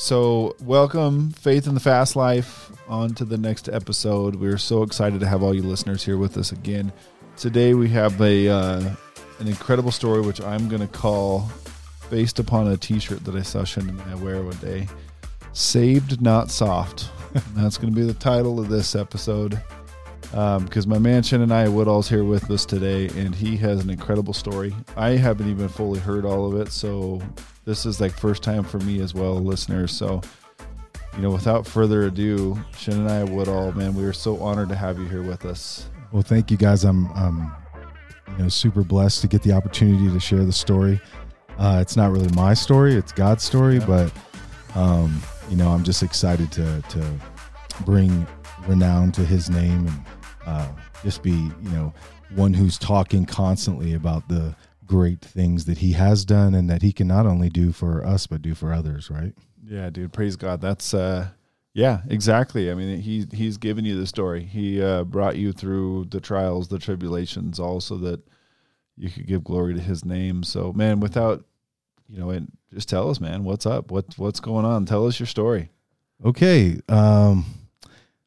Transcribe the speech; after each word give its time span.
So, 0.00 0.56
welcome, 0.62 1.30
Faith 1.32 1.66
in 1.66 1.74
the 1.74 1.80
Fast 1.80 2.16
Life, 2.16 2.72
on 2.88 3.12
to 3.16 3.24
the 3.26 3.36
next 3.36 3.68
episode. 3.68 4.34
We're 4.34 4.56
so 4.56 4.82
excited 4.82 5.20
to 5.20 5.28
have 5.28 5.42
all 5.42 5.54
you 5.54 5.62
listeners 5.62 6.02
here 6.02 6.16
with 6.16 6.38
us 6.38 6.52
again. 6.52 6.90
Today, 7.36 7.74
we 7.74 7.86
have 7.90 8.18
a 8.18 8.48
uh, 8.48 8.94
an 9.40 9.46
incredible 9.46 9.92
story, 9.92 10.22
which 10.22 10.40
I'm 10.40 10.70
going 10.70 10.80
to 10.80 10.88
call, 10.88 11.50
based 12.08 12.38
upon 12.38 12.68
a 12.68 12.78
T-shirt 12.78 13.26
that 13.26 13.34
I 13.36 13.42
saw 13.42 13.62
Shannon 13.62 14.00
and 14.00 14.10
I 14.10 14.14
wear 14.14 14.42
one 14.42 14.56
day, 14.56 14.88
"Saved 15.52 16.22
Not 16.22 16.50
Soft." 16.50 17.10
That's 17.54 17.76
going 17.76 17.92
to 17.92 18.00
be 18.00 18.06
the 18.06 18.14
title 18.14 18.58
of 18.58 18.70
this 18.70 18.96
episode. 18.96 19.60
Because 20.22 20.86
um, 20.86 20.90
my 20.90 20.98
man 20.98 21.22
Shannon 21.22 21.52
and 21.52 21.52
I 21.52 21.68
Woodall's 21.68 22.08
here 22.08 22.24
with 22.24 22.50
us 22.50 22.64
today, 22.64 23.08
and 23.18 23.34
he 23.34 23.54
has 23.58 23.84
an 23.84 23.90
incredible 23.90 24.32
story. 24.32 24.74
I 24.96 25.10
haven't 25.10 25.50
even 25.50 25.68
fully 25.68 26.00
heard 26.00 26.24
all 26.24 26.50
of 26.50 26.58
it, 26.58 26.72
so 26.72 27.20
this 27.64 27.86
is 27.86 28.00
like 28.00 28.12
first 28.12 28.42
time 28.42 28.64
for 28.64 28.78
me 28.78 29.00
as 29.00 29.14
well, 29.14 29.34
listeners. 29.34 29.92
So, 29.92 30.20
you 31.16 31.22
know, 31.22 31.30
without 31.30 31.66
further 31.66 32.02
ado, 32.02 32.58
Shannon 32.76 33.06
and 33.06 33.10
I 33.10 33.24
Woodall, 33.24 33.72
man, 33.72 33.94
we 33.94 34.04
are 34.04 34.12
so 34.12 34.40
honored 34.40 34.68
to 34.70 34.74
have 34.74 34.98
you 34.98 35.06
here 35.06 35.22
with 35.22 35.44
us. 35.44 35.88
Well, 36.12 36.22
thank 36.22 36.50
you 36.50 36.56
guys. 36.56 36.84
I'm, 36.84 37.06
um, 37.12 37.54
you 38.28 38.44
know, 38.44 38.48
super 38.48 38.82
blessed 38.82 39.20
to 39.22 39.28
get 39.28 39.42
the 39.42 39.52
opportunity 39.52 40.10
to 40.10 40.20
share 40.20 40.44
the 40.44 40.52
story. 40.52 41.00
Uh, 41.58 41.78
it's 41.80 41.96
not 41.96 42.10
really 42.10 42.30
my 42.34 42.54
story; 42.54 42.94
it's 42.94 43.12
God's 43.12 43.44
story, 43.44 43.78
yeah. 43.78 43.86
but 43.86 44.12
um, 44.74 45.20
you 45.50 45.56
know, 45.56 45.68
I'm 45.68 45.84
just 45.84 46.02
excited 46.02 46.50
to 46.52 46.82
to 46.88 47.20
bring 47.84 48.26
renown 48.66 49.12
to 49.12 49.24
His 49.24 49.50
name 49.50 49.86
and 49.86 50.04
uh, 50.46 50.68
just 51.04 51.22
be, 51.22 51.32
you 51.32 51.70
know, 51.70 51.92
one 52.34 52.54
who's 52.54 52.78
talking 52.78 53.26
constantly 53.26 53.94
about 53.94 54.26
the 54.28 54.54
great 54.90 55.20
things 55.20 55.66
that 55.66 55.78
he 55.78 55.92
has 55.92 56.24
done 56.24 56.52
and 56.52 56.68
that 56.68 56.82
he 56.82 56.92
can 56.92 57.06
not 57.06 57.24
only 57.24 57.48
do 57.48 57.70
for 57.70 58.04
us 58.04 58.26
but 58.26 58.42
do 58.42 58.56
for 58.56 58.72
others, 58.72 59.08
right? 59.08 59.32
Yeah, 59.64 59.88
dude, 59.88 60.12
praise 60.12 60.34
God. 60.34 60.60
That's 60.60 60.92
uh 60.92 61.28
yeah, 61.72 62.00
exactly. 62.08 62.72
I 62.72 62.74
mean, 62.74 63.00
he 63.00 63.24
he's 63.32 63.56
given 63.56 63.84
you 63.84 63.96
the 63.96 64.06
story. 64.06 64.42
He 64.42 64.82
uh, 64.82 65.04
brought 65.04 65.36
you 65.36 65.52
through 65.52 66.06
the 66.10 66.20
trials, 66.20 66.66
the 66.66 66.80
tribulations, 66.80 67.60
all 67.60 67.80
so 67.80 67.96
that 67.98 68.20
you 68.96 69.08
could 69.08 69.28
give 69.28 69.44
glory 69.44 69.74
to 69.74 69.80
His 69.80 70.04
name. 70.04 70.42
So, 70.42 70.72
man, 70.72 70.98
without 70.98 71.44
you 72.08 72.18
know, 72.18 72.30
and 72.30 72.50
just 72.74 72.88
tell 72.88 73.08
us, 73.08 73.20
man, 73.20 73.44
what's 73.44 73.66
up? 73.66 73.92
What 73.92 74.18
what's 74.18 74.40
going 74.40 74.64
on? 74.64 74.84
Tell 74.84 75.06
us 75.06 75.20
your 75.20 75.28
story. 75.28 75.70
Okay. 76.24 76.80
Um, 76.88 77.44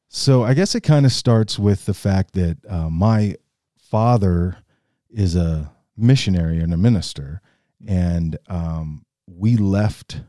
so 0.08 0.44
I 0.44 0.54
guess 0.54 0.74
it 0.74 0.82
kind 0.82 1.06
of 1.06 1.12
starts 1.12 1.60
with 1.60 1.86
the 1.86 1.94
fact 1.94 2.36
that 2.36 2.58
uh, 2.70 2.90
my 2.90 3.36
father 3.78 4.56
is 5.10 5.36
a 5.36 5.70
missionary 5.98 6.60
and 6.60 6.74
a 6.74 6.78
minister, 6.78 7.42
and 7.88 8.38
um, 8.48 9.06
we 9.28 9.56
left 9.56 10.22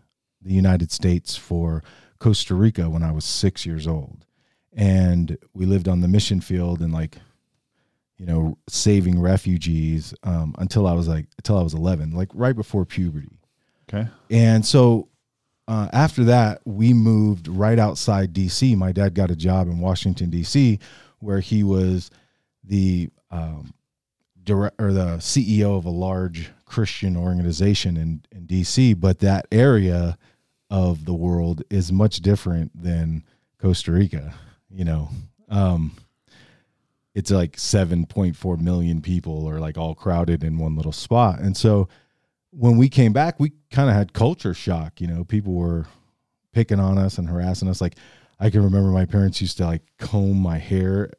the 0.43 0.53
United 0.53 0.93
States 0.93 1.37
for 1.37 1.83
Costa 2.19 2.55
Rica 2.55 2.89
when 2.91 3.03
I 3.03 3.12
was 3.12 3.25
six 3.25 3.65
years 3.65 3.87
old, 3.87 4.25
and 4.73 5.37
we 5.53 5.67
lived 5.67 5.89
on 5.89 6.01
the 6.01 6.09
mission 6.09 6.41
field 6.41 6.81
and 6.81 6.92
like, 6.92 7.19
you 8.17 8.27
know, 8.27 8.59
saving 8.69 9.20
refugees 9.20 10.15
um, 10.23 10.55
until 10.59 10.87
I 10.87 10.92
was 10.92 11.09
like 11.09 11.27
until 11.39 11.59
I 11.59 11.62
was 11.62 11.75
eleven, 11.75 12.12
like 12.12 12.31
right 12.35 12.57
before 12.57 12.85
puberty. 12.85 13.39
Okay, 13.89 14.09
and 14.31 14.65
so 14.65 15.09
uh, 15.67 15.89
after 15.92 16.25
that, 16.25 16.61
we 16.65 16.92
moved 16.92 17.48
right 17.48 17.79
outside 17.79 18.33
DC. 18.33 18.77
My 18.77 18.92
dad 18.92 19.15
got 19.15 19.31
a 19.31 19.37
job 19.37 19.69
in 19.69 19.79
Washington 19.79 20.31
DC, 20.31 20.81
where 21.20 21.41
he 21.41 21.62
was 21.65 22.11
the 22.62 23.09
um, 23.31 23.73
direct 24.45 24.81
or 24.81 24.92
the 24.92 25.17
CEO 25.19 25.77
of 25.77 25.84
a 25.84 25.91
large 25.91 26.50
Christian 26.64 27.17
organization 27.17 27.97
in, 27.97 28.23
in 28.33 28.47
DC. 28.47 28.98
But 28.98 29.20
that 29.20 29.47
area 29.51 30.19
of 30.70 31.05
the 31.05 31.14
world 31.14 31.62
is 31.70 31.92
much 31.92 32.17
different 32.19 32.70
than 32.81 33.25
Costa 33.61 33.92
Rica. 33.92 34.34
You 34.70 34.84
know, 34.84 35.09
um, 35.48 35.97
it's 37.14 37.31
like 37.31 37.56
7.4 37.56 38.61
million 38.61 39.01
people 39.01 39.48
are 39.48 39.61
like 39.61 39.79
all 39.79 39.95
crowded 39.95 40.42
in 40.42 40.58
one 40.58 40.77
little 40.77 40.92
spot, 40.92 41.40
and 41.40 41.57
so 41.57 41.89
when 42.51 42.77
we 42.77 42.89
came 42.89 43.13
back, 43.13 43.40
we 43.40 43.52
kind 43.70 43.89
of 43.89 43.96
had 43.96 44.13
culture 44.13 44.55
shock. 44.55 45.01
You 45.01 45.08
know, 45.08 45.24
people 45.24 45.55
were 45.55 45.86
picking 46.52 46.80
on 46.80 46.98
us 46.98 47.19
and 47.19 47.29
harassing 47.29 47.69
us. 47.69 47.80
Like 47.80 47.96
I 48.39 48.51
can 48.51 48.63
remember 48.63 48.90
my 48.90 49.05
parents 49.05 49.40
used 49.40 49.57
to 49.58 49.67
like 49.67 49.83
comb 49.98 50.39
my 50.39 50.58
hair 50.58 51.11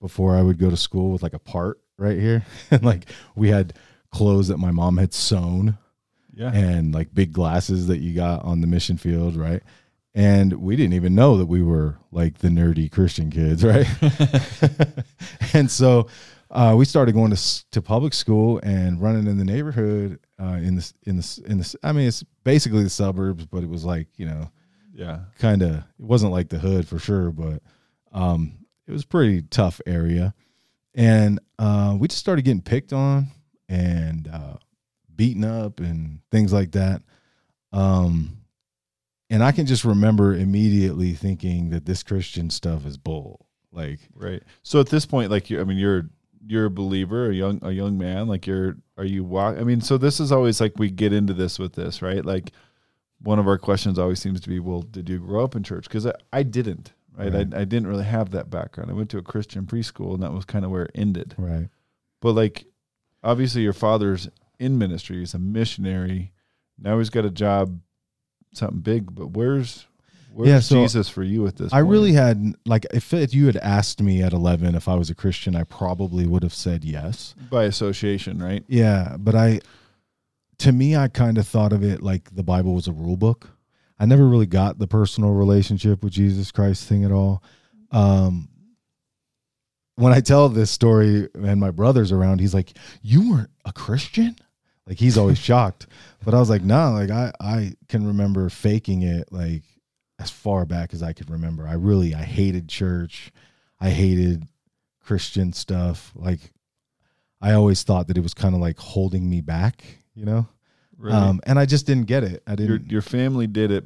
before 0.00 0.36
I 0.36 0.42
would 0.42 0.58
go 0.58 0.70
to 0.70 0.76
school 0.76 1.12
with 1.12 1.22
like 1.22 1.34
a 1.34 1.38
part 1.38 1.78
right 2.00 2.18
here. 2.18 2.44
and 2.70 2.82
like 2.82 3.06
we 3.34 3.48
had 3.48 3.74
clothes 4.10 4.48
that 4.48 4.58
my 4.58 4.70
mom 4.70 4.96
had 4.96 5.14
sewn. 5.14 5.78
Yeah. 6.32 6.52
And 6.54 6.94
like 6.94 7.12
big 7.12 7.32
glasses 7.32 7.88
that 7.88 7.98
you 7.98 8.14
got 8.14 8.42
on 8.44 8.60
the 8.60 8.66
mission 8.66 8.96
field, 8.96 9.36
right? 9.36 9.62
And 10.14 10.54
we 10.54 10.74
didn't 10.74 10.94
even 10.94 11.14
know 11.14 11.36
that 11.36 11.46
we 11.46 11.62
were 11.62 11.98
like 12.10 12.38
the 12.38 12.48
nerdy 12.48 12.90
Christian 12.90 13.30
kids, 13.30 13.64
right? 13.64 13.86
and 15.54 15.70
so 15.70 16.08
uh, 16.50 16.74
we 16.76 16.84
started 16.84 17.12
going 17.12 17.34
to 17.34 17.70
to 17.70 17.80
public 17.80 18.12
school 18.12 18.58
and 18.62 19.00
running 19.00 19.26
in 19.26 19.38
the 19.38 19.44
neighborhood 19.44 20.18
uh, 20.40 20.58
in 20.62 20.74
this 20.76 20.94
in 21.04 21.16
this 21.16 21.38
in 21.38 21.58
this. 21.58 21.76
I 21.82 21.92
mean, 21.92 22.08
it's 22.08 22.24
basically 22.42 22.82
the 22.82 22.90
suburbs, 22.90 23.46
but 23.46 23.62
it 23.62 23.68
was 23.68 23.84
like 23.84 24.08
you 24.16 24.26
know, 24.26 24.50
yeah, 24.92 25.20
kind 25.38 25.62
of. 25.62 25.76
It 25.76 25.84
wasn't 25.98 26.32
like 26.32 26.48
the 26.48 26.58
hood 26.58 26.88
for 26.88 26.98
sure, 26.98 27.30
but 27.30 27.62
um, 28.12 28.58
it 28.86 28.92
was 28.92 29.04
pretty 29.04 29.42
tough 29.42 29.80
area, 29.86 30.34
and 30.94 31.38
uh, 31.60 31.94
we 31.98 32.08
just 32.08 32.20
started 32.20 32.42
getting 32.42 32.62
picked 32.62 32.92
on 32.92 33.28
and 33.68 34.26
uh, 34.32 34.56
beaten 35.14 35.44
up 35.44 35.78
and 35.78 36.20
things 36.32 36.52
like 36.52 36.72
that. 36.72 37.02
Um, 37.72 38.38
and 39.28 39.44
I 39.44 39.52
can 39.52 39.66
just 39.66 39.84
remember 39.84 40.34
immediately 40.34 41.12
thinking 41.12 41.68
that 41.70 41.84
this 41.84 42.02
Christian 42.02 42.48
stuff 42.48 42.86
is 42.86 42.96
bull. 42.96 43.46
Like, 43.72 44.00
right. 44.14 44.42
So 44.62 44.80
at 44.80 44.88
this 44.88 45.04
point, 45.04 45.30
like 45.30 45.50
you, 45.50 45.60
I 45.60 45.64
mean, 45.64 45.76
you're 45.76 46.08
you're 46.46 46.64
a 46.64 46.70
believer, 46.70 47.30
a 47.30 47.34
young 47.34 47.60
a 47.62 47.70
young 47.70 47.98
man, 47.98 48.26
like 48.26 48.46
you're 48.46 48.78
are 48.96 49.04
you 49.04 49.22
walk 49.22 49.58
I 49.58 49.62
mean, 49.62 49.82
so 49.82 49.98
this 49.98 50.18
is 50.18 50.32
always 50.32 50.60
like 50.62 50.72
we 50.78 50.90
get 50.90 51.12
into 51.12 51.34
this 51.34 51.58
with 51.58 51.74
this, 51.74 52.00
right? 52.00 52.24
Like 52.24 52.52
one 53.22 53.38
of 53.38 53.46
our 53.46 53.58
questions 53.58 53.98
always 53.98 54.18
seems 54.18 54.40
to 54.40 54.48
be, 54.48 54.58
well, 54.60 54.80
did 54.80 55.08
you 55.10 55.18
grow 55.18 55.44
up 55.44 55.54
in 55.54 55.62
church? 55.62 55.84
Because 55.84 56.06
I, 56.06 56.14
I, 56.32 56.42
didn't, 56.42 56.94
right? 57.16 57.32
right. 57.32 57.54
I, 57.54 57.60
I 57.60 57.64
didn't 57.64 57.86
really 57.86 58.04
have 58.04 58.30
that 58.30 58.50
background. 58.50 58.90
I 58.90 58.94
went 58.94 59.10
to 59.10 59.18
a 59.18 59.22
Christian 59.22 59.66
preschool, 59.66 60.14
and 60.14 60.22
that 60.22 60.32
was 60.32 60.44
kind 60.44 60.64
of 60.64 60.70
where 60.70 60.84
it 60.84 60.92
ended. 60.94 61.34
Right. 61.36 61.68
But 62.20 62.32
like, 62.32 62.66
obviously, 63.22 63.62
your 63.62 63.72
father's 63.72 64.28
in 64.58 64.78
ministry. 64.78 65.18
He's 65.18 65.34
a 65.34 65.38
missionary. 65.38 66.32
Now 66.78 66.98
he's 66.98 67.10
got 67.10 67.24
a 67.24 67.30
job, 67.30 67.80
something 68.52 68.80
big. 68.80 69.14
But 69.14 69.28
where's 69.28 69.86
Where's 70.32 70.48
yeah, 70.48 70.60
so 70.60 70.76
Jesus 70.76 71.08
for 71.08 71.22
you 71.22 71.46
at 71.46 71.56
this? 71.56 71.72
I 71.72 71.80
point? 71.80 71.90
really 71.90 72.12
had 72.12 72.54
like 72.64 72.86
if, 72.92 73.12
if 73.12 73.34
you 73.34 73.46
had 73.46 73.56
asked 73.56 74.00
me 74.00 74.22
at 74.22 74.32
eleven 74.32 74.74
if 74.74 74.88
I 74.88 74.94
was 74.94 75.10
a 75.10 75.14
Christian, 75.14 75.56
I 75.56 75.64
probably 75.64 76.26
would 76.26 76.42
have 76.42 76.54
said 76.54 76.84
yes 76.84 77.34
by 77.50 77.64
association, 77.64 78.42
right? 78.42 78.64
Yeah, 78.68 79.16
but 79.18 79.34
I, 79.34 79.60
to 80.58 80.72
me, 80.72 80.96
I 80.96 81.08
kind 81.08 81.38
of 81.38 81.46
thought 81.46 81.72
of 81.72 81.82
it 81.82 82.02
like 82.02 82.34
the 82.34 82.42
Bible 82.42 82.74
was 82.74 82.86
a 82.86 82.92
rule 82.92 83.16
book. 83.16 83.50
I 84.00 84.06
never 84.06 84.26
really 84.26 84.46
got 84.46 84.78
the 84.78 84.86
personal 84.86 85.30
relationship 85.32 86.02
with 86.02 86.14
Jesus 86.14 86.50
Christ 86.50 86.88
thing 86.88 87.04
at 87.04 87.12
all. 87.12 87.42
Um, 87.92 88.48
when 89.96 90.14
I 90.14 90.20
tell 90.20 90.48
this 90.48 90.70
story 90.70 91.28
and 91.34 91.60
my 91.60 91.70
brother's 91.70 92.10
around, 92.10 92.40
he's 92.40 92.54
like, 92.54 92.72
"You 93.02 93.30
weren't 93.30 93.50
a 93.66 93.72
Christian." 93.72 94.36
Like 94.86 94.98
he's 94.98 95.18
always 95.18 95.38
shocked, 95.48 95.86
but 96.24 96.32
I 96.32 96.38
was 96.38 96.48
like, 96.48 96.62
"No, 96.62 96.92
like 96.92 97.10
I 97.10 97.30
I 97.38 97.74
can 97.88 98.06
remember 98.06 98.48
faking 98.48 99.02
it 99.02 99.30
like 99.30 99.64
as 100.18 100.30
far 100.30 100.64
back 100.64 100.94
as 100.94 101.02
I 101.02 101.12
could 101.12 101.28
remember. 101.28 101.68
I 101.68 101.74
really 101.74 102.14
I 102.14 102.22
hated 102.22 102.68
church. 102.68 103.30
I 103.78 103.90
hated 103.90 104.46
Christian 105.02 105.52
stuff. 105.52 106.12
Like 106.14 106.52
I 107.40 107.52
always 107.52 107.82
thought 107.82 108.06
that 108.08 108.16
it 108.16 108.22
was 108.22 108.34
kind 108.34 108.54
of 108.54 108.62
like 108.62 108.78
holding 108.78 109.28
me 109.28 109.42
back, 109.42 109.84
you 110.14 110.24
know? 110.24 110.46
Really? 111.00 111.16
Um, 111.16 111.40
and 111.44 111.58
I 111.58 111.64
just 111.64 111.86
didn't 111.86 112.04
get 112.04 112.24
it. 112.24 112.42
I 112.46 112.54
didn't. 112.54 112.82
Your, 112.82 112.92
your, 112.92 113.02
family 113.02 113.46
did 113.46 113.70
it, 113.70 113.84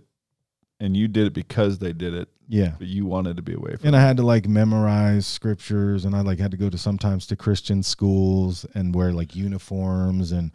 and 0.81 0.97
you 0.97 1.07
did 1.07 1.29
it 1.29 1.33
because 1.33 1.79
they 1.79 1.93
did 1.93 2.13
it. 2.13 2.29
Yeah, 2.49 2.73
but 2.77 2.89
you 2.89 3.07
wanted 3.07 3.37
to 3.37 3.43
be 3.43 3.55
away 3.55 3.77
from. 3.77 3.87
And 3.87 3.95
it. 3.95 3.99
I 3.99 4.03
had 4.03 4.17
to 4.17 4.25
like 4.25 4.49
memorize 4.49 5.25
scriptures, 5.25 6.05
and 6.05 6.17
I 6.17 6.23
like 6.23 6.41
had 6.41 6.51
to 6.51 6.57
go 6.57 6.69
to 6.69 6.77
sometimes 6.77 7.27
to 7.29 7.37
Christian 7.37 7.85
schools 7.85 8.67
and 8.75 8.93
wear 8.93 9.13
like 9.13 9.37
uniforms, 9.37 10.33
and 10.33 10.51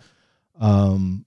um, 0.59 1.25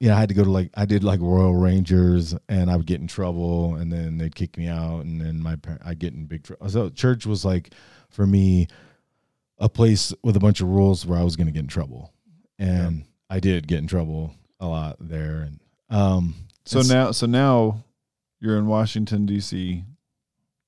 yeah, 0.00 0.16
I 0.16 0.20
had 0.20 0.30
to 0.30 0.34
go 0.34 0.42
to 0.42 0.50
like 0.50 0.70
I 0.74 0.86
did 0.86 1.04
like 1.04 1.20
Royal 1.20 1.54
Rangers, 1.54 2.34
and 2.48 2.70
I 2.70 2.76
would 2.76 2.86
get 2.86 3.02
in 3.02 3.06
trouble, 3.06 3.74
and 3.74 3.92
then 3.92 4.16
they'd 4.16 4.34
kick 4.34 4.56
me 4.56 4.68
out, 4.68 5.04
and 5.04 5.20
then 5.20 5.42
my 5.42 5.58
I'd 5.84 5.98
get 5.98 6.14
in 6.14 6.24
big 6.24 6.44
trouble. 6.44 6.66
So 6.70 6.88
church 6.88 7.26
was 7.26 7.44
like 7.44 7.74
for 8.08 8.26
me 8.26 8.68
a 9.58 9.68
place 9.68 10.14
with 10.22 10.34
a 10.34 10.40
bunch 10.40 10.62
of 10.62 10.68
rules 10.68 11.04
where 11.04 11.18
I 11.18 11.22
was 11.22 11.36
going 11.36 11.46
to 11.46 11.52
get 11.52 11.60
in 11.60 11.68
trouble, 11.68 12.10
and 12.58 12.98
yeah. 12.98 13.04
I 13.34 13.40
did 13.40 13.66
get 13.66 13.78
in 13.78 13.86
trouble 13.88 14.32
a 14.60 14.66
lot 14.66 14.96
there. 15.00 15.48
And 15.48 15.60
um, 15.90 16.34
so 16.64 16.82
now, 16.82 17.10
so 17.10 17.26
now 17.26 17.84
you're 18.40 18.58
in 18.58 18.66
Washington 18.68 19.26
D.C. 19.26 19.84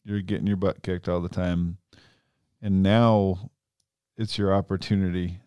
You're 0.04 0.20
getting 0.22 0.46
your 0.48 0.56
butt 0.56 0.82
kicked 0.82 1.08
all 1.08 1.20
the 1.20 1.28
time, 1.28 1.78
and 2.60 2.82
now 2.82 3.50
it's 4.16 4.36
your 4.38 4.52
opportunity 4.54 5.38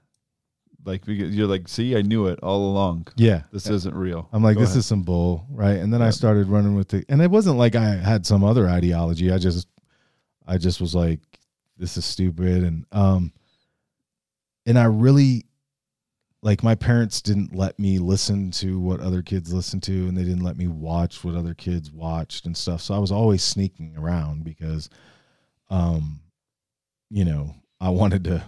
Like 0.86 1.06
because 1.06 1.36
you're 1.36 1.48
like, 1.48 1.68
see, 1.68 1.98
I 1.98 2.01
knew 2.04 2.27
it 2.27 2.39
all 2.42 2.71
along. 2.71 3.07
Yeah. 3.18 3.42
This 3.51 3.68
isn't 3.68 3.95
real. 3.95 4.30
I'm 4.31 4.42
like, 4.44 4.56
Go 4.56 4.62
this 4.62 4.69
ahead. 4.69 4.80
is 4.80 4.86
some 4.86 5.04
bull, 5.04 5.45
right? 5.50 5.77
And 5.77 5.94
then 5.94 6.01
I 6.01 6.10
started 6.12 6.48
running 6.48 6.75
with 6.75 6.94
it, 6.94 7.06
and 7.10 7.21
it 7.21 7.30
wasn't 7.31 7.57
like 7.57 7.75
I 7.75 7.95
had 7.98 8.25
some 8.25 8.44
other 8.45 8.68
ideology. 8.69 9.31
I 9.31 9.38
just, 9.39 9.68
I 10.48 10.57
just 10.57 10.80
was 10.80 10.95
like, 10.95 11.19
this 11.77 11.98
is 11.98 12.06
stupid, 12.06 12.63
and 12.63 12.86
um, 12.92 13.33
and 14.66 14.77
I 14.80 14.86
really, 14.86 15.45
like, 16.41 16.63
my 16.63 16.75
parents 16.75 17.21
didn't 17.21 17.53
let 17.53 17.77
me 17.77 18.00
listen 18.00 18.51
to 18.51 18.80
what 18.80 19.00
other 19.00 19.21
kids 19.21 19.53
listened 19.53 19.83
to, 19.83 20.07
and 20.07 20.18
they 20.18 20.24
didn't 20.24 20.44
let 20.44 20.57
me 20.57 20.68
watch 20.68 21.24
what 21.24 21.36
other 21.36 21.53
kids 21.53 21.91
watched 21.91 22.45
and 22.45 22.56
stuff. 22.56 22.81
So 22.81 22.94
I 22.94 23.00
was 23.00 23.12
always 23.12 23.44
sneaking 23.44 23.95
around 23.97 24.44
because, 24.44 24.89
um, 25.69 26.21
you 27.09 27.25
know, 27.25 27.56
I 27.81 27.89
wanted 27.89 28.24
to 28.25 28.44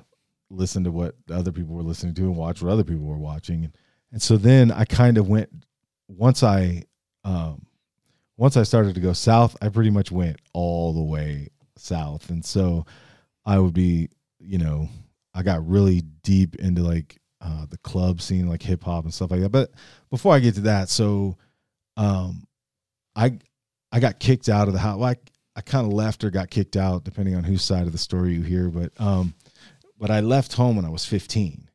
listen 0.49 0.83
to 0.83 0.91
what 0.91 1.15
other 1.29 1.51
people 1.51 1.75
were 1.75 1.83
listening 1.83 2.13
to 2.15 2.23
and 2.23 2.35
watch 2.35 2.61
what 2.61 2.71
other 2.71 2.83
people 2.83 3.05
were 3.05 3.17
watching, 3.17 3.63
and 3.65 3.73
and 4.11 4.21
so 4.21 4.37
then 4.37 4.71
I 4.71 4.85
kind 4.85 5.17
of 5.17 5.27
went 5.29 5.49
once 6.07 6.43
I 6.43 6.83
um 7.23 7.65
once 8.37 8.57
I 8.57 8.63
started 8.63 8.95
to 8.95 9.01
go 9.01 9.13
south, 9.13 9.55
I 9.61 9.69
pretty 9.69 9.91
much 9.91 10.11
went 10.11 10.37
all 10.53 10.93
the 10.93 11.03
way 11.03 11.49
south. 11.77 12.29
And 12.31 12.43
so 12.43 12.85
I 13.45 13.59
would 13.59 13.73
be, 13.73 14.09
you 14.39 14.57
know, 14.57 14.89
I 15.35 15.43
got 15.43 15.67
really 15.67 16.01
deep 16.23 16.55
into 16.55 16.81
like 16.81 17.20
uh 17.41 17.65
the 17.69 17.77
club 17.79 18.21
scene, 18.21 18.47
like 18.47 18.61
hip 18.61 18.83
hop 18.83 19.03
and 19.03 19.13
stuff 19.13 19.31
like 19.31 19.41
that. 19.41 19.49
But 19.49 19.71
before 20.09 20.33
I 20.33 20.39
get 20.39 20.55
to 20.55 20.61
that, 20.61 20.89
so 20.89 21.37
um 21.97 22.47
I 23.15 23.37
I 23.91 23.99
got 23.99 24.19
kicked 24.19 24.47
out 24.49 24.67
of 24.67 24.73
the 24.73 24.79
house. 24.79 24.99
Like 24.99 25.31
I 25.55 25.61
kind 25.61 25.85
of 25.85 25.91
left 25.93 26.23
or 26.23 26.29
got 26.29 26.49
kicked 26.49 26.77
out, 26.77 27.03
depending 27.03 27.35
on 27.35 27.43
whose 27.43 27.63
side 27.63 27.85
of 27.85 27.91
the 27.91 27.97
story 27.97 28.33
you 28.33 28.41
hear. 28.41 28.69
But 28.69 28.91
um 28.99 29.33
but 29.97 30.09
I 30.11 30.21
left 30.21 30.53
home 30.53 30.75
when 30.75 30.85
I 30.85 30.89
was 30.89 31.05
15 31.05 31.67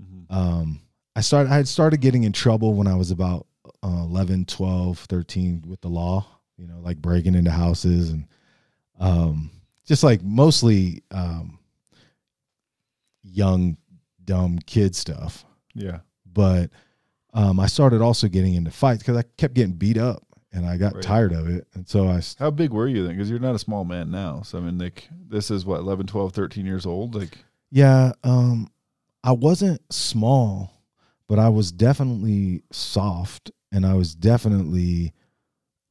Mhm. 0.00 0.26
um 0.34 0.80
i 1.14 1.20
started 1.20 1.52
i 1.52 1.54
had 1.54 1.68
started 1.68 2.00
getting 2.00 2.24
in 2.24 2.32
trouble 2.32 2.74
when 2.74 2.88
i 2.88 2.96
was 2.96 3.12
about 3.12 3.46
uh, 3.84 4.02
11 4.08 4.44
12 4.46 4.98
13 4.98 5.62
with 5.68 5.80
the 5.82 5.88
law 5.88 6.26
you 6.56 6.66
know 6.66 6.80
like 6.80 6.96
breaking 6.96 7.36
into 7.36 7.52
houses 7.52 8.10
and 8.10 8.26
um 8.98 9.52
just 9.86 10.02
like 10.02 10.20
mostly 10.24 11.04
um 11.12 11.60
young 13.22 13.76
dumb 14.24 14.58
kid 14.66 14.94
stuff 14.96 15.44
Yeah. 15.74 16.00
but 16.32 16.70
um 17.32 17.58
i 17.60 17.66
started 17.66 18.00
also 18.02 18.28
getting 18.28 18.54
into 18.54 18.70
fights 18.70 19.02
because 19.02 19.16
i 19.16 19.22
kept 19.36 19.54
getting 19.54 19.74
beat 19.74 19.98
up 19.98 20.22
and 20.52 20.64
i 20.66 20.76
got 20.76 20.94
Right. 20.94 21.02
tired 21.02 21.32
of 21.32 21.48
it 21.48 21.66
and 21.74 21.88
so 21.88 22.08
i 22.08 22.20
How 22.38 22.50
big 22.50 22.70
were 22.72 22.86
you 22.88 23.04
then? 23.06 23.16
Because 23.16 23.28
you're 23.30 23.38
not 23.40 23.54
a 23.56 23.58
small 23.58 23.84
man 23.84 24.10
now. 24.10 24.42
So 24.42 24.58
I 24.58 24.60
mean, 24.60 24.78
like, 24.78 25.08
this 25.28 25.50
is 25.50 25.64
what 25.66 25.80
11, 25.80 26.06
12, 26.06 26.32
13 26.32 26.64
years 26.64 26.86
old. 26.86 27.14
Like, 27.14 27.38
Yeah, 27.70 28.12
um 28.22 28.68
I 29.24 29.32
wasn't 29.32 29.80
small, 29.92 30.82
but 31.28 31.38
I 31.40 31.48
was 31.48 31.72
definitely 31.72 32.62
soft 32.70 33.50
and 33.72 33.84
I 33.84 33.94
was 33.94 34.14
definitely 34.14 35.12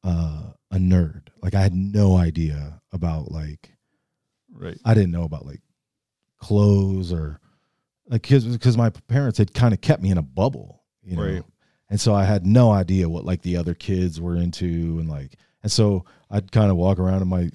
uh 0.04 0.52
a 0.72 0.78
nerd. 0.78 1.28
Like 1.42 1.56
I 1.56 1.62
had 1.62 1.74
no 1.76 2.16
idea 2.16 2.82
about 2.94 3.32
like 3.32 3.72
right. 4.54 4.78
I 4.86 4.94
didn't 4.94 5.12
know 5.12 5.24
about 5.24 5.46
like 5.46 5.62
clothes 6.40 7.12
or 7.12 7.40
like 8.08 8.24
cuz 8.24 8.58
cuz 8.58 8.78
my 8.78 8.90
parents 8.90 9.38
had 9.38 9.54
kind 9.54 9.74
of 9.74 9.82
kept 9.82 10.02
me 10.02 10.12
in 10.12 10.18
a 10.18 10.24
bubble, 10.24 10.84
you 11.04 11.16
know. 11.16 11.24
Right. 11.24 11.44
And 11.90 12.00
so 12.00 12.14
I 12.14 12.24
had 12.24 12.46
no 12.46 12.72
idea 12.72 13.10
what 13.10 13.26
like 13.26 13.42
the 13.42 13.58
other 13.58 13.74
kids 13.74 14.20
were 14.20 14.36
into 14.36 14.98
and 15.00 15.10
like 15.10 15.36
and 15.62 15.72
so 15.72 16.06
I'd 16.30 16.52
kind 16.52 16.72
of 16.72 16.78
walk 16.78 17.00
around 17.00 17.22
and 17.22 17.30
my 17.30 17.52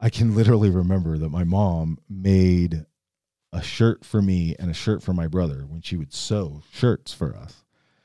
I 0.00 0.10
can 0.10 0.34
literally 0.34 0.70
remember 0.70 1.16
that 1.18 1.28
my 1.28 1.44
mom 1.44 1.98
made 2.08 2.84
a 3.52 3.62
shirt 3.62 4.04
for 4.04 4.20
me 4.20 4.56
and 4.58 4.70
a 4.70 4.74
shirt 4.74 5.02
for 5.02 5.12
my 5.12 5.28
brother 5.28 5.64
when 5.68 5.80
she 5.80 5.96
would 5.96 6.12
sew 6.12 6.62
shirts 6.72 7.12
for 7.12 7.36
us. 7.36 7.62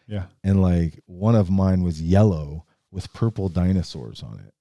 Yeah. 0.08 0.26
And 0.44 0.62
like 0.62 1.00
one 1.06 1.36
of 1.36 1.50
mine 1.50 1.82
was 1.82 2.02
yellow 2.02 2.66
with 2.92 3.12
purple 3.14 3.50
dinosaurs 3.50 4.22
on 4.22 4.40
it. 4.46 4.54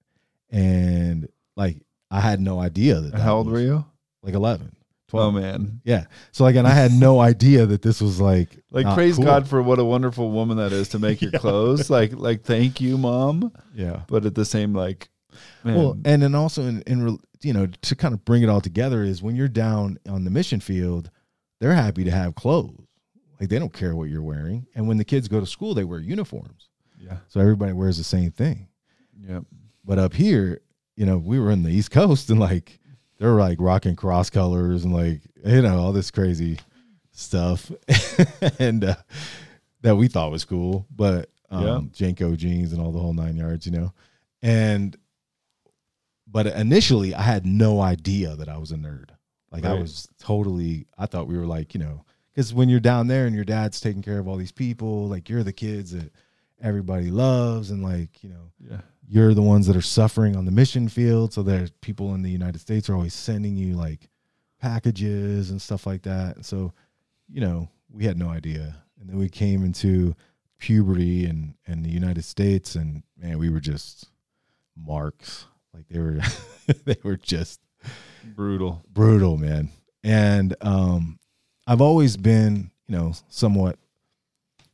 And 0.51 1.29
like 1.57 1.83
I 2.11 2.21
had 2.21 2.41
no 2.41 2.61
idea 2.61 3.01
that, 3.01 3.13
that 3.13 3.21
How 3.21 3.37
old 3.37 3.47
was, 3.47 3.61
were 3.61 3.67
you? 3.67 3.85
Like 4.23 4.35
11. 4.35 4.75
Oh 5.13 5.31
man. 5.31 5.81
Yeah. 5.85 6.07
So 6.33 6.45
like 6.45 6.57
and 6.57 6.67
I 6.67 6.71
had 6.73 6.93
no 6.93 7.21
idea 7.33 7.67
that 7.67 7.83
this 7.83 8.01
was 8.01 8.21
like 8.21 8.59
Like 8.71 8.93
praise 8.95 9.17
cool. 9.17 9.25
God 9.25 9.49
for 9.49 9.63
what 9.63 9.79
a 9.79 9.85
wonderful 9.85 10.31
woman 10.31 10.57
that 10.59 10.73
is 10.73 10.89
to 10.91 10.99
make 10.99 11.23
your 11.23 11.31
Yeah. 11.35 11.39
clothes. 11.39 11.89
Like 11.91 12.13
like 12.15 12.43
thank 12.43 12.81
you, 12.81 12.99
mom. 12.99 13.53
Yeah. 13.75 14.03
But 14.09 14.25
at 14.27 14.35
the 14.35 14.45
same 14.45 14.73
like, 14.75 15.09
man, 15.65 15.77
Well, 15.77 15.99
and 16.05 16.23
then 16.23 16.35
also 16.35 16.63
in, 16.63 16.83
in 16.83 17.19
you 17.43 17.53
know 17.53 17.67
to 17.83 17.95
kind 17.97 18.15
of 18.15 18.25
bring 18.25 18.43
it 18.43 18.49
all 18.49 18.61
together 18.61 19.05
is 19.05 19.23
when 19.23 19.37
you're 19.37 19.49
down 19.49 19.99
on 20.09 20.25
the 20.25 20.31
mission 20.31 20.61
field, 20.61 21.11
they're 21.61 21.75
happy 21.75 22.05
to 22.05 22.11
have 22.11 22.35
clothes. 22.35 22.83
Like 23.39 23.49
they 23.51 23.59
don't 23.59 23.73
care 23.73 23.95
what 23.95 24.09
you're 24.09 24.23
wearing. 24.23 24.67
And 24.75 24.89
when 24.89 24.97
the 24.97 25.05
kids 25.05 25.29
go 25.29 25.41
to 25.41 25.47
school, 25.47 25.75
they 25.75 25.85
wear 25.85 26.01
uniforms. 26.01 26.69
yeah, 26.99 27.19
So 27.29 27.39
everybody 27.39 27.73
wears 27.75 27.99
the 27.99 28.05
same 28.05 28.31
thing. 28.31 28.69
yeah, 29.21 29.41
But 29.85 29.99
up 29.99 30.15
here, 30.15 30.63
you 30.97 31.05
know, 31.05 31.19
we 31.19 31.39
were 31.39 31.51
in 31.51 31.63
the 31.63 31.71
East 31.71 31.91
Coast 31.91 32.31
and 32.31 32.41
like 32.41 32.81
they're 33.19 33.31
like 33.33 33.59
rocking 33.61 33.97
cross 33.97 34.31
colors 34.31 34.85
and 34.85 34.93
like 34.93 35.21
you 35.45 35.63
know 35.63 35.79
all 35.79 35.93
this 35.93 36.11
crazy 36.11 36.59
stuff, 37.13 37.71
and 38.59 38.85
uh, 38.85 38.97
that 39.83 39.97
we 39.97 40.09
thought 40.09 40.31
was 40.31 40.45
cool. 40.45 40.87
But 40.95 41.31
um, 41.51 41.65
Yeah. 41.65 41.79
JNCO 42.13 42.37
jeans 42.37 42.73
and 42.73 42.81
all 42.83 42.93
the 42.93 42.99
whole 42.99 43.15
nine 43.15 43.37
yards, 43.37 43.67
you 43.67 43.73
know. 43.73 43.93
And 44.43 44.97
but 46.27 46.47
initially, 46.49 47.15
I 47.15 47.23
had 47.23 47.47
no 47.47 47.81
idea 47.81 48.37
that 48.37 48.49
I 48.49 48.59
was 48.59 48.73
a 48.73 48.77
nerd. 48.77 49.11
Like 49.53 49.65
I 49.65 49.75
was 49.75 50.09
totally. 50.19 50.87
I 50.99 51.07
thought 51.07 51.29
we 51.29 51.39
were 51.39 51.47
like 51.47 51.73
you 51.73 51.81
know 51.81 52.05
because 52.35 52.53
when 52.53 52.69
you're 52.69 52.81
down 52.81 53.07
there 53.07 53.27
and 53.27 53.35
your 53.35 53.45
dad's 53.45 53.81
taking 53.81 54.03
care 54.03 54.19
of 54.19 54.29
all 54.29 54.37
these 54.37 54.53
people, 54.53 55.09
like 55.09 55.29
you're 55.31 55.43
the 55.45 55.53
kids 55.53 55.93
that 55.93 56.13
everybody 56.61 57.11
loves 57.11 57.71
and 57.71 57.83
like 57.83 58.23
you 58.23 58.29
know 58.31 58.51
yeah, 58.71 58.81
you're 59.09 59.35
the 59.35 59.43
ones 59.43 59.67
that 59.67 59.77
are 59.77 59.83
suffering 59.83 60.37
on 60.37 60.45
the 60.45 60.51
mission 60.51 60.89
field. 60.89 61.33
So 61.33 61.43
there's 61.43 61.71
people 61.81 62.15
in 62.15 62.23
the 62.23 62.31
United 62.31 62.61
States 62.61 62.89
are 62.89 62.95
always 62.95 63.15
sending 63.15 63.57
you 63.57 63.75
like 63.75 64.09
packages 64.61 65.51
and 65.51 65.61
stuff 65.61 65.87
like 65.87 66.03
that. 66.03 66.37
And 66.37 66.45
so, 66.45 66.73
you 67.29 67.41
know, 67.41 67.69
we 67.91 68.05
had 68.05 68.19
no 68.19 68.29
idea. 68.29 68.77
And 69.01 69.09
then 69.09 69.19
we 69.19 69.29
came 69.29 69.65
into 69.65 70.15
puberty 70.59 71.27
and 71.27 71.55
and 71.67 71.85
the 71.85 71.91
United 71.91 72.25
States 72.25 72.75
and 72.75 73.03
man, 73.19 73.39
we 73.39 73.51
were 73.51 73.61
just 73.61 74.09
marks. 74.77 75.47
Like 75.73 75.89
they 75.89 76.01
were 76.01 76.21
they 76.85 76.97
were 77.03 77.17
just 77.17 77.61
brutal. 78.25 78.83
brutal, 78.93 79.37
man. 79.37 79.71
And 80.03 80.57
um 80.63 81.19
I've 81.67 81.81
always 81.81 82.17
been, 82.17 82.71
you 82.87 82.97
know, 82.97 83.13
somewhat 83.29 83.79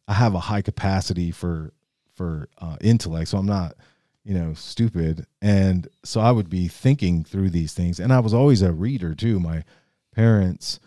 I 0.09 0.15
have 0.15 0.35
a 0.35 0.41
high 0.41 0.63
capacity 0.63 1.31
for 1.31 1.73
for 2.15 2.49
uh, 2.59 2.77
intellect, 2.83 3.29
so 3.29 3.39
I'm 3.39 3.47
not, 3.47 3.75
you 4.25 4.35
know, 4.35 4.55
stupid. 4.55 5.27
And 5.41 5.89
so 6.05 6.21
I 6.21 6.31
would 6.31 6.49
be 6.49 6.69
thinking 6.69 7.25
through 7.25 7.51
these 7.51 7.75
things. 7.75 7.99
And 7.99 8.13
I 8.13 8.21
was 8.21 8.33
always 8.35 8.63
a 8.63 8.73
reader 8.73 9.15
too. 9.15 9.41
My 9.41 9.65
parents 10.15 10.79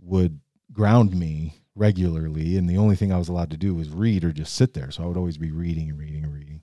would 0.00 0.40
ground 0.72 1.14
me 1.14 1.54
regularly, 1.74 2.56
and 2.58 2.68
the 2.68 2.76
only 2.76 2.96
thing 2.96 3.12
I 3.12 3.18
was 3.18 3.28
allowed 3.28 3.50
to 3.50 3.56
do 3.56 3.74
was 3.74 3.88
read 3.88 4.24
or 4.24 4.32
just 4.32 4.54
sit 4.54 4.74
there. 4.74 4.90
So 4.90 5.02
I 5.02 5.06
would 5.06 5.16
always 5.16 5.38
be 5.38 5.50
reading 5.50 5.88
and 5.88 5.98
reading 5.98 6.24
and 6.24 6.34
reading, 6.34 6.62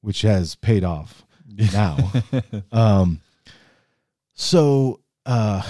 which 0.00 0.22
has 0.22 0.54
paid 0.54 0.84
off 0.84 1.24
now. 1.72 1.96
um 2.72 3.20
so 4.34 5.00
uh 5.26 5.62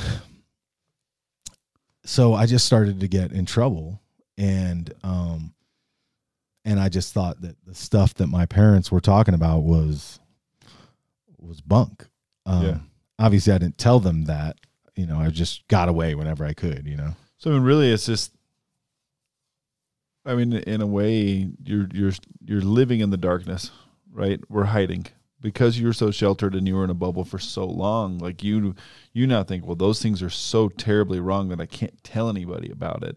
so 2.05 2.35
i 2.35 2.47
just 2.47 2.67
started 2.67 3.01
to 3.01 3.09
get 3.09 3.33
in 3.33 3.47
trouble 3.47 4.01
and 4.37 4.93
um 5.03 5.55
and 6.69 6.79
i 6.81 6.89
just 6.89 7.13
thought 7.15 7.41
that 7.41 7.57
the 7.67 7.75
stuff 7.75 8.15
that 8.15 8.27
my 8.29 8.45
parents 8.47 8.91
were 8.93 9.01
talking 9.01 9.35
about 9.35 9.61
was 9.61 10.21
was 11.39 11.61
bunk 11.61 12.07
um 12.47 12.63
Yeah. 12.65 12.79
obviously 13.19 13.53
i 13.53 13.59
didn't 13.59 13.79
tell 13.79 14.01
them 14.01 14.25
that 14.25 14.57
you 14.95 15.07
know 15.07 15.19
i 15.19 15.29
just 15.31 15.67
got 15.69 15.89
away 15.89 16.15
whenever 16.15 16.45
i 16.45 16.53
could 16.53 16.87
you 16.87 16.97
know 16.97 17.15
So 17.39 17.51
I 17.51 17.55
mean, 17.55 17.63
really, 17.63 17.91
it's 17.93 18.07
just. 18.07 18.33
I 20.27 20.35
mean, 20.35 20.53
in 20.53 20.81
a 20.83 20.87
way, 20.87 21.49
you're 21.65 21.89
you're 21.95 22.13
you're 22.45 22.61
living 22.61 23.01
in 23.01 23.11
the 23.11 23.17
darkness, 23.17 23.71
right? 24.13 24.41
We're 24.49 24.65
hiding 24.65 25.07
because 25.41 25.79
you're 25.81 25.93
so 25.95 26.11
sheltered 26.11 26.55
and 26.55 26.67
you 26.67 26.75
were 26.75 26.85
in 26.85 26.91
a 26.91 26.95
bubble 26.95 27.25
for 27.25 27.39
so 27.39 27.65
long. 27.65 28.19
Like 28.19 28.43
you, 28.43 28.75
you 29.13 29.27
now 29.27 29.45
think, 29.45 29.65
well, 29.65 29.77
those 29.77 30.03
things 30.03 30.21
are 30.23 30.29
so 30.31 30.69
terribly 30.69 31.21
wrong 31.21 31.49
that 31.49 31.61
I 31.61 31.67
can't 31.67 32.03
tell 32.03 32.29
anybody 32.29 32.71
about 32.71 33.03
it, 33.05 33.17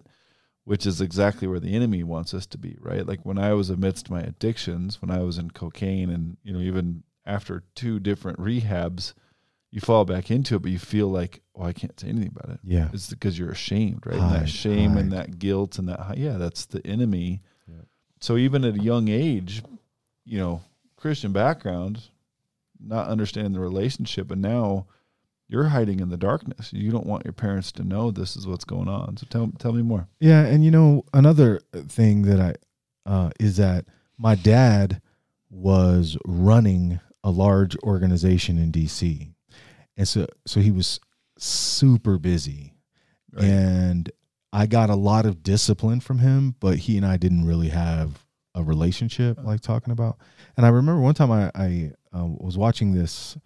which 0.63 0.85
is 0.85 1.01
exactly 1.01 1.47
where 1.47 1.59
the 1.59 1.75
enemy 1.75 2.03
wants 2.03 2.33
us 2.33 2.45
to 2.47 2.57
be, 2.57 2.77
right? 2.79 3.05
Like 3.05 3.25
when 3.25 3.37
I 3.37 3.53
was 3.53 3.69
amidst 3.69 4.09
my 4.09 4.21
addictions, 4.21 5.01
when 5.01 5.11
I 5.11 5.19
was 5.23 5.37
in 5.37 5.51
cocaine, 5.51 6.09
and 6.09 6.37
you 6.43 6.53
know, 6.53 6.59
even 6.59 7.03
after 7.25 7.63
two 7.75 7.99
different 7.99 8.39
rehabs, 8.39 9.13
you 9.71 9.79
fall 9.79 10.05
back 10.05 10.29
into 10.29 10.55
it, 10.55 10.61
but 10.61 10.71
you 10.71 10.79
feel 10.79 11.07
like, 11.07 11.41
oh, 11.55 11.63
I 11.63 11.73
can't 11.73 11.97
say 11.99 12.09
anything 12.09 12.33
about 12.35 12.53
it. 12.55 12.59
yeah 12.63 12.89
It's 12.93 13.09
because 13.09 13.39
you're 13.39 13.51
ashamed, 13.51 14.05
right? 14.05 14.17
and 14.17 14.31
that 14.33 14.49
shame 14.49 14.97
and 14.97 15.11
that 15.13 15.39
guilt 15.39 15.79
and 15.79 15.87
that 15.89 16.17
yeah, 16.17 16.37
that's 16.37 16.65
the 16.65 16.85
enemy. 16.85 17.41
Yeah. 17.67 17.83
So 18.19 18.37
even 18.37 18.65
at 18.65 18.75
a 18.75 18.83
young 18.83 19.07
age, 19.07 19.63
you 20.25 20.37
know, 20.37 20.61
Christian 20.97 21.31
background, 21.31 22.01
not 22.79 23.07
understanding 23.07 23.53
the 23.53 23.59
relationship, 23.59 24.29
and 24.29 24.41
now 24.41 24.87
you're 25.51 25.65
hiding 25.67 25.99
in 25.99 26.09
the 26.09 26.17
darkness. 26.17 26.71
You 26.71 26.89
don't 26.91 27.05
want 27.05 27.25
your 27.25 27.33
parents 27.33 27.71
to 27.73 27.83
know 27.83 28.09
this 28.09 28.35
is 28.37 28.47
what's 28.47 28.63
going 28.65 28.87
on. 28.87 29.17
So 29.17 29.27
tell 29.29 29.51
tell 29.59 29.73
me 29.73 29.81
more. 29.83 30.07
Yeah, 30.19 30.43
and 30.45 30.63
you 30.63 30.71
know 30.71 31.03
another 31.13 31.59
thing 31.73 32.23
that 32.23 32.39
I 32.39 32.55
uh, 33.09 33.29
is 33.39 33.57
that 33.57 33.85
my 34.17 34.35
dad 34.35 35.01
was 35.49 36.17
running 36.25 36.99
a 37.23 37.29
large 37.31 37.75
organization 37.83 38.57
in 38.57 38.71
DC, 38.71 39.33
and 39.97 40.07
so 40.07 40.25
so 40.47 40.59
he 40.61 40.71
was 40.71 40.99
super 41.37 42.17
busy, 42.17 42.73
Right. 43.33 43.45
and 43.45 44.09
I 44.53 44.65
got 44.67 44.89
a 44.89 44.95
lot 44.95 45.25
of 45.25 45.43
discipline 45.43 45.99
from 45.99 46.19
him, 46.19 46.55
but 46.59 46.77
he 46.77 46.97
and 46.97 47.05
I 47.05 47.17
didn't 47.17 47.45
really 47.45 47.69
have 47.69 48.25
a 48.55 48.63
relationship 48.63 49.37
like 49.43 49.61
talking 49.61 49.91
about. 49.93 50.17
And 50.57 50.65
I 50.65 50.69
remember 50.69 51.01
one 51.01 51.13
time 51.13 51.31
I 51.31 51.51
I 51.55 51.91
uh, 52.13 52.25
was 52.25 52.57
watching 52.57 52.93
this 52.93 53.37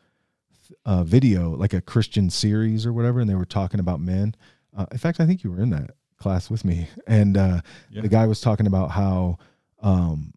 uh, 0.86 1.04
video, 1.04 1.52
like 1.56 1.74
a 1.74 1.82
Christian 1.82 2.30
series 2.30 2.86
or 2.86 2.94
whatever, 2.94 3.20
and 3.20 3.30
they 3.30 3.36
were 3.36 3.46
talking 3.46 3.80
about 3.80 4.00
men. 4.00 4.36
Uh, 4.76 4.86
in 4.92 4.98
fact, 4.98 5.20
I 5.20 5.26
think 5.26 5.44
you 5.44 5.52
were 5.52 5.62
in 5.62 5.70
that 5.72 5.92
class 6.18 6.50
with 6.50 6.64
me, 6.66 6.88
and 7.08 7.38
uh, 7.38 7.62
Yeah. 7.90 8.02
the 8.02 8.08
guy 8.10 8.26
was 8.26 8.42
talking 8.42 8.68
about 8.68 8.92
how 8.92 9.38
um, 9.82 10.34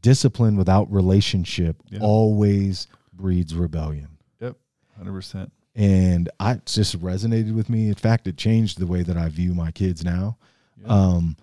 discipline 0.00 0.56
without 0.56 0.90
relationship 0.92 1.76
Yeah. 1.88 2.00
always 2.00 2.86
breeds 3.12 3.54
rebellion. 3.54 4.08
Yep, 4.40 4.56
Hundred 4.96 5.12
percent. 5.12 5.52
And 5.74 6.28
I 6.38 6.52
it 6.52 6.66
just 6.66 7.00
resonated 7.00 7.54
with 7.54 7.70
me. 7.70 7.88
In 7.88 7.94
fact, 7.94 8.26
it 8.26 8.36
changed 8.36 8.78
the 8.78 8.86
way 8.86 9.02
that 9.02 9.16
I 9.16 9.28
view 9.30 9.54
my 9.54 9.70
kids 9.70 10.04
now. 10.04 10.36
Yeah. 10.80 10.86
Um, 10.88 11.36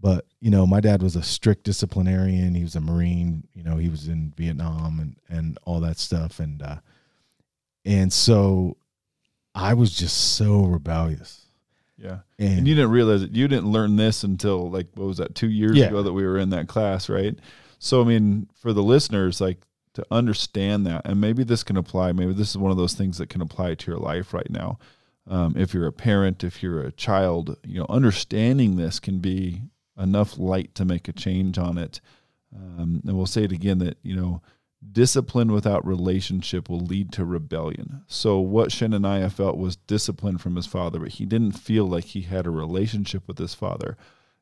but 0.00 0.26
you 0.40 0.50
know, 0.50 0.66
my 0.66 0.80
dad 0.80 1.02
was 1.02 1.14
a 1.16 1.22
strict 1.22 1.64
disciplinarian. 1.64 2.54
He 2.54 2.62
was 2.62 2.74
a 2.76 2.80
Marine. 2.80 3.46
You 3.54 3.62
know, 3.64 3.76
he 3.76 3.88
was 3.88 4.08
in 4.08 4.32
Vietnam 4.36 4.98
and 5.00 5.16
and 5.28 5.58
all 5.64 5.78
that 5.80 5.98
stuff. 5.98 6.40
And 6.40 6.60
uh, 6.62 6.76
and 7.88 8.12
so 8.12 8.76
I 9.54 9.74
was 9.74 9.92
just 9.96 10.34
so 10.36 10.64
rebellious. 10.64 11.46
yeah. 11.96 12.18
And, 12.38 12.58
And 12.58 12.68
you 12.68 12.74
didn't 12.76 12.90
realize 12.92 13.22
it. 13.22 13.32
You 13.32 13.48
didn't 13.48 13.72
learn 13.72 13.96
this 13.96 14.22
until 14.22 14.70
like 14.70 14.86
what 14.94 15.06
was 15.06 15.16
that? 15.18 15.34
Two 15.34 15.48
years 15.50 15.76
Yeah. 15.76 15.86
ago 15.86 16.02
that 16.02 16.12
we 16.12 16.24
were 16.24 16.38
in 16.38 16.50
that 16.50 16.68
class, 16.68 17.08
right? 17.08 17.36
So 17.80 18.00
I 18.00 18.04
mean, 18.04 18.48
for 18.54 18.72
the 18.72 18.82
listeners, 18.82 19.40
like 19.40 19.58
to 19.94 20.04
understand 20.10 20.86
that, 20.86 21.02
and 21.04 21.20
maybe 21.20 21.42
this 21.44 21.64
can 21.64 21.76
apply. 21.76 22.12
Maybe 22.12 22.32
this 22.32 22.50
is 22.50 22.58
one 22.58 22.70
of 22.70 22.76
those 22.76 22.94
things 22.94 23.18
that 23.18 23.28
can 23.30 23.40
apply 23.42 23.74
to 23.74 23.90
your 23.90 23.98
life 23.98 24.32
right 24.32 24.50
now. 24.50 24.78
Um, 25.26 25.54
if 25.56 25.74
you're 25.74 25.86
a 25.88 25.92
parent, 25.92 26.44
if 26.44 26.62
you're 26.62 26.82
a 26.82 26.92
child, 26.92 27.56
you 27.66 27.80
know, 27.80 27.86
understanding 27.88 28.76
this 28.76 29.00
can 29.00 29.18
be 29.18 29.62
enough 29.98 30.38
light 30.38 30.74
to 30.76 30.84
make 30.84 31.08
a 31.08 31.12
change 31.12 31.58
on 31.58 31.76
it. 31.78 32.00
Um, 32.54 33.02
and 33.06 33.16
we'll 33.16 33.26
say 33.26 33.42
it 33.44 33.52
again 33.52 33.78
that 33.78 33.98
you 34.02 34.14
know, 34.16 34.40
discipline 34.92 35.52
without 35.52 35.86
relationship 35.86 36.68
will 36.68 36.80
lead 36.80 37.12
to 37.12 37.24
rebellion. 37.24 38.02
So 38.06 38.38
what 38.38 38.70
Shenaniah 38.72 39.30
felt 39.30 39.58
was 39.58 39.76
discipline 39.76 40.38
from 40.38 40.56
his 40.56 40.66
father, 40.66 41.00
but 41.00 41.10
he 41.10 41.26
didn't 41.26 41.52
feel 41.52 41.86
like 41.86 42.04
he 42.04 42.22
had 42.22 42.46
a 42.46 42.50
relationship 42.50 43.26
with 43.26 43.38
his 43.38 43.54
father. 43.54 43.96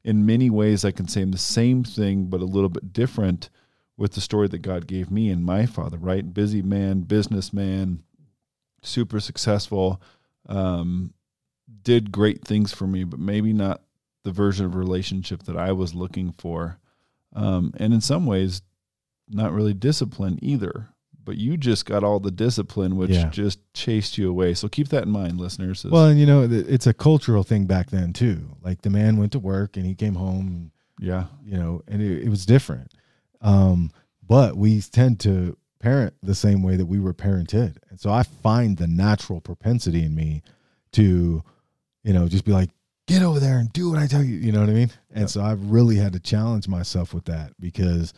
In 0.04 0.26
many 0.26 0.50
ways, 0.50 0.84
I 0.84 0.90
can 0.90 1.08
say 1.08 1.24
the 1.24 1.38
same 1.38 1.82
thing, 1.84 2.26
but 2.26 2.40
a 2.40 2.44
little 2.44 2.68
bit 2.68 2.92
different 2.92 3.50
with 3.96 4.12
the 4.12 4.20
story 4.20 4.46
that 4.48 4.58
God 4.58 4.86
gave 4.86 5.10
me 5.10 5.30
and 5.30 5.44
my 5.44 5.64
father, 5.66 5.96
right? 5.96 6.34
Busy 6.34 6.62
man, 6.62 7.00
businessman, 7.00 8.02
super 8.82 9.20
successful, 9.20 10.00
um, 10.48 11.14
did 11.82 12.12
great 12.12 12.44
things 12.44 12.72
for 12.72 12.86
me, 12.86 13.04
but 13.04 13.18
maybe 13.18 13.52
not 13.52 13.82
the 14.22 14.32
version 14.32 14.66
of 14.66 14.74
relationship 14.74 15.44
that 15.44 15.56
I 15.56 15.72
was 15.72 15.94
looking 15.94 16.34
for. 16.38 16.78
Um, 17.34 17.72
and 17.78 17.94
in 17.94 18.00
some 18.00 18.26
ways, 18.26 18.62
not 19.28 19.52
really 19.52 19.74
discipline 19.74 20.38
either. 20.42 20.88
But 21.24 21.38
you 21.38 21.56
just 21.56 21.86
got 21.86 22.04
all 22.04 22.20
the 22.20 22.30
discipline, 22.30 22.96
which 22.96 23.10
Yeah. 23.10 23.28
just 23.30 23.58
chased 23.74 24.16
you 24.16 24.30
away. 24.30 24.54
So 24.54 24.68
keep 24.68 24.88
that 24.90 25.02
in 25.02 25.10
mind, 25.10 25.40
listeners. 25.40 25.84
is- 25.84 25.90
well, 25.90 26.06
and 26.06 26.20
you 26.20 26.26
know, 26.26 26.42
it's 26.44 26.86
a 26.86 26.94
cultural 26.94 27.42
thing 27.42 27.66
back 27.66 27.90
then 27.90 28.12
too. 28.12 28.56
Like 28.62 28.82
the 28.82 28.90
man 28.90 29.16
went 29.16 29.32
to 29.32 29.40
work 29.40 29.76
and 29.76 29.84
he 29.84 29.94
came 29.96 30.14
home, 30.14 30.70
yeah, 31.00 31.26
you 31.44 31.58
know, 31.58 31.82
and 31.88 32.00
it, 32.00 32.22
it 32.24 32.28
was 32.28 32.46
different. 32.46 32.92
Um, 33.40 33.90
but 34.26 34.56
we 34.56 34.80
tend 34.80 35.18
to 35.20 35.56
parent 35.80 36.14
the 36.22 36.34
same 36.34 36.62
way 36.62 36.76
that 36.76 36.86
we 36.86 37.00
were 37.00 37.12
parented, 37.14 37.76
and 37.90 37.98
so 38.00 38.10
I 38.12 38.22
find 38.22 38.76
the 38.76 38.86
natural 38.86 39.40
propensity 39.40 40.04
in 40.04 40.14
me 40.14 40.42
to, 40.92 41.42
you 42.04 42.12
know, 42.12 42.28
just 42.28 42.44
be 42.44 42.52
like, 42.52 42.70
get 43.06 43.22
over 43.22 43.38
there 43.40 43.58
and 43.58 43.72
do 43.72 43.90
what 43.90 43.98
I 43.98 44.06
tell 44.06 44.22
you. 44.22 44.36
You 44.36 44.52
know 44.52 44.60
what 44.60 44.70
I 44.70 44.74
mean? 44.74 44.90
And 45.12 45.28
so 45.30 45.42
I've 45.42 45.70
really 45.70 45.96
had 45.96 46.12
to 46.14 46.20
challenge 46.20 46.66
myself 46.68 47.12
with 47.12 47.24
that 47.26 47.52
because 47.60 48.12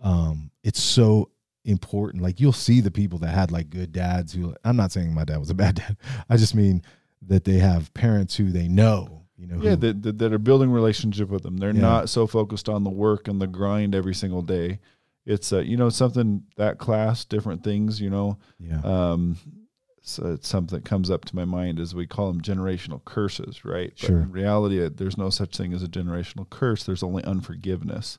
um, 0.00 0.50
it's 0.62 0.82
so 0.82 1.30
important. 1.64 2.22
Like 2.22 2.40
you'll 2.40 2.52
see 2.52 2.80
the 2.80 2.90
people 2.90 3.18
that 3.20 3.28
had 3.34 3.50
like 3.50 3.70
good 3.70 3.92
dads 3.92 4.32
who 4.32 4.54
I'm 4.64 4.76
not 4.76 4.92
saying 4.92 5.12
my 5.12 5.24
dad 5.24 5.38
was 5.38 5.50
a 5.50 5.54
bad 5.64 5.76
dad. 5.76 5.96
I 6.28 6.36
just 6.36 6.54
mean 6.54 6.82
that 7.22 7.44
they 7.44 7.58
have 7.58 7.92
parents 7.94 8.36
who 8.36 8.50
they 8.50 8.68
know, 8.68 9.24
you 9.36 9.46
know, 9.46 9.56
yeah, 9.60 9.70
who, 9.70 9.76
that, 9.76 10.02
that, 10.02 10.18
that 10.18 10.32
are 10.32 10.38
building 10.38 10.70
relationship 10.70 11.28
with 11.28 11.42
them. 11.42 11.56
They're 11.58 11.74
Yeah. 11.74 11.80
not 11.80 12.08
so 12.08 12.26
focused 12.26 12.68
on 12.68 12.84
the 12.84 12.90
work 12.90 13.28
and 13.28 13.40
the 13.40 13.46
grind 13.46 13.94
every 13.94 14.14
single 14.14 14.42
day. 14.42 14.78
It's 15.26 15.52
uh, 15.52 15.58
you 15.58 15.76
know 15.76 15.90
something 15.90 16.44
that 16.56 16.78
class, 16.78 17.24
different 17.26 17.62
things. 17.62 18.00
You 18.00 18.08
know, 18.08 18.38
yeah, 18.58 18.80
um, 18.82 19.36
so 20.00 20.32
it's 20.32 20.48
something 20.48 20.78
that 20.78 20.86
comes 20.88 21.10
up 21.10 21.26
to 21.26 21.36
my 21.36 21.44
mind 21.44 21.78
is 21.78 21.94
we 21.94 22.06
call 22.06 22.28
them 22.32 22.40
generational 22.40 23.04
curses, 23.04 23.62
right? 23.62 23.90
But 23.90 24.06
Sure. 24.06 24.20
in 24.22 24.32
reality, 24.32 24.82
uh, 24.82 24.88
there's 24.94 25.18
no 25.18 25.28
such 25.28 25.54
thing 25.54 25.74
as 25.74 25.82
a 25.82 25.86
generational 25.86 26.48
curse. 26.48 26.84
There's 26.84 27.02
only 27.02 27.22
unforgiveness. 27.24 28.18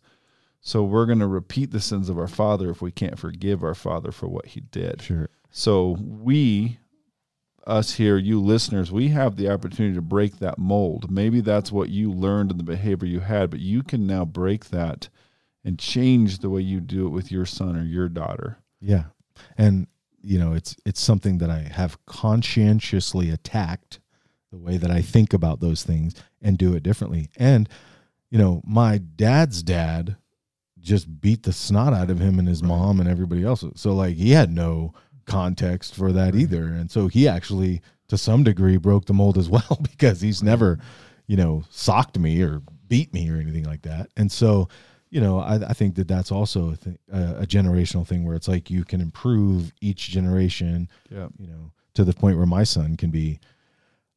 So 0.62 0.84
we're 0.84 1.06
going 1.06 1.20
to 1.20 1.28
repeat 1.28 1.72
the 1.72 1.80
sins 1.80 2.10
of 2.10 2.18
our 2.18 2.28
father 2.28 2.70
if 2.70 2.82
we 2.82 2.92
can't 2.92 3.18
forgive 3.18 3.64
our 3.64 3.76
father 3.76 4.12
for 4.12 4.28
what 4.28 4.48
he 4.48 4.62
did. 4.62 5.02
sure. 5.02 5.30
So 5.52 5.98
we, 6.00 6.80
us 7.66 7.96
here, 7.96 8.18
you 8.18 8.40
listeners, 8.40 8.92
we 8.92 9.08
have 9.10 9.36
the 9.36 9.50
opportunity 9.50 9.96
to 9.96 10.02
break 10.02 10.40
that 10.40 10.60
mold. 10.60 11.10
Maybe 11.10 11.42
that's 11.42 11.72
what 11.72 11.90
you 11.90 12.12
learned 12.12 12.52
in 12.52 12.58
the 12.58 12.64
behavior 12.64 13.08
you 13.08 13.22
had, 13.22 13.50
but 13.50 13.60
you 13.60 13.82
can 13.82 14.06
now 14.06 14.26
break 14.26 14.66
that 14.66 15.10
and 15.64 15.80
change 15.80 16.40
the 16.40 16.50
way 16.50 16.62
you 16.62 16.82
do 16.82 17.08
it 17.08 17.12
with 17.12 17.32
your 17.32 17.46
son 17.46 17.76
or 17.76 17.84
your 17.84 18.10
daughter. 18.10 18.58
Yeah. 18.80 19.06
And 19.58 19.88
you 20.22 20.38
know, 20.38 20.54
it's 20.54 20.76
it's 20.86 21.02
something 21.02 21.38
that 21.38 21.50
I 21.50 21.60
have 21.72 22.06
conscientiously 22.06 23.30
attacked 23.30 24.00
the 24.52 24.58
way 24.58 24.78
that 24.78 24.92
I 24.92 25.02
think 25.02 25.34
about 25.34 25.60
those 25.60 25.84
things 25.84 26.14
and 26.42 26.58
do 26.58 26.74
it 26.74 26.84
differently. 26.84 27.30
And 27.38 27.70
you 28.30 28.38
know, 28.38 28.62
my 28.66 28.98
dad's 28.98 29.64
dad 29.64 30.18
just 30.90 31.22
beat 31.22 31.44
the 31.44 31.54
snot 31.54 31.94
out 31.94 32.10
of 32.10 32.20
him 32.20 32.40
and 32.40 32.48
his 32.48 32.62
Right. 32.62 32.70
mom 32.70 33.00
and 33.00 33.08
everybody 33.08 33.44
else. 33.46 33.64
So 33.76 33.94
like 33.94 34.16
he 34.16 34.32
had 34.32 34.52
no 34.52 34.94
context 35.26 35.94
for 35.96 36.12
that 36.12 36.34
Right. 36.34 36.42
either. 36.42 36.66
And 36.66 36.90
so 36.92 37.08
he 37.08 37.28
actually 37.28 37.82
to 38.08 38.18
some 38.18 38.44
degree 38.44 38.78
broke 38.78 39.06
the 39.06 39.14
mold 39.14 39.38
as 39.38 39.50
well 39.56 39.80
because 39.84 40.20
he's 40.22 40.42
never, 40.42 40.80
you 41.28 41.38
know, 41.38 41.64
socked 41.70 42.18
me 42.18 42.42
or 42.42 42.62
beat 42.88 43.14
me 43.14 43.30
or 43.30 43.38
anything 43.38 43.66
like 43.66 43.84
that. 43.84 44.10
And 44.18 44.32
so 44.32 44.68
you 45.12 45.20
know, 45.22 45.40
I, 45.40 45.56
I 45.56 45.74
think 45.74 45.96
that 45.96 46.08
that's 46.08 46.32
also 46.32 46.72
a, 46.74 46.78
th- 46.78 46.98
a, 47.12 47.48
generational 47.48 48.06
thing 48.06 48.24
where 48.26 48.36
it's 48.36 48.48
like 48.48 48.70
you 48.70 48.84
can 48.86 49.02
improve 49.02 49.74
each 49.82 50.10
generation, 50.10 50.88
Yeah. 51.10 51.30
you 51.40 51.48
know, 51.48 51.72
to 51.96 52.04
the 52.04 52.14
point 52.14 52.38
where 52.38 52.46
my 52.46 52.64
son 52.64 52.96
can 52.96 53.10
be 53.10 53.40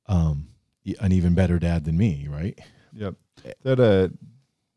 um, 0.06 0.48
an 1.00 1.12
even 1.12 1.32
better 1.34 1.58
dad 1.58 1.84
than 1.86 1.96
me, 1.96 2.28
right? 2.30 2.58
Yep. 2.92 3.14
That 3.62 3.80
uh, 3.80 4.08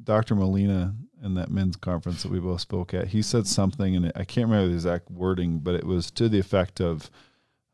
Dr. 0.01 0.35
Molina 0.35 0.95
in 1.25 1.34
that 1.34 1.50
men's 1.51 1.75
conference 1.75 2.22
that 2.24 2.32
we 2.32 2.39
both 2.39 2.62
spoke 2.62 2.94
at, 2.94 3.08
he 3.10 3.22
said 3.22 3.48
something, 3.48 3.96
and 3.96 4.12
I 4.15 4.24
can't 4.24 4.48
remember 4.48 4.67
the 4.70 4.75
exact 4.75 5.10
wording, 5.12 5.60
but 5.60 5.74
it 5.75 5.84
was 5.84 6.12
to 6.12 6.29
the 6.29 6.39
effect 6.39 6.79
of, 6.79 7.10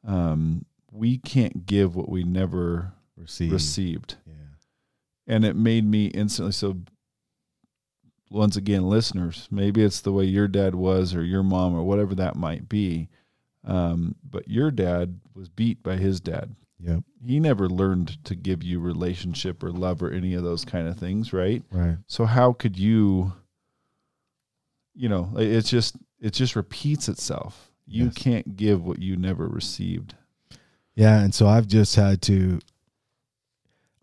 um, 0.05 0.65
"We 0.91 1.17
can't 1.17 1.65
give 1.65 1.95
what 1.95 2.09
we 2.09 2.23
never 2.23 2.93
Receive. 3.17 3.51
received," 3.51 4.15
Yeah. 4.25 4.33
and 5.27 5.45
it 5.45 5.55
made 5.55 5.85
me 5.85 6.07
instantly 6.07 6.53
so. 6.53 6.77
Once 8.29 8.55
again, 8.55 8.83
listeners, 8.89 9.49
maybe 9.51 9.83
it's 9.83 9.99
the 9.99 10.13
way 10.13 10.23
your 10.23 10.47
dad 10.47 10.73
was, 10.73 11.13
or 11.13 11.21
your 11.23 11.43
mom, 11.43 11.73
or 11.75 11.83
whatever 11.83 12.15
that 12.15 12.35
might 12.37 12.69
be. 12.69 13.09
Um, 13.65 14.15
but 14.23 14.47
your 14.47 14.71
dad 14.71 15.19
was 15.35 15.49
beat 15.49 15.83
by 15.83 15.97
his 15.97 16.19
dad 16.19 16.55
Yep. 16.79 17.03
he 17.23 17.39
never 17.39 17.69
learned 17.69 18.23
to 18.25 18.33
give 18.33 18.63
you 18.63 18.79
relationship 18.79 19.61
or 19.61 19.71
love 19.71 20.01
or 20.01 20.09
any 20.09 20.33
of 20.33 20.41
those 20.43 20.65
kind 20.65 20.87
of 20.87 20.97
things 20.97 21.31
right 21.31 21.61
Right. 21.71 21.99
so 22.07 22.25
how 22.25 22.53
could 22.53 22.79
you 22.79 23.33
you 25.01 25.09
know 25.09 25.31
it- 25.37 25.47
it's 25.57 25.69
just 25.69 25.95
it 26.19 26.31
just 26.33 26.55
repeats 26.55 27.09
itself 27.09 27.71
you 27.87 28.05
Yes. 28.05 28.13
can't 28.13 28.55
give 28.55 28.85
what 28.85 28.99
you 28.99 29.15
never 29.17 29.47
received 29.47 30.15
Yeah. 30.95 31.19
And 31.23 31.33
so 31.33 31.47
I've 31.47 31.67
just 31.67 31.95
had 31.95 32.21
to. 32.23 32.59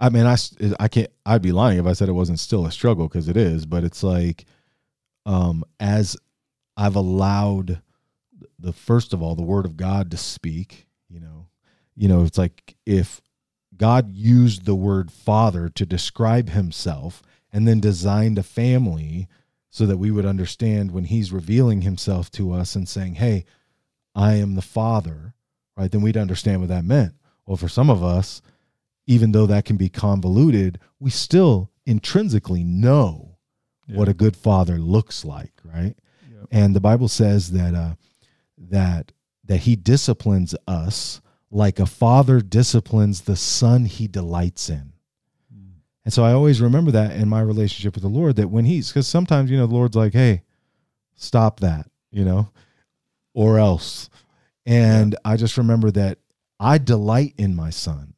I 0.00 0.08
mean, 0.10 0.26
I 0.26 0.36
I 0.80 0.88
can't, 0.88 1.10
I'd 1.26 1.42
be 1.42 1.52
lying 1.52 1.78
if 1.78 1.86
I 1.86 1.92
said 1.92 2.08
it 2.08 2.12
wasn't 2.12 2.40
still 2.40 2.64
a 2.66 2.72
struggle 2.72 3.08
because 3.08 3.28
it 3.28 3.36
is, 3.36 3.66
but 3.66 3.84
it's 3.84 4.02
like, 4.02 4.46
um, 5.26 5.64
as 5.80 6.16
I've 6.76 6.96
allowed 6.96 7.82
the 8.58 8.72
first 8.72 9.12
of 9.12 9.22
all, 9.22 9.34
the 9.34 9.42
word 9.42 9.66
of 9.66 9.76
God 9.76 10.10
to 10.12 10.16
speak, 10.16 10.86
you 11.08 11.20
know, 11.20 11.46
you 11.96 12.08
know, 12.08 12.22
it's 12.24 12.38
like 12.38 12.76
if 12.86 13.20
God 13.76 14.14
used 14.16 14.64
the 14.64 14.74
word 14.76 15.10
father 15.10 15.68
to 15.68 15.84
describe 15.86 16.48
himself 16.50 17.22
and 17.52 17.66
then 17.68 17.80
designed 17.80 18.38
a 18.38 18.42
family 18.42 19.28
so 19.78 19.86
that 19.86 19.96
we 19.96 20.10
would 20.10 20.26
understand 20.26 20.90
when 20.90 21.04
he's 21.04 21.30
revealing 21.30 21.82
himself 21.82 22.32
to 22.32 22.52
us 22.52 22.74
and 22.74 22.88
saying, 22.88 23.14
Hey, 23.14 23.44
I 24.12 24.34
am 24.34 24.56
the 24.56 24.60
father, 24.60 25.34
right? 25.76 25.88
Then 25.88 26.02
we'd 26.02 26.16
understand 26.16 26.58
what 26.58 26.68
that 26.70 26.84
meant. 26.84 27.14
Well, 27.46 27.56
for 27.56 27.68
some 27.68 27.88
of 27.88 28.02
us, 28.02 28.42
even 29.06 29.30
though 29.30 29.46
that 29.46 29.64
can 29.64 29.76
be 29.76 29.88
convoluted, 29.88 30.80
we 30.98 31.10
still 31.10 31.70
intrinsically 31.86 32.64
know 32.64 33.38
what 33.86 34.08
a 34.08 34.14
good 34.14 34.36
father 34.36 34.78
looks 34.78 35.24
like, 35.24 35.52
right? 35.62 35.94
Yep. 36.28 36.48
And 36.50 36.74
the 36.74 36.80
Bible 36.80 37.06
says 37.06 37.52
that 37.52 37.74
uh, 37.76 37.94
that 38.58 39.12
that 39.44 39.60
he 39.60 39.76
disciplines 39.76 40.56
us 40.66 41.20
like 41.52 41.78
a 41.78 41.86
father 41.86 42.40
disciplines 42.40 43.20
the 43.20 43.36
son 43.36 43.84
he 43.84 44.08
delights 44.08 44.68
in. 44.68 44.94
And 46.08 46.12
so 46.14 46.24
I 46.24 46.32
always 46.32 46.62
remember 46.62 46.90
that 46.92 47.16
in 47.16 47.28
my 47.28 47.42
relationship 47.42 47.92
with 47.92 48.02
the 48.02 48.08
Lord 48.08 48.36
that 48.36 48.48
when 48.48 48.64
he's 48.64 48.88
because 48.88 49.06
sometimes 49.06 49.50
you 49.50 49.58
know 49.58 49.66
the 49.66 49.74
Lord's 49.74 49.94
like, 49.94 50.14
hey, 50.14 50.40
stop 51.16 51.60
that, 51.60 51.90
you 52.10 52.24
know, 52.24 52.48
or 53.34 53.58
else. 53.58 54.08
And 54.64 55.16
I 55.22 55.36
just 55.36 55.58
remember 55.58 55.90
that 55.90 56.16
I 56.58 56.78
delight 56.78 57.34
in 57.36 57.54
my 57.54 57.68
son. 57.68 58.14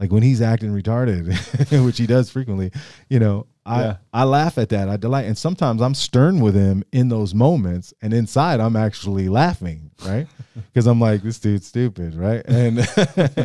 Like 0.00 0.10
when 0.10 0.22
he's 0.22 0.40
acting 0.40 0.70
retarded, 0.70 1.84
which 1.84 1.98
he 1.98 2.06
does 2.06 2.30
frequently, 2.30 2.72
you 3.10 3.20
know, 3.20 3.46
I 3.66 3.82
Yeah. 3.82 3.96
I 4.14 4.24
laugh 4.24 4.56
at 4.56 4.70
that. 4.70 4.88
I 4.88 4.96
delight. 4.96 5.26
And 5.26 5.36
sometimes 5.36 5.82
I'm 5.82 5.94
stern 5.94 6.40
with 6.40 6.54
him 6.54 6.82
in 6.92 7.10
those 7.10 7.34
moments. 7.34 7.92
And 8.00 8.14
inside 8.14 8.58
I'm 8.58 8.74
actually 8.74 9.28
laughing, 9.28 9.90
right? 10.06 10.26
Because 10.54 10.86
I'm 10.86 10.98
like, 10.98 11.22
this 11.22 11.38
dude's 11.38 11.66
stupid, 11.66 12.14
right? 12.14 12.42
And 12.46 12.88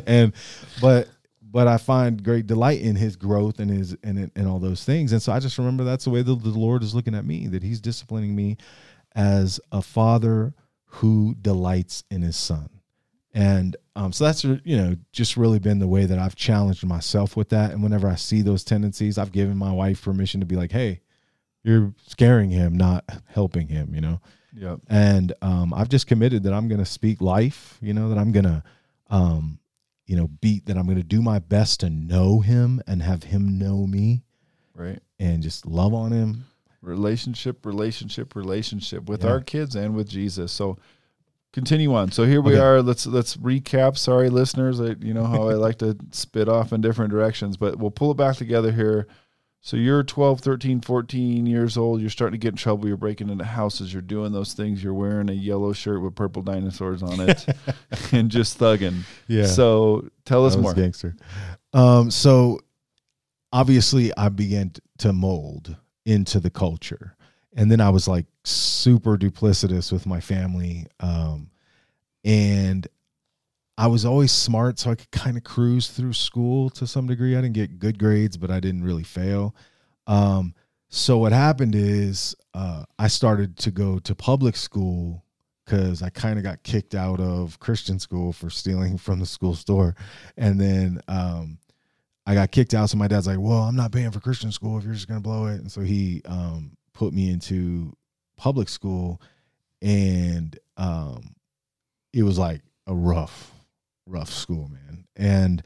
and 0.08 0.32
but 0.80 1.10
but 1.58 1.68
I 1.68 1.78
find 1.78 2.24
great 2.24 2.46
delight 2.46 2.82
in 2.82 2.96
his 2.96 3.16
growth 3.16 3.60
and 3.60 3.72
his 3.72 3.98
and 4.04 4.30
and 4.36 4.48
all 4.48 4.60
those 4.60 4.84
things. 4.84 5.12
And 5.12 5.20
so 5.20 5.32
I 5.32 5.40
just 5.40 5.58
remember 5.58 5.84
that's 5.84 6.04
the 6.04 6.12
way 6.12 6.22
the, 6.22 6.36
the 6.36 6.50
Lord 6.50 6.84
is 6.84 6.94
looking 6.94 7.16
at 7.16 7.26
me, 7.26 7.48
that 7.48 7.64
he's 7.64 7.82
disciplining 7.82 8.36
me 8.36 8.58
as 9.16 9.60
a 9.72 9.82
father 9.82 10.54
who 10.86 11.34
delights 11.42 12.04
in 12.12 12.22
his 12.22 12.36
son. 12.36 12.70
And 13.34 13.76
um, 13.96 14.14
so 14.14 14.26
that's 14.26 14.44
you 14.44 14.78
know 14.78 14.98
just 15.12 15.36
really 15.36 15.58
been 15.58 15.80
the 15.80 15.88
way 15.88 16.06
that 16.06 16.20
I've 16.20 16.36
challenged 16.36 16.86
myself 16.86 17.36
with 17.36 17.50
that. 17.50 17.72
And 17.72 17.82
whenever 17.82 18.08
I 18.08 18.14
see 18.14 18.44
those 18.44 18.64
tendencies, 18.64 19.18
I've 19.18 19.32
given 19.32 19.58
my 19.58 19.72
wife 19.72 20.04
permission 20.04 20.40
to 20.42 20.46
be 20.46 20.56
like, 20.56 20.72
"Hey, 20.72 21.02
you're 21.64 21.92
scaring 22.06 22.52
him, 22.52 22.78
not 22.78 23.04
helping 23.30 23.68
him," 23.70 23.96
you 23.96 24.02
know 24.02 24.22
Yep. 24.56 24.82
and 24.92 25.34
um, 25.42 25.74
I've 25.74 25.90
just 25.90 26.06
committed 26.06 26.44
that 26.44 26.54
I'm 26.54 26.68
going 26.68 26.78
to 26.82 26.86
speak 26.86 27.20
life. 27.20 27.80
You 27.82 27.96
know 27.96 28.10
that 28.10 28.20
I'm 28.20 28.32
going 28.32 28.46
to, 28.46 28.64
um, 29.10 29.58
you 30.08 30.16
know, 30.16 30.28
beat 30.42 30.66
that 30.66 30.78
I'm 30.78 30.86
going 30.86 30.98
to 30.98 31.04
do 31.04 31.22
my 31.22 31.38
best 31.40 31.82
to 31.82 31.90
know 31.90 32.40
him 32.40 32.82
and 32.88 33.04
have 33.04 33.24
him 33.24 33.60
know 33.60 33.86
me, 33.86 34.24
Right. 34.74 35.00
and 35.20 35.44
just 35.44 35.66
love 35.66 35.94
on 35.94 36.12
him. 36.12 36.46
Relationship, 36.82 37.66
relationship, 37.66 38.36
relationship 38.36 39.08
with 39.10 39.24
Yeah. 39.24 39.32
our 39.32 39.42
kids 39.42 39.76
and 39.76 39.96
with 39.96 40.08
Jesus. 40.08 40.52
So 40.52 40.78
continue 41.52 41.94
on. 41.94 42.12
So 42.12 42.24
here 42.26 42.42
we 42.42 42.54
Okay. 42.54 42.62
are. 42.62 42.82
Let's 42.82 43.06
let's 43.06 43.36
recap. 43.38 43.98
Sorry, 43.98 44.30
listeners. 44.30 44.80
I, 44.80 44.96
you 45.02 45.14
know 45.14 45.26
how 45.26 45.50
I 45.50 45.54
like 45.56 45.78
to 45.80 45.98
spit 46.12 46.48
off 46.48 46.72
in 46.72 46.82
different 46.82 47.12
directions, 47.12 47.58
but 47.58 47.78
we'll 47.78 47.92
pull 47.92 48.12
it 48.12 48.18
back 48.18 48.38
together 48.38 48.72
here. 48.72 49.08
So 49.68 49.76
you're 49.76 50.02
12, 50.02 50.40
13, 50.40 50.80
14 50.80 51.46
years 51.46 51.76
old. 51.76 52.00
You're 52.00 52.10
starting 52.10 52.40
to 52.40 52.42
get 52.42 52.54
in 52.54 52.56
trouble. 52.56 52.88
You're 52.88 52.96
breaking 52.96 53.28
into 53.28 53.44
houses. 53.44 53.92
You're 53.92 54.02
doing 54.02 54.32
those 54.32 54.54
things. 54.54 54.82
You're 54.82 54.94
wearing 54.94 55.30
a 55.30 55.34
yellow 55.34 55.74
shirt 55.74 56.02
with 56.02 56.16
purple 56.16 56.42
dinosaurs 56.42 57.04
on 57.04 57.20
it 57.20 57.46
and 58.14 58.32
just 58.32 58.58
thugging. 58.58 59.02
Yeah. 59.28 59.46
So 59.46 60.08
tell 60.24 60.46
us 60.46 60.56
more. 60.56 60.74
gangster. 60.74 61.18
Um, 61.74 62.10
so 62.12 62.62
obviously, 63.52 64.16
I 64.16 64.30
began 64.30 64.72
to 65.00 65.12
mold 65.12 65.76
into 66.06 66.40
the 66.40 66.50
culture, 66.50 67.18
and 67.54 67.70
then 67.70 67.82
I 67.82 67.90
was 67.90 68.08
like 68.08 68.26
super 68.46 69.18
duplicitous 69.18 69.92
with 69.92 70.06
my 70.06 70.22
family, 70.22 70.88
um, 71.02 71.50
and 72.24 72.88
I 73.78 73.88
was 73.88 74.06
always 74.06 74.32
smart, 74.32 74.80
so 74.80 74.92
I 74.92 74.96
could 74.96 75.12
kind 75.12 75.38
of 75.38 75.44
cruise 75.44 75.90
through 75.90 76.14
school 76.14 76.70
to 76.72 76.88
some 76.88 77.06
degree. 77.08 77.36
I 77.36 77.42
didn't 77.42 77.54
get 77.54 77.80
good 77.80 78.00
grades, 78.00 78.38
but 78.38 78.50
I 78.50 78.60
didn't 78.60 78.84
really 78.84 79.04
fail. 79.04 79.56
Um, 80.08 80.56
so 80.90 81.18
what 81.18 81.32
happened 81.32 81.76
is 81.76 82.36
uh, 82.54 82.86
I 82.98 83.08
started 83.08 83.58
to 83.58 83.72
go 83.72 84.00
to 84.00 84.16
public 84.16 84.56
school 84.56 85.24
because 85.66 86.02
I 86.02 86.10
kind 86.10 86.40
of 86.40 86.44
got 86.44 86.64
kicked 86.64 86.96
out 86.96 87.20
of 87.20 87.60
Christian 87.60 88.00
school 88.00 88.32
for 88.32 88.50
stealing 88.50 88.98
from 88.98 89.20
the 89.20 89.26
school 89.26 89.54
store, 89.54 89.96
and 90.38 90.60
then 90.60 91.02
um, 91.08 91.60
I 92.26 92.34
got 92.34 92.52
kicked 92.52 92.74
out. 92.74 92.90
So 92.90 92.98
my 92.98 93.08
dad's 93.08 93.28
like, 93.28 93.40
"Well, 93.40 93.64
I'm 93.64 93.76
not 93.76 93.92
paying 93.92 94.12
for 94.12 94.20
Christian 94.20 94.52
school 94.52 94.78
if 94.78 94.86
you're 94.86 94.94
just 94.94 95.08
gonna 95.08 95.20
blow 95.20 95.48
it," 95.48 95.60
and 95.60 95.72
so 95.72 95.82
he 95.82 96.22
um, 96.26 96.72
put 96.94 97.14
me 97.14 97.30
into 97.30 97.94
public 98.38 98.70
school, 98.70 99.22
and 99.82 100.58
um, 100.78 101.36
it 102.14 102.24
was 102.24 102.38
like 102.38 102.62
a 102.88 102.96
rough, 102.96 103.52
rough 104.08 104.32
school, 104.32 104.70
man. 104.70 105.06
And 105.16 105.64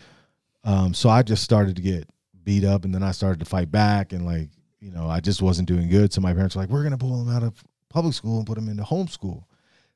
um, 0.63 0.93
so 0.93 1.09
I 1.09 1.21
just 1.23 1.43
started 1.43 1.75
to 1.77 1.81
get 1.81 2.09
beat 2.43 2.63
up, 2.63 2.85
and 2.85 2.93
then 2.93 3.03
I 3.03 3.11
started 3.11 3.39
to 3.39 3.45
fight 3.45 3.71
back, 3.71 4.13
and 4.13 4.25
like 4.25 4.49
you 4.79 4.91
know, 4.91 5.07
I 5.07 5.19
just 5.19 5.41
wasn't 5.41 5.67
doing 5.67 5.89
good. 5.89 6.11
So 6.11 6.21
my 6.21 6.33
parents 6.33 6.55
were 6.55 6.61
like, 6.63 6.69
"We're 6.69 6.83
gonna 6.83 6.97
pull 6.97 7.21
him 7.21 7.29
out 7.29 7.43
of 7.43 7.63
public 7.89 8.13
school 8.13 8.37
and 8.37 8.47
put 8.47 8.57
him 8.57 8.67
into 8.69 8.83
homeschool." 8.83 9.43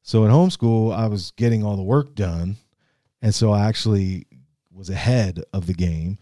So 0.04 0.24
in 0.26 0.32
homeschool, 0.32 0.96
I 0.96 1.08
was 1.08 1.32
getting 1.32 1.64
all 1.64 1.76
the 1.76 1.84
work 1.84 2.14
done, 2.16 2.58
and 3.22 3.34
so 3.34 3.52
I 3.52 3.68
actually 3.68 4.28
was 4.72 4.90
ahead 4.90 5.42
of 5.54 5.66
the 5.66 5.74
game. 5.74 6.20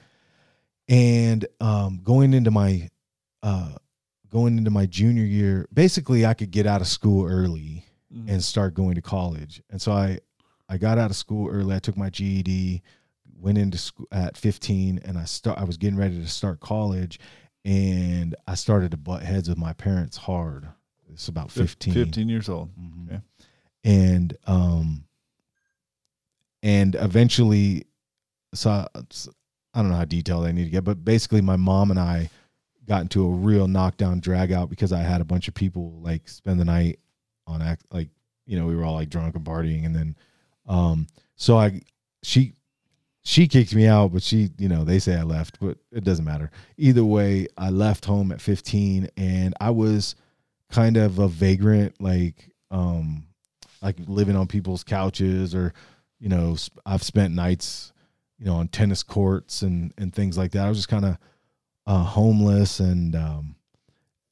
And 0.88 1.46
um, 1.60 2.00
going 2.04 2.34
into 2.34 2.52
my 2.52 2.90
uh, 3.42 3.74
going 4.30 4.58
into 4.58 4.72
my 4.72 4.86
junior 4.86 5.24
year, 5.26 5.68
basically, 5.74 6.26
I 6.26 6.34
could 6.34 6.52
get 6.52 6.66
out 6.66 6.82
of 6.82 6.88
school 6.88 7.26
early 7.28 7.86
Mhm. 8.14 8.30
and 8.30 8.44
start 8.44 8.74
going 8.74 8.96
to 8.96 9.02
college. 9.02 9.62
And 9.70 9.82
so 9.82 9.92
I 9.92 10.20
I 10.70 10.78
got 10.78 10.98
out 10.98 11.12
of 11.12 11.16
school 11.18 11.50
early. 11.50 11.76
I 11.76 11.80
took 11.80 11.98
my 11.98 12.10
GED, 12.10 12.82
went 13.40 13.58
into 13.58 13.78
school 13.78 14.08
at 14.12 14.38
15 14.38 15.02
and 15.04 15.18
I 15.18 15.26
start 15.26 15.60
I 15.60 15.64
was 15.64 15.78
getting 15.78 15.98
ready 15.98 16.20
to 16.20 16.28
start 16.28 16.60
college 16.60 17.20
and 17.66 18.36
I 18.48 18.56
started 18.56 18.92
to 18.92 18.98
butt 18.98 19.24
heads 19.24 19.50
with 19.50 19.58
my 19.58 19.74
parents 19.74 20.18
hard. 20.18 20.68
It's 21.12 21.28
about 21.28 21.52
15. 21.52 21.94
15 21.94 22.30
years 22.30 22.50
old. 22.50 22.70
Mhm. 22.78 23.08
Okay. 23.08 23.22
And 23.84 24.38
um 24.48 25.04
and 26.62 26.96
eventually 26.96 27.86
so 28.54 28.88
I 28.96 29.82
don't 29.82 29.90
know 29.90 29.98
how 29.98 30.06
detailed 30.06 30.46
I 30.46 30.52
need 30.52 30.66
to 30.66 30.70
get, 30.70 30.84
but 30.84 31.04
basically 31.04 31.42
my 31.42 31.56
mom 31.56 31.90
and 31.92 32.00
I 32.00 32.30
got 32.88 33.02
into 33.02 33.26
a 33.26 33.30
real 33.30 33.68
knockdown 33.68 34.20
drag 34.20 34.52
out 34.52 34.70
because 34.70 34.94
I 34.94 35.00
had 35.00 35.22
a 35.22 35.26
bunch 35.26 35.48
of 35.48 35.54
people 35.54 36.00
like 36.02 36.28
spend 36.28 36.60
the 36.60 36.66
night 36.66 37.00
on 37.48 37.62
act 37.62 37.84
like 37.92 38.10
you 38.46 38.58
know 38.58 38.66
we 38.66 38.76
were 38.76 38.84
all 38.86 38.94
like 38.94 39.10
drunk 39.10 39.36
and 39.36 39.44
partying 39.46 39.86
and 39.86 39.96
then 39.96 40.16
um 40.68 41.08
so 41.36 41.58
I 41.58 41.82
she 42.24 42.54
she 43.24 43.48
kicked 43.48 43.74
me 43.74 43.88
out 43.88 44.14
but 44.14 44.24
she 44.24 44.50
you 44.58 44.68
know 44.68 44.84
they 44.84 45.00
say 45.00 45.16
I 45.16 45.24
left 45.24 45.60
but 45.60 45.78
it 45.92 46.04
doesn't 46.04 46.26
matter. 46.26 46.52
Either 46.78 47.06
way 47.06 47.48
I 47.58 47.70
left 47.70 48.06
home 48.06 48.32
at 48.32 48.42
15 48.42 49.10
and 49.18 49.54
I 49.60 49.70
was 49.72 50.16
kind 50.72 50.98
of 50.98 51.20
a 51.20 51.28
vagrant 51.28 52.02
like 52.02 52.50
um 52.72 53.26
like 53.82 53.96
living 54.08 54.36
on 54.36 54.48
people's 54.48 54.84
couches 54.84 55.54
or 55.54 55.74
you 56.20 56.30
know 56.30 56.56
I've 56.86 57.04
spent 57.04 57.34
nights 57.34 57.94
you 58.40 58.46
know 58.46 58.56
on 58.56 58.68
tennis 58.68 59.04
courts 59.04 59.62
and 59.62 59.94
and 59.98 60.14
things 60.14 60.38
like 60.38 60.52
that. 60.52 60.66
I 60.66 60.70
was 60.70 60.78
just 60.78 60.90
kind 60.90 61.06
of 61.06 61.18
uh 61.86 62.04
homeless 62.04 62.80
and 62.80 63.16
um 63.16 63.56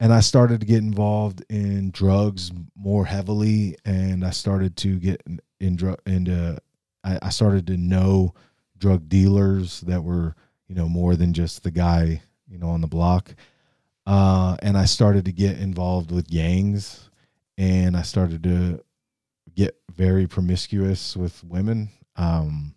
and 0.01 0.11
I 0.11 0.19
started 0.19 0.59
to 0.61 0.65
get 0.65 0.79
involved 0.79 1.45
in 1.47 1.91
drugs 1.91 2.51
more 2.75 3.05
heavily, 3.05 3.77
and 3.85 4.25
I 4.25 4.31
started 4.31 4.75
to 4.77 4.97
get 4.97 5.21
in, 5.27 5.39
in 5.59 5.75
drug 5.75 5.99
into. 6.07 6.57
I, 7.03 7.19
I 7.21 7.29
started 7.29 7.67
to 7.67 7.77
know 7.77 8.33
drug 8.79 9.07
dealers 9.07 9.81
that 9.81 10.03
were, 10.03 10.35
you 10.67 10.73
know, 10.73 10.89
more 10.89 11.15
than 11.15 11.33
just 11.33 11.61
the 11.61 11.69
guy, 11.69 12.23
you 12.49 12.57
know, 12.57 12.69
on 12.69 12.81
the 12.81 12.87
block. 12.87 13.35
Uh, 14.07 14.57
and 14.63 14.75
I 14.75 14.85
started 14.85 15.25
to 15.25 15.31
get 15.31 15.59
involved 15.59 16.09
with 16.11 16.27
gangs, 16.27 17.11
and 17.59 17.95
I 17.95 18.01
started 18.01 18.41
to 18.43 18.83
get 19.55 19.77
very 19.93 20.25
promiscuous 20.25 21.15
with 21.15 21.43
women. 21.43 21.89
Um, 22.15 22.73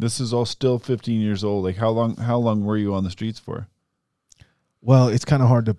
This 0.00 0.18
is 0.18 0.34
all 0.34 0.44
still 0.44 0.80
15 0.80 1.20
years 1.20 1.44
old. 1.44 1.62
Like 1.62 1.76
how 1.76 1.90
long 1.90 2.16
how 2.16 2.38
long 2.38 2.64
were 2.64 2.76
you 2.76 2.92
on 2.92 3.04
the 3.04 3.10
streets 3.10 3.38
for? 3.38 3.68
Well, 4.80 5.08
it's 5.08 5.24
kind 5.24 5.42
of 5.42 5.48
hard 5.48 5.66
to 5.66 5.76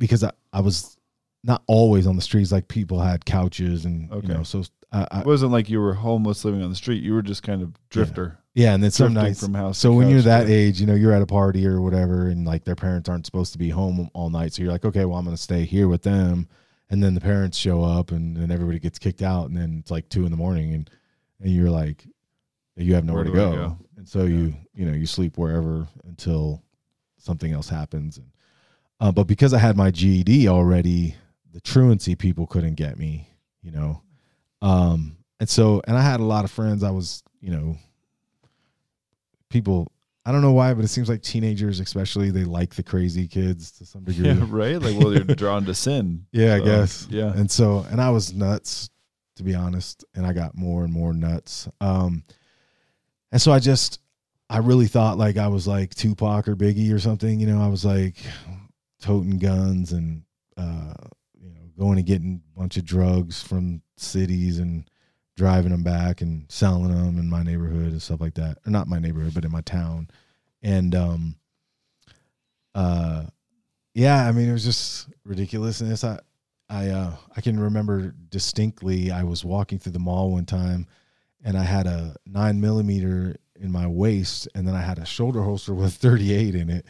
because 0.00 0.24
I, 0.24 0.32
I 0.52 0.60
was 0.60 0.96
not 1.44 1.62
always 1.68 2.06
on 2.08 2.16
the 2.16 2.22
streets. 2.22 2.50
Like 2.50 2.66
people 2.66 2.98
had 3.00 3.24
couches 3.24 3.84
and 3.84 4.10
Okay. 4.10 4.26
you 4.26 4.34
know, 4.34 4.42
so 4.42 4.64
I, 4.92 5.06
I, 5.12 5.20
It 5.20 5.26
wasn't 5.26 5.52
like 5.52 5.70
you 5.70 5.80
were 5.80 5.94
homeless 5.94 6.44
living 6.44 6.62
on 6.62 6.70
the 6.70 6.74
street. 6.76 7.02
You 7.04 7.14
were 7.14 7.22
just 7.22 7.44
kind 7.44 7.62
of 7.62 7.72
drifter. 7.90 8.38
yeah. 8.54 8.74
And 8.74 8.82
then 8.82 8.90
some 8.90 9.14
nights. 9.14 9.40
from 9.44 9.54
house 9.54 9.78
So 9.78 9.92
when 9.92 10.08
you're 10.10 10.22
that 10.22 10.48
age, 10.50 10.80
you 10.80 10.86
know, 10.88 10.94
you're 10.96 11.12
at 11.12 11.22
a 11.22 11.26
party 11.26 11.64
or 11.68 11.80
whatever, 11.80 12.28
and 12.28 12.44
like 12.44 12.64
their 12.64 12.74
parents 12.74 13.08
aren't 13.08 13.24
supposed 13.26 13.52
to 13.52 13.58
be 13.58 13.68
home 13.70 14.10
all 14.14 14.28
night. 14.30 14.52
So 14.52 14.62
you're 14.62 14.72
like, 14.72 14.84
okay, 14.84 15.04
well, 15.04 15.16
I'm 15.18 15.24
going 15.24 15.36
to 15.36 15.40
stay 15.42 15.64
here 15.64 15.86
with 15.86 16.02
them. 16.02 16.48
And 16.90 17.00
then 17.00 17.14
the 17.14 17.20
parents 17.20 17.56
show 17.56 17.84
up, 17.84 18.10
and 18.10 18.36
then 18.36 18.50
everybody 18.50 18.80
gets 18.80 18.98
kicked 18.98 19.22
out, 19.22 19.46
and 19.48 19.56
then 19.56 19.76
it's 19.78 19.92
like 19.92 20.08
two 20.08 20.24
in 20.24 20.32
the 20.32 20.36
morning, 20.36 20.74
and 20.74 20.90
and 21.40 21.52
you're 21.52 21.70
like, 21.70 22.04
you 22.76 22.94
have 22.96 23.04
nowhere 23.04 23.22
to 23.24 23.30
go. 23.30 23.52
go? 23.54 23.78
and 23.96 24.08
so 24.08 24.24
you 24.24 24.52
you 24.74 24.84
know 24.86 24.92
you 24.92 25.06
sleep 25.06 25.38
wherever 25.38 25.86
until 26.04 26.64
something 27.18 27.52
else 27.52 27.68
happens. 27.68 28.16
And 28.18 28.26
uh, 29.00 29.10
but 29.10 29.24
because 29.24 29.54
I 29.54 29.58
had 29.58 29.76
my 29.76 29.90
GED 29.90 30.48
already, 30.48 31.16
the 31.52 31.60
truancy 31.60 32.14
people 32.14 32.46
couldn't 32.46 32.74
get 32.74 32.98
me, 32.98 33.28
you 33.62 33.72
know. 33.72 34.02
Um, 34.62 35.16
and 35.38 35.48
so 35.48 35.82
and 35.86 35.96
I 35.96 36.02
had 36.02 36.20
a 36.20 36.24
lot 36.24 36.44
of 36.44 36.50
friends. 36.50 36.84
I 36.84 36.90
was 36.90 37.22
you 37.40 37.50
know 37.50 37.76
people 39.48 39.90
I 40.24 40.32
don't 40.32 40.42
know 40.42 40.52
why, 40.52 40.74
but 40.74 40.84
it 40.84 40.88
seems 40.88 41.08
like 41.08 41.22
teenagers, 41.22 41.80
especially, 41.80 42.30
they 42.30 42.44
like 42.44 42.74
the 42.74 42.82
crazy 42.82 43.26
kids 43.26 43.72
to 43.72 43.86
some 43.86 44.04
degree. 44.04 44.26
Yeah, 44.26 44.44
right. 44.48 44.80
Like, 44.80 44.98
well, 44.98 45.10
they're 45.10 45.24
drawn 45.36 45.64
to 45.64 45.74
sin. 45.74 46.26
Yeah, 46.30 46.56
I 46.56 46.60
guess. 46.60 47.06
Yeah. 47.10 47.32
And 47.32 47.50
so, 47.50 47.86
and 47.90 48.00
I 48.00 48.10
was 48.10 48.34
nuts, 48.34 48.90
to 49.36 49.42
be 49.42 49.54
honest, 49.54 50.04
and 50.14 50.26
I 50.26 50.34
got 50.34 50.54
more 50.54 50.84
and 50.84 50.92
more 50.92 51.14
nuts. 51.14 51.68
Um, 51.80 52.22
and 53.32 53.40
so 53.40 53.50
I 53.50 53.60
just, 53.60 53.98
I 54.50 54.58
really 54.58 54.88
thought 54.88 55.16
like 55.16 55.38
I 55.38 55.48
was 55.48 55.66
like 55.66 55.94
Tupac 55.94 56.48
or 56.48 56.54
Biggie 56.54 56.92
or 56.92 56.98
something. 56.98 57.40
You 57.40 57.46
know, 57.46 57.62
I 57.62 57.68
was 57.68 57.84
like 57.84 58.16
toting 59.00 59.38
guns 59.38 59.92
and, 59.92 60.22
uh, 60.56 60.94
you 61.40 61.50
know, 61.50 61.60
going 61.78 61.98
and 61.98 62.06
getting 62.06 62.42
a 62.54 62.58
bunch 62.60 62.76
of 62.76 62.84
drugs 62.84 63.42
from 63.42 63.82
cities 63.96 64.58
and 64.58 64.88
driving 65.36 65.72
them 65.72 65.82
back 65.82 66.20
and 66.20 66.44
selling 66.50 66.90
them 66.90 67.18
in 67.18 67.28
my 67.28 67.42
neighborhood 67.42 67.92
and 67.92 68.02
stuff 68.02 68.20
like 68.20 68.34
that. 68.34 68.58
Or 68.66 68.70
not 68.70 68.88
my 68.88 68.98
neighborhood, 68.98 69.34
but 69.34 69.44
in 69.44 69.52
my 69.52 69.62
town. 69.62 70.08
And, 70.62 70.94
um, 70.94 71.36
uh, 72.74 73.24
yeah, 73.94 74.26
I 74.26 74.32
mean, 74.32 74.48
it 74.48 74.52
was 74.52 74.64
just 74.64 75.08
ridiculousness. 75.24 76.04
I, 76.04 76.20
I, 76.68 76.88
uh, 76.88 77.16
I 77.36 77.40
can 77.40 77.58
remember 77.58 78.14
distinctly. 78.28 79.10
I 79.10 79.24
was 79.24 79.44
walking 79.44 79.78
through 79.78 79.92
the 79.92 79.98
mall 79.98 80.30
one 80.30 80.46
time, 80.46 80.86
and 81.42 81.56
I 81.56 81.64
had 81.64 81.86
a 81.86 82.14
nine 82.26 82.60
millimeter 82.60 83.36
in 83.56 83.72
my 83.72 83.86
waist, 83.86 84.46
and 84.54 84.66
then 84.66 84.74
I 84.74 84.80
had 84.80 84.98
a 84.98 85.04
shoulder 85.04 85.42
holster 85.42 85.74
with 85.74 85.94
38 85.96 86.54
in 86.54 86.70
it 86.70 86.86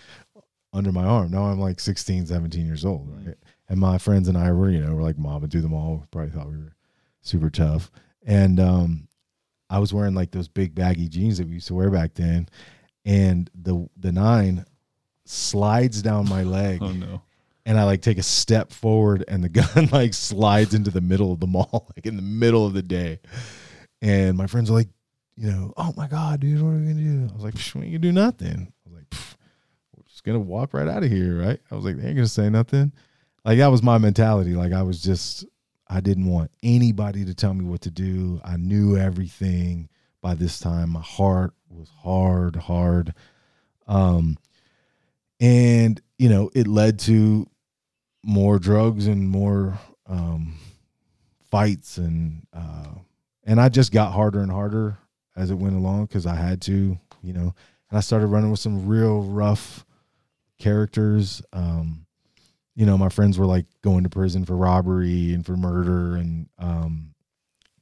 under 0.72 0.92
my 0.92 1.04
arm. 1.04 1.30
Now 1.30 1.44
I'm 1.44 1.60
like 1.60 1.80
16, 1.80 2.26
17 2.26 2.66
years 2.66 2.84
old, 2.84 3.08
right? 3.26 3.36
And 3.68 3.78
my 3.80 3.98
friends 3.98 4.28
and 4.28 4.36
I 4.36 4.52
were, 4.52 4.70
you 4.70 4.80
know, 4.80 4.94
we're 4.94 5.02
like 5.02 5.18
mobbing 5.18 5.50
through 5.50 5.62
the 5.62 5.68
mall. 5.68 6.06
Probably 6.10 6.30
thought 6.30 6.48
we 6.50 6.58
were 6.58 6.74
super 7.22 7.50
tough, 7.50 7.90
and 8.24 8.58
um, 8.60 9.08
I 9.68 9.78
was 9.78 9.92
wearing 9.94 10.14
like 10.14 10.30
those 10.32 10.48
big 10.48 10.74
baggy 10.74 11.08
jeans 11.08 11.38
that 11.38 11.46
we 11.46 11.54
used 11.54 11.68
to 11.68 11.74
wear 11.74 11.90
back 11.90 12.14
then, 12.14 12.48
and 13.04 13.48
the 13.54 13.88
the 13.96 14.12
nine 14.12 14.64
slides 15.26 16.02
down 16.02 16.28
my 16.28 16.42
leg 16.42 16.78
Oh 16.82 16.90
no. 16.92 17.22
and 17.64 17.78
I 17.78 17.84
like 17.84 18.02
take 18.02 18.18
a 18.18 18.22
step 18.22 18.72
forward 18.72 19.24
and 19.28 19.44
the 19.44 19.48
gun 19.48 19.88
like 19.92 20.14
slides 20.14 20.74
into 20.74 20.90
the 20.90 21.00
middle 21.00 21.32
of 21.32 21.40
the 21.40 21.46
mall, 21.46 21.90
like 21.96 22.06
in 22.06 22.16
the 22.16 22.22
middle 22.22 22.66
of 22.66 22.72
the 22.74 22.82
day. 22.82 23.20
And 24.02 24.36
my 24.36 24.46
friends 24.46 24.70
are 24.70 24.74
like, 24.74 24.88
you 25.36 25.50
know, 25.50 25.72
oh 25.76 25.92
my 25.96 26.08
God, 26.08 26.40
dude, 26.40 26.60
what 26.62 26.70
are 26.70 26.78
we 26.78 26.86
gonna 26.86 26.94
do? 26.94 27.28
I 27.30 27.34
was 27.34 27.44
like, 27.44 27.54
we 27.74 27.86
gonna 27.88 27.98
do 27.98 28.12
nothing. 28.12 28.72
I 28.86 28.88
was 28.90 28.94
like, 28.96 29.10
"Pff, 29.10 29.34
we're 29.34 29.39
just 30.20 30.26
gonna 30.26 30.38
walk 30.38 30.74
right 30.74 30.86
out 30.86 31.02
of 31.02 31.10
here, 31.10 31.40
right? 31.40 31.58
I 31.70 31.74
was 31.74 31.82
like, 31.82 31.96
they 31.96 32.06
ain't 32.06 32.16
gonna 32.16 32.28
say 32.28 32.50
nothing. 32.50 32.92
Like 33.42 33.56
that 33.56 33.68
was 33.68 33.82
my 33.82 33.96
mentality. 33.96 34.52
Like 34.52 34.74
I 34.74 34.82
was 34.82 35.02
just 35.02 35.46
I 35.88 36.00
didn't 36.00 36.26
want 36.26 36.50
anybody 36.62 37.24
to 37.24 37.34
tell 37.34 37.54
me 37.54 37.64
what 37.64 37.80
to 37.82 37.90
do. 37.90 38.38
I 38.44 38.58
knew 38.58 38.98
everything 38.98 39.88
by 40.20 40.34
this 40.34 40.60
time. 40.60 40.90
My 40.90 41.00
heart 41.00 41.54
was 41.70 41.88
hard, 42.02 42.56
hard. 42.56 43.14
Um 43.86 44.36
and 45.40 45.98
you 46.18 46.28
know, 46.28 46.50
it 46.54 46.68
led 46.68 46.98
to 47.00 47.46
more 48.22 48.58
drugs 48.58 49.06
and 49.06 49.26
more 49.26 49.78
um, 50.06 50.52
fights 51.50 51.96
and 51.96 52.46
uh, 52.52 52.90
and 53.44 53.58
I 53.58 53.70
just 53.70 53.90
got 53.90 54.12
harder 54.12 54.40
and 54.40 54.52
harder 54.52 54.98
as 55.34 55.50
it 55.50 55.54
went 55.54 55.76
along 55.76 56.06
because 56.06 56.26
I 56.26 56.34
had 56.34 56.60
to, 56.62 56.98
you 57.22 57.32
know, 57.32 57.54
and 57.88 57.96
I 57.96 58.00
started 58.00 58.26
running 58.26 58.50
with 58.50 58.60
some 58.60 58.86
real 58.86 59.22
rough 59.22 59.86
characters. 60.60 61.42
Um, 61.52 62.06
you 62.76 62.86
know, 62.86 62.96
my 62.96 63.08
friends 63.08 63.38
were 63.38 63.46
like 63.46 63.66
going 63.82 64.04
to 64.04 64.10
prison 64.10 64.44
for 64.44 64.56
robbery 64.56 65.34
and 65.34 65.44
for 65.44 65.56
murder, 65.56 66.14
and 66.14 66.48
um, 66.58 67.14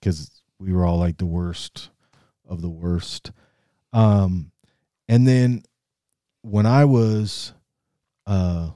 because 0.01 0.43
we 0.59 0.73
were 0.73 0.87
all 0.87 0.99
like 0.99 1.19
the 1.19 1.27
worst 1.27 1.91
of 2.49 2.63
the 2.63 2.71
worst. 2.71 3.31
Um, 3.93 4.51
and 5.09 5.27
then 5.27 5.63
when 6.43 6.67
I 6.67 6.85
was 6.85 7.53
uh 8.27 8.71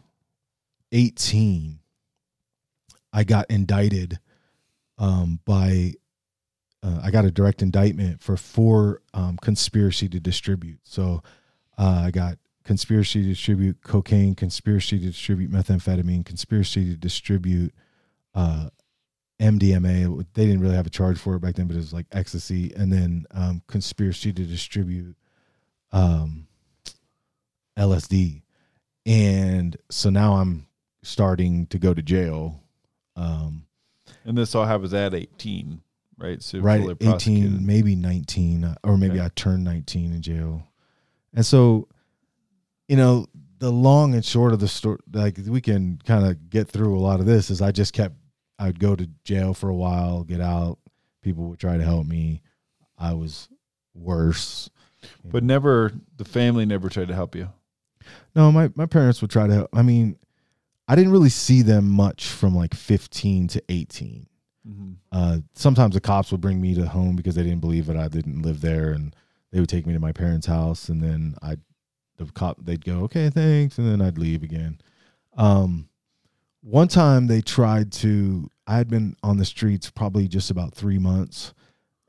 18 0.91 1.79
I 3.12 3.25
got 3.25 3.51
indicted 3.51 4.19
um 4.99 5.41
by 5.45 5.95
uh, 6.83 7.01
I 7.03 7.11
got 7.11 7.25
a 7.25 7.31
direct 7.31 7.62
indictment 7.62 8.21
for 8.23 8.37
four 8.37 9.03
um, 9.15 9.37
conspiracy 9.41 10.09
to 10.09 10.19
distribute. 10.19 10.81
So 10.83 11.23
uh, 11.79 12.03
I 12.07 12.11
got 12.11 12.38
conspiracy 12.64 13.22
to 13.22 13.29
distribute 13.29 13.83
cocaine, 13.83 14.35
conspiracy 14.35 14.98
to 14.98 15.07
distribute 15.07 15.51
methamphetamine, 15.51 16.25
conspiracy 16.25 16.85
to 16.90 16.96
distribute 16.96 17.75
uh, 18.35 18.68
MDMA. 19.40 20.25
They 20.35 20.46
didn't 20.46 20.61
really 20.61 20.77
have 20.77 20.87
a 20.87 20.90
charge 20.90 21.18
for 21.18 21.35
it 21.37 21.40
back 21.40 21.55
then, 21.57 21.66
but 21.66 21.75
it 21.75 21.79
was 21.81 21.92
like 21.92 22.07
ecstasy, 22.12 22.72
and 22.77 22.92
then 22.92 23.27
um, 23.33 23.62
conspiracy 23.66 24.33
to 24.33 24.44
distribute 24.44 25.16
um, 25.92 26.46
LSD. 27.77 28.42
And 29.07 29.77
so 29.90 30.11
now 30.11 30.35
I'm 30.35 30.66
starting 31.03 31.66
to 31.66 31.79
go 31.79 31.92
to 31.92 32.03
jail. 32.03 32.62
Um, 33.16 33.66
And 34.25 34.38
this 34.38 34.55
all 34.55 34.64
happens 34.64 34.94
at 34.94 35.14
18, 35.14 35.81
right? 36.18 36.40
So 36.42 36.61
right 36.61 36.81
at 36.83 36.90
18 37.01 37.09
prosecuted. 37.11 37.62
maybe 37.62 37.96
19 37.96 38.64
uh, 38.64 38.75
or 38.85 38.96
maybe 38.96 39.14
Okay. 39.18 39.25
i 39.25 39.29
turned 39.35 39.64
19 39.64 40.12
in 40.12 40.22
jail 40.22 40.62
and 41.35 41.44
so 41.44 41.88
you 42.93 42.97
know 42.99 43.27
the 43.59 43.71
long 43.73 44.13
and 44.15 44.25
short 44.25 44.53
of 44.53 44.61
the 44.61 44.69
story 44.69 44.99
like 45.13 45.39
we 45.49 45.61
can 45.63 45.99
kind 46.05 46.27
of 46.27 46.51
get 46.51 46.69
through 46.69 46.99
a 46.99 47.01
lot 47.01 47.21
of 47.21 47.27
this 47.27 47.49
is 47.51 47.63
i 47.63 47.71
just 47.73 47.93
kept 47.95 48.15
i'd 48.59 48.79
go 48.79 48.95
to 48.95 49.09
jail 49.25 49.55
for 49.55 49.69
a 49.71 49.75
while 49.75 50.25
get 50.25 50.41
out 50.43 50.79
people 51.23 51.45
would 51.49 51.59
try 51.59 51.77
to 51.79 51.85
help 51.85 52.07
me 52.07 52.43
i 52.99 53.13
was 53.15 53.49
worse 53.95 54.69
But 55.25 55.43
never, 55.43 55.93
the 56.17 56.25
family 56.25 56.65
never 56.67 56.89
tried 56.89 57.09
to 57.09 57.15
help 57.15 57.35
you. 57.35 57.49
no 58.37 58.53
my, 58.53 58.71
my 58.75 58.87
parents 58.87 59.21
would 59.23 59.31
try 59.31 59.47
to 59.47 59.55
help 59.55 59.71
i 59.73 59.83
mean 59.83 60.17
i 60.87 60.95
didn't 60.97 61.13
really 61.13 61.31
see 61.47 61.63
them 61.63 61.89
much 61.89 62.29
from 62.29 62.55
like 62.55 62.75
15 62.75 63.49
to 63.49 63.63
18 63.69 64.27
Mm-hmm. 64.69 64.93
uh, 65.11 65.39
sometimes 65.55 65.95
the 65.95 66.01
cops 66.01 66.31
would 66.31 66.41
bring 66.41 66.61
me 66.61 66.73
to 66.77 66.87
home 66.87 67.17
because 67.17 67.35
they 67.35 67.43
didn't 67.43 67.61
believe 67.67 67.87
that 67.87 67.97
I 67.97 68.07
didn't 68.07 68.43
live 68.43 68.61
there, 68.61 68.93
and 68.93 69.13
they 69.51 69.59
would 69.59 69.69
take 69.69 69.87
me 69.89 69.93
to 69.93 69.99
my 69.99 70.13
parents' 70.13 70.47
house, 70.47 70.89
and 70.89 71.03
then 71.03 71.35
I, 71.43 71.57
the 72.16 72.27
cop, 72.27 72.59
they'd 72.64 72.85
go, 72.85 73.01
okay, 73.05 73.31
thanks, 73.31 73.79
and 73.79 73.90
then 73.90 74.01
I'd 74.01 74.18
leave 74.18 74.42
again. 74.42 74.81
Um, 75.37 75.88
one 76.62 76.88
time 76.88 77.27
they 77.27 77.40
tried 77.40 77.90
to, 77.92 78.48
I 78.66 78.77
had 78.77 78.88
been 78.88 79.16
on 79.22 79.38
the 79.38 79.44
streets 79.44 79.90
probably 79.90 80.29
just 80.29 80.51
about 80.51 80.75
three 80.75 80.98
months, 80.98 81.55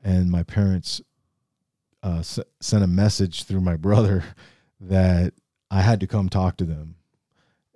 and 0.02 0.30
my 0.30 0.42
parents 0.42 1.00
uh, 2.02 2.18
s- 2.18 2.38
sent 2.60 2.84
a 2.84 2.88
message 2.88 3.44
through 3.44 3.62
my 3.62 3.76
brother 3.86 4.22
that 4.80 5.32
I 5.70 5.80
had 5.80 6.00
to 6.00 6.06
come 6.06 6.28
talk 6.28 6.56
to 6.58 6.64
them, 6.64 6.96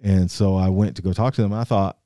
and 0.03 0.31
so 0.31 0.55
I 0.55 0.69
went 0.69 0.97
to 0.97 1.03
go 1.03 1.13
talk 1.13 1.35
to 1.35 1.43
them. 1.43 1.53
I 1.53 1.65
thought 1.65 1.99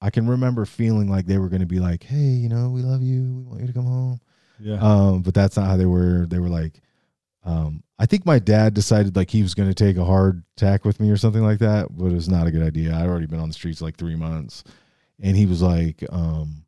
I 0.00 0.10
can 0.10 0.28
remember 0.28 0.64
feeling 0.64 1.08
like 1.08 1.26
they 1.26 1.38
were 1.38 1.48
going 1.48 1.60
to 1.60 1.66
be 1.66 1.80
like, 1.80 2.04
"Hey, 2.04 2.16
you 2.18 2.48
know, 2.48 2.68
we 2.70 2.82
love 2.82 3.02
you. 3.02 3.22
We 3.22 3.42
want 3.42 3.60
you 3.62 3.66
to 3.66 3.72
come 3.72 3.86
home." 3.86 4.20
Yeah. 4.60 4.78
Um, 4.80 5.22
but 5.22 5.32
that's 5.34 5.56
not 5.56 5.66
how 5.66 5.76
they 5.76 5.86
were. 5.86 6.26
They 6.26 6.38
were 6.38 6.48
like, 6.50 6.80
um, 7.44 7.82
I 7.98 8.06
think 8.06 8.26
my 8.26 8.38
dad 8.38 8.74
decided 8.74 9.16
like 9.16 9.30
he 9.30 9.42
was 9.42 9.54
going 9.54 9.68
to 9.68 9.74
take 9.74 9.96
a 9.96 10.04
hard 10.04 10.42
tack 10.56 10.84
with 10.84 11.00
me 11.00 11.10
or 11.10 11.16
something 11.16 11.42
like 11.42 11.58
that, 11.60 11.88
but 11.96 12.06
it 12.06 12.14
was 12.14 12.28
not 12.28 12.46
a 12.46 12.50
good 12.50 12.62
idea. 12.62 12.94
I'd 12.94 13.06
already 13.06 13.26
been 13.26 13.40
on 13.40 13.48
the 13.48 13.54
streets 13.54 13.80
like 13.80 13.96
three 13.96 14.16
months, 14.16 14.64
and 15.20 15.36
he 15.36 15.46
was 15.46 15.62
like, 15.62 16.04
um, 16.10 16.64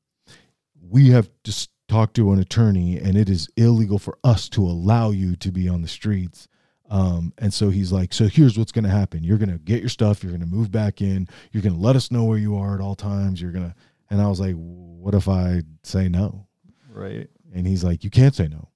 "We 0.81 1.11
have 1.11 1.31
just 1.45 1.71
talked 1.89 2.15
to 2.17 2.33
an 2.33 2.39
attorney, 2.39 2.99
and 2.99 3.17
it 3.17 3.29
is 3.29 3.49
illegal 3.57 3.99
for 3.99 4.19
us 4.25 4.49
to 4.51 4.63
allow 4.63 5.11
you 5.11 5.37
to 5.37 5.53
be 5.53 5.69
on 5.69 5.83
the 5.83 5.89
streets." 5.89 6.49
Um, 6.89 7.33
and 7.39 7.55
so 7.55 7.71
he's 7.71 7.91
like, 7.91 8.13
so 8.13 8.27
here's 8.27 8.59
what's 8.59 8.71
going 8.71 8.85
to 8.85 8.91
happen. 8.91 9.25
You're 9.25 9.39
going 9.39 9.51
to 9.51 9.57
get 9.57 9.81
your 9.81 9.89
stuff. 9.89 10.23
You're 10.23 10.33
going 10.33 10.43
to 10.43 10.47
move 10.47 10.71
back 10.71 11.01
in. 11.01 11.27
You're 11.51 11.63
going 11.63 11.75
to 11.75 11.81
let 11.81 11.97
us 11.97 12.11
know 12.11 12.25
where 12.25 12.37
you 12.37 12.55
are 12.59 12.75
at 12.75 12.83
all 12.83 12.95
times. 12.95 13.41
You're 13.41 13.51
going 13.51 13.65
to, 13.65 13.75
and 14.11 14.21
I 14.21 14.29
was 14.29 14.41
like, 14.41 14.55
what 14.57 15.15
if 15.15 15.27
I 15.27 15.63
say 15.85 16.11
no? 16.11 16.47
right. 16.91 17.31
And 17.55 17.67
he's 17.67 17.83
like, 17.83 18.05
you 18.05 18.11
can't 18.11 18.35
say 18.35 18.47
no. 18.47 18.69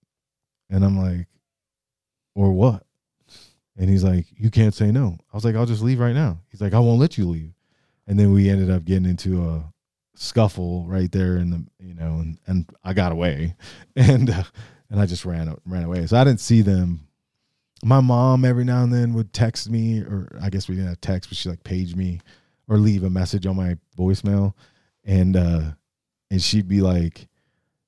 And 0.70 0.82
I'm 0.82 0.98
like, 0.98 1.28
or 2.36 2.52
what? 2.52 2.84
And 3.76 3.90
he's 3.90 4.04
like, 4.04 4.26
you 4.36 4.50
can't 4.50 4.74
say 4.74 4.92
no. 4.92 5.18
I 5.32 5.36
was 5.36 5.44
like, 5.44 5.56
I'll 5.56 5.66
just 5.66 5.82
leave 5.82 5.98
right 5.98 6.14
now. 6.14 6.38
He's 6.50 6.60
like, 6.60 6.74
I 6.74 6.78
won't 6.78 7.00
let 7.00 7.18
you 7.18 7.26
leave. 7.26 7.52
And 8.06 8.18
then 8.18 8.32
we 8.32 8.48
ended 8.48 8.70
up 8.70 8.84
getting 8.84 9.04
into 9.04 9.44
a 9.44 9.72
scuffle 10.14 10.84
right 10.86 11.10
there 11.10 11.36
in 11.38 11.50
the, 11.50 11.66
you 11.80 11.94
know, 11.94 12.18
and, 12.20 12.38
and 12.46 12.70
I 12.84 12.92
got 12.92 13.12
away 13.12 13.56
and, 13.96 14.30
uh, 14.30 14.44
and 14.88 15.00
I 15.00 15.06
just 15.06 15.24
ran, 15.24 15.54
ran 15.66 15.84
away. 15.84 16.06
So 16.06 16.16
I 16.16 16.24
didn't 16.24 16.40
see 16.40 16.62
them 16.62 17.06
my 17.82 18.00
mom 18.00 18.44
every 18.44 18.64
now 18.64 18.82
and 18.82 18.92
then 18.92 19.12
would 19.14 19.32
text 19.32 19.68
me 19.68 20.00
or 20.00 20.28
i 20.40 20.48
guess 20.48 20.68
we 20.68 20.74
didn't 20.74 20.88
have 20.88 21.00
text 21.00 21.28
but 21.28 21.36
she 21.36 21.48
like 21.48 21.62
page 21.62 21.94
me 21.94 22.20
or 22.68 22.78
leave 22.78 23.04
a 23.04 23.10
message 23.10 23.46
on 23.46 23.56
my 23.56 23.76
voicemail 23.98 24.54
and 25.04 25.36
uh 25.36 25.62
and 26.30 26.42
she'd 26.42 26.68
be 26.68 26.80
like 26.80 27.28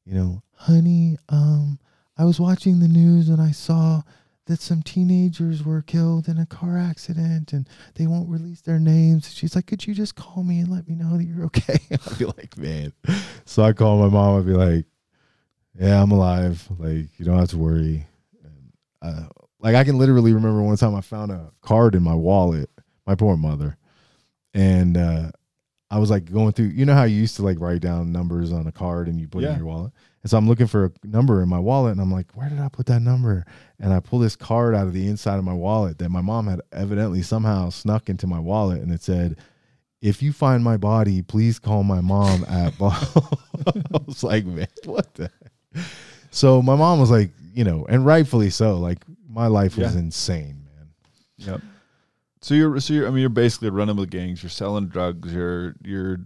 you 0.04 0.14
know 0.14 0.42
honey 0.54 1.16
um 1.30 1.78
i 2.16 2.24
was 2.24 2.38
watching 2.38 2.80
the 2.80 2.88
news 2.88 3.28
and 3.28 3.40
i 3.40 3.50
saw 3.50 4.02
that 4.48 4.60
some 4.60 4.82
teenagers 4.82 5.62
were 5.64 5.80
killed 5.80 6.26
in 6.28 6.36
a 6.38 6.44
car 6.46 6.76
accident 6.76 7.52
and 7.52 7.68
they 7.94 8.06
won't 8.06 8.28
release 8.28 8.60
their 8.62 8.78
names 8.80 9.32
she's 9.32 9.54
like 9.54 9.66
could 9.66 9.86
you 9.86 9.94
just 9.94 10.14
call 10.16 10.42
me 10.42 10.58
and 10.58 10.68
let 10.68 10.86
me 10.88 10.94
know 10.94 11.16
that 11.16 11.24
you're 11.24 11.46
okay 11.46 11.78
i'd 11.92 12.18
be 12.18 12.24
like 12.24 12.56
man 12.58 12.92
so 13.44 13.62
i 13.62 13.72
call 13.72 13.98
my 13.98 14.08
mom 14.08 14.38
i'd 14.40 14.46
be 14.46 14.52
like 14.52 14.84
yeah 15.78 16.02
i'm 16.02 16.10
alive 16.10 16.66
like 16.78 17.08
you 17.18 17.24
don't 17.24 17.38
have 17.38 17.48
to 17.50 17.58
worry 17.58 18.06
and 18.44 18.72
uh 19.02 19.26
like 19.60 19.74
I 19.74 19.82
can 19.82 19.98
literally 19.98 20.32
remember 20.32 20.62
one 20.62 20.76
time 20.76 20.94
I 20.94 21.00
found 21.00 21.32
a 21.32 21.50
card 21.62 21.96
in 21.96 22.02
my 22.04 22.14
wallet, 22.14 22.70
my 23.08 23.16
poor 23.16 23.36
mother, 23.36 23.76
and 24.54 24.96
uh, 24.96 25.30
I 25.90 25.98
was 25.98 26.10
like 26.10 26.30
going 26.30 26.52
through. 26.52 26.66
You 26.66 26.86
know 26.86 26.94
how 26.94 27.02
you 27.02 27.16
used 27.16 27.34
to 27.36 27.42
like 27.42 27.58
write 27.58 27.80
down 27.80 28.12
numbers 28.12 28.52
on 28.52 28.68
a 28.68 28.72
card 28.72 29.08
and 29.08 29.20
you 29.20 29.26
put 29.26 29.42
it 29.42 29.46
Yeah. 29.46 29.52
in 29.54 29.58
your 29.58 29.66
wallet. 29.66 29.92
And 30.22 30.30
so 30.30 30.36
I'm 30.38 30.48
looking 30.48 30.66
for 30.66 30.86
a 30.86 30.92
number 31.06 31.42
in 31.42 31.48
my 31.48 31.58
wallet, 31.58 31.92
and 31.92 32.00
I'm 32.00 32.12
like, 32.12 32.32
where 32.34 32.48
did 32.48 32.58
I 32.60 32.68
put 32.68 32.86
that 32.86 33.00
number? 33.02 33.44
And 33.78 33.92
I 33.92 34.00
pull 34.00 34.18
this 34.18 34.34
card 34.36 34.74
out 34.74 34.86
of 34.86 34.92
the 34.92 35.06
inside 35.06 35.38
of 35.38 35.44
my 35.44 35.52
wallet 35.52 35.98
that 35.98 36.08
my 36.10 36.20
mom 36.20 36.48
had 36.48 36.60
evidently 36.72 37.22
somehow 37.22 37.70
snuck 37.70 38.08
into 38.08 38.26
my 38.26 38.38
wallet, 38.40 38.80
and 38.82 38.92
it 38.92 39.02
said. 39.02 39.36
If 40.00 40.22
you 40.22 40.32
find 40.32 40.62
my 40.62 40.76
body, 40.76 41.22
please 41.22 41.58
call 41.58 41.82
my 41.82 42.00
mom 42.00 42.44
at. 42.44 42.72
I 42.80 43.98
was 44.06 44.22
like, 44.22 44.44
man, 44.46 44.68
what 44.84 45.12
the? 45.14 45.28
heck? 45.74 45.84
So 46.30 46.62
my 46.62 46.76
mom 46.76 47.00
was 47.00 47.10
like, 47.10 47.32
you 47.52 47.64
know, 47.64 47.84
and 47.88 48.06
rightfully 48.06 48.50
so. 48.50 48.76
Like 48.78 49.04
my 49.28 49.48
life 49.48 49.76
was 49.76 49.94
Yeah. 49.94 50.00
insane, 50.00 50.64
man. 50.76 50.88
Yep. 51.38 51.60
So 52.42 52.54
you're 52.54 52.78
so 52.78 52.92
you're 52.94 53.08
I 53.08 53.10
mean 53.10 53.18
you're 53.22 53.28
basically 53.28 53.70
running 53.70 53.96
with 53.96 54.08
gangs. 54.10 54.40
You're 54.40 54.50
selling 54.50 54.86
drugs. 54.86 55.34
You're 55.34 55.74
you're 55.82 56.18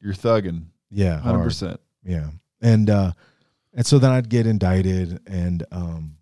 you're 0.00 0.14
thugging. 0.14 0.66
Yeah, 0.92 1.18
Hundred 1.18 1.42
percent. 1.42 1.80
Yeah, 2.04 2.28
and 2.62 2.88
uh, 2.88 3.10
and 3.76 3.86
so 3.86 3.98
then 3.98 4.10
I'd 4.10 4.28
get 4.28 4.46
indicted, 4.46 5.20
and 5.26 5.64
um, 5.70 6.16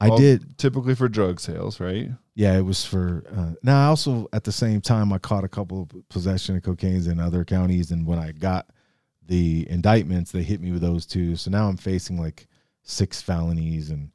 I 0.00 0.14
did. 0.16 0.58
typically 0.58 0.94
for 0.94 1.08
drug 1.08 1.40
sales, 1.40 1.80
right? 1.80 2.08
Yeah, 2.34 2.56
it 2.56 2.64
was 2.64 2.84
for. 2.86 3.24
Uh, 3.34 3.52
now 3.62 3.84
I 3.84 3.86
also 3.86 4.28
at 4.32 4.44
the 4.44 4.52
same 4.52 4.80
time 4.80 5.12
I 5.12 5.18
caught 5.18 5.44
a 5.44 5.48
couple 5.48 5.82
of 5.82 6.08
possession 6.08 6.56
of 6.56 6.62
cocaines 6.62 7.10
in 7.10 7.18
other 7.18 7.44
counties, 7.44 7.90
and 7.90 8.06
when 8.06 8.18
I 8.18 8.32
got 8.32 8.70
the 9.26 9.66
indictments, 9.68 10.30
they 10.32 10.42
hit 10.42 10.60
me 10.60 10.72
with 10.72 10.82
those 10.82 11.06
too. 11.06 11.36
So 11.36 11.50
now 11.50 11.68
I'm 11.68 11.76
facing 11.76 12.20
like 12.20 12.46
six 12.82 13.20
felonies, 13.20 13.90
and 13.90 14.10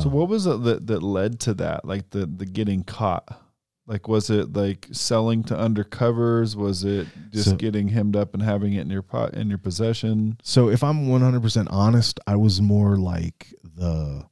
So 0.00 0.08
what 0.08 0.28
was 0.28 0.46
it 0.46 0.62
that 0.64 0.86
that 0.88 1.02
led 1.02 1.40
to 1.40 1.54
that? 1.54 1.84
Like 1.84 2.10
the 2.10 2.26
the 2.26 2.46
getting 2.46 2.84
caught. 2.84 3.40
Like 3.86 4.08
was 4.08 4.30
it 4.30 4.54
like 4.54 4.88
selling 4.92 5.42
to 5.44 5.54
undercovers? 5.54 6.56
Was 6.56 6.84
it 6.84 7.06
just 7.30 7.50
So- 7.50 7.56
getting 7.56 7.88
hemmed 7.88 8.16
up 8.16 8.32
and 8.34 8.42
having 8.42 8.72
it 8.74 8.80
in 8.80 8.90
your 8.90 9.02
pot 9.02 9.34
in 9.34 9.48
your 9.48 9.58
possession? 9.58 10.38
So 10.42 10.70
if 10.70 10.82
I'm 10.82 11.06
100% 11.08 11.66
honest, 11.70 12.18
I 12.26 12.36
was 12.36 12.62
more 12.62 12.96
like 12.96 13.54
the 13.76 14.24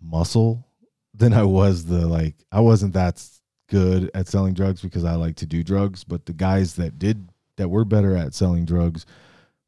muscle 0.00 0.66
than 1.14 1.32
I 1.32 1.44
was 1.44 1.84
the 1.86 2.06
like 2.06 2.34
I 2.52 2.60
wasn't 2.60 2.92
that 2.94 3.24
good 3.68 4.10
at 4.14 4.28
selling 4.28 4.54
drugs 4.54 4.80
because 4.80 5.04
I 5.04 5.14
like 5.14 5.36
to 5.36 5.46
do 5.46 5.62
drugs, 5.62 6.04
but 6.04 6.26
the 6.26 6.32
guys 6.32 6.74
that 6.76 6.98
did 6.98 7.28
that 7.56 7.68
were 7.68 7.84
better 7.84 8.16
at 8.16 8.34
selling 8.34 8.64
drugs 8.64 9.06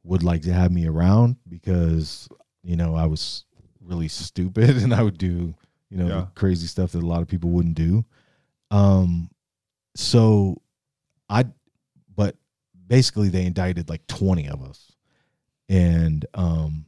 would 0.05 0.23
like 0.23 0.43
to 0.43 0.53
have 0.53 0.71
me 0.73 0.87
around 0.87 1.37
because 1.49 2.29
you 2.65 2.77
know, 2.77 2.95
I 2.95 3.07
was 3.07 3.45
really 3.81 4.09
stupid 4.09 4.71
and 4.83 4.93
I 4.93 5.03
would 5.03 5.19
do, 5.19 5.55
you 5.89 5.97
know, 5.97 6.09
Yeah. 6.09 6.21
the 6.21 6.29
crazy 6.35 6.67
stuff 6.67 6.93
that 6.93 7.03
a 7.03 7.07
lot 7.07 7.23
of 7.23 7.29
people 7.29 7.51
wouldn't 7.51 7.77
do. 7.77 8.05
Um 8.71 9.31
so 9.95 10.61
I 11.29 11.47
but 12.15 12.37
basically 12.87 13.29
they 13.29 13.45
indicted 13.45 13.89
like 13.89 14.07
20 14.07 14.49
of 14.49 14.63
us. 14.63 14.93
And 15.69 16.25
um 16.35 16.87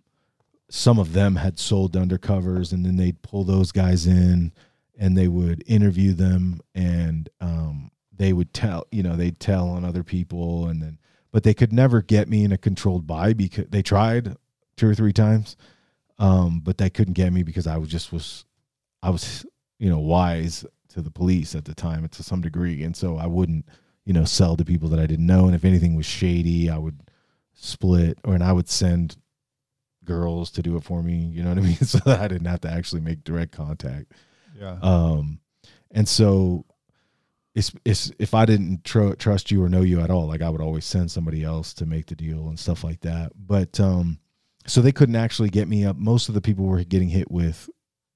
some 0.71 0.99
of 0.99 1.13
them 1.13 1.37
had 1.37 1.59
sold 1.59 1.95
undercovers 1.95 2.73
and 2.73 2.87
then 2.87 2.97
they'd 2.97 3.21
pull 3.23 3.45
those 3.45 3.73
guys 3.73 4.07
in 4.07 4.53
and 4.97 5.17
they 5.17 5.27
would 5.27 5.65
interview 5.67 6.13
them 6.13 6.61
and 6.75 7.29
um 7.41 7.91
they 8.17 8.33
would 8.33 8.55
tell 8.55 8.87
you 8.93 9.03
know 9.03 9.17
they'd 9.17 9.41
tell 9.41 9.69
on 9.69 9.85
other 9.85 10.05
people 10.05 10.69
and 10.69 10.81
then 10.81 10.99
but 11.33 11.43
they 11.43 11.55
could 11.55 11.73
never 11.73 12.03
get 12.03 12.29
me 12.29 12.45
in 12.45 12.53
a 12.53 12.59
controlled 12.59 13.07
buy 13.07 13.33
because 13.33 13.67
they 13.71 13.83
tried 13.83 14.37
two 14.77 14.89
or 14.89 14.95
three 14.95 15.13
times 15.13 15.57
um 16.19 16.61
but 16.61 16.79
they 16.79 16.91
couldn't 16.91 17.15
get 17.15 17.33
me 17.33 17.43
because 17.43 17.67
I 17.67 17.77
was 17.77 17.89
just 17.89 18.13
was 18.13 18.45
I 19.03 19.11
was 19.11 19.45
you 19.79 19.91
know 19.91 19.99
wise 19.99 20.65
to 20.91 21.01
the 21.01 21.11
police 21.11 21.55
at 21.55 21.65
the 21.65 21.75
time 21.75 22.07
to 22.09 22.23
some 22.23 22.41
degree 22.41 22.83
and 22.83 22.97
so 22.97 23.17
I 23.17 23.27
wouldn't 23.27 23.67
you 24.05 24.13
know 24.13 24.25
sell 24.25 24.57
to 24.57 24.65
people 24.65 24.89
that 24.91 24.99
I 25.01 25.07
didn't 25.07 25.27
know 25.27 25.47
and 25.47 25.55
if 25.55 25.65
anything 25.65 25.95
was 25.95 26.07
shady 26.07 26.69
I 26.69 26.79
would 26.79 27.01
split 27.55 28.19
or 28.25 28.35
and 28.35 28.45
I 28.45 28.53
would 28.53 28.69
send 28.69 29.17
girls 30.05 30.51
to 30.53 30.63
do 30.63 30.77
it 30.77 30.85
for 30.85 31.03
me 31.03 31.17
you 31.17 31.43
know 31.43 31.51
what 31.51 31.59
I 31.59 31.61
mean? 31.63 31.77
So 31.77 31.99
that 31.99 32.21
I 32.21 32.29
didn't 32.29 32.49
have 32.49 32.61
to 32.63 32.71
actually 32.71 33.01
make 33.01 33.25
direct 33.25 33.53
contact. 33.53 34.13
Yeah. 34.59 34.79
um 34.83 35.41
and 35.91 36.09
so 36.09 36.65
it's, 37.55 37.73
it's 37.85 38.13
if 38.19 38.33
I 38.33 38.47
didn't 38.47 38.85
tr- 38.85 39.15
trust 39.15 39.51
you 39.51 39.63
or 39.63 39.69
know 39.69 39.83
you 39.83 40.01
at 40.01 40.11
all 40.11 40.27
like 40.29 40.43
I 40.43 40.51
would 40.51 40.61
always 40.61 40.85
send 40.85 41.11
somebody 41.11 41.43
else 41.43 41.75
to 41.75 41.87
make 41.87 42.07
the 42.07 42.15
deal 42.15 42.49
and 42.49 42.59
stuff 42.59 42.85
like 42.85 43.01
that. 43.01 43.33
But 43.35 43.79
um 43.81 44.19
so 44.67 44.81
they 44.81 44.93
couldn't 44.93 45.17
actually 45.17 45.51
get 45.51 45.69
me 45.69 45.85
up. 45.85 45.97
Most 45.97 46.29
of 46.29 46.35
the 46.35 46.41
people 46.41 46.67
were 46.67 46.85
getting 46.85 47.09
hit 47.09 47.31
with 47.31 47.69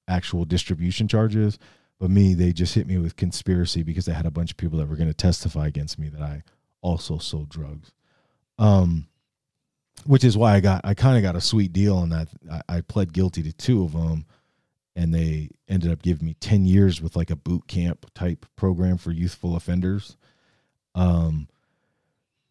actual 0.06 0.44
distribution 0.44 1.08
charges 1.08 1.58
but 1.98 2.10
me 2.10 2.34
they 2.34 2.52
just 2.52 2.74
hit 2.74 2.86
me 2.86 2.98
with 2.98 3.16
conspiracy 3.16 3.82
because 3.82 4.04
they 4.04 4.12
had 4.12 4.26
a 4.26 4.30
bunch 4.30 4.50
of 4.50 4.56
people 4.56 4.78
that 4.78 4.88
were 4.88 4.96
going 4.96 5.08
to 5.08 5.14
testify 5.14 5.66
against 5.66 5.98
me 5.98 6.08
that 6.08 6.22
I 6.22 6.42
also 6.80 7.18
sold 7.18 7.48
drugs. 7.48 7.92
Um 8.58 9.06
which 10.06 10.24
is 10.24 10.36
why 10.36 10.54
I 10.54 10.60
got 10.60 10.82
I 10.84 10.94
kind 10.94 11.16
of 11.16 11.22
got 11.22 11.36
a 11.36 11.40
sweet 11.40 11.72
deal 11.72 11.96
on 11.96 12.10
that. 12.10 12.28
I, 12.50 12.76
I 12.76 12.80
pled 12.80 13.12
guilty 13.12 13.42
to 13.44 13.52
two 13.52 13.84
of 13.84 13.92
them 13.92 14.26
and 14.96 15.14
they 15.14 15.50
ended 15.68 15.90
up 15.90 16.02
giving 16.02 16.26
me 16.26 16.34
10 16.34 16.66
years 16.66 17.00
with 17.00 17.16
like 17.16 17.30
a 17.30 17.36
boot 17.36 17.66
camp 17.66 18.10
type 18.14 18.46
program 18.56 18.98
for 18.98 19.12
youthful 19.12 19.56
offenders. 19.56 20.16
Um 20.94 21.48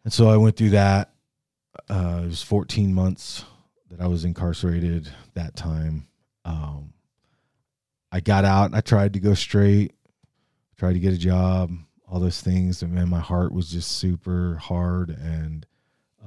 and 0.03 0.12
so 0.12 0.29
I 0.29 0.38
went 0.38 0.58
through 0.58 0.71
that. 0.71 1.12
Uh 1.89 2.21
it 2.23 2.27
was 2.27 2.43
14 2.43 2.93
months 2.93 3.45
that 3.89 4.01
I 4.01 4.08
was 4.08 4.25
incarcerated 4.25 5.10
that 5.34 5.56
time. 5.56 6.08
Um 6.45 6.92
I 8.13 8.19
got 8.19 8.45
out 8.45 8.67
and 8.67 8.76
I 8.76 8.82
tried 8.82 9.13
to 9.13 9.19
go 9.19 9.34
straight 9.34 9.91
tried 10.78 10.93
to 10.93 10.99
get 10.99 11.13
a 11.13 11.17
job 11.17 11.71
all 12.08 12.19
those 12.19 12.41
things. 12.41 12.84
And 12.84 12.93
man 12.93 13.10
my 13.10 13.19
heart 13.19 13.52
was 13.52 13.71
just 13.71 13.93
super 13.93 14.56
hard 14.56 15.10
and 15.10 15.65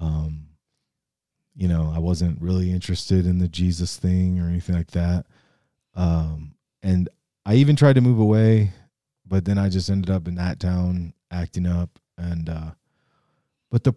um 0.00 0.48
you 1.54 1.68
know 1.68 1.92
I 1.94 2.00
wasn't 2.00 2.42
really 2.42 2.72
interested 2.72 3.24
in 3.24 3.38
the 3.38 3.48
Jesus 3.48 3.96
thing 3.96 4.40
or 4.40 4.48
anything 4.48 4.74
like 4.74 4.90
that. 4.90 5.26
Um 5.94 6.54
and 6.82 7.08
I 7.44 7.54
even 7.54 7.76
tried 7.76 7.94
to 7.94 8.00
move 8.00 8.18
away 8.18 8.72
but 9.24 9.44
then 9.44 9.56
I 9.56 9.68
just 9.68 9.88
ended 9.88 10.10
up 10.10 10.26
in 10.26 10.34
that 10.34 10.58
town 10.58 11.14
acting 11.30 11.66
up. 11.66 12.00
And 12.18 12.48
uh 12.48 12.70
but 13.70 13.84
the 13.84 13.94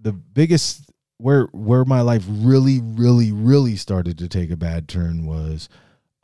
the 0.00 0.12
biggest 0.12 0.90
where 1.18 1.44
where 1.52 1.84
my 1.84 2.00
life 2.00 2.24
really 2.28 2.80
really 2.82 3.30
really 3.30 3.76
started 3.76 4.18
to 4.18 4.28
take 4.28 4.50
a 4.50 4.56
bad 4.56 4.88
turn 4.88 5.26
was 5.26 5.68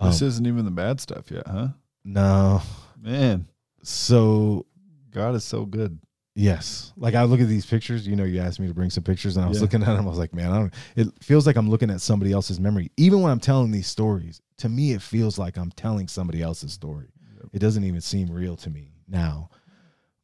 um, 0.00 0.10
this 0.10 0.22
isn't 0.22 0.46
even 0.46 0.64
the 0.64 0.70
bad 0.70 1.00
stuff 1.00 1.30
yet, 1.30 1.46
huh? 1.46 1.68
no 2.04 2.62
Man, 3.00 3.46
so 3.82 4.66
God 5.10 5.34
is 5.34 5.44
so 5.44 5.64
good. 5.64 5.98
Yes. 6.36 6.92
Like 6.96 7.14
I 7.14 7.24
look 7.24 7.40
at 7.40 7.48
these 7.48 7.66
pictures, 7.66 8.06
you 8.06 8.14
know, 8.14 8.24
you 8.24 8.40
asked 8.40 8.60
me 8.60 8.68
to 8.68 8.74
bring 8.74 8.90
some 8.90 9.02
pictures 9.02 9.36
and 9.36 9.44
I 9.44 9.48
was 9.48 9.58
Yeah. 9.58 9.62
looking 9.62 9.82
at 9.82 9.86
them. 9.96 10.06
I 10.06 10.08
was 10.08 10.18
like, 10.18 10.32
man, 10.34 10.52
I 10.52 10.58
don't, 10.58 10.74
it 10.96 11.08
feels 11.22 11.46
like 11.46 11.56
I'm 11.56 11.68
looking 11.68 11.90
at 11.90 12.00
somebody 12.00 12.32
else's 12.32 12.60
memory. 12.60 12.90
Even 12.96 13.20
when 13.20 13.32
I'm 13.32 13.40
telling 13.40 13.70
these 13.72 13.86
stories, 13.88 14.40
to 14.58 14.68
me, 14.68 14.92
it 14.92 15.02
feels 15.02 15.38
like 15.38 15.56
I'm 15.56 15.70
telling 15.72 16.08
somebody 16.08 16.40
else's 16.40 16.72
story. 16.72 17.08
Yep. 17.36 17.46
It 17.54 17.58
doesn't 17.58 17.84
even 17.84 18.00
seem 18.00 18.30
real 18.30 18.56
to 18.58 18.70
me 18.70 18.92
now. 19.08 19.50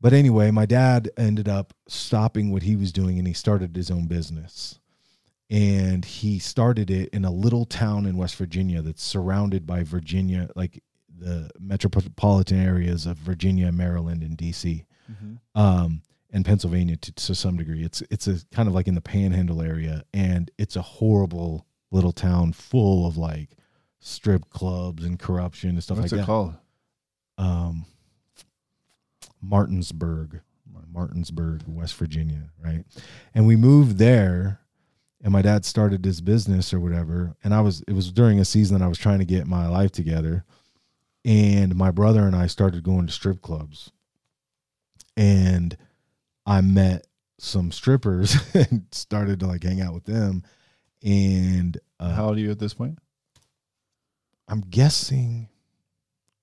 But 0.00 0.12
anyway, 0.12 0.50
my 0.50 0.66
dad 0.66 1.10
ended 1.16 1.48
up 1.48 1.72
stopping 1.88 2.52
what 2.52 2.62
he 2.62 2.76
was 2.76 2.92
doing 2.92 3.18
and 3.18 3.26
he 3.26 3.32
started 3.34 3.74
his 3.74 3.90
own 3.90 4.06
business. 4.06 4.78
And 5.48 6.04
he 6.04 6.38
started 6.40 6.90
it 6.90 7.10
in 7.10 7.24
a 7.24 7.30
little 7.30 7.64
town 7.64 8.06
in 8.06 8.16
West 8.16 8.34
Virginia 8.36 8.82
that's 8.82 9.02
surrounded 9.02 9.66
by 9.66 9.84
Virginia, 9.84 10.50
like 10.56 10.82
the 11.18 11.50
metropolitan 11.60 12.60
areas 12.60 13.06
of 13.06 13.16
Virginia, 13.16 13.70
Maryland, 13.70 14.22
and 14.22 14.36
DC 14.36 14.84
um, 15.54 16.02
and 16.32 16.44
Pennsylvania 16.44 16.96
to, 16.96 17.12
to 17.12 17.34
some 17.34 17.56
degree. 17.56 17.84
It's 17.84 18.02
it's 18.10 18.26
a 18.26 18.38
kind 18.52 18.68
of 18.68 18.74
like 18.74 18.88
in 18.88 18.94
the 18.96 19.00
Panhandle 19.00 19.62
area, 19.62 20.02
and 20.12 20.50
it's 20.58 20.76
a 20.76 20.82
horrible 20.82 21.64
little 21.92 22.12
town 22.12 22.52
full 22.52 23.06
of 23.06 23.16
like 23.16 23.50
strip 24.00 24.50
clubs 24.50 25.04
and 25.04 25.18
corruption 25.18 25.70
and 25.70 25.82
stuff 25.82 25.98
What's 25.98 26.12
like 26.12 26.18
it 26.18 26.22
that. 26.22 26.26
called? 26.26 26.54
Um, 27.38 27.86
Martinsburg, 29.40 30.40
Martinsburg, 30.92 31.62
West 31.66 31.94
Virginia, 31.94 32.50
right? 32.62 32.84
And 33.34 33.46
we 33.46 33.56
moved 33.56 33.98
there, 33.98 34.60
and 35.26 35.32
my 35.32 35.42
dad 35.42 35.64
started 35.64 36.04
this 36.04 36.20
business 36.20 36.72
or 36.72 36.78
whatever. 36.78 37.34
And 37.42 37.52
I 37.52 37.60
was 37.60 37.82
it 37.88 37.94
was 37.94 38.12
during 38.12 38.38
a 38.38 38.44
season 38.44 38.78
that 38.78 38.84
I 38.84 38.86
was 38.86 38.96
trying 38.96 39.18
to 39.18 39.24
get 39.24 39.48
my 39.48 39.66
life 39.66 39.90
together, 39.90 40.44
and 41.24 41.74
my 41.74 41.90
brother 41.90 42.20
and 42.28 42.36
I 42.36 42.46
started 42.46 42.84
going 42.84 43.08
to 43.08 43.12
strip 43.12 43.42
clubs, 43.42 43.90
and 45.16 45.76
I 46.46 46.60
met 46.60 47.08
some 47.38 47.72
strippers 47.72 48.36
and 48.54 48.86
started 48.92 49.40
to 49.40 49.48
like 49.48 49.64
hang 49.64 49.80
out 49.80 49.94
with 49.94 50.04
them, 50.04 50.44
and 51.02 51.76
uh, 51.98 52.14
How 52.14 52.26
old 52.26 52.36
are 52.36 52.40
you 52.40 52.52
at 52.52 52.60
this 52.60 52.74
point? 52.74 53.00
I'm 54.46 54.60
guessing 54.60 55.48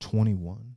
twenty 0.01 0.33
one, 0.35 0.75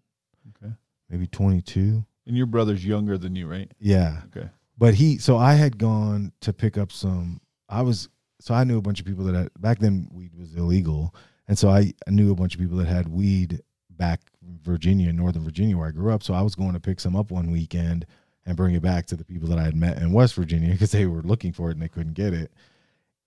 Okay. 0.62 0.72
maybe 1.10 1.26
twenty 1.26 1.60
two. 1.60 2.04
And 2.24 2.36
your 2.36 2.46
brother's 2.46 2.86
younger 2.86 3.18
than 3.18 3.34
you, 3.34 3.48
right? 3.48 3.70
Yeah. 3.80 4.22
Okay. 4.26 4.48
But 4.78 4.94
he, 4.94 5.18
so 5.18 5.36
I 5.38 5.54
had 5.54 5.76
gone 5.76 6.30
to 6.42 6.52
pick 6.52 6.78
up 6.78 6.92
some. 6.92 7.40
I 7.68 7.82
was, 7.82 8.08
so 8.40 8.54
I 8.54 8.64
knew 8.64 8.78
a 8.78 8.82
bunch 8.82 9.00
of 9.00 9.06
people 9.06 9.24
that 9.24 9.34
had, 9.34 9.50
back 9.58 9.78
then 9.78 10.08
weed 10.12 10.34
was 10.34 10.54
illegal. 10.54 11.14
And 11.48 11.58
so 11.58 11.68
I, 11.68 11.92
I 12.06 12.10
knew 12.10 12.32
a 12.32 12.36
bunch 12.36 12.54
of 12.54 12.60
people 12.60 12.78
that 12.78 12.86
had 12.86 13.08
weed 13.08 13.62
back 13.90 14.20
in 14.42 14.58
Virginia, 14.62 15.12
Northern 15.12 15.44
Virginia, 15.44 15.76
where 15.76 15.88
I 15.88 15.92
grew 15.92 16.12
up. 16.12 16.22
So 16.22 16.34
I 16.34 16.42
was 16.42 16.54
going 16.54 16.72
to 16.72 16.80
pick 16.80 17.00
some 17.00 17.16
up 17.16 17.30
one 17.30 17.50
weekend 17.50 18.06
and 18.44 18.56
bring 18.56 18.74
it 18.74 18.82
back 18.82 19.06
to 19.06 19.16
the 19.16 19.24
people 19.24 19.48
that 19.48 19.58
I 19.58 19.64
had 19.64 19.76
met 19.76 19.98
in 19.98 20.12
West 20.12 20.34
Virginia 20.34 20.70
because 20.72 20.92
they 20.92 21.06
were 21.06 21.22
looking 21.22 21.52
for 21.52 21.68
it 21.68 21.74
and 21.74 21.82
they 21.82 21.88
couldn't 21.88 22.14
get 22.14 22.32
it. 22.32 22.52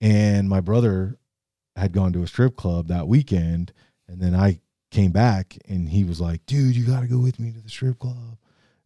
And 0.00 0.48
my 0.48 0.60
brother 0.60 1.18
had 1.76 1.92
gone 1.92 2.12
to 2.14 2.22
a 2.22 2.26
strip 2.26 2.56
club 2.56 2.88
that 2.88 3.06
weekend, 3.06 3.72
and 4.08 4.20
then 4.20 4.34
I 4.34 4.60
came 4.90 5.12
back 5.12 5.56
and 5.68 5.88
he 5.88 6.04
was 6.04 6.20
like, 6.20 6.44
"Dude, 6.46 6.74
you 6.74 6.86
got 6.86 7.00
to 7.00 7.06
go 7.06 7.18
with 7.18 7.38
me 7.38 7.52
to 7.52 7.60
the 7.60 7.68
strip 7.68 7.98
club." 7.98 8.38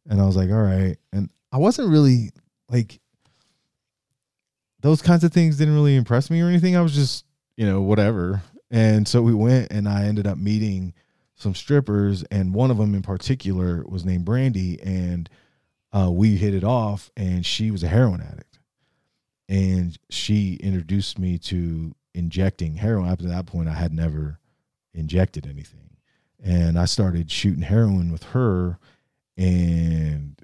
And 0.08 0.20
I 0.20 0.26
was 0.26 0.36
like, 0.36 0.50
"All 0.50 0.62
right." 0.62 0.96
And 1.12 1.30
I 1.52 1.58
wasn't 1.58 1.88
really 1.88 2.30
like 2.68 3.00
those 4.85 5.01
kinds 5.01 5.25
of 5.25 5.33
things 5.33 5.57
didn't 5.57 5.75
really 5.75 5.97
impress 5.97 6.29
me 6.29 6.42
or 6.42 6.47
anything. 6.47 6.77
I 6.77 6.83
was 6.83 6.94
just, 6.94 7.25
you 7.57 7.64
know, 7.64 7.81
whatever. 7.81 8.42
And 8.70 9.09
so 9.09 9.23
we 9.23 9.33
went 9.33 9.73
and 9.73 9.88
I 9.88 10.05
ended 10.05 10.27
up 10.27 10.37
meeting 10.37 10.92
some 11.37 11.55
strippers 11.55 12.23
and 12.25 12.53
one 12.53 12.70
of 12.70 12.77
them 12.77 12.94
in 12.94 13.01
particular 13.01 13.83
was 13.88 14.05
named 14.05 14.27
Brandy 14.27 14.79
and 14.83 15.31
uh, 15.90 16.11
we 16.11 16.37
hit 16.37 16.53
it 16.53 16.64
off 16.64 17.11
and 17.16 17.47
she 17.47 17.70
was 17.70 17.83
a 17.83 17.88
heroin 17.88 18.20
addict. 18.20 18.59
And 19.49 19.99
she 20.11 20.57
introduced 20.57 21.18
me 21.18 21.38
to 21.38 21.94
injecting 22.12 22.75
heroin. 22.75 23.09
Up 23.09 23.20
to 23.20 23.29
that 23.29 23.47
point 23.47 23.70
I 23.70 23.75
had 23.75 23.92
never 23.94 24.38
injected 24.92 25.47
anything. 25.47 25.97
And 26.42 26.79
I 26.79 26.85
started 26.85 27.31
shooting 27.31 27.62
heroin 27.62 28.12
with 28.12 28.25
her 28.25 28.79
and 29.38 30.38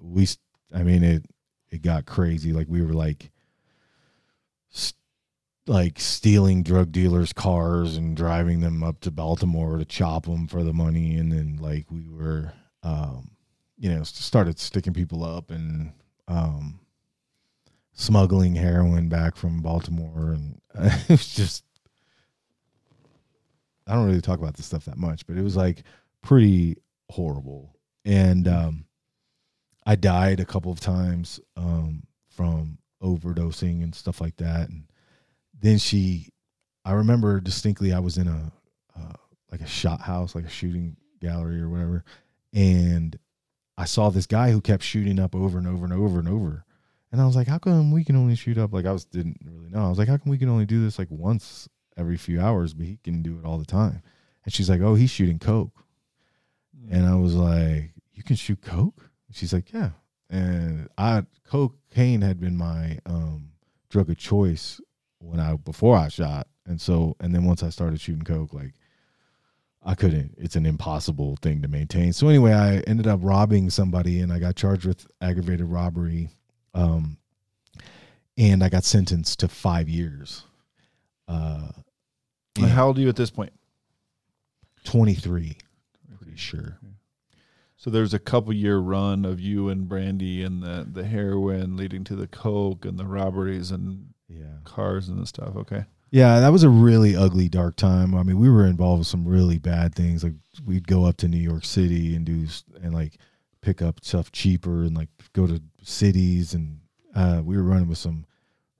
we 0.00 0.26
I 0.74 0.82
mean 0.82 1.04
it 1.04 1.26
it 1.70 1.82
got 1.82 2.06
crazy 2.06 2.52
like 2.52 2.66
we 2.68 2.82
were 2.82 2.92
like 2.92 3.30
like 5.66 6.00
stealing 6.00 6.62
drug 6.62 6.90
dealers' 6.90 7.32
cars 7.32 7.96
and 7.96 8.16
driving 8.16 8.60
them 8.60 8.82
up 8.82 9.00
to 9.00 9.10
Baltimore 9.10 9.78
to 9.78 9.84
chop 9.84 10.24
them 10.26 10.46
for 10.48 10.64
the 10.64 10.72
money, 10.72 11.16
and 11.16 11.30
then 11.30 11.58
like 11.60 11.86
we 11.90 12.08
were, 12.08 12.52
um, 12.82 13.30
you 13.78 13.90
know, 13.90 14.02
started 14.02 14.58
sticking 14.58 14.92
people 14.92 15.22
up 15.24 15.50
and 15.50 15.92
um, 16.26 16.80
smuggling 17.92 18.54
heroin 18.54 19.08
back 19.08 19.36
from 19.36 19.62
Baltimore, 19.62 20.32
and 20.32 20.60
it 20.74 21.08
was 21.08 21.34
just. 21.34 21.64
I 23.86 23.94
don't 23.94 24.06
really 24.06 24.20
talk 24.20 24.38
about 24.38 24.54
this 24.54 24.66
stuff 24.66 24.84
that 24.84 24.96
much, 24.96 25.26
but 25.26 25.36
it 25.36 25.42
was 25.42 25.56
like 25.56 25.82
pretty 26.22 26.76
horrible, 27.10 27.76
and 28.04 28.48
um, 28.48 28.84
I 29.86 29.96
died 29.96 30.40
a 30.40 30.44
couple 30.44 30.72
of 30.72 30.80
times 30.80 31.40
um, 31.56 32.04
from 32.30 32.78
overdosing 33.02 33.82
and 33.82 33.94
stuff 33.94 34.20
like 34.20 34.36
that, 34.36 34.68
and 34.68 34.84
then 35.62 35.78
she 35.78 36.28
i 36.84 36.92
remember 36.92 37.40
distinctly 37.40 37.92
i 37.92 37.98
was 37.98 38.18
in 38.18 38.28
a 38.28 38.52
uh, 38.98 39.12
like 39.50 39.60
a 39.60 39.66
shot 39.66 40.00
house 40.00 40.34
like 40.34 40.44
a 40.44 40.50
shooting 40.50 40.96
gallery 41.20 41.60
or 41.60 41.68
whatever 41.68 42.04
and 42.52 43.18
i 43.78 43.84
saw 43.84 44.10
this 44.10 44.26
guy 44.26 44.50
who 44.50 44.60
kept 44.60 44.82
shooting 44.82 45.18
up 45.18 45.34
over 45.34 45.58
and 45.58 45.66
over 45.66 45.84
and 45.84 45.92
over 45.94 46.18
and 46.18 46.28
over. 46.28 46.64
And 47.10 47.20
i 47.20 47.26
was 47.26 47.36
like 47.36 47.48
how 47.48 47.58
come 47.58 47.92
we 47.92 48.04
can 48.04 48.16
only 48.16 48.36
shoot 48.36 48.58
up? 48.58 48.72
Like 48.72 48.86
i 48.86 48.92
was 48.92 49.04
didn't 49.04 49.38
really 49.44 49.70
know. 49.70 49.84
I 49.84 49.88
was 49.88 49.98
like 49.98 50.08
how 50.08 50.16
come 50.16 50.30
we 50.30 50.38
can 50.38 50.48
only 50.48 50.66
do 50.66 50.82
this 50.82 50.98
like 50.98 51.10
once 51.10 51.68
every 51.96 52.16
few 52.16 52.40
hours 52.40 52.74
but 52.74 52.86
he 52.86 52.98
can 53.02 53.22
do 53.22 53.38
it 53.38 53.46
all 53.46 53.58
the 53.58 53.64
time? 53.64 54.02
And 54.44 54.52
she's 54.52 54.68
like 54.68 54.80
oh 54.80 54.94
he's 54.94 55.10
shooting 55.10 55.38
coke. 55.38 55.84
And 56.90 57.06
i 57.06 57.14
was 57.14 57.34
like 57.34 57.92
you 58.12 58.22
can 58.22 58.36
shoot 58.36 58.60
coke? 58.60 59.10
She's 59.30 59.52
like 59.52 59.72
yeah. 59.72 59.90
And 60.30 60.88
i 60.98 61.24
cocaine 61.44 62.22
had 62.22 62.40
been 62.40 62.56
my 62.56 62.98
um 63.06 63.50
drug 63.88 64.10
of 64.10 64.16
choice 64.16 64.80
when 65.22 65.40
I 65.40 65.56
before 65.56 65.96
I 65.96 66.08
shot, 66.08 66.48
and 66.66 66.80
so 66.80 67.16
and 67.20 67.34
then 67.34 67.44
once 67.44 67.62
I 67.62 67.70
started 67.70 68.00
shooting 68.00 68.24
coke, 68.24 68.52
like 68.52 68.74
I 69.84 69.94
couldn't. 69.94 70.34
It's 70.38 70.56
an 70.56 70.66
impossible 70.66 71.36
thing 71.42 71.62
to 71.62 71.68
maintain. 71.68 72.12
So 72.12 72.28
anyway, 72.28 72.52
I 72.52 72.78
ended 72.80 73.06
up 73.06 73.20
robbing 73.22 73.70
somebody, 73.70 74.20
and 74.20 74.32
I 74.32 74.38
got 74.38 74.56
charged 74.56 74.86
with 74.86 75.06
aggravated 75.20 75.66
robbery, 75.66 76.28
um, 76.74 77.16
and 78.36 78.62
I 78.62 78.68
got 78.68 78.84
sentenced 78.84 79.40
to 79.40 79.48
five 79.48 79.88
years. 79.88 80.44
Uh, 81.26 81.68
how 82.60 82.88
old 82.88 82.98
are 82.98 83.00
you 83.00 83.08
at 83.08 83.16
this 83.16 83.30
point? 83.30 83.52
Twenty 84.84 85.14
three, 85.14 85.58
pretty 86.18 86.36
sure. 86.36 86.78
So 87.76 87.90
there's 87.90 88.14
a 88.14 88.20
couple 88.20 88.52
year 88.52 88.78
run 88.78 89.24
of 89.24 89.40
you 89.40 89.68
and 89.68 89.88
Brandy 89.88 90.44
and 90.44 90.62
the 90.62 90.86
the 90.90 91.04
heroin 91.04 91.76
leading 91.76 92.04
to 92.04 92.14
the 92.14 92.28
coke 92.28 92.84
and 92.84 92.96
the 92.98 93.06
robberies 93.06 93.72
and 93.72 94.11
yeah 94.36 94.58
cars 94.64 95.08
and 95.08 95.26
stuff. 95.26 95.56
Okay. 95.56 95.84
Yeah, 96.10 96.40
that 96.40 96.52
was 96.52 96.62
a 96.62 96.68
really 96.68 97.16
ugly, 97.16 97.48
dark 97.48 97.74
time. 97.74 98.14
I 98.14 98.22
mean, 98.22 98.38
we 98.38 98.50
were 98.50 98.66
involved 98.66 98.98
with 98.98 99.08
some 99.08 99.26
really 99.26 99.56
bad 99.56 99.94
things. 99.94 100.22
Like 100.22 100.34
we'd 100.66 100.86
go 100.86 101.06
up 101.06 101.16
to 101.18 101.28
New 101.28 101.38
York 101.38 101.64
City 101.64 102.14
and 102.14 102.26
do 102.26 102.46
and 102.82 102.92
like 102.92 103.16
pick 103.62 103.80
up 103.80 104.04
stuff 104.04 104.30
cheaper 104.30 104.82
and 104.82 104.94
like 104.94 105.08
go 105.32 105.46
to 105.46 105.62
cities 105.82 106.52
and 106.52 106.80
uh, 107.14 107.40
we 107.42 107.56
were 107.56 107.62
running 107.62 107.88
with 107.88 107.96
some 107.96 108.26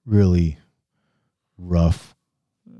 really 0.05 0.57
rough 1.57 2.15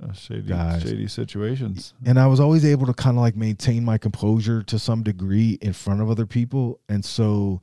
uh, 0.03 0.13
shady, 0.13 0.43
guys. 0.43 0.83
shady 0.83 1.07
situations. 1.07 1.93
And 2.05 2.19
I 2.19 2.27
was 2.27 2.39
always 2.39 2.65
able 2.65 2.85
to 2.85 2.93
kind 2.93 3.17
of 3.17 3.21
like 3.21 3.35
maintain 3.35 3.83
my 3.83 3.97
composure 3.97 4.61
to 4.63 4.77
some 4.77 5.03
degree 5.03 5.57
in 5.61 5.73
front 5.73 6.01
of 6.01 6.09
other 6.09 6.25
people, 6.25 6.79
and 6.89 7.03
so, 7.03 7.61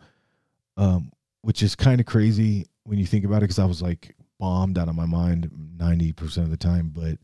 um, 0.77 1.13
which 1.43 1.63
is 1.63 1.75
kind 1.75 2.01
of 2.01 2.07
crazy 2.07 2.67
when 2.85 2.99
you 2.99 3.07
think 3.07 3.25
about 3.25 3.39
it, 3.39 3.43
because 3.43 3.59
I 3.59 3.65
was 3.65 3.83
like 3.83 4.17
bombed 4.41 4.77
out 4.79 4.89
of 4.89 4.95
my 4.97 5.07
mind 5.07 5.49
90% 5.77 6.39
of 6.39 6.51
the 6.51 6.57
time 6.57 6.89
but 6.93 7.19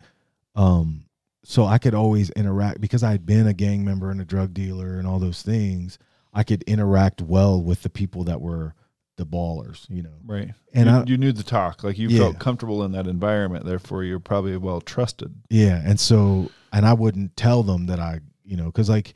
um 0.60 1.04
so 1.42 1.64
i 1.64 1.78
could 1.78 1.94
always 1.94 2.30
interact 2.30 2.80
because 2.80 3.02
i 3.02 3.10
had 3.10 3.26
been 3.26 3.46
a 3.48 3.52
gang 3.54 3.84
member 3.84 4.10
and 4.10 4.20
a 4.20 4.24
drug 4.24 4.54
dealer 4.54 4.98
and 4.98 5.06
all 5.08 5.18
those 5.18 5.42
things 5.42 5.98
i 6.32 6.42
could 6.44 6.62
interact 6.64 7.20
well 7.22 7.60
with 7.62 7.82
the 7.82 7.90
people 7.90 8.22
that 8.24 8.40
were 8.40 8.74
the 9.16 9.24
ballers 9.26 9.86
you 9.88 10.02
know 10.02 10.12
Right. 10.26 10.52
and 10.74 10.88
you, 10.88 10.94
I, 10.94 11.04
you 11.06 11.16
knew 11.16 11.32
the 11.32 11.42
talk. 11.42 11.82
Like 11.82 11.96
you 11.98 12.08
Yeah. 12.10 12.18
felt 12.18 12.38
comfortable 12.38 12.84
in 12.84 12.92
that 12.92 13.06
environment. 13.06 13.64
Therefore, 13.64 14.04
you're 14.04 14.20
probably 14.20 14.54
well 14.58 14.82
trusted. 14.82 15.34
yeah 15.48 15.80
and 15.84 15.98
so 15.98 16.50
and 16.72 16.84
i 16.84 16.92
wouldn't 16.92 17.34
tell 17.36 17.62
them 17.62 17.86
that 17.86 17.98
i 17.98 18.20
you 18.44 18.56
know 18.58 18.66
because 18.66 18.90
like 18.90 19.14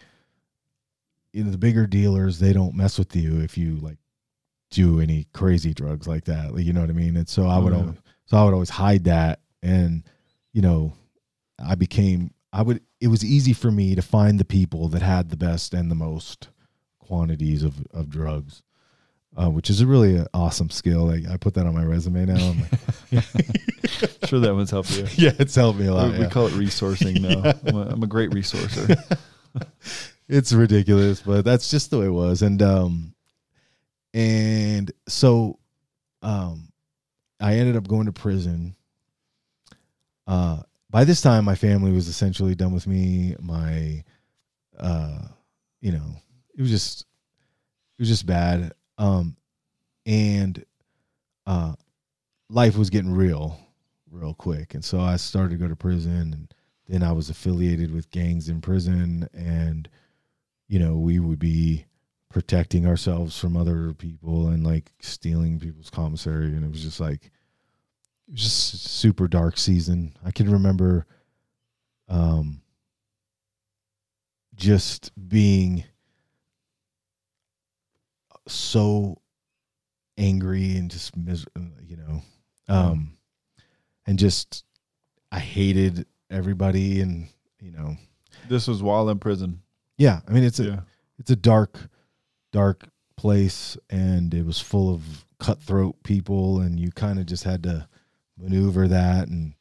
you 1.35 1.45
know 1.45 1.51
the 1.51 1.59
bigger 1.59 1.87
dealers 1.87 2.39
they 2.39 2.53
don't 2.55 2.75
mess 2.75 2.99
with 2.99 3.15
you 3.15 3.41
if 3.41 3.59
you 3.59 3.77
like 3.77 3.99
do 4.71 5.01
any 5.01 5.27
crazy 5.33 5.75
drugs 5.75 6.07
like 6.07 6.25
that 6.25 6.55
like, 6.55 6.65
you 6.65 6.73
know 6.73 6.81
what 6.81 6.91
i 6.91 6.93
mean 6.93 7.17
and 7.17 7.29
so 7.29 7.47
i 7.47 7.57
Oh, 7.57 7.63
would 7.65 7.73
yeah. 7.73 7.79
always 7.81 7.97
so 8.27 8.37
i 8.37 8.45
would 8.45 8.55
always 8.55 8.71
hide 8.71 9.05
that 9.05 9.41
and 9.63 10.05
you 10.53 10.63
know 10.63 10.93
i 11.65 11.75
became 11.75 12.33
i 12.53 12.63
would 12.63 12.81
it 13.01 13.09
was 13.09 13.25
easy 13.25 13.53
for 13.53 13.71
me 13.71 13.95
to 13.95 14.03
find 14.03 14.39
the 14.39 14.45
people 14.45 14.89
that 14.89 15.03
had 15.03 15.31
the 15.31 15.37
best 15.37 15.75
and 15.75 15.91
the 15.91 15.95
most 15.97 16.49
quantities 16.99 17.63
of 17.65 17.85
of 17.93 18.09
drugs 18.09 18.63
uh, 19.37 19.49
which 19.49 19.71
is 19.71 19.81
a 19.81 19.87
really 19.87 20.19
uh, 20.19 20.25
awesome 20.35 20.71
skill 20.71 21.07
like 21.07 21.27
i 21.29 21.37
put 21.37 21.55
that 21.55 21.67
on 21.67 21.75
my 21.75 21.85
resume 21.85 22.27
now 22.27 22.35
I'm 22.51 22.61
like, 23.13 23.25
Sure, 24.27 24.39
that 24.41 24.55
one's 24.55 24.71
helped 24.71 24.97
you. 24.97 25.07
yeah 25.17 25.33
it's 25.39 25.55
helped 25.55 25.79
me 25.81 25.87
a 25.87 25.95
lot 25.95 26.09
we, 26.13 26.15
yeah. 26.19 26.25
we 26.25 26.29
call 26.31 26.47
it 26.47 26.53
resourcing 26.53 27.21
now. 27.21 27.53
I'm, 27.67 27.77
a, 27.77 27.83
I'm 27.93 28.03
a 28.03 28.07
great 28.07 28.31
resourcer. 28.31 28.97
it's 30.29 30.53
ridiculous, 30.53 31.21
but 31.21 31.45
that's 31.45 31.69
just 31.71 31.91
the 31.91 31.99
way 31.99 32.07
it 32.07 32.11
was. 32.11 32.43
And 32.43 32.63
um 32.63 33.15
and 34.15 34.91
so 35.09 35.59
um 36.23 36.69
I 37.41 37.55
ended 37.55 37.77
up 37.77 37.89
going 37.89 38.07
to 38.07 38.13
prison. 38.13 38.75
Uh 40.27 40.63
by 40.91 41.05
this 41.05 41.21
time 41.21 41.45
my 41.45 41.55
family 41.55 41.93
was 41.93 42.09
essentially 42.09 42.55
done 42.55 42.73
with 42.73 42.87
me. 42.87 43.37
My 43.41 44.05
uh 44.79 45.21
you 45.81 45.93
know, 45.93 46.17
it 46.57 46.61
was 46.61 46.71
just 46.71 47.03
it 47.03 48.03
was 48.03 48.09
just 48.09 48.27
bad. 48.27 48.73
Um 48.99 49.37
and 50.07 50.65
uh 51.47 51.75
life 52.49 52.77
was 52.77 52.91
getting 52.91 53.13
real 53.13 53.59
real 54.11 54.35
quick. 54.35 54.75
And 54.75 54.85
so 54.85 55.01
I 55.01 55.17
started 55.17 55.51
to 55.51 55.57
go 55.57 55.69
to 55.69 55.77
prison 55.77 56.33
and 56.33 56.55
then 56.89 57.03
I 57.05 57.13
was 57.13 57.31
affiliated 57.31 57.95
with 57.95 58.11
gangs 58.11 58.49
in 58.49 58.61
prison 58.61 59.29
and 59.33 59.89
you 60.69 60.79
know, 60.79 60.97
we 60.97 61.19
would 61.19 61.39
be 61.39 61.85
protecting 62.31 62.87
ourselves 62.87 63.39
from 63.39 63.57
other 63.57 63.93
people 63.93 64.49
and 64.49 64.65
like 64.65 64.93
stealing 65.01 65.59
people's 65.59 65.91
commissary 65.91 66.47
and 66.47 66.65
it 66.65 66.71
was 66.71 66.83
just 66.83 67.01
like 67.01 67.27
it 67.27 68.33
was 68.33 68.43
just 68.43 68.87
super 68.87 69.27
dark 69.27 69.59
season. 69.59 70.17
I 70.25 70.31
can 70.31 70.51
remember 70.51 71.07
um 72.09 72.63
just 74.55 75.11
being 75.29 75.85
so 78.47 79.21
angry 80.19 80.77
and 80.77 80.91
just 80.91 81.17
mis- 81.17 81.47
you 81.83 81.97
know 81.97 82.23
um 82.69 83.13
and 84.07 84.19
just 84.19 84.65
I 85.33 85.39
hated 85.39 86.07
everybody 86.31 87.01
and 87.01 87.29
you 87.61 87.73
know 87.73 87.97
this 88.49 88.69
was 88.69 88.83
while 88.83 89.09
in 89.09 89.19
prison. 89.19 89.63
yeah 89.99 90.21
i 90.29 90.33
mean 90.33 90.45
it's 90.45 90.61
a 90.61 90.65
yeah. 90.65 90.81
it's 91.19 91.31
a 91.31 91.37
dark 91.37 91.89
dark 92.53 92.89
place 93.17 93.77
and 93.91 94.33
it 94.35 94.45
was 94.47 94.61
full 94.61 94.93
of 94.93 95.25
cutthroat 95.39 96.03
people 96.03 96.61
and 96.61 96.79
you 96.81 96.91
kind 96.91 97.19
of 97.19 97.27
just 97.27 97.45
had 97.45 97.63
to 97.63 97.87
maneuver 98.39 98.89
that 98.89 99.29
and 99.29 99.55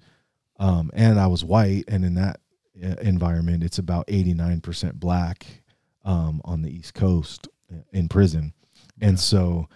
um 0.60 0.90
and 0.94 1.20
I 1.20 1.28
was 1.28 1.44
white 1.44 1.84
and 1.88 2.04
in 2.06 2.16
that 2.16 2.40
uh, 2.82 2.96
environment. 3.02 3.64
It's 3.64 3.78
about 3.80 4.08
89% 4.08 4.94
black 4.96 5.46
um, 6.06 6.42
on 6.46 6.62
the 6.62 6.74
East 6.74 6.94
Coast 6.94 7.48
uh, 7.72 7.80
in 7.92 8.08
prison. 8.08 8.54
And 9.02 9.14
Yeah. 9.14 9.18
so 9.18 9.68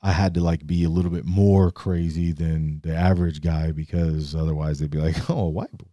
I 0.00 0.12
had 0.12 0.34
to 0.34 0.40
like 0.40 0.64
be 0.66 0.84
a 0.84 0.88
little 0.88 1.10
bit 1.10 1.24
more 1.24 1.70
crazy 1.72 2.32
than 2.32 2.80
the 2.82 2.94
average 2.94 3.40
guy 3.40 3.72
because 3.72 4.34
otherwise 4.36 4.78
they'd 4.78 4.90
be 4.90 4.98
like, 4.98 5.16
oh, 5.30 5.38
a 5.46 5.48
white 5.48 5.76
boy. 5.76 5.86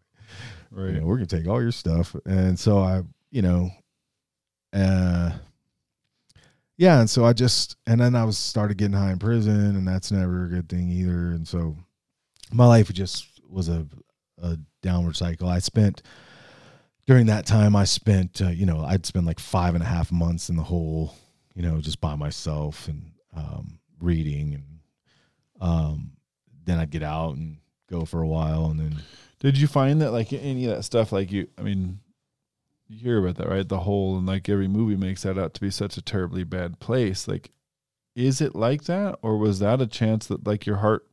Right. 0.72 0.94
You 0.94 1.00
know, 1.00 1.06
we're 1.08 1.18
to 1.20 1.26
take 1.26 1.48
all 1.48 1.62
your 1.62 1.72
stuff. 1.72 2.16
And 2.26 2.60
so 2.60 2.80
I, 2.80 3.02
you 3.32 3.42
know, 3.42 3.72
uh, 4.74 5.32
yeah. 6.80 7.02
And 7.02 7.10
so 7.10 7.26
I 7.26 7.34
just, 7.34 7.76
and 7.86 8.00
then 8.00 8.16
I 8.16 8.24
was 8.24 8.38
started 8.38 8.78
getting 8.78 8.98
high 8.98 9.12
in 9.12 9.20
prison 9.20 9.76
and 9.76 9.86
that's 9.86 10.14
never 10.14 10.46
a 10.46 10.48
good 10.48 10.70
thing 10.70 10.90
either. 10.90 11.32
And 11.32 11.46
so 11.46 11.76
my 12.54 12.66
life 12.66 12.92
just 12.94 13.28
was 13.50 13.68
a, 13.68 13.86
a 14.42 14.58
downward 14.82 15.18
cycle. 15.18 15.50
I 15.50 15.60
spent, 15.60 16.02
during 17.06 17.26
that 17.26 17.46
time, 17.46 17.76
I 17.76 17.84
spent, 17.84 18.42
uh, 18.42 18.48
you 18.48 18.66
know, 18.66 18.80
I'd 18.80 19.06
spend 19.06 19.26
like 19.26 19.42
five 19.42 19.76
and 19.76 19.84
a 19.84 19.88
half 19.88 20.10
months 20.10 20.48
in 20.48 20.56
the 20.56 20.64
hole, 20.64 21.14
you 21.54 21.64
know, 21.64 21.82
just 21.82 22.00
by 22.00 22.16
myself 22.16 22.88
and 22.88 23.12
um, 23.36 23.80
reading. 24.00 24.54
And 24.54 24.80
um, 25.60 26.12
then 26.64 26.80
I'd 26.80 26.92
get 26.92 27.04
out 27.04 27.36
and 27.36 27.58
go 27.90 28.06
for 28.06 28.22
a 28.22 28.28
while. 28.28 28.68
And 28.68 28.80
then, 28.80 28.96
Did 29.42 29.58
you 29.58 29.68
find 29.68 30.02
that 30.02 30.12
like 30.12 30.32
any 30.32 30.64
of 30.64 30.78
that 30.78 30.84
stuff 30.84 31.12
like 31.12 31.30
you 31.30 31.50
I 31.58 31.62
mean 31.62 32.00
you 32.90 32.98
hear 33.00 33.20
about 33.20 33.36
that, 33.38 33.48
right? 33.48 33.68
The 33.68 33.82
whole 33.82 34.18
and 34.18 34.28
like 34.28 34.50
every 34.50 34.68
movie 34.68 34.98
makes 34.98 35.24
that 35.24 35.38
out 35.38 35.54
to 35.54 35.62
be 35.62 35.70
such 35.70 35.96
a 35.98 36.02
terribly 36.02 36.44
bad 36.44 36.80
place. 36.80 37.28
Like 37.28 37.52
is 38.16 38.42
it 38.42 38.56
like 38.56 38.84
that 38.86 39.18
or 39.22 39.38
was 39.38 39.60
that 39.60 39.82
a 39.82 39.88
chance 39.88 40.28
that 40.28 40.46
like 40.46 40.66
your 40.66 40.78
heart 40.78 41.06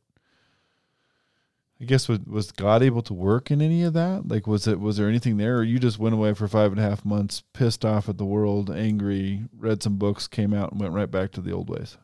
I 1.79 1.85
guess 1.85 2.09
was 2.09 2.19
was 2.25 2.51
God 2.51 2.81
able 2.81 3.03
to 3.03 3.13
work 3.13 3.51
in 3.51 3.61
any 3.61 3.83
of 3.83 3.93
that? 3.93 4.27
Like 4.27 4.47
was 4.47 4.67
it 4.67 4.79
was 4.79 4.97
there 4.97 5.07
anything 5.07 5.37
there 5.37 5.59
or 5.59 5.63
you 5.63 5.77
just 5.77 5.99
went 5.99 6.15
away 6.15 6.33
for 6.33 6.47
five 6.47 6.71
and 6.71 6.79
a 6.79 6.83
half 6.83 7.05
months, 7.05 7.43
pissed 7.53 7.85
off 7.85 8.09
at 8.09 8.17
the 8.17 8.25
world, 8.25 8.71
angry, 8.71 9.43
read 9.55 9.83
some 9.83 9.97
books, 9.97 10.27
came 10.27 10.53
out 10.53 10.71
and 10.71 10.81
went 10.81 10.93
right 10.93 11.11
back 11.11 11.31
to 11.33 11.41
the 11.41 11.51
old 11.51 11.69
ways? 11.69 11.97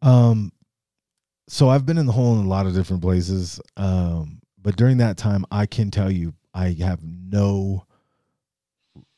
Um, 0.00 0.52
so 1.48 1.68
I've 1.68 1.86
been 1.86 1.98
in 1.98 2.06
the 2.06 2.12
hole 2.12 2.38
in 2.38 2.44
a 2.44 2.48
lot 2.48 2.66
of 2.66 2.74
different 2.74 3.02
places. 3.02 3.60
Um, 3.76 4.40
but 4.60 4.76
during 4.76 4.98
that 4.98 5.16
time, 5.16 5.44
I 5.50 5.66
can 5.66 5.90
tell 5.90 6.10
you, 6.10 6.34
I 6.54 6.76
have 6.80 7.00
no, 7.02 7.84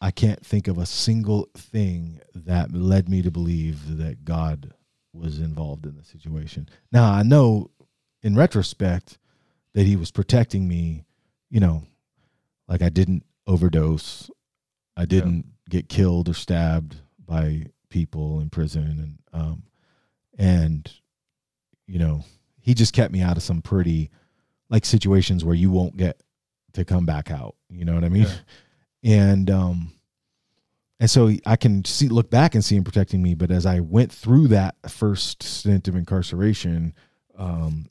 I 0.00 0.10
can't 0.10 0.44
think 0.44 0.66
of 0.66 0.78
a 0.78 0.86
single 0.86 1.48
thing 1.54 2.20
that 2.34 2.72
led 2.72 3.08
me 3.08 3.22
to 3.22 3.30
believe 3.30 3.98
that 3.98 4.24
God 4.24 4.72
was 5.12 5.38
involved 5.38 5.86
in 5.86 5.96
the 5.96 6.04
situation. 6.04 6.68
Now 6.90 7.12
I 7.12 7.22
know, 7.22 7.70
in 8.22 8.34
retrospect, 8.34 9.18
that 9.74 9.86
He 9.86 9.96
was 9.96 10.10
protecting 10.10 10.66
me. 10.66 11.04
You 11.50 11.60
know, 11.60 11.84
like 12.68 12.82
I 12.82 12.88
didn't 12.88 13.24
overdose, 13.46 14.30
I 14.96 15.04
didn't 15.04 15.46
get 15.68 15.88
killed 15.88 16.28
or 16.28 16.34
stabbed 16.34 16.96
by 17.24 17.66
people 17.88 18.40
in 18.40 18.50
prison, 18.50 19.18
and 19.32 19.42
um, 19.42 19.62
and 20.38 20.90
you 21.86 21.98
know 21.98 22.24
he 22.60 22.74
just 22.74 22.92
kept 22.92 23.12
me 23.12 23.20
out 23.20 23.36
of 23.36 23.42
some 23.42 23.62
pretty 23.62 24.10
like 24.68 24.84
situations 24.84 25.44
where 25.44 25.54
you 25.54 25.70
won't 25.70 25.96
get 25.96 26.20
to 26.76 26.84
come 26.84 27.04
back 27.04 27.30
out 27.30 27.54
you 27.68 27.84
know 27.84 27.94
what 27.94 28.04
i 28.04 28.08
mean 28.08 28.26
and 29.02 29.50
um 29.50 29.92
and 31.00 31.10
so 31.10 31.30
i 31.44 31.56
can 31.56 31.84
see 31.84 32.08
look 32.08 32.30
back 32.30 32.54
and 32.54 32.64
see 32.64 32.76
him 32.76 32.84
protecting 32.84 33.22
me 33.22 33.34
but 33.34 33.50
as 33.50 33.66
i 33.66 33.80
went 33.80 34.12
through 34.12 34.48
that 34.48 34.74
first 34.88 35.42
stint 35.42 35.88
of 35.88 35.96
incarceration 35.96 36.94
um 37.36 37.90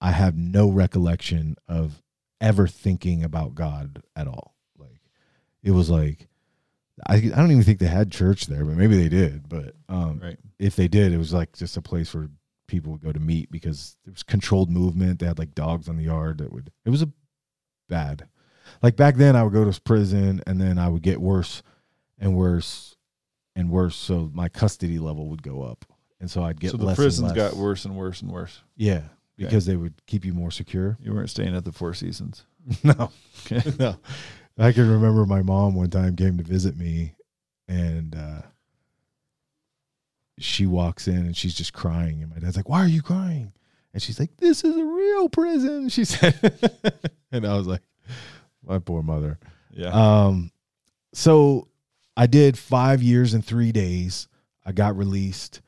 i 0.00 0.10
have 0.10 0.36
no 0.36 0.68
recollection 0.70 1.56
of 1.68 2.02
ever 2.40 2.66
thinking 2.68 3.24
about 3.24 3.54
god 3.54 4.02
at 4.14 4.26
all 4.28 4.54
like 4.78 5.00
it 5.62 5.70
was 5.70 5.88
like 5.90 6.28
I, 7.08 7.14
I 7.16 7.20
don't 7.20 7.50
even 7.50 7.64
think 7.64 7.80
they 7.80 7.86
had 7.86 8.12
church 8.12 8.46
there 8.46 8.64
but 8.64 8.76
maybe 8.76 8.96
they 8.96 9.08
did 9.08 9.48
but 9.48 9.74
um 9.88 10.20
Right. 10.22 10.38
if 10.60 10.76
they 10.76 10.86
did, 10.86 11.12
it 11.12 11.18
was 11.18 11.32
like 11.32 11.56
just 11.56 11.76
a 11.76 11.82
place 11.82 12.14
where 12.14 12.28
people 12.68 12.92
would 12.92 13.02
go 13.02 13.10
to 13.12 13.18
meet 13.20 13.50
because 13.50 13.96
there 14.04 14.12
was 14.12 14.22
controlled 14.22 14.70
movement. 14.70 15.18
They 15.18 15.26
had 15.26 15.38
like 15.40 15.54
dogs 15.56 15.88
on 15.88 15.96
the 15.96 16.04
yard 16.04 16.38
that 16.38 16.52
would. 16.52 16.70
It 16.84 16.90
was 16.90 17.02
a 17.02 17.10
bad. 17.88 18.28
Like 18.82 18.96
back 18.96 19.16
then, 19.16 19.36
I 19.36 19.42
would 19.42 19.52
go 19.52 19.70
to 19.70 19.80
prison 19.82 20.42
and 20.46 20.60
then 20.60 20.78
I 20.78 20.88
would 20.88 21.02
get 21.02 21.20
worse 21.20 21.62
and 22.18 22.36
worse 22.36 22.96
and 23.56 23.70
worse. 23.70 23.96
So 23.96 24.30
my 24.34 24.48
custody 24.48 24.98
level 24.98 25.28
would 25.28 25.42
go 25.42 25.62
up, 25.62 25.84
and 26.20 26.30
so 26.30 26.42
I'd 26.42 26.60
get 26.60 26.70
so 26.72 26.76
the 26.76 26.94
prisons 26.94 27.32
got 27.32 27.54
worse 27.54 27.84
and 27.84 27.96
worse 27.96 28.20
and 28.22 28.30
worse. 28.30 28.60
Yeah, 28.76 29.02
because 29.36 29.66
they 29.66 29.76
would 29.76 29.94
keep 30.06 30.24
you 30.24 30.32
more 30.34 30.50
secure. 30.50 30.96
You 31.00 31.12
weren't 31.14 31.30
staying 31.30 31.54
at 31.54 31.64
the 31.64 31.72
Four 31.72 31.94
Seasons. 31.94 32.46
no, 32.84 33.10
Okay. 33.46 33.62
no. 33.78 33.96
I 34.56 34.72
can 34.72 34.88
remember 34.88 35.26
my 35.26 35.42
mom 35.42 35.74
one 35.74 35.90
time 35.90 36.14
came 36.16 36.38
to 36.38 36.44
visit 36.44 36.76
me, 36.76 37.14
and 37.68 38.14
uh, 38.14 38.42
she 40.38 40.66
walks 40.66 41.06
in 41.08 41.16
and 41.18 41.36
she's 41.36 41.54
just 41.54 41.72
crying, 41.72 42.22
and 42.22 42.30
my 42.30 42.38
dad's 42.38 42.56
like, 42.56 42.68
"Why 42.68 42.80
are 42.82 42.88
you 42.88 43.02
crying?" 43.02 43.52
And 43.94 44.02
she's 44.02 44.18
like, 44.20 44.36
"This 44.36 44.62
is 44.64 44.76
a 44.76 44.84
real 44.84 45.28
prison," 45.30 45.88
she 45.88 46.04
said, 46.04 46.34
and 47.32 47.46
I 47.46 47.56
was 47.56 47.66
like, 47.66 47.80
"My 48.66 48.78
poor 48.80 49.02
mother." 49.02 49.38
Yeah. 49.70 49.90
Um, 49.90 50.50
so 51.12 51.68
I 52.16 52.26
did 52.26 52.58
five 52.58 53.02
years 53.02 53.34
and 53.34 53.44
three 53.44 53.72
days. 53.72 54.28
I 54.66 54.72
got 54.72 54.96
released. 54.96 55.60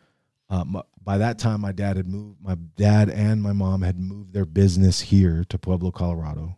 Um, 0.50 0.80
by 1.02 1.18
that 1.18 1.38
time, 1.38 1.60
my 1.60 1.70
dad 1.72 1.96
had 1.96 2.08
moved. 2.08 2.42
My 2.42 2.56
dad 2.76 3.08
and 3.10 3.40
my 3.42 3.52
mom 3.52 3.82
had 3.82 3.98
moved 3.98 4.32
their 4.32 4.44
business 4.44 5.00
here 5.00 5.44
to 5.48 5.56
Pueblo, 5.58 5.92
Colorado. 5.92 6.56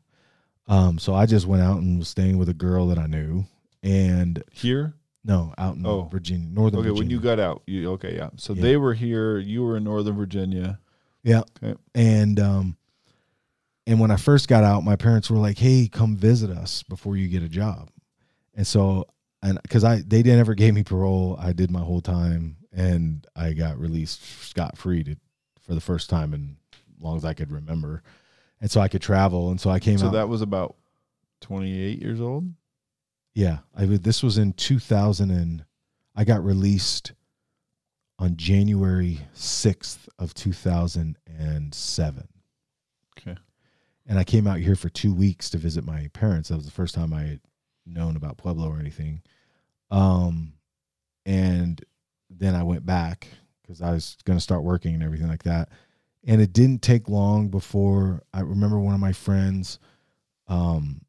Um, 0.68 0.98
so 0.98 1.14
I 1.14 1.26
just 1.26 1.46
went 1.46 1.62
out 1.62 1.78
and 1.78 1.98
was 1.98 2.08
staying 2.08 2.38
with 2.38 2.48
a 2.48 2.54
girl 2.54 2.88
that 2.88 2.98
I 2.98 3.06
knew, 3.06 3.44
and 3.82 4.42
Here? 4.52 4.92
no, 5.24 5.52
out 5.58 5.76
in 5.76 5.86
Oh. 5.86 6.08
Virginia, 6.10 6.46
Northern 6.48 6.80
Virginia. 6.80 6.80
Okay, 6.80 6.88
Virginia. 6.88 6.98
when 6.98 7.10
you 7.10 7.20
got 7.20 7.40
out, 7.40 7.62
you 7.66 7.90
okay, 7.92 8.16
yeah. 8.16 8.30
So 8.36 8.52
Yeah. 8.54 8.62
they 8.62 8.76
were 8.78 8.92
here, 8.94 9.38
you 9.38 9.62
were 9.64 9.76
in 9.78 9.84
Northern 9.84 10.16
Virginia. 10.16 10.78
Yeah. 11.28 11.42
Okay. 11.62 11.78
And 11.94 12.40
um 12.40 12.76
and 13.86 14.00
when 14.00 14.10
I 14.10 14.16
first 14.16 14.48
got 14.48 14.64
out, 14.64 14.84
my 14.84 14.96
parents 14.96 15.30
were 15.30 15.38
like, 15.38 15.58
"Hey, 15.58 15.88
come 15.88 16.16
visit 16.16 16.50
us 16.50 16.82
before 16.82 17.16
you 17.16 17.28
get 17.28 17.42
a 17.42 17.48
job." 17.48 17.90
And 18.54 18.66
so 18.66 19.06
and 19.42 19.58
cuz 19.68 19.84
I 19.84 19.96
they 19.96 20.22
didn't 20.22 20.40
ever 20.40 20.54
gave 20.54 20.74
me 20.74 20.82
parole, 20.82 21.36
I 21.38 21.52
did 21.52 21.70
my 21.70 21.80
whole 21.80 22.00
time 22.00 22.56
and 22.72 23.26
I 23.34 23.52
got 23.52 23.78
released 23.78 24.22
scot 24.22 24.76
free 24.76 25.04
to 25.04 25.16
for 25.60 25.74
the 25.74 25.80
first 25.80 26.10
time 26.10 26.34
in 26.34 26.56
as 26.72 27.02
long 27.02 27.16
as 27.16 27.24
I 27.24 27.34
could 27.34 27.52
remember. 27.52 28.02
And 28.60 28.70
so 28.70 28.80
I 28.80 28.88
could 28.88 29.02
travel 29.02 29.50
and 29.50 29.60
so 29.60 29.70
I 29.70 29.78
came 29.80 29.96
out 29.96 30.00
So 30.00 30.06
out 30.08 30.12
that 30.14 30.28
was 30.28 30.42
about 30.42 30.76
28 31.40 32.00
years 32.00 32.20
old? 32.20 32.52
Yeah, 33.34 33.58
I 33.76 33.84
this 33.84 34.22
was 34.22 34.38
in 34.38 34.52
2000 34.54 35.30
and 35.30 35.64
I 36.16 36.24
got 36.24 36.44
released 36.44 37.12
on 38.18 38.36
January 38.36 39.20
6th 39.34 40.08
of 40.18 40.34
2007. 40.34 42.28
Okay. 43.18 43.36
And 44.06 44.18
I 44.18 44.24
came 44.24 44.46
out 44.46 44.58
here 44.58 44.76
for 44.76 44.88
2 44.88 45.12
weeks 45.12 45.50
to 45.50 45.58
visit 45.58 45.84
my 45.84 46.08
parents. 46.12 46.48
That 46.48 46.56
was 46.56 46.64
the 46.64 46.72
first 46.72 46.94
time 46.94 47.12
I 47.12 47.22
had 47.22 47.40
known 47.86 48.16
about 48.16 48.38
Pueblo 48.38 48.68
or 48.68 48.78
anything. 48.80 49.22
Um 49.90 50.54
and 51.24 51.84
then 52.30 52.54
I 52.54 52.62
went 52.62 52.84
back 52.84 53.28
cuz 53.66 53.80
I 53.80 53.92
was 53.92 54.16
going 54.24 54.36
to 54.36 54.42
start 54.42 54.62
working 54.64 54.94
and 54.94 55.02
everything 55.02 55.28
like 55.28 55.44
that. 55.44 55.70
And 56.24 56.40
it 56.40 56.52
didn't 56.52 56.82
take 56.82 57.08
long 57.08 57.48
before 57.48 58.22
I 58.32 58.40
remember 58.40 58.78
one 58.78 58.94
of 58.94 59.00
my 59.00 59.12
friends 59.12 59.78
um 60.46 61.02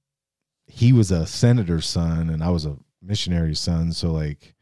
he 0.68 0.94
was 0.94 1.10
a 1.10 1.26
senator's 1.26 1.88
son 1.88 2.30
and 2.30 2.44
I 2.44 2.52
was 2.52 2.66
a 2.66 2.78
missionary's 3.02 3.60
son. 3.60 3.92
So 3.92 4.12
like, 4.12 4.54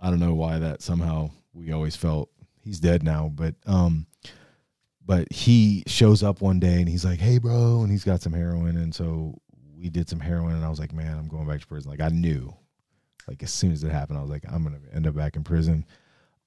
I 0.00 0.08
don't 0.08 0.18
know 0.18 0.34
why 0.34 0.58
that 0.58 0.80
somehow 0.80 1.30
we 1.60 1.72
always 1.72 1.96
felt 1.96 2.30
he's 2.62 2.80
dead 2.80 3.02
now, 3.02 3.30
but, 3.34 3.54
um, 3.66 4.06
but 5.04 5.30
he 5.32 5.82
shows 5.86 6.22
up 6.22 6.40
one 6.40 6.60
day 6.60 6.80
and 6.80 6.88
he's 6.88 7.04
like, 7.04 7.18
Hey 7.18 7.38
bro. 7.38 7.82
And 7.82 7.90
he's 7.90 8.04
got 8.04 8.22
some 8.22 8.32
heroin. 8.32 8.76
And 8.76 8.94
so 8.94 9.38
we 9.76 9.88
did 9.88 10.08
some 10.08 10.20
heroin 10.20 10.56
and 10.56 10.64
I 10.64 10.68
was 10.68 10.78
like, 10.78 10.92
man, 10.92 11.18
I'm 11.18 11.28
going 11.28 11.46
back 11.46 11.60
to 11.60 11.66
prison. 11.66 11.90
Like 11.90 12.00
I 12.00 12.08
knew 12.08 12.54
like 13.30 13.42
as 13.44 13.52
soon 13.52 13.70
as 13.70 13.84
it 13.84 13.92
happened, 13.92 14.18
I 14.18 14.22
was 14.22 14.30
like, 14.30 14.44
I'm 14.50 14.64
to 14.64 14.94
end 14.94 15.06
up 15.06 15.14
back 15.14 15.36
in 15.36 15.44
prison. 15.44 15.86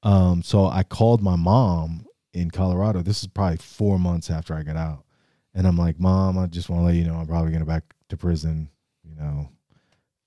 Um, 0.04 0.44
so 0.44 0.68
I 0.68 0.84
called 0.84 1.22
my 1.22 1.38
mom 1.38 2.06
in 2.34 2.52
Colorado. 2.52 3.02
This 3.02 3.22
is 3.22 3.28
probably 3.28 3.58
four 3.58 3.98
months 3.98 4.30
after 4.30 4.54
I 4.54 4.64
got 4.64 4.76
out. 4.76 5.06
And 5.54 5.66
I'm 5.66 5.78
like, 5.78 6.00
Mom, 6.00 6.38
I 6.38 6.48
just 6.48 6.70
want 6.70 6.82
to 6.82 6.86
let 6.86 6.96
you 6.96 7.06
know 7.06 7.16
I'm 7.16 7.28
probably 7.28 7.54
gonna 7.54 7.66
back 7.66 7.84
to 8.10 8.18
prison. 8.18 8.70
You 9.04 9.16
know, 9.16 9.50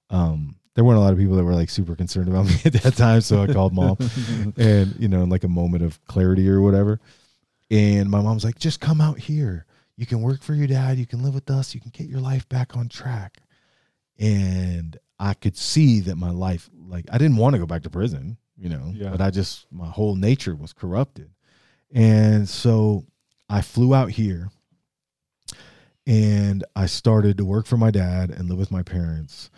um, 0.08 0.56
there 0.76 0.84
weren't 0.84 0.98
a 0.98 1.00
lot 1.00 1.12
of 1.12 1.18
people 1.18 1.34
that 1.36 1.42
were 1.44 1.54
like 1.54 1.70
super 1.70 1.96
concerned 1.96 2.28
about 2.28 2.44
me 2.46 2.54
at 2.64 2.74
that 2.74 2.94
time, 2.96 3.20
so 3.22 3.42
I 3.42 3.52
called 3.52 3.72
mom, 3.74 3.96
and 4.56 4.94
you 5.00 5.08
know, 5.08 5.22
in 5.24 5.28
like 5.30 5.42
a 5.42 5.48
moment 5.48 5.82
of 5.82 6.02
clarity 6.06 6.48
or 6.48 6.60
whatever. 6.60 7.00
And 7.70 8.08
my 8.08 8.20
mom's 8.20 8.44
like, 8.44 8.60
just 8.60 8.78
come 8.80 9.00
out 9.00 9.18
here. 9.18 9.66
You 9.96 10.06
can 10.06 10.22
work 10.22 10.42
for 10.42 10.54
your 10.54 10.68
dad. 10.68 10.98
You 10.98 11.06
can 11.06 11.24
live 11.24 11.34
with 11.34 11.50
us. 11.50 11.74
You 11.74 11.80
can 11.80 11.90
get 11.90 12.06
your 12.06 12.20
life 12.20 12.48
back 12.48 12.76
on 12.76 12.88
track. 12.88 13.38
And 14.18 14.96
I 15.18 15.34
could 15.34 15.56
see 15.56 16.00
that 16.00 16.16
my 16.16 16.30
life, 16.30 16.70
like, 16.88 17.06
I 17.10 17.18
didn't 17.18 17.38
want 17.38 17.54
to 17.54 17.58
go 17.58 17.66
back 17.66 17.82
to 17.82 17.90
prison, 17.90 18.36
you 18.56 18.68
know, 18.68 18.92
Yeah. 18.94 19.10
but 19.10 19.20
I 19.20 19.30
just, 19.30 19.66
my 19.72 19.88
whole 19.88 20.14
nature 20.14 20.54
was 20.54 20.72
corrupted. 20.72 21.30
And 21.92 22.48
so 22.48 23.04
I 23.48 23.62
flew 23.62 23.94
out 23.94 24.10
here 24.10 24.50
and 26.06 26.64
I 26.74 26.86
started 26.86 27.38
to 27.38 27.44
work 27.44 27.66
for 27.66 27.76
my 27.76 27.90
dad 27.90 28.30
and 28.30 28.48
live 28.48 28.58
with 28.58 28.70
my 28.70 28.82
parents. 28.82 29.50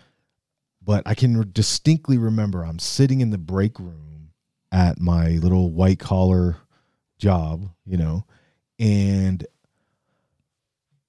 But 0.88 1.02
I 1.04 1.14
can 1.14 1.50
distinctly 1.52 2.16
remember 2.16 2.64
I'm 2.64 2.78
sitting 2.78 3.20
in 3.20 3.28
the 3.28 3.36
break 3.36 3.78
room 3.78 4.30
at 4.72 4.98
my 4.98 5.32
little 5.32 5.70
white 5.70 5.98
collar 5.98 6.56
job, 7.18 7.68
you 7.84 7.98
know, 7.98 8.24
and 8.78 9.46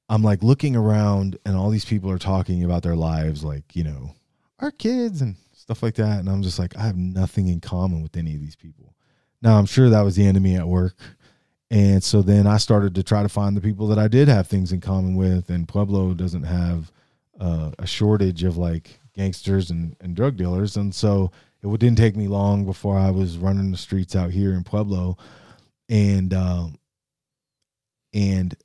I'm 0.10 0.22
like 0.22 0.44
looking 0.44 0.76
around 0.76 1.38
and 1.46 1.56
all 1.56 1.70
these 1.70 1.86
people 1.86 2.12
are 2.12 2.18
talking 2.18 2.66
about 2.66 2.84
their 2.84 2.98
lives, 2.98 3.42
like, 3.42 3.74
you 3.74 3.86
know, 3.86 4.16
our 4.60 4.72
kids 4.72 5.22
and 5.22 5.38
stuff 5.54 5.82
like 5.82 5.96
that. 5.96 6.20
And 6.20 6.28
I'm 6.28 6.44
just 6.44 6.60
like, 6.60 6.76
I 6.76 6.82
have 6.82 6.98
nothing 6.98 7.48
in 7.48 7.62
common 7.62 8.04
with 8.04 8.18
any 8.18 8.36
of 8.36 8.42
these 8.42 8.58
people. 8.58 8.94
Now, 9.42 9.58
I'm 9.58 9.66
sure 9.66 9.90
that 9.90 10.02
was 10.02 10.18
the 10.18 10.28
enemy 10.28 10.58
at 10.58 10.68
work. 10.68 10.98
And 11.72 12.04
so 12.04 12.22
then 12.22 12.48
I 12.48 12.58
started 12.58 12.96
to 12.96 13.04
try 13.04 13.24
to 13.24 13.30
find 13.30 13.56
the 13.56 13.62
people 13.62 13.88
that 13.88 13.98
I 13.98 14.10
did 14.10 14.28
have 14.28 14.48
things 14.48 14.74
in 14.74 14.82
common 14.82 15.16
with. 15.16 15.50
And 15.50 15.70
Pueblo 15.70 16.14
doesn't 16.16 16.44
have 16.44 16.92
uh, 17.40 17.72
a 17.80 17.88
shortage 17.88 18.44
of 18.44 18.58
like 18.58 18.99
gangsters 19.14 19.70
and, 19.70 19.96
and 20.02 20.16
drug 20.16 20.38
dealers. 20.38 20.78
And 20.78 20.94
so 20.94 21.32
it 21.62 21.80
didn't 21.80 21.98
take 21.98 22.16
me 22.16 22.28
long 22.28 22.66
before 22.66 22.98
I 22.98 23.12
was 23.12 23.38
running 23.38 23.72
the 23.72 23.78
streets 23.78 24.16
out 24.16 24.32
here 24.32 24.54
in 24.54 24.64
Pueblo. 24.64 25.18
And, 25.90 26.34
um, 26.34 26.78
and 28.14 28.56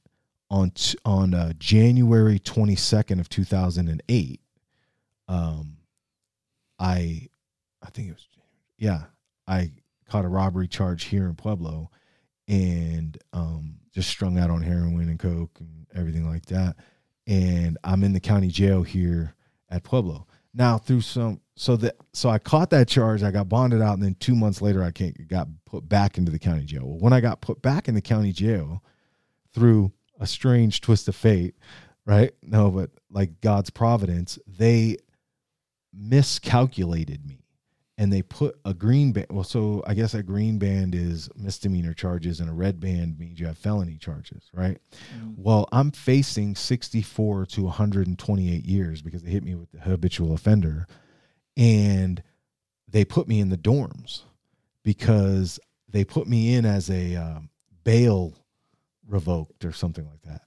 on, 0.50 0.72
on 1.04 1.34
uh, 1.34 1.52
January 1.58 2.38
22nd 2.38 3.20
of 3.20 3.28
2008, 3.28 4.40
um, 5.28 5.76
I, 6.78 7.28
I 7.82 7.90
think 7.90 8.08
it 8.08 8.12
was, 8.12 8.28
yeah, 8.78 9.04
I 9.46 9.70
caught 10.08 10.24
a 10.24 10.28
robbery 10.28 10.68
charge 10.68 11.04
here 11.04 11.26
in 11.26 11.34
Pueblo 11.34 11.90
and 12.46 13.18
um, 13.32 13.76
just 13.92 14.08
strung 14.10 14.38
out 14.38 14.50
on 14.50 14.62
heroin 14.62 15.08
and 15.08 15.18
coke 15.18 15.58
and 15.60 15.86
everything 15.94 16.28
like 16.28 16.46
that. 16.46 16.76
And 17.26 17.78
I'm 17.84 18.04
in 18.04 18.12
the 18.12 18.20
county 18.20 18.48
jail 18.48 18.82
here 18.82 19.34
at 19.70 19.82
Pueblo. 19.82 20.26
Now 20.54 20.78
through 20.78 21.00
some 21.00 21.40
so 21.56 21.76
that 21.76 21.96
so 22.12 22.28
I 22.28 22.38
caught 22.38 22.70
that 22.70 22.88
charge, 22.88 23.22
I 23.22 23.30
got 23.30 23.48
bonded 23.48 23.82
out, 23.82 23.94
and 23.94 24.02
then 24.02 24.16
two 24.18 24.34
months 24.34 24.62
later 24.62 24.82
I 24.82 24.90
got 25.28 25.48
put 25.66 25.88
back 25.88 26.18
into 26.18 26.30
the 26.30 26.38
county 26.38 26.64
jail. 26.64 26.82
Well, 26.84 26.98
when 26.98 27.12
I 27.12 27.20
got 27.20 27.40
put 27.40 27.60
back 27.62 27.88
in 27.88 27.94
the 27.94 28.00
county 28.00 28.32
jail 28.32 28.82
through 29.52 29.92
a 30.18 30.26
strange 30.26 30.80
twist 30.80 31.08
of 31.08 31.16
fate, 31.16 31.54
right? 32.06 32.32
No, 32.42 32.70
but 32.70 32.90
like 33.10 33.40
God's 33.40 33.70
providence, 33.70 34.38
they 34.46 34.96
miscalculated 35.92 37.26
me 37.26 37.43
and 37.96 38.12
they 38.12 38.22
put 38.22 38.58
a 38.64 38.74
green 38.74 39.12
band. 39.12 39.26
Well, 39.30 39.44
so 39.44 39.82
I 39.86 39.94
guess 39.94 40.14
a 40.14 40.22
green 40.22 40.58
band 40.58 40.94
is 40.94 41.28
misdemeanor 41.36 41.94
charges, 41.94 42.40
and 42.40 42.50
a 42.50 42.52
red 42.52 42.80
band 42.80 43.18
means 43.18 43.38
you 43.38 43.46
have 43.46 43.58
felony 43.58 43.96
charges, 43.96 44.50
right? 44.52 44.78
Mm. 45.16 45.34
Well, 45.36 45.68
I'm 45.72 45.92
facing 45.92 46.56
64 46.56 47.46
to 47.46 47.62
128 47.62 48.64
years 48.64 49.02
because 49.02 49.22
they 49.22 49.30
hit 49.30 49.44
me 49.44 49.54
with 49.54 49.70
the 49.70 49.80
habitual 49.80 50.34
offender, 50.34 50.86
and 51.56 52.22
they 52.88 53.04
put 53.04 53.28
me 53.28 53.40
in 53.40 53.48
the 53.48 53.58
dorms 53.58 54.22
because 54.82 55.60
they 55.88 56.04
put 56.04 56.26
me 56.26 56.54
in 56.54 56.66
as 56.66 56.90
a 56.90 57.14
um, 57.16 57.50
bail 57.84 58.34
revoked 59.08 59.64
or 59.64 59.72
something 59.72 60.06
like 60.06 60.22
that. 60.22 60.42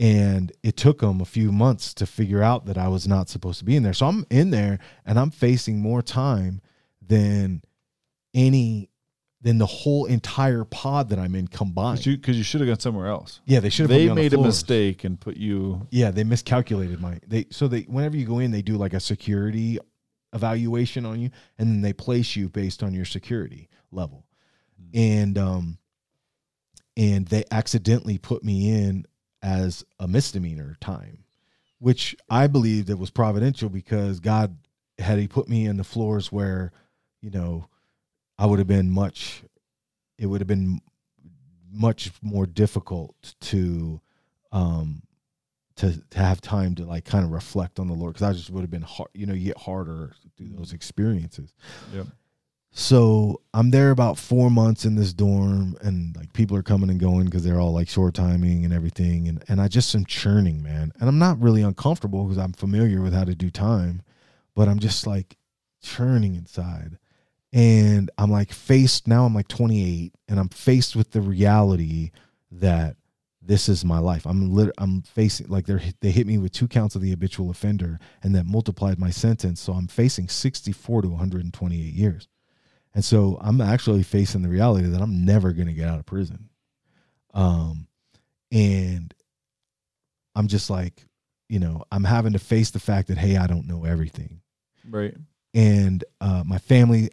And 0.00 0.50
it 0.62 0.78
took 0.78 1.00
them 1.00 1.20
a 1.20 1.26
few 1.26 1.52
months 1.52 1.92
to 1.94 2.06
figure 2.06 2.42
out 2.42 2.64
that 2.66 2.78
I 2.78 2.88
was 2.88 3.06
not 3.06 3.28
supposed 3.28 3.58
to 3.58 3.66
be 3.66 3.76
in 3.76 3.82
there. 3.82 3.92
So 3.92 4.06
I'm 4.06 4.24
in 4.30 4.50
there 4.50 4.78
and 5.04 5.18
I'm 5.18 5.30
facing 5.30 5.80
more 5.80 6.00
time 6.00 6.62
than 7.06 7.62
any 8.32 8.88
than 9.42 9.58
the 9.58 9.66
whole 9.66 10.04
entire 10.06 10.64
pod 10.64 11.08
that 11.10 11.18
I'm 11.18 11.34
in 11.34 11.48
combined. 11.48 12.02
Because 12.04 12.34
you, 12.34 12.38
you 12.38 12.42
should 12.42 12.60
have 12.60 12.68
gone 12.68 12.78
somewhere 12.78 13.08
else. 13.08 13.40
Yeah, 13.46 13.60
they 13.60 13.70
should 13.70 13.90
have. 13.90 13.98
They 13.98 14.12
made 14.12 14.32
the 14.32 14.38
a 14.38 14.42
mistake 14.42 15.04
and 15.04 15.18
put 15.18 15.36
you. 15.36 15.86
Yeah, 15.90 16.10
they 16.10 16.24
miscalculated 16.24 17.00
my. 17.00 17.18
They 17.26 17.46
so 17.50 17.68
they 17.68 17.82
whenever 17.82 18.16
you 18.16 18.26
go 18.26 18.38
in, 18.38 18.50
they 18.50 18.62
do 18.62 18.76
like 18.76 18.94
a 18.94 19.00
security 19.00 19.78
evaluation 20.32 21.06
on 21.06 21.20
you, 21.20 21.30
and 21.58 21.68
then 21.68 21.80
they 21.80 21.92
place 21.92 22.36
you 22.36 22.48
based 22.48 22.82
on 22.82 22.92
your 22.94 23.04
security 23.04 23.68
level, 23.90 24.26
mm-hmm. 24.80 24.98
and 24.98 25.38
um, 25.38 25.78
and 26.96 27.26
they 27.26 27.44
accidentally 27.50 28.18
put 28.18 28.44
me 28.44 28.70
in 28.70 29.06
as 29.42 29.84
a 29.98 30.06
misdemeanor 30.06 30.76
time, 30.80 31.24
which 31.78 32.16
I 32.28 32.46
believed 32.46 32.90
it 32.90 32.98
was 32.98 33.10
providential 33.10 33.68
because 33.68 34.20
God 34.20 34.56
had 34.98 35.18
he 35.18 35.28
put 35.28 35.48
me 35.48 35.66
in 35.66 35.76
the 35.76 35.84
floors 35.84 36.30
where 36.30 36.72
you 37.20 37.30
know, 37.30 37.66
I 38.38 38.46
would 38.46 38.58
have 38.58 38.68
been 38.68 38.90
much, 38.90 39.42
it 40.18 40.26
would 40.26 40.40
have 40.40 40.48
been 40.48 40.80
much 41.70 42.10
more 42.22 42.46
difficult 42.46 43.34
to, 43.40 44.00
um, 44.52 45.02
to, 45.76 46.02
to 46.10 46.18
have 46.18 46.40
time 46.40 46.74
to 46.76 46.84
like 46.84 47.04
kind 47.04 47.24
of 47.24 47.30
reflect 47.30 47.78
on 47.78 47.88
the 47.88 47.94
Lord 47.94 48.14
because 48.14 48.28
I 48.28 48.32
just 48.32 48.50
would 48.50 48.62
have 48.62 48.70
been 48.70 48.82
hard, 48.82 49.10
you 49.14 49.26
know, 49.26 49.34
you 49.34 49.46
get 49.46 49.58
harder 49.58 50.14
through 50.36 50.50
those 50.56 50.72
experiences. 50.72 51.54
Yep. 51.94 52.06
So 52.72 53.40
I'm 53.52 53.70
there 53.70 53.90
about 53.90 54.16
four 54.16 54.48
months 54.48 54.84
in 54.84 54.94
this 54.94 55.12
dorm, 55.12 55.76
and 55.82 56.14
like 56.16 56.32
people 56.32 56.56
are 56.56 56.62
coming 56.62 56.88
and 56.88 57.00
going 57.00 57.24
because 57.24 57.42
they're 57.42 57.60
all 57.60 57.72
like 57.72 57.88
short 57.88 58.14
timing 58.14 58.64
and 58.64 58.72
everything, 58.72 59.28
and 59.28 59.42
and 59.48 59.60
I 59.60 59.68
just 59.68 59.94
am 59.94 60.04
churning, 60.04 60.62
man. 60.62 60.92
And 61.00 61.08
I'm 61.08 61.18
not 61.18 61.40
really 61.40 61.62
uncomfortable 61.62 62.24
because 62.24 62.38
I'm 62.38 62.52
familiar 62.52 63.02
with 63.02 63.12
how 63.12 63.24
to 63.24 63.34
do 63.34 63.50
time, 63.50 64.02
but 64.54 64.68
I'm 64.68 64.78
just 64.78 65.06
like 65.06 65.36
churning 65.82 66.34
inside 66.34 66.98
and 67.52 68.10
I'm 68.18 68.30
like 68.30 68.52
faced 68.52 69.08
now 69.08 69.24
I'm 69.24 69.34
like 69.34 69.48
28 69.48 70.14
and 70.28 70.38
I'm 70.38 70.48
faced 70.48 70.94
with 70.94 71.10
the 71.10 71.20
reality 71.20 72.10
that 72.52 72.96
this 73.42 73.68
is 73.68 73.84
my 73.84 73.98
life. 73.98 74.26
I'm 74.26 74.52
lit, 74.52 74.70
I'm 74.78 75.02
facing 75.02 75.48
like 75.48 75.66
they're 75.66 75.82
they 76.00 76.10
hit 76.10 76.26
me 76.26 76.38
with 76.38 76.52
two 76.52 76.68
counts 76.68 76.94
of 76.94 77.02
the 77.02 77.10
habitual 77.10 77.50
offender 77.50 77.98
and 78.22 78.34
that 78.34 78.46
multiplied 78.46 78.98
my 78.98 79.10
sentence 79.10 79.60
so 79.60 79.72
I'm 79.72 79.88
facing 79.88 80.28
64 80.28 81.02
to 81.02 81.08
128 81.08 81.78
years. 81.94 82.28
And 82.94 83.04
so 83.04 83.38
I'm 83.40 83.60
actually 83.60 84.02
facing 84.02 84.42
the 84.42 84.48
reality 84.48 84.86
that 84.88 85.00
I'm 85.00 85.24
never 85.24 85.52
going 85.52 85.68
to 85.68 85.74
get 85.74 85.88
out 85.88 85.98
of 85.98 86.06
prison. 86.06 86.48
Um 87.32 87.86
and 88.52 89.14
I'm 90.34 90.48
just 90.48 90.70
like, 90.70 91.06
you 91.48 91.60
know, 91.60 91.84
I'm 91.92 92.04
having 92.04 92.32
to 92.32 92.40
face 92.40 92.70
the 92.70 92.80
fact 92.80 93.08
that 93.08 93.18
hey, 93.18 93.36
I 93.36 93.46
don't 93.46 93.68
know 93.68 93.84
everything. 93.84 94.40
Right. 94.88 95.16
And 95.54 96.02
uh 96.20 96.42
my 96.44 96.58
family 96.58 97.10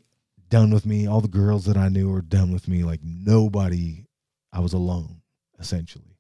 done 0.50 0.72
with 0.72 0.86
me. 0.86 1.08
All 1.08 1.22
the 1.22 1.28
girls 1.28 1.66
that 1.66 1.78
I 1.78 1.90
knew 1.90 2.10
were 2.10 2.22
done 2.22 2.52
with 2.52 2.68
me. 2.68 2.84
Like 2.84 3.02
nobody, 3.04 4.06
I 4.52 4.60
was 4.60 4.74
alone 4.74 5.22
essentially. 5.60 6.18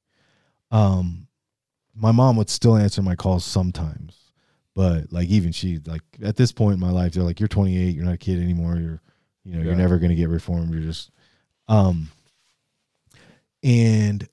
Um, 0.71 1.27
my 1.95 2.11
mom 2.11 2.35
would 2.37 2.49
still 2.49 2.75
answer 2.75 3.01
my 3.01 3.15
calls 3.15 3.45
sometimes, 3.45 4.31
but 4.75 5.11
like 5.11 5.29
even 5.29 5.51
she, 5.51 5.79
like 5.85 6.01
at 6.23 6.35
this 6.35 6.51
point 6.51 6.75
in 6.75 6.79
my 6.79 6.91
life, 6.91 7.13
they're 7.13 7.23
like, 7.23 7.39
"You're 7.39 7.47
28. 7.47 7.95
You're 7.95 8.05
not 8.05 8.13
a 8.13 8.17
kid 8.17 8.41
anymore. 8.41 8.77
You're, 8.77 9.01
you 9.47 9.53
know, 9.53 9.59
yeah. 9.59 9.65
you're 9.65 9.75
never 9.75 9.97
going 9.97 10.09
to 10.09 10.15
get 10.15 10.29
reformed. 10.29 10.73
You're 10.73 10.83
just." 10.83 11.11
Um, 11.67 12.09
and 13.63 14.27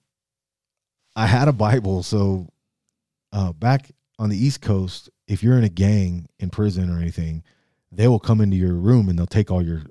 I 1.17 1.27
had 1.27 1.49
a 1.49 1.53
Bible, 1.53 2.03
so 2.03 2.49
uh, 3.33 3.53
back 3.53 3.91
on 4.19 4.29
the 4.29 4.37
East 4.37 4.61
Coast, 4.61 5.11
if 5.27 5.43
you're 5.43 5.59
in 5.59 5.65
a 5.65 5.69
gang 5.69 6.27
in 6.39 6.51
prison 6.51 6.91
or 6.91 7.01
anything, 7.01 7.43
they 7.97 8.09
will 8.09 8.21
come 8.21 8.41
into 8.41 8.57
your 8.57 8.75
room 8.75 9.09
and 9.09 9.19
they'll 9.19 9.27
take 9.27 9.51
all 9.51 9.63
your 9.63 9.83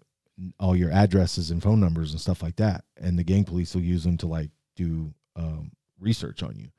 all 0.59 0.75
your 0.75 0.91
addresses 0.91 1.51
and 1.51 1.61
phone 1.61 1.79
numbers 1.79 2.11
and 2.11 2.19
stuff 2.19 2.41
like 2.41 2.55
that 2.55 2.83
and 2.97 3.17
the 3.17 3.23
gang 3.23 3.43
police 3.43 3.75
will 3.75 3.83
use 3.83 4.03
them 4.03 4.17
to 4.17 4.27
like 4.27 4.49
do 4.75 5.13
um, 5.35 5.71
research 5.99 6.41
on 6.41 6.55
you 6.57 6.69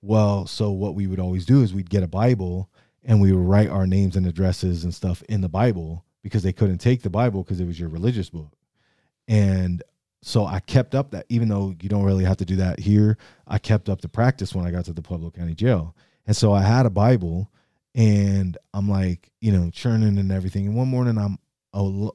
well 0.00 0.46
so 0.46 0.70
what 0.70 0.94
we 0.94 1.06
would 1.06 1.18
always 1.18 1.44
do 1.44 1.62
is 1.62 1.74
we'd 1.74 1.90
get 1.90 2.04
a 2.04 2.08
bible 2.08 2.70
and 3.04 3.20
we 3.20 3.32
would 3.32 3.44
write 3.44 3.68
our 3.68 3.86
names 3.86 4.14
and 4.14 4.26
addresses 4.26 4.84
and 4.84 4.94
stuff 4.94 5.22
in 5.28 5.40
the 5.40 5.48
bible 5.48 6.04
because 6.22 6.42
they 6.42 6.52
couldn't 6.52 6.78
take 6.78 7.02
the 7.02 7.10
bible 7.10 7.42
because 7.42 7.60
it 7.60 7.66
was 7.66 7.78
your 7.78 7.88
religious 7.88 8.30
book 8.30 8.52
and 9.28 9.82
so 10.22 10.46
i 10.46 10.60
kept 10.60 10.94
up 10.94 11.10
that 11.10 11.26
even 11.28 11.48
though 11.48 11.74
you 11.80 11.88
don't 11.88 12.04
really 12.04 12.24
have 12.24 12.36
to 12.36 12.44
do 12.44 12.56
that 12.56 12.78
here 12.78 13.16
i 13.46 13.58
kept 13.58 13.88
up 13.88 14.00
the 14.00 14.08
practice 14.08 14.54
when 14.54 14.66
i 14.66 14.70
got 14.70 14.84
to 14.84 14.92
the 14.92 15.02
pueblo 15.02 15.30
county 15.30 15.54
jail 15.54 15.94
and 16.26 16.36
so 16.36 16.52
i 16.52 16.62
had 16.62 16.86
a 16.86 16.90
bible 16.90 17.50
and 17.94 18.56
I'm 18.72 18.88
like, 18.88 19.30
you 19.40 19.52
know, 19.52 19.70
churning 19.70 20.18
and 20.18 20.32
everything. 20.32 20.66
And 20.66 20.76
one 20.76 20.88
morning 20.88 21.18
I'm 21.18 21.38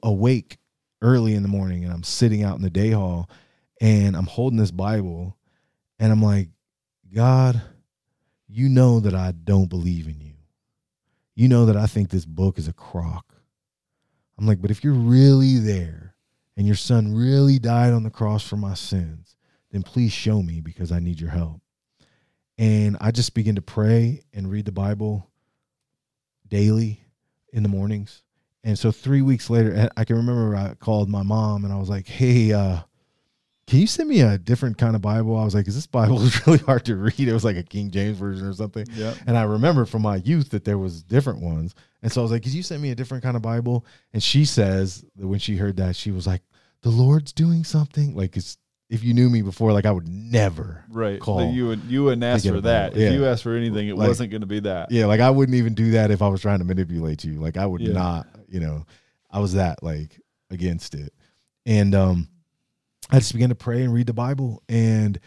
awake 0.04 0.58
early 1.02 1.34
in 1.34 1.44
the 1.44 1.50
morning 1.50 1.84
and 1.84 1.94
I'm 1.94 2.04
sitting 2.04 2.44
out 2.44 2.58
in 2.58 2.64
the 2.64 2.70
day 2.70 2.92
hall 2.92 3.30
and 3.80 4.16
I'm 4.16 4.26
holding 4.26 4.58
this 4.58 4.72
Bible 4.72 5.38
and 6.00 6.12
I'm 6.12 6.22
like, 6.22 6.50
God, 7.14 7.62
you 8.48 8.70
know 8.70 9.00
that 9.00 9.14
I 9.14 9.32
don't 9.32 9.70
believe 9.70 10.08
in 10.08 10.20
you. 10.20 10.34
You 11.36 11.48
know 11.48 11.68
that 11.68 11.78
I 11.78 11.86
think 11.86 12.10
this 12.10 12.26
book 12.26 12.58
is 12.58 12.68
a 12.68 12.74
crock. 12.74 13.36
I'm 14.38 14.46
like, 14.46 14.62
but 14.62 14.72
if 14.72 14.84
you're 14.84 14.94
really 14.94 15.58
there 15.58 16.16
and 16.56 16.68
your 16.68 16.76
son 16.76 17.14
really 17.14 17.60
died 17.60 17.94
on 17.94 18.04
the 18.04 18.10
cross 18.10 18.48
for 18.48 18.58
my 18.58 18.74
sins, 18.74 19.36
then 19.72 19.84
please 19.84 20.12
show 20.12 20.42
me 20.42 20.62
because 20.62 20.92
I 20.92 21.00
need 21.00 21.20
your 21.20 21.32
help. 21.32 21.62
And 22.58 22.98
I 23.00 23.12
just 23.12 23.34
begin 23.34 23.56
to 23.56 23.62
pray 23.62 24.24
and 24.34 24.50
read 24.50 24.66
the 24.66 24.72
Bible 24.72 25.30
daily 26.48 27.02
in 27.54 27.64
the 27.64 27.70
mornings. 27.70 28.24
And 28.64 28.78
so 28.78 28.92
three 28.92 29.22
weeks 29.22 29.50
later, 29.50 29.90
I 29.96 30.06
can 30.06 30.16
remember 30.16 30.56
I 30.56 30.74
called 30.76 31.10
my 31.10 31.24
mom 31.24 31.64
and 31.64 31.74
I 31.74 31.78
was 31.78 31.90
like, 31.90 32.08
"Hey, 32.08 32.52
uh, 32.52 32.82
can 33.68 33.80
you 33.80 33.88
send 33.88 34.08
me 34.10 34.22
a 34.22 34.38
different 34.38 34.78
kind 34.78 34.96
of 34.96 35.02
Bible? 35.02 35.38
I 35.38 35.44
was 35.44 35.54
like, 35.54 35.68
is 35.68 35.76
this 35.76 35.88
Bible 35.88 36.22
is 36.24 36.48
really 36.48 36.60
hard 36.60 36.86
to 36.86 36.96
read? 36.96 37.20
It 37.20 37.34
was 37.34 37.44
like 37.46 37.58
a 37.58 37.64
King 37.64 37.92
James 37.92 38.18
version 38.18 38.48
or 38.48 38.54
something. 38.54 38.86
Yeah. 38.94 39.14
And 39.28 39.38
I 39.38 39.44
remember 39.44 39.86
from 39.86 40.02
my 40.04 40.16
youth 40.18 40.50
that 40.52 40.64
there 40.64 40.78
was 40.78 41.04
different 41.04 41.42
ones. 41.42 41.76
And 42.02 42.12
so 42.12 42.22
I 42.22 42.24
was 42.24 42.32
like, 42.32 42.44
could 42.44 42.54
you 42.54 42.64
send 42.64 42.82
me 42.82 42.92
a 42.92 42.96
different 42.96 43.24
kind 43.24 43.36
of 43.36 43.42
Bible? 43.42 43.86
And 44.14 44.24
she 44.24 44.46
says 44.46 45.04
that 45.18 45.28
when 45.28 45.40
she 45.40 45.58
heard 45.58 45.78
that, 45.78 45.96
she 45.96 46.12
was 46.12 46.26
like, 46.26 46.42
the 46.82 46.90
Lord's 46.90 47.34
doing 47.34 47.64
something. 47.64 48.16
Like 48.16 48.38
it's 48.38 48.58
if 48.90 49.04
you 49.04 49.14
knew 49.14 49.30
me 49.30 49.42
before, 49.42 49.74
like 49.74 49.86
I 49.86 49.92
would 49.92 50.08
never 50.08 50.86
Right. 50.90 51.20
call. 51.20 51.52
You 51.52 51.68
would 51.68 51.84
you 51.90 52.06
wouldn't 52.06 52.24
ask 52.24 52.48
for 52.48 52.62
that. 52.62 52.96
it. 52.96 53.02
If 53.02 53.14
you 53.14 53.26
asked 53.26 53.44
for 53.44 53.54
anything, 53.56 53.90
it 53.90 53.98
Like- 53.98 54.08
wasn't 54.08 54.32
going 54.32 54.42
to 54.42 54.48
be 54.48 54.62
that. 54.62 54.92
Yeah, 54.92 55.08
like 55.08 55.20
I 55.20 55.30
wouldn't 55.30 55.58
even 55.58 55.74
do 55.74 55.92
that 55.92 56.10
if 56.10 56.22
I 56.22 56.30
was 56.30 56.40
trying 56.40 56.60
to 56.60 56.66
manipulate 56.66 57.26
you. 57.26 57.34
Like 57.42 57.58
I 57.58 57.66
would 57.66 57.82
Yeah. 57.82 57.92
not, 57.94 58.28
you 58.48 58.62
know, 58.62 58.86
I 59.30 59.40
was 59.40 59.54
that 59.54 59.84
like 59.84 60.18
against 60.52 60.96
it. 60.96 61.12
And 61.66 61.94
um 61.94 62.30
I 63.10 63.20
just 63.20 63.34
began 63.34 63.50
to 63.50 63.56
pray 63.56 63.84
and 63.84 63.94
read 63.94 64.08
the 64.08 64.14
Bible 64.14 64.62
and 64.68 65.20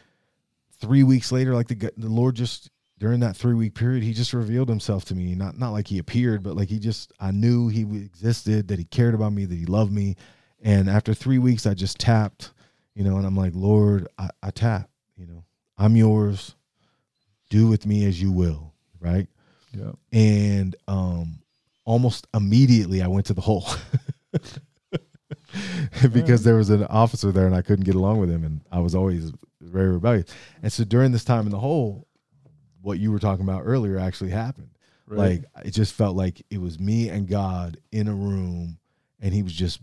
3 0.81 1.03
weeks 1.03 1.31
later 1.33 1.55
like 1.55 1.69
the 1.69 1.91
the 1.97 2.09
Lord 2.09 2.37
just 2.37 2.71
during 2.99 3.21
that 3.21 3.37
3 3.37 3.55
week 3.55 3.75
period 3.75 4.03
he 4.03 4.13
just 4.13 4.33
revealed 4.35 4.69
himself 4.69 5.05
to 5.07 5.15
me. 5.15 5.35
Not 5.35 5.59
not 5.59 5.71
like 5.71 5.89
he 5.89 5.99
appeared, 5.99 6.43
but 6.43 6.57
like 6.57 6.69
he 6.69 6.79
just 6.79 7.13
I 7.21 7.31
knew 7.31 7.69
he 7.69 7.83
existed, 7.83 8.69
that 8.69 8.79
he 8.79 8.85
cared 8.85 9.15
about 9.15 9.33
me, 9.33 9.45
that 9.47 9.55
he 9.55 9.67
loved 9.67 9.93
me. 9.93 10.17
And 10.63 10.89
after 10.91 11.15
3 11.15 11.39
weeks 11.39 11.67
I 11.67 11.75
just 11.75 11.99
tapped, 11.99 12.53
you 12.95 13.05
know, 13.05 13.17
and 13.17 13.27
I'm 13.27 13.37
like, 13.37 13.53
"Lord, 13.55 14.09
I, 14.19 14.29
I 14.43 14.51
tap, 14.51 14.91
you 15.17 15.27
know. 15.27 15.45
I'm 15.79 15.97
yours. 15.97 16.55
Do 17.49 17.67
with 17.69 17.87
me 17.87 18.05
as 18.05 18.21
you 18.21 18.31
will." 18.33 18.75
Right? 19.01 19.27
Yeah. 19.73 19.93
and 20.13 20.75
um 20.89 21.39
almost 21.85 22.27
immediately 22.35 23.03
I 23.03 23.07
went 23.07 23.27
to 23.27 23.35
the 23.35 23.41
hole 23.41 23.67
because 26.13 26.45
there 26.45 26.57
was 26.57 26.71
an 26.71 26.85
officer 26.85 27.33
there 27.33 27.47
and 27.47 27.55
I 27.55 27.63
couldn't 27.63 27.85
get 27.85 27.95
along 27.95 28.19
with 28.21 28.31
him 28.31 28.45
and 28.45 28.61
I 28.71 28.79
was 28.81 28.95
always 28.95 29.33
very 29.61 29.91
rebellious. 29.91 30.27
And 30.63 30.73
so 30.73 30.85
during 30.85 31.13
this 31.13 31.25
time 31.25 31.45
in 31.47 31.51
the 31.51 31.59
hole, 31.59 32.07
what 32.83 32.99
you 32.99 33.13
were 33.13 33.19
talking 33.19 33.45
about 33.45 33.63
earlier 33.65 33.99
actually 33.99 34.31
happened. 34.31 34.71
Right. 35.07 35.43
Like 35.55 35.67
it 35.67 35.73
just 35.73 35.93
felt 35.95 36.17
like 36.17 36.43
it 36.51 36.61
was 36.61 36.79
me 36.79 37.09
and 37.09 37.29
God 37.29 37.79
in 37.93 38.09
a 38.09 38.15
room 38.15 38.79
and 39.21 39.35
he 39.35 39.43
was 39.43 39.53
just 39.53 39.81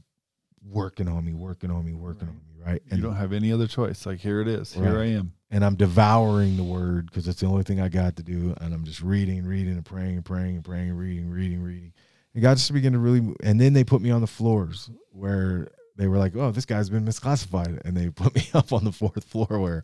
working 0.67 1.07
on 1.07 1.23
me, 1.25 1.33
working 1.33 1.69
on 1.71 1.85
me, 1.85 1.93
working 1.93 2.27
Right. 2.27 2.33
on 2.33 2.35
me, 2.35 2.65
right? 2.73 2.81
And 2.89 2.99
you 2.99 3.05
don't 3.05 3.15
have 3.15 3.33
any 3.33 3.51
other 3.51 3.67
choice. 3.67 4.05
Like 4.05 4.19
here 4.19 4.41
it 4.41 4.47
is. 4.47 4.73
Here 4.73 4.99
I 4.99 5.05
am. 5.07 5.33
and 5.51 5.63
I'm 5.63 5.75
devouring 5.75 6.57
the 6.57 6.63
word 6.63 7.05
because 7.05 7.27
it's 7.27 7.39
the 7.41 7.45
only 7.45 7.63
thing 7.63 7.79
I 7.79 7.87
got 7.87 8.15
to 8.17 8.23
do. 8.23 8.53
And 8.59 8.73
I'm 8.73 8.83
just 8.83 9.01
reading, 9.01 9.45
reading, 9.45 9.73
and 9.73 9.85
praying, 9.85 10.15
and 10.15 10.25
praying, 10.25 10.55
and 10.55 10.65
praying, 10.65 10.89
and 10.89 10.99
reading, 10.99 11.29
reading, 11.29 11.61
reading. 11.61 11.93
And 12.37 12.43
God 12.43 12.57
just 12.57 12.71
began 12.71 12.91
to 12.91 12.99
really. 12.99 13.33
And 13.41 13.59
then 13.59 13.73
they 13.73 13.83
put 13.83 13.99
me 13.99 14.11
on 14.11 14.21
the 14.21 14.27
floors 14.27 14.91
where 15.09 15.69
they 15.95 16.07
were 16.07 16.19
like, 16.19 16.35
"Oh, 16.35 16.51
this 16.51 16.67
guy's 16.67 16.87
been 16.87 17.03
misclassified," 17.03 17.81
and 17.83 17.97
they 17.97 18.09
put 18.15 18.35
me 18.35 18.47
up 18.53 18.71
on 18.71 18.83
the 18.83 18.91
fourth 18.91 19.23
floor 19.23 19.59
where 19.59 19.81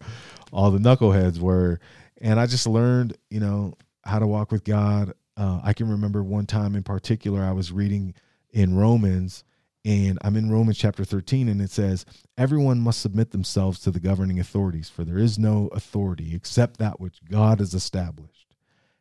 all 0.51 0.70
the 0.70 0.78
knuckleheads 0.78 1.39
were. 1.39 1.80
And 2.22 2.39
I 2.39 2.45
just 2.45 2.68
learned, 2.68 3.18
you 3.32 3.39
know, 3.39 3.74
how 4.04 4.20
to 4.20 4.28
walk 4.28 4.51
with 4.51 4.64
God. 4.66 5.14
Uh, 5.36 5.62
I 5.64 5.74
can 5.74 5.89
remember 5.89 6.22
one 6.22 6.45
time 6.45 6.76
in 6.76 6.84
particular, 6.84 7.41
I 7.41 7.54
was 7.54 7.72
reading 7.72 8.14
in 8.51 8.78
Romans, 8.78 9.43
and 9.84 10.20
I'm 10.22 10.36
in 10.36 10.51
Romans 10.51 10.78
chapter 10.78 11.04
13, 11.04 11.49
and 11.49 11.60
it 11.60 11.72
says, 11.72 12.06
Everyone 12.38 12.80
must 12.80 13.01
submit 13.01 13.32
themselves 13.32 13.80
to 13.80 13.89
the 13.89 13.99
governing 13.99 14.39
authorities, 14.39 14.89
for 14.89 15.04
there 15.04 15.18
is 15.18 15.39
no 15.39 15.70
authority 15.70 16.36
except 16.36 16.78
that 16.78 16.99
which 16.99 17.18
God 17.28 17.62
has 17.62 17.74
established. 17.74 18.54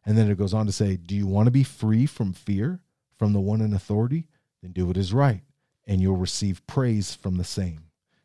And 0.07 0.17
then 0.17 0.31
it 0.31 0.39
goes 0.39 0.55
on 0.55 0.65
to 0.65 0.73
say, 0.73 0.97
Do 0.97 1.15
you 1.15 1.27
want 1.27 1.49
to 1.49 1.53
be 1.53 1.65
free 1.65 2.07
from 2.07 2.33
fear 2.33 2.81
from 3.23 3.33
the 3.33 3.41
one 3.41 3.61
in 3.61 3.73
authority? 3.73 4.27
Then 4.63 4.73
do 4.73 4.85
what 4.85 4.97
is 4.97 5.13
right, 5.13 5.43
and 5.87 6.01
you'll 6.01 6.17
receive 6.17 6.67
praise 6.67 7.15
from 7.15 7.37
the 7.37 7.45
same. 7.45 7.85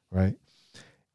Right. 0.09 0.33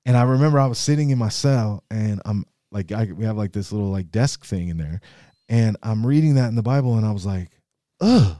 And 0.06 0.16
I 0.16 0.22
remember 0.22 0.60
I 0.60 0.66
was 0.66 0.78
sitting 0.78 1.10
in 1.10 1.18
my 1.18 1.30
cell, 1.30 1.82
and 1.90 2.22
I'm 2.24 2.44
like, 2.70 2.92
I, 2.92 3.06
we 3.06 3.24
have 3.24 3.36
like 3.36 3.50
this 3.50 3.72
little 3.72 3.90
like 3.90 4.12
desk 4.12 4.44
thing 4.44 4.68
in 4.68 4.76
there, 4.76 5.00
and 5.48 5.76
I'm 5.82 6.06
reading 6.06 6.36
that 6.36 6.46
in 6.46 6.54
the 6.54 6.62
Bible, 6.62 6.96
and 6.96 7.04
I 7.04 7.10
was 7.10 7.26
like, 7.26 7.48
ugh. 8.00 8.36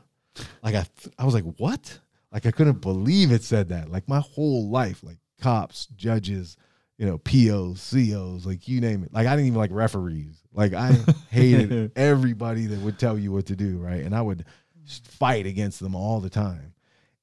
Like 0.63 0.77
I, 0.77 0.87
I 1.19 1.25
was 1.25 1.35
like, 1.35 1.57
what? 1.57 1.99
Like 2.33 2.47
I 2.47 2.53
couldn't 2.53 2.81
believe 2.81 3.33
it 3.33 3.43
said 3.43 3.71
that. 3.71 3.91
Like 3.91 4.09
my 4.09 4.21
whole 4.21 4.71
life, 4.71 5.03
like 5.03 5.19
cops, 5.41 5.87
judges, 5.97 6.57
you 6.99 7.07
know, 7.07 7.19
POs, 7.19 7.91
COs, 7.91 8.47
like 8.47 8.69
you 8.69 8.81
name 8.81 9.03
it. 9.03 9.13
Like 9.13 9.27
I 9.27 9.31
didn't 9.31 9.49
even 9.49 9.59
like 9.59 9.73
referees. 9.73 10.41
Like 10.53 10.73
I 10.73 10.97
hated 11.31 11.91
everybody 11.97 12.67
that 12.67 12.79
would 12.79 13.01
tell 13.01 13.19
you 13.19 13.33
what 13.33 13.47
to 13.47 13.57
do, 13.57 13.79
right? 13.79 14.05
And 14.05 14.15
I 14.15 14.23
would 14.23 14.45
fight 14.87 15.47
against 15.47 15.81
them 15.81 15.95
all 15.95 16.21
the 16.21 16.31
time. 16.31 16.75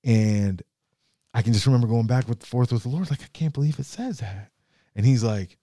And 0.04 0.62
I 1.34 1.42
can 1.42 1.54
just 1.54 1.66
remember 1.66 1.88
going 1.88 2.08
back 2.08 2.28
with 2.28 2.46
forth 2.46 2.72
with 2.72 2.84
the 2.84 2.90
Lord, 2.90 3.10
like 3.10 3.22
I 3.22 3.30
can't 3.34 3.54
believe 3.54 3.80
it 3.80 3.86
says 3.86 4.20
that. 4.20 4.52
And 4.96 5.06
he's 5.06 5.24
like, 5.24 5.58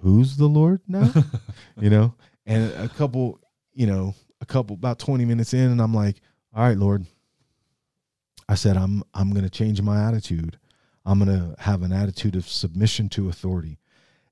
"Who's 0.00 0.36
the 0.36 0.46
Lord 0.46 0.80
now?" 0.86 1.12
you 1.80 1.90
know. 1.90 2.14
And 2.46 2.72
a 2.74 2.88
couple, 2.88 3.40
you 3.72 3.86
know, 3.86 4.14
a 4.40 4.46
couple 4.46 4.74
about 4.74 4.98
twenty 4.98 5.24
minutes 5.24 5.54
in, 5.54 5.70
and 5.70 5.80
I'm 5.80 5.94
like, 5.94 6.20
"All 6.54 6.64
right, 6.64 6.76
Lord." 6.76 7.06
I 8.48 8.54
said, 8.54 8.76
"I'm 8.76 9.02
I'm 9.14 9.30
going 9.30 9.44
to 9.44 9.50
change 9.50 9.80
my 9.80 10.06
attitude. 10.06 10.58
I'm 11.06 11.18
going 11.24 11.36
to 11.36 11.60
have 11.62 11.82
an 11.82 11.92
attitude 11.92 12.36
of 12.36 12.48
submission 12.48 13.08
to 13.10 13.28
authority." 13.28 13.78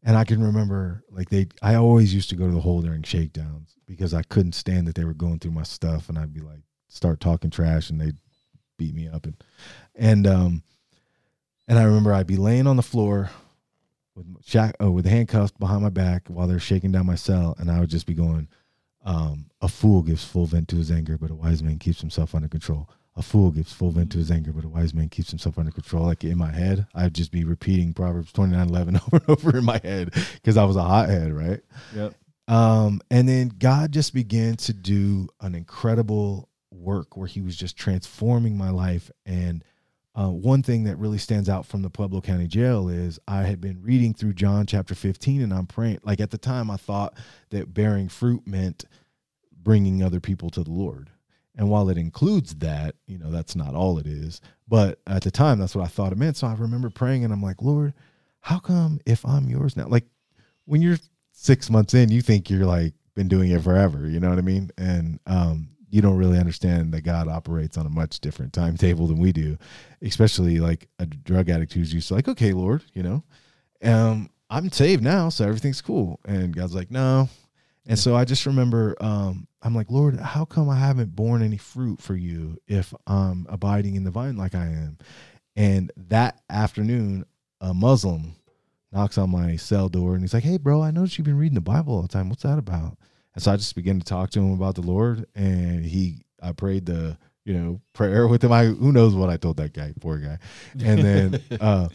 And 0.03 0.16
I 0.16 0.24
can 0.24 0.42
remember, 0.42 1.05
like 1.11 1.28
they, 1.28 1.49
I 1.61 1.74
always 1.74 2.14
used 2.14 2.30
to 2.30 2.36
go 2.36 2.46
to 2.46 2.55
the 2.55 2.61
hole 2.61 2.82
during 2.82 3.03
shakedowns 3.03 3.76
because 3.84 4.14
I 4.14 4.22
couldn't 4.22 4.53
stand 4.53 4.86
that 4.86 4.94
they 4.94 5.05
were 5.05 5.14
going 5.14 5.38
through 5.38 5.51
my 5.53 5.64
stuff, 5.64 6.09
and 6.09 6.18
I'd 6.18 6.32
be 6.32 6.40
like, 6.40 6.62
start 6.89 7.20
talking 7.20 7.51
trash, 7.51 7.91
and 7.91 8.01
they'd 8.01 8.16
beat 8.76 8.95
me 8.95 9.09
up, 9.09 9.24
and 9.24 9.36
and 9.95 10.26
um, 10.26 10.62
and 11.66 11.78
I 11.78 11.84
remember 11.84 12.12
I'd 12.12 12.26
be 12.26 12.36
laying 12.36 12.66
on 12.66 12.76
the 12.76 12.82
floor 12.82 13.30
with 14.14 14.26
shack, 14.45 14.74
oh, 14.80 14.91
with 14.91 15.07
handcuffs 15.07 15.53
behind 15.53 15.82
my 15.82 15.91
back 15.91 16.28
while 16.28 16.49
they're 16.49 16.59
shaking 16.59 16.93
down 16.93 17.07
my 17.07 17.14
cell, 17.14 17.55
and 17.59 17.70
I 17.70 17.80
would 17.80 17.91
just 17.91 18.07
be 18.07 18.14
going, 18.14 18.49
um, 19.05 19.47
"A 19.61 19.68
fool 19.68 20.03
gives 20.03 20.24
full 20.24 20.47
vent 20.47 20.68
to 20.68 20.76
his 20.76 20.91
anger, 20.91 21.18
but 21.18 21.30
a 21.30 21.34
wise 21.34 21.62
man 21.62 21.78
keeps 21.78 22.01
himself 22.01 22.34
under 22.34 22.49
control." 22.49 22.89
A 23.16 23.22
fool 23.22 23.51
gives 23.51 23.72
full 23.72 23.91
vent 23.91 24.12
to 24.12 24.18
his 24.18 24.30
anger, 24.30 24.53
but 24.53 24.64
a 24.64 24.68
wise 24.68 24.95
man 24.95 25.09
keeps 25.09 25.30
himself 25.30 25.59
under 25.59 25.72
control. 25.72 26.05
Like 26.05 26.22
in 26.22 26.39
my 26.39 26.53
head, 26.53 26.86
I'd 26.95 27.14
just 27.14 27.32
be 27.32 27.43
repeating 27.43 27.93
Proverbs 27.93 28.32
twenty 28.32 28.57
nine 28.57 28.68
eleven 28.68 28.97
over 29.12 29.16
and 29.16 29.28
over 29.28 29.59
in 29.59 29.64
my 29.64 29.80
head 29.82 30.14
because 30.34 30.57
I 30.57 30.64
was 30.64 30.76
a 30.76 30.82
hothead, 30.82 31.32
right? 31.32 31.61
Yep. 31.97 32.14
Um, 32.49 33.03
and 33.11 33.28
then 33.28 33.49
God 33.59 33.93
just 33.93 34.14
began 34.14 34.57
to 34.57 34.72
do 34.72 35.28
an 35.41 35.55
incredible 35.55 36.47
work 36.70 37.16
where 37.16 37.26
He 37.26 37.40
was 37.40 37.56
just 37.56 37.76
transforming 37.76 38.56
my 38.56 38.70
life. 38.70 39.10
And 39.26 39.64
uh, 40.14 40.30
one 40.30 40.62
thing 40.62 40.84
that 40.84 40.96
really 40.96 41.18
stands 41.18 41.48
out 41.48 41.64
from 41.66 41.82
the 41.82 41.90
Pueblo 41.90 42.20
County 42.20 42.48
Jail 42.48 42.88
is 42.88 43.20
I 43.28 43.42
had 43.42 43.60
been 43.60 43.82
reading 43.82 44.14
through 44.14 44.34
John 44.34 44.66
chapter 44.66 44.94
15 44.94 45.42
and 45.42 45.52
I'm 45.52 45.66
praying. 45.66 46.00
Like 46.02 46.20
at 46.20 46.30
the 46.30 46.38
time, 46.38 46.70
I 46.70 46.76
thought 46.76 47.14
that 47.50 47.72
bearing 47.72 48.08
fruit 48.08 48.46
meant 48.46 48.84
bringing 49.52 50.02
other 50.02 50.20
people 50.20 50.50
to 50.50 50.64
the 50.64 50.70
Lord. 50.70 51.10
And 51.56 51.68
while 51.68 51.88
it 51.88 51.98
includes 51.98 52.54
that, 52.56 52.94
you 53.06 53.18
know, 53.18 53.30
that's 53.30 53.56
not 53.56 53.74
all 53.74 53.98
it 53.98 54.06
is. 54.06 54.40
But 54.66 55.00
at 55.06 55.22
the 55.22 55.30
time, 55.30 55.58
that's 55.58 55.74
what 55.74 55.84
I 55.84 55.88
thought 55.88 56.12
it 56.12 56.18
meant. 56.18 56.36
So 56.36 56.46
I 56.46 56.54
remember 56.54 56.90
praying 56.90 57.24
and 57.24 57.32
I'm 57.32 57.42
like, 57.42 57.62
Lord, 57.62 57.94
how 58.40 58.58
come 58.58 59.00
if 59.06 59.26
I'm 59.26 59.48
yours 59.48 59.76
now? 59.76 59.88
Like 59.88 60.06
when 60.64 60.82
you're 60.82 60.98
six 61.32 61.68
months 61.70 61.94
in, 61.94 62.10
you 62.10 62.22
think 62.22 62.48
you're 62.48 62.66
like 62.66 62.94
been 63.14 63.28
doing 63.28 63.50
it 63.50 63.62
forever. 63.62 64.08
You 64.08 64.20
know 64.20 64.28
what 64.28 64.38
I 64.38 64.42
mean? 64.42 64.70
And 64.78 65.18
um, 65.26 65.70
you 65.91 66.03
don't 66.03 66.16
really 66.16 66.39
understand 66.39 66.93
that 66.93 67.03
God 67.03 67.28
operates 67.28 67.78
on 67.78 67.86
a 67.86 67.91
much 67.91 68.20
different 68.20 68.53
timetable 68.53 69.07
than 69.07 69.18
we 69.18 69.32
do, 69.32 69.57
especially 70.03 70.59
like 70.59 70.89
a 70.99 71.07
drug 71.07 71.49
addict 71.49 71.72
who's 71.72 71.95
used 71.95 72.09
to 72.09 72.14
like, 72.14 72.28
okay, 72.28 72.53
Lord, 72.53 72.82
you 72.93 73.03
know, 73.03 73.24
um, 73.82 74.30
I'm 74.51 74.70
saved 74.70 75.03
now, 75.03 75.28
so 75.28 75.47
everything's 75.47 75.80
cool. 75.80 76.20
And 76.24 76.55
God's 76.55 76.74
like, 76.74 76.91
no. 76.91 77.28
And 77.86 77.99
so 77.99 78.14
I 78.14 78.24
just 78.24 78.45
remember, 78.45 78.97
um, 79.01 79.47
I'm 79.62 79.74
like, 79.74 79.91
Lord, 79.91 80.18
how 80.20 80.45
come 80.45 80.68
I 80.68 80.76
haven't 80.76 81.16
borne 81.16 81.43
any 81.43 81.57
fruit 81.57 82.01
for 82.01 82.14
you 82.14 82.59
if 82.66 82.93
I'm 83.07 83.47
abiding 83.49 83.97
in 83.97 84.05
the 84.05 84.11
vine 84.11 84.36
like 84.36 84.55
I 84.55 84.66
am? 84.66 84.99
And 85.57 85.91
that 86.09 86.41
afternoon, 86.51 87.24
a 87.61 87.74
Muslim 87.74 88.36
knocks 88.93 89.18
on 89.18 89.30
my 89.30 89.57
cell 89.57 89.89
door 89.89 90.14
and 90.14 90.22
he's 90.22 90.34
like, 90.34 90.45
Hey, 90.45 90.59
bro, 90.59 90.82
I 90.82 90.91
noticed 90.91 91.18
you've 91.18 91.24
been 91.24 91.39
reading 91.39 91.55
the 91.55 91.61
Bible 91.61 91.95
all 91.95 92.03
the 92.03 92.09
time. 92.09 92.28
What's 92.28 92.43
that 92.43 92.59
about? 92.59 92.99
And 93.39 93.43
so 93.45 93.53
I 93.53 93.57
just 93.57 93.76
began 93.76 94.01
to 94.01 94.05
talk 94.05 94.30
to 94.30 94.41
him 94.41 94.53
about 94.53 94.74
the 94.74 94.80
Lord. 94.80 95.24
And 95.36 95.84
he, 95.84 96.24
I 96.43 96.51
prayed 96.51 96.86
the, 96.86 97.16
you 97.45 97.55
know, 97.55 97.80
prayer 97.93 98.26
with 98.26 98.43
him. 98.43 98.51
I, 98.51 98.64
who 98.64 98.91
knows 98.91 99.14
what 99.14 99.30
I 99.30 99.36
told 99.36 99.59
that 99.59 99.72
guy, 99.72 99.95
poor 100.01 100.18
guy. 100.18 100.39
And 100.82 100.99
then, 100.99 101.43
uh, 101.61 101.89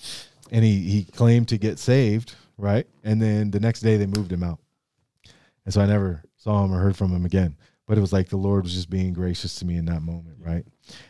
and 0.52 0.64
he, 0.64 0.80
he 0.90 1.04
claimed 1.04 1.50
to 1.50 1.58
get 1.58 1.80
saved. 1.80 2.36
Right. 2.58 2.88
And 3.04 3.22
then 3.22 3.52
the 3.52 3.60
next 3.60 3.82
day 3.82 3.98
they 3.98 4.06
moved 4.06 4.32
him 4.32 4.42
out. 4.42 4.60
And 5.66 5.74
so 5.74 5.82
I 5.82 5.86
never 5.86 6.24
saw 6.38 6.64
him 6.64 6.74
or 6.74 6.80
heard 6.80 6.96
from 6.96 7.12
him 7.12 7.26
again. 7.26 7.58
But 7.88 7.98
it 7.98 8.02
was 8.02 8.14
like 8.14 8.30
the 8.30 8.38
Lord 8.38 8.64
was 8.64 8.74
just 8.74 8.90
being 8.90 9.12
gracious 9.12 9.56
to 9.56 9.66
me 9.66 9.76
in 9.76 9.84
that 9.88 10.02
moment, 10.02 10.38
right? 10.40 10.66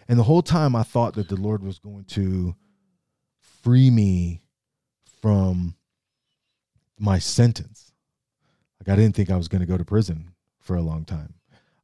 And 0.08 0.18
the 0.18 0.24
whole 0.24 0.42
time 0.42 0.76
I 0.76 0.82
thought 0.82 1.14
that 1.14 1.30
the 1.30 1.36
Lord 1.36 1.62
was 1.62 1.78
going 1.78 2.06
to 2.06 2.56
free 3.62 3.92
me 3.92 4.42
from 5.22 5.76
my 6.98 7.20
sentence. 7.20 7.93
Like 8.86 8.98
I 8.98 9.00
didn't 9.00 9.16
think 9.16 9.30
I 9.30 9.38
was 9.38 9.48
going 9.48 9.62
to 9.62 9.68
go 9.68 9.78
to 9.78 9.86
prison 9.86 10.32
for 10.60 10.76
a 10.76 10.82
long 10.82 11.06
time. 11.06 11.36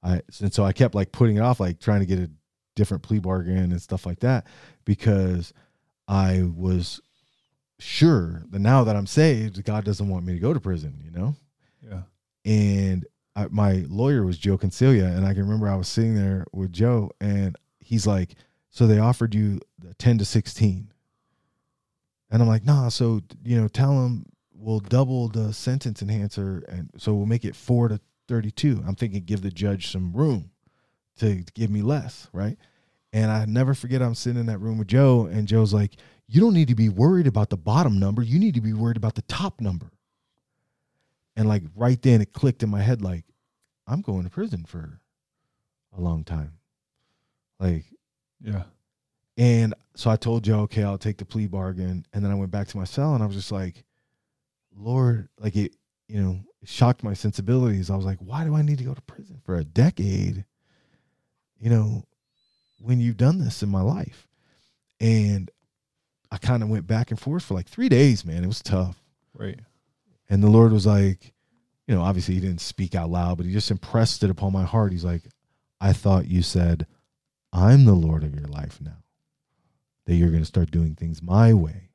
I 0.03 0.21
and 0.41 0.53
so 0.53 0.63
I 0.63 0.73
kept 0.73 0.95
like 0.95 1.11
putting 1.11 1.37
it 1.37 1.41
off, 1.41 1.59
like 1.59 1.79
trying 1.79 1.99
to 2.01 2.05
get 2.05 2.19
a 2.19 2.29
different 2.75 3.03
plea 3.03 3.19
bargain 3.19 3.71
and 3.71 3.81
stuff 3.81 4.05
like 4.05 4.19
that, 4.19 4.47
because 4.85 5.53
I 6.07 6.43
was 6.55 7.01
sure 7.79 8.43
that 8.49 8.59
now 8.59 8.83
that 8.83 8.95
I'm 8.95 9.07
saved, 9.07 9.63
God 9.63 9.85
doesn't 9.85 10.07
want 10.07 10.25
me 10.25 10.33
to 10.33 10.39
go 10.39 10.53
to 10.53 10.59
prison, 10.59 11.01
you 11.03 11.11
know? 11.11 11.35
Yeah. 11.81 12.01
And 12.45 13.05
I, 13.35 13.47
my 13.49 13.85
lawyer 13.87 14.25
was 14.25 14.37
Joe 14.37 14.57
Concilia. 14.57 15.15
And 15.15 15.25
I 15.25 15.33
can 15.33 15.43
remember 15.43 15.69
I 15.69 15.75
was 15.75 15.87
sitting 15.87 16.15
there 16.15 16.45
with 16.51 16.73
Joe 16.73 17.11
and 17.21 17.55
he's 17.79 18.05
like, 18.05 18.35
So 18.69 18.87
they 18.87 18.99
offered 18.99 19.33
you 19.33 19.61
the 19.77 19.93
10 19.95 20.17
to 20.19 20.25
16. 20.25 20.91
And 22.31 22.41
I'm 22.41 22.47
like, 22.47 22.65
Nah, 22.65 22.89
so, 22.89 23.21
you 23.43 23.59
know, 23.59 23.67
tell 23.67 24.01
them 24.01 24.25
we'll 24.59 24.79
double 24.79 25.27
the 25.29 25.53
sentence 25.53 26.01
enhancer. 26.01 26.63
And 26.67 26.89
so 26.97 27.13
we'll 27.13 27.25
make 27.25 27.45
it 27.45 27.55
four 27.55 27.87
to 27.87 27.99
32. 28.27 28.83
I'm 28.87 28.95
thinking 28.95 29.23
give 29.23 29.41
the 29.41 29.49
judge 29.51 29.91
some 29.91 30.11
room 30.13 30.51
to 31.17 31.43
give 31.53 31.69
me 31.69 31.81
less, 31.81 32.27
right? 32.33 32.57
And 33.11 33.31
I 33.31 33.45
never 33.45 33.73
forget 33.73 34.01
I'm 34.01 34.15
sitting 34.15 34.39
in 34.39 34.45
that 34.47 34.59
room 34.59 34.77
with 34.77 34.87
Joe, 34.87 35.25
and 35.25 35.47
Joe's 35.47 35.73
like, 35.73 35.95
You 36.27 36.39
don't 36.41 36.53
need 36.53 36.67
to 36.67 36.75
be 36.75 36.89
worried 36.89 37.25
about 37.27 37.49
the 37.49 37.57
bottom 37.57 37.99
number. 37.99 38.21
You 38.21 38.37
need 38.37 38.53
to 38.53 38.61
be 38.61 38.73
worried 38.73 38.97
about 38.97 39.15
the 39.15 39.23
top 39.23 39.59
number. 39.59 39.91
And 41.35 41.47
like 41.47 41.63
right 41.75 41.99
then 42.01 42.21
it 42.21 42.33
clicked 42.33 42.61
in 42.63 42.69
my 42.69 42.81
head, 42.81 43.01
like, 43.01 43.25
I'm 43.87 44.01
going 44.01 44.25
to 44.25 44.29
prison 44.29 44.65
for 44.65 44.99
a 45.97 46.01
long 46.01 46.23
time. 46.23 46.53
Like, 47.59 47.85
Yeah. 48.41 48.63
and 49.37 49.73
so 49.95 50.09
I 50.11 50.15
told 50.15 50.43
Joe, 50.43 50.61
okay, 50.61 50.83
I'll 50.83 50.97
take 50.97 51.17
the 51.17 51.25
plea 51.25 51.47
bargain. 51.47 52.05
And 52.13 52.23
then 52.23 52.31
I 52.31 52.35
went 52.35 52.51
back 52.51 52.67
to 52.69 52.77
my 52.77 52.83
cell 52.83 53.15
and 53.15 53.23
I 53.23 53.25
was 53.25 53.35
just 53.35 53.51
like, 53.51 53.83
Lord, 54.79 55.29
like 55.39 55.55
it, 55.55 55.75
you 56.07 56.21
know, 56.21 56.39
it 56.61 56.69
shocked 56.69 57.03
my 57.03 57.13
sensibilities. 57.13 57.89
I 57.89 57.95
was 57.95 58.05
like, 58.05 58.19
why 58.19 58.43
do 58.43 58.55
I 58.55 58.61
need 58.61 58.77
to 58.79 58.83
go 58.83 58.93
to 58.93 59.01
prison 59.01 59.41
for 59.45 59.55
a 59.55 59.63
decade? 59.63 60.45
You 61.59 61.69
know, 61.69 62.03
when 62.81 62.99
you've 62.99 63.17
done 63.17 63.39
this 63.39 63.61
in 63.61 63.69
my 63.69 63.81
life. 63.81 64.27
And 65.01 65.49
I 66.31 66.37
kind 66.37 66.63
of 66.63 66.69
went 66.69 66.87
back 66.87 67.11
and 67.11 67.19
forth 67.19 67.43
for 67.43 67.53
like 67.53 67.67
three 67.67 67.89
days, 67.89 68.25
man. 68.25 68.43
It 68.43 68.47
was 68.47 68.61
tough. 68.61 69.01
Right. 69.33 69.59
And 70.29 70.43
the 70.43 70.49
Lord 70.49 70.71
was 70.71 70.85
like, 70.85 71.33
you 71.87 71.95
know, 71.95 72.01
obviously 72.01 72.35
he 72.35 72.41
didn't 72.41 72.61
speak 72.61 72.95
out 72.95 73.09
loud, 73.09 73.37
but 73.37 73.45
he 73.45 73.51
just 73.51 73.71
impressed 73.71 74.23
it 74.23 74.29
upon 74.29 74.53
my 74.53 74.63
heart. 74.63 74.91
He's 74.91 75.05
like, 75.05 75.23
I 75.81 75.93
thought 75.93 76.27
you 76.27 76.41
said, 76.41 76.85
I'm 77.51 77.85
the 77.85 77.93
Lord 77.93 78.23
of 78.23 78.35
your 78.35 78.47
life 78.47 78.79
now. 78.81 78.97
That 80.05 80.15
you're 80.15 80.29
going 80.29 80.41
to 80.41 80.45
start 80.45 80.71
doing 80.71 80.95
things 80.95 81.21
my 81.21 81.53
way. 81.53 81.88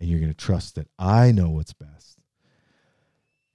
And 0.00 0.08
you're 0.08 0.20
going 0.20 0.32
to 0.32 0.36
trust 0.36 0.76
that 0.76 0.88
I 0.98 1.32
know 1.32 1.50
what's 1.50 1.72
best. 1.72 2.18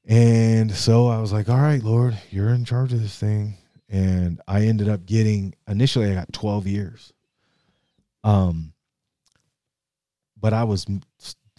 And 0.06 0.72
so 0.72 1.08
I 1.08 1.20
was 1.20 1.32
like, 1.32 1.48
all 1.48 1.58
right, 1.58 1.82
Lord, 1.82 2.18
you're 2.30 2.50
in 2.50 2.66
charge 2.66 2.92
of 2.92 3.02
this 3.02 3.18
thing. 3.18 3.58
And 3.90 4.42
I 4.48 4.64
ended 4.64 4.90
up 4.90 5.06
getting, 5.06 5.56
initially, 5.68 6.12
I 6.12 6.16
got 6.16 6.34
12 6.34 6.68
years. 6.68 7.14
Um, 8.24 8.74
but 10.38 10.54
I 10.54 10.66
was 10.66 10.86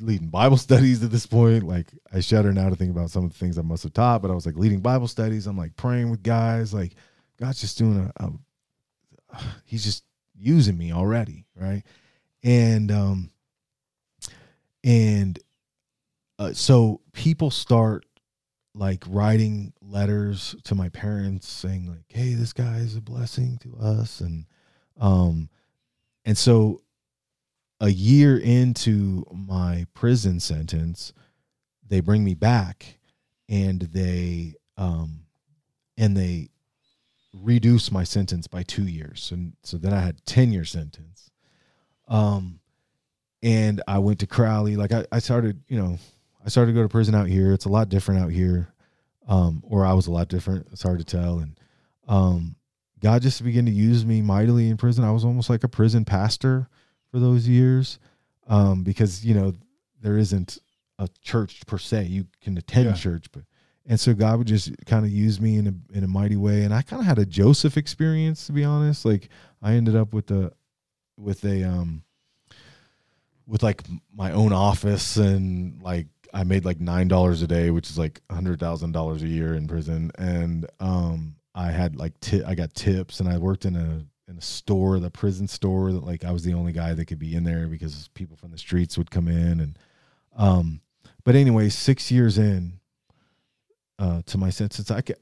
leading 0.01 0.29
Bible 0.29 0.57
studies 0.59 1.03
at 1.03 1.11
this 1.11 1.27
point. 1.27 1.65
Like 1.65 1.93
I 2.13 2.21
shudder 2.21 2.53
now 2.53 2.69
to 2.69 2.77
think 2.77 2.91
about 2.91 3.11
some 3.11 3.25
of 3.25 3.33
the 3.33 3.39
things 3.39 3.59
I 3.59 3.63
must 3.63 3.83
have 3.85 3.93
taught, 3.93 4.23
but 4.23 4.31
I 4.31 4.35
was 4.35 4.47
like 4.47 4.57
leading 4.57 4.81
Bible 4.81 5.09
studies. 5.09 5.47
I'm 5.47 5.57
like 5.57 5.77
praying 5.77 6.11
with 6.11 6.23
guys. 6.23 6.75
Like 6.75 6.95
God's 7.39 7.61
just 7.61 7.79
doing 7.79 8.13
a, 8.19 8.25
a 8.25 9.41
he's 9.65 9.85
just 9.85 10.05
using 10.37 10.77
me 10.77 10.93
already, 10.93 11.47
right? 11.57 11.83
And 12.43 12.91
um 12.91 13.31
and 14.85 15.39
uh, 16.39 16.53
so 16.53 17.01
people 17.13 17.51
start 17.51 18.05
like 18.75 19.03
writing 19.09 19.73
letters 19.81 20.55
to 20.65 20.75
my 20.75 20.91
parents 20.91 21.49
saying 21.49 21.87
like, 21.87 22.05
"Hey, 22.09 22.35
this 22.35 22.53
guy 22.53 22.77
is 22.77 22.95
a 22.95 23.01
blessing 23.01 23.59
to 23.63 23.77
us," 23.77 24.21
and 24.21 24.47
um 25.01 25.49
and 26.25 26.37
so 26.37 26.83
a 27.81 27.89
year 27.89 28.37
into 28.39 29.25
my 29.33 29.87
prison 29.95 30.39
sentence, 30.39 31.13
they 31.87 32.01
bring 32.01 32.23
me 32.23 32.35
back 32.35 32.99
and 33.49 33.83
they 33.83 34.55
um 34.77 35.21
and 35.97 36.17
they 36.17 36.51
reduce 37.33 37.91
my 37.91 38.05
sentence 38.05 38.47
by 38.47 38.63
two 38.63 38.87
years. 38.87 39.31
And 39.33 39.55
so 39.63 39.77
then 39.77 39.93
I 39.93 40.01
had 40.01 40.25
10 40.25 40.53
year 40.53 40.65
sentence. 40.65 41.31
Um 42.09 42.61
and 43.45 43.81
I 43.87 43.99
went 44.01 44.19
to 44.21 44.27
Crowley. 44.27 44.75
Like 44.75 44.91
I, 44.93 45.05
I 45.13 45.21
started, 45.21 45.61
you 45.69 45.79
know, 45.81 45.99
I 46.45 46.49
started 46.49 46.73
to 46.73 46.77
go 46.77 46.83
to 46.83 46.89
prison 46.89 47.15
out 47.15 47.29
here. 47.29 47.53
It's 47.53 47.67
a 47.67 47.69
lot 47.69 47.89
different 47.91 48.21
out 48.23 48.33
here. 48.33 48.73
Um, 49.29 49.63
or 49.67 49.87
I 49.87 49.93
was 49.93 50.07
a 50.07 50.11
lot 50.11 50.29
different. 50.29 50.67
It's 50.73 50.83
hard 50.83 50.99
to 50.99 51.05
tell. 51.05 51.39
And 51.39 51.59
um 52.09 52.57
God 53.01 53.21
just 53.21 53.45
began 53.45 53.67
to 53.67 53.71
use 53.71 54.05
me 54.07 54.23
mightily 54.23 54.71
in 54.71 54.79
prison. 54.79 55.05
I 55.05 55.11
was 55.13 55.25
almost 55.27 55.51
like 55.51 55.63
a 55.63 55.69
prison 55.69 56.07
pastor 56.07 56.69
for 57.11 57.19
those 57.19 57.47
years 57.47 57.99
um, 58.47 58.83
because 58.83 59.25
you 59.27 59.35
know 59.35 59.53
there 60.01 60.17
isn't 60.17 60.59
a 60.99 61.09
church 61.21 61.67
per 61.67 61.77
se. 61.77 62.05
You 62.05 62.27
can 62.41 62.57
attend 62.57 62.87
Yeah. 62.87 62.93
church, 62.95 63.27
but 63.31 63.43
and 63.85 64.01
so 64.01 64.15
God 64.15 64.39
would 64.39 64.47
just 64.47 64.73
kind 64.87 65.05
of 65.05 65.11
use 65.11 65.39
me 65.39 65.59
in 65.59 65.67
a 65.67 65.97
in 65.99 66.03
a 66.05 66.09
mighty 66.09 66.37
way. 66.37 66.63
And 66.63 66.73
I 66.73 66.81
kind 66.81 67.01
of 67.01 67.07
had 67.07 67.19
a 67.19 67.27
Joseph 67.27 67.77
experience, 67.77 68.47
to 68.47 68.53
be 68.53 68.65
honest. 68.65 69.05
Like 69.05 69.29
I 69.61 69.75
ended 69.75 69.97
up 69.97 70.15
with 70.15 70.31
a 70.31 70.53
with 71.19 71.45
a 71.45 71.63
um 71.65 72.04
with 73.47 73.63
like 73.63 73.83
my 74.15 74.33
own 74.33 74.53
office 74.53 75.17
and 75.17 75.83
like 75.83 76.07
I 76.33 76.43
made 76.45 76.65
like 76.65 76.81
nine 76.81 77.09
dollars 77.09 77.43
a 77.43 77.47
day, 77.47 77.71
which 77.71 77.89
is 77.89 77.99
like 77.99 78.21
a 78.31 78.35
hundred 78.35 78.59
thousand 78.59 78.93
dollars 78.93 79.23
a 79.23 79.29
year 79.29 79.55
in 79.55 79.69
prison. 79.69 80.11
And 80.19 80.67
um 80.81 81.37
I 81.55 81.71
had 81.71 81.97
like 81.97 82.19
ti- 82.21 82.43
I 82.43 82.55
got 82.55 82.75
tips 82.75 83.21
and 83.21 83.29
I 83.29 83.39
worked 83.39 83.65
in 83.65 83.77
a 83.77 84.05
in 84.29 84.39
a 84.39 84.43
store, 84.43 84.99
the 84.99 85.11
prison 85.11 85.47
store 85.47 85.93
that 85.93 86.05
like 86.05 86.25
I 86.25 86.33
was 86.33 86.43
the 86.43 86.55
only 86.55 86.73
guy 86.73 86.95
that 86.95 87.07
could 87.07 87.19
be 87.19 87.35
in 87.35 87.45
there 87.45 87.69
because 87.69 88.09
people 88.15 88.37
from 88.37 88.51
the 88.51 88.59
streets 88.59 88.99
would 88.99 89.11
come 89.11 89.29
in 89.29 89.61
and 89.61 89.79
um 90.37 90.81
but 91.25 91.37
anyway, 91.37 91.69
6 91.69 92.11
years 92.11 92.37
in 92.39 92.81
uh 93.99 94.23
to 94.27 94.39
my 94.39 94.51
sentence 94.51 94.91
I 94.91 95.03
could 95.03 95.17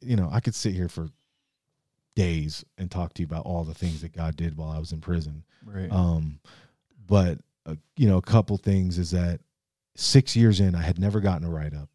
you 0.00 0.14
know, 0.14 0.28
I 0.30 0.38
could 0.40 0.54
sit 0.54 0.74
here 0.74 0.88
for 0.88 1.08
days 2.14 2.64
and 2.78 2.90
talk 2.90 3.14
to 3.14 3.22
you 3.22 3.26
about 3.26 3.46
all 3.46 3.64
the 3.64 3.74
things 3.74 4.02
that 4.02 4.12
God 4.12 4.36
did 4.36 4.56
while 4.56 4.70
I 4.70 4.78
was 4.78 4.92
in 4.92 5.00
prison. 5.00 5.42
Right. 5.64 5.90
Um 5.90 6.38
but 7.04 7.38
uh, 7.66 7.76
you 7.96 8.08
know, 8.08 8.16
a 8.16 8.22
couple 8.22 8.56
things 8.56 8.98
is 8.98 9.10
that 9.12 9.40
6 9.96 10.36
years 10.36 10.60
in 10.60 10.74
I 10.74 10.82
had 10.82 10.98
never 10.98 11.20
gotten 11.20 11.46
a 11.46 11.50
write 11.50 11.74
up 11.74 11.88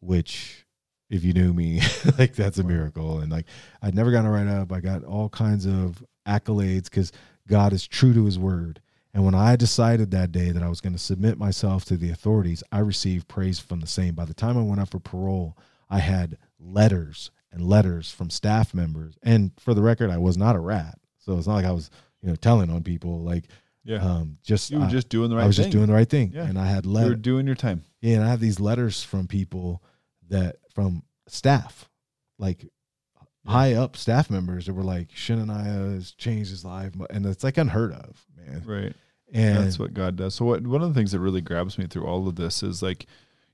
which 0.00 0.66
if 1.08 1.24
you 1.24 1.32
knew 1.32 1.52
me, 1.52 1.80
like 2.18 2.34
that's 2.34 2.58
a 2.58 2.64
miracle. 2.64 3.20
And 3.20 3.30
like 3.30 3.46
I'd 3.82 3.94
never 3.94 4.10
gotten 4.10 4.26
a 4.26 4.30
write 4.30 4.48
up. 4.48 4.72
I 4.72 4.80
got 4.80 5.04
all 5.04 5.28
kinds 5.28 5.66
of 5.66 6.02
accolades 6.26 6.84
because 6.84 7.12
God 7.48 7.72
is 7.72 7.86
true 7.86 8.12
to 8.14 8.24
his 8.24 8.38
word. 8.38 8.80
And 9.12 9.24
when 9.24 9.34
I 9.34 9.56
decided 9.56 10.12
that 10.12 10.30
day 10.30 10.52
that 10.52 10.62
I 10.62 10.68
was 10.68 10.80
going 10.80 10.92
to 10.92 10.98
submit 10.98 11.36
myself 11.36 11.84
to 11.86 11.96
the 11.96 12.10
authorities, 12.10 12.62
I 12.70 12.78
received 12.78 13.26
praise 13.26 13.58
from 13.58 13.80
the 13.80 13.86
same. 13.86 14.14
By 14.14 14.24
the 14.24 14.34
time 14.34 14.56
I 14.56 14.62
went 14.62 14.80
up 14.80 14.90
for 14.90 15.00
parole, 15.00 15.56
I 15.88 15.98
had 15.98 16.38
letters 16.60 17.32
and 17.50 17.66
letters 17.66 18.12
from 18.12 18.30
staff 18.30 18.72
members. 18.72 19.18
And 19.24 19.50
for 19.58 19.74
the 19.74 19.82
record, 19.82 20.10
I 20.10 20.18
was 20.18 20.36
not 20.36 20.54
a 20.54 20.60
rat. 20.60 20.96
So 21.18 21.36
it's 21.36 21.48
not 21.48 21.54
like 21.54 21.64
I 21.64 21.72
was, 21.72 21.90
you 22.22 22.28
know, 22.28 22.36
telling 22.36 22.70
on 22.70 22.84
people. 22.84 23.18
Like, 23.18 23.46
yeah. 23.84 23.96
um, 24.04 24.38
just 24.42 24.70
you 24.70 24.78
were 24.78 24.86
I- 24.86 24.90
just 24.90 25.08
doing 25.08 25.30
the 25.30 25.36
right 25.36 25.44
I 25.44 25.46
was 25.46 25.56
thing. 25.56 25.64
just 25.66 25.72
doing 25.72 25.86
the 25.86 25.94
right 25.94 26.08
thing. 26.08 26.32
Yeah. 26.34 26.44
And 26.46 26.58
I 26.58 26.66
had 26.66 26.84
you 26.84 26.92
were 26.92 27.00
letters. 27.00 27.18
doing 27.20 27.46
your 27.46 27.54
time. 27.56 27.82
Yeah, 28.00 28.16
and 28.16 28.24
I 28.24 28.28
have 28.28 28.40
these 28.40 28.60
letters 28.60 29.02
from 29.02 29.26
people 29.26 29.82
that 30.28 30.56
from 30.74 31.02
staff, 31.28 31.88
like 32.38 32.62
Yeah. 32.64 33.52
high 33.52 33.74
up 33.74 33.96
staff 33.96 34.30
members 34.30 34.66
that 34.66 34.74
were 34.74 34.82
like, 34.84 35.08
Shinanaya 35.10 35.94
has 35.94 36.12
changed 36.12 36.50
his 36.50 36.64
life, 36.64 36.92
and 37.10 37.26
it's 37.26 37.44
like 37.44 37.58
unheard 37.58 37.92
of, 37.92 38.24
man. 38.36 38.62
Right. 38.66 38.94
And 39.32 39.58
That's 39.64 39.78
what 39.78 39.94
God 39.94 40.16
does. 40.16 40.34
So 40.34 40.44
what 40.44 40.66
one 40.66 40.82
of 40.82 40.88
the 40.88 40.94
things 40.98 41.12
that 41.12 41.20
really 41.20 41.40
grabs 41.40 41.78
me 41.78 41.86
through 41.86 42.04
all 42.04 42.26
of 42.26 42.34
this 42.36 42.62
is 42.64 42.82
like 42.82 43.06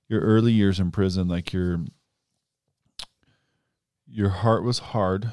your 0.09 0.21
early 0.23 0.53
years 0.53 0.81
in 0.81 0.91
prison, 0.91 1.29
like 1.29 1.53
your 1.53 1.81
your 4.07 4.29
heart 4.31 4.63
was 4.63 4.79
hard 4.79 5.33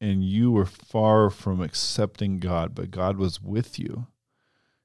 and 0.00 0.24
you 0.24 0.50
were 0.50 0.64
far 0.66 1.28
from 1.30 1.60
accepting 1.60 2.38
God, 2.38 2.74
but 2.74 2.90
God 2.90 3.16
was 3.18 3.40
with 3.42 3.78
you. 3.78 4.06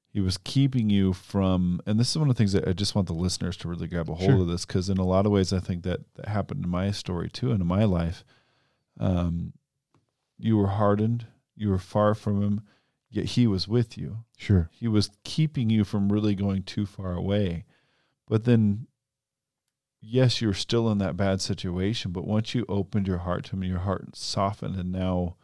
He 0.09 0.21
was 0.21 0.37
keeping 0.37 0.89
you 0.89 1.11
from 1.13 1.81
and 1.85 1.99
this 1.99 2.11
is 2.11 2.17
one 2.17 2.29
of 2.29 2.35
the 2.35 2.37
things 2.37 2.53
that 2.53 2.67
I 2.67 2.73
just 2.73 2.95
want 2.95 3.07
the 3.07 3.13
listeners 3.13 3.57
to 3.57 3.67
really 3.67 3.87
grab 3.87 4.09
a 4.09 4.13
hold 4.15 4.29
Sure. 4.29 4.41
of 4.41 4.47
this 4.47 4.65
because 4.65 4.89
in 4.89 4.97
a 4.97 5.03
lot 5.05 5.25
of 5.25 5.31
ways 5.33 5.51
I 5.51 5.59
think 5.59 5.83
that, 5.83 6.01
that 6.15 6.27
happened 6.29 6.63
in 6.63 6.69
my 6.69 6.91
story 6.91 7.29
too 7.29 7.51
and 7.51 7.59
in 7.61 7.67
my 7.67 7.83
life. 7.83 8.23
Um 8.99 9.53
you 10.37 10.57
were 10.57 10.67
hardened, 10.67 11.27
you 11.55 11.69
were 11.69 11.77
far 11.77 12.13
from 12.15 12.41
him, 12.41 12.61
yet 13.09 13.25
he 13.25 13.45
was 13.47 13.67
with 13.67 13.97
you 13.97 14.19
sure, 14.37 14.69
he 14.71 14.87
was 14.87 15.09
keeping 15.25 15.69
you 15.69 15.83
from 15.83 16.11
really 16.11 16.35
going 16.35 16.63
too 16.63 16.85
far 16.85 17.13
away. 17.13 17.65
But 18.27 18.43
then, 18.45 18.87
yes, 20.05 20.41
you're 20.41 20.53
still 20.53 20.89
in 20.91 20.99
that 20.99 21.17
bad 21.17 21.41
situation. 21.41 22.11
But 22.11 22.27
once 22.27 22.53
you 22.53 22.65
opened 22.69 23.07
your 23.07 23.19
heart 23.19 23.45
to 23.45 23.55
him, 23.55 23.63
your 23.63 23.79
heart 23.79 24.15
softened, 24.15 24.75
and 24.75 24.91
now 24.91 25.35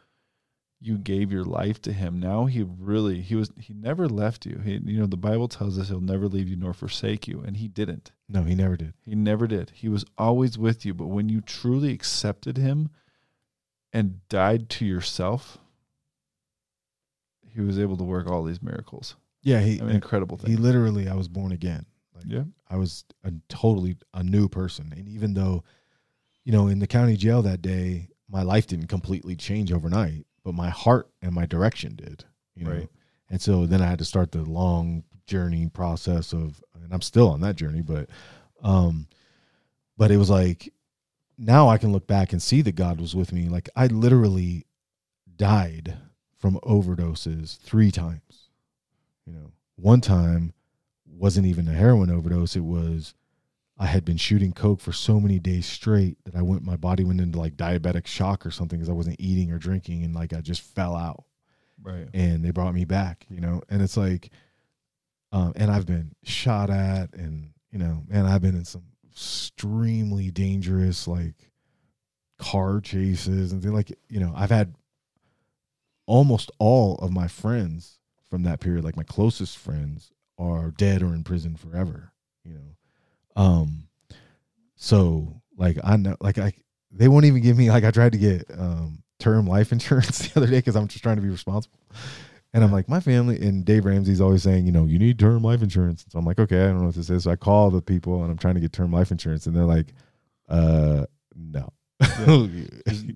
you 0.79 0.97
gave 0.97 1.31
your 1.31 1.43
life 1.43 1.81
to 1.83 1.93
him. 1.93 2.19
Now 2.19 2.45
he 2.45 2.63
really 2.63 3.21
he 3.21 3.35
was 3.35 3.51
he 3.59 3.73
never 3.73 4.07
left 4.07 4.45
you. 4.45 4.59
He, 4.63 4.79
you 4.83 4.99
know 4.99 5.05
the 5.05 5.17
Bible 5.17 5.47
tells 5.47 5.77
us 5.77 5.89
he'll 5.89 6.01
never 6.01 6.27
leave 6.27 6.47
you 6.47 6.55
nor 6.55 6.73
forsake 6.73 7.27
you, 7.27 7.41
and 7.41 7.57
he 7.57 7.67
didn't. 7.67 8.11
no, 8.27 8.43
he 8.43 8.55
never 8.55 8.75
did. 8.77 8.93
He 9.05 9.15
never 9.15 9.47
did. 9.47 9.71
He 9.75 9.89
was 9.89 10.05
always 10.17 10.57
with 10.57 10.85
you. 10.85 10.93
But 10.93 11.07
when 11.07 11.29
you 11.29 11.41
truly 11.41 11.91
accepted 11.93 12.57
him 12.57 12.89
and 13.93 14.27
died 14.29 14.69
to 14.69 14.85
yourself, 14.85 15.57
he 17.47 17.61
was 17.61 17.77
able 17.77 17.97
to 17.97 18.03
work 18.03 18.27
all 18.27 18.43
these 18.43 18.61
miracles. 18.61 19.15
Yeah, 19.43 19.59
he 19.59 19.79
I 19.81 19.83
mean, 19.83 19.95
incredible 19.95 20.37
thing. 20.37 20.51
he 20.51 20.55
literally 20.57 21.07
I 21.07 21.15
was 21.15 21.27
born 21.27 21.51
again. 21.51 21.85
Like 22.23 22.33
yeah. 22.33 22.43
I 22.69 22.77
was 22.77 23.05
a 23.23 23.31
totally 23.49 23.97
a 24.13 24.23
new 24.23 24.47
person. 24.47 24.93
And 24.95 25.07
even 25.07 25.33
though, 25.33 25.63
you 26.43 26.51
know, 26.51 26.67
in 26.67 26.79
the 26.79 26.87
county 26.87 27.17
jail 27.17 27.41
that 27.41 27.61
day, 27.61 28.09
my 28.29 28.43
life 28.43 28.67
didn't 28.67 28.87
completely 28.87 29.35
change 29.35 29.71
overnight, 29.71 30.25
but 30.43 30.53
my 30.53 30.69
heart 30.69 31.09
and 31.21 31.33
my 31.33 31.45
direction 31.45 31.95
did. 31.95 32.23
You 32.55 32.65
know. 32.65 32.71
Right. 32.71 32.89
And 33.29 33.41
so 33.41 33.65
then 33.65 33.81
I 33.81 33.87
had 33.87 33.99
to 33.99 34.05
start 34.05 34.31
the 34.31 34.43
long 34.43 35.03
journey 35.25 35.69
process 35.69 36.33
of 36.33 36.61
and 36.75 36.93
I'm 36.93 37.01
still 37.01 37.29
on 37.29 37.41
that 37.41 37.55
journey, 37.55 37.81
but 37.81 38.09
um 38.63 39.07
but 39.97 40.11
it 40.11 40.17
was 40.17 40.29
like 40.29 40.73
now 41.37 41.69
I 41.69 41.77
can 41.77 41.91
look 41.91 42.07
back 42.07 42.33
and 42.33 42.41
see 42.41 42.61
that 42.61 42.75
God 42.75 42.99
was 42.99 43.15
with 43.15 43.31
me. 43.31 43.49
Like 43.49 43.69
I 43.75 43.87
literally 43.87 44.65
died 45.35 45.97
from 46.37 46.59
overdoses 46.63 47.57
three 47.59 47.91
times. 47.91 48.49
You 49.25 49.33
know, 49.33 49.51
one 49.75 50.01
time 50.01 50.53
wasn't 51.21 51.45
even 51.45 51.67
a 51.67 51.73
heroin 51.73 52.09
overdose. 52.09 52.55
It 52.55 52.63
was 52.63 53.13
I 53.77 53.85
had 53.85 54.03
been 54.05 54.17
shooting 54.17 54.53
coke 54.53 54.79
for 54.81 54.91
so 54.91 55.19
many 55.19 55.39
days 55.39 55.65
straight 55.65 56.17
that 56.25 56.35
I 56.35 56.41
went 56.41 56.63
my 56.63 56.75
body 56.75 57.03
went 57.03 57.21
into 57.21 57.39
like 57.39 57.55
diabetic 57.55 58.07
shock 58.07 58.45
or 58.45 58.51
something 58.51 58.77
because 58.79 58.89
I 58.89 58.93
wasn't 58.93 59.19
eating 59.19 59.51
or 59.51 59.57
drinking 59.59 60.03
and 60.03 60.13
like 60.15 60.33
I 60.33 60.41
just 60.41 60.61
fell 60.61 60.95
out 60.95 61.23
Right. 61.83 62.07
and 62.13 62.43
they 62.43 62.51
brought 62.51 62.73
me 62.75 62.85
back, 62.85 63.25
you 63.29 63.41
know. 63.41 63.61
And 63.69 63.81
it's 63.81 63.97
like 63.97 64.31
um 65.31 65.53
and 65.55 65.71
I've 65.71 65.85
been 65.85 66.13
shot 66.23 66.69
at 66.69 67.13
and 67.13 67.51
you 67.71 67.79
know, 67.79 68.03
man, 68.07 68.25
I've 68.25 68.41
been 68.41 68.55
in 68.55 68.65
some 68.65 68.83
extremely 69.09 70.31
dangerous 70.31 71.07
like 71.07 71.35
car 72.39 72.81
chases 72.81 73.51
and 73.51 73.61
things 73.61 73.73
like 73.73 73.91
you 74.09 74.19
know, 74.19 74.33
I've 74.35 74.49
had 74.51 74.73
almost 76.05 76.51
all 76.59 76.95
of 76.95 77.11
my 77.11 77.27
friends 77.27 77.99
from 78.29 78.43
that 78.43 78.59
period, 78.59 78.83
like 78.83 78.97
my 78.97 79.03
closest 79.03 79.57
friends, 79.57 80.11
are 80.41 80.71
dead 80.71 81.03
or 81.03 81.13
in 81.13 81.23
prison 81.23 81.55
forever. 81.55 82.11
You 82.43 82.55
know, 82.55 83.41
um, 83.41 83.87
so 84.75 85.41
like 85.57 85.77
I 85.83 85.97
know, 85.97 86.17
like 86.19 86.37
I 86.37 86.53
they 86.91 87.07
won't 87.07 87.25
even 87.25 87.41
give 87.41 87.57
me 87.57 87.69
like 87.69 87.83
I 87.83 87.91
tried 87.91 88.13
to 88.13 88.17
get 88.17 88.45
um 88.57 89.03
term 89.19 89.45
life 89.45 89.71
insurance 89.71 90.19
the 90.19 90.39
other 90.39 90.47
day 90.47 90.57
because 90.57 90.75
I'm 90.75 90.87
just 90.87 91.03
trying 91.03 91.17
to 91.17 91.21
be 91.21 91.29
responsible. 91.29 91.79
And 92.53 92.65
I'm 92.65 92.71
like, 92.71 92.89
my 92.89 92.99
family 92.99 93.39
and 93.41 93.63
Dave 93.63 93.85
Ramsey's 93.85 94.19
always 94.19 94.43
saying, 94.43 94.65
you 94.65 94.73
know, 94.73 94.83
you 94.83 94.99
need 94.99 95.17
term 95.17 95.41
life 95.41 95.61
insurance. 95.61 96.03
So 96.09 96.19
I'm 96.19 96.25
like, 96.25 96.37
okay, 96.37 96.63
I 96.63 96.67
don't 96.67 96.79
know 96.79 96.85
what 96.87 96.95
this 96.95 97.09
is. 97.09 97.23
So 97.23 97.31
I 97.31 97.37
call 97.37 97.71
the 97.71 97.81
people 97.81 98.23
and 98.23 98.31
I'm 98.31 98.37
trying 98.37 98.55
to 98.55 98.59
get 98.59 98.73
term 98.73 98.91
life 98.91 99.09
insurance, 99.09 99.45
and 99.45 99.55
they're 99.55 99.63
like, 99.63 99.93
uh, 100.49 101.05
no. 101.35 101.71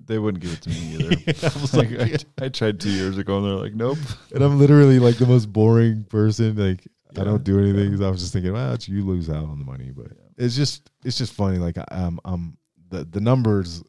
they 0.06 0.18
wouldn't 0.18 0.42
give 0.42 0.52
it 0.52 0.62
to 0.62 0.70
me 0.70 0.94
either. 0.94 1.16
I 1.42 1.60
was 1.60 1.74
like, 1.74 1.90
like, 1.90 2.24
I, 2.40 2.44
I 2.44 2.48
tried 2.48 2.80
two 2.80 2.90
years 2.90 3.18
ago, 3.18 3.38
and 3.38 3.46
they're 3.46 3.52
like, 3.54 3.74
"Nope." 3.74 3.98
and 4.32 4.44
I'm 4.44 4.60
literally 4.60 5.00
like 5.00 5.16
the 5.16 5.26
most 5.26 5.52
boring 5.52 6.04
person. 6.04 6.56
Like 6.56 6.86
I 7.18 7.24
don't 7.24 7.44
do 7.44 7.58
anything. 7.60 7.90
'cause 7.92 8.00
I 8.00 8.10
was 8.10 8.20
just 8.20 8.32
thinking, 8.32 8.52
well, 8.52 8.76
you 8.80 9.04
lose 9.04 9.30
out 9.30 9.44
on 9.44 9.58
the 9.58 9.64
money, 9.64 9.90
but 9.90 10.12
it's 10.36 10.56
just 10.56 10.90
it's 11.04 11.16
just 11.18 11.32
funny. 11.32 11.58
Like 11.58 11.76
um 11.90 12.20
um 12.24 12.56
the 12.88 13.04
the 13.04 13.20
numbers, 13.20 13.82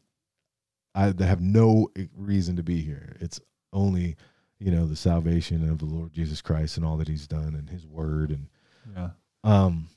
I 0.94 1.10
they 1.10 1.26
have 1.26 1.40
no 1.40 1.88
reason 2.16 2.56
to 2.56 2.62
be 2.62 2.80
here. 2.80 3.16
It's 3.20 3.40
only 3.72 4.16
you 4.58 4.70
know 4.70 4.86
the 4.86 4.96
salvation 4.96 5.68
of 5.68 5.78
the 5.78 5.84
Lord 5.84 6.12
Jesus 6.12 6.40
Christ 6.40 6.76
and 6.76 6.86
all 6.86 6.96
that 6.96 7.08
He's 7.08 7.26
done 7.28 7.54
and 7.54 7.68
His 7.68 7.86
Word 7.86 8.30
and 8.30 8.48
Yeah. 8.96 9.10
um 9.44 9.88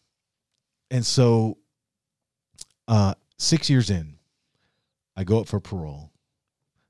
and 0.90 1.06
so 1.06 1.58
uh 2.88 3.14
six 3.38 3.70
years 3.70 3.90
in, 3.90 4.18
I 5.16 5.24
go 5.24 5.40
up 5.40 5.48
for 5.48 5.60
parole. 5.60 6.12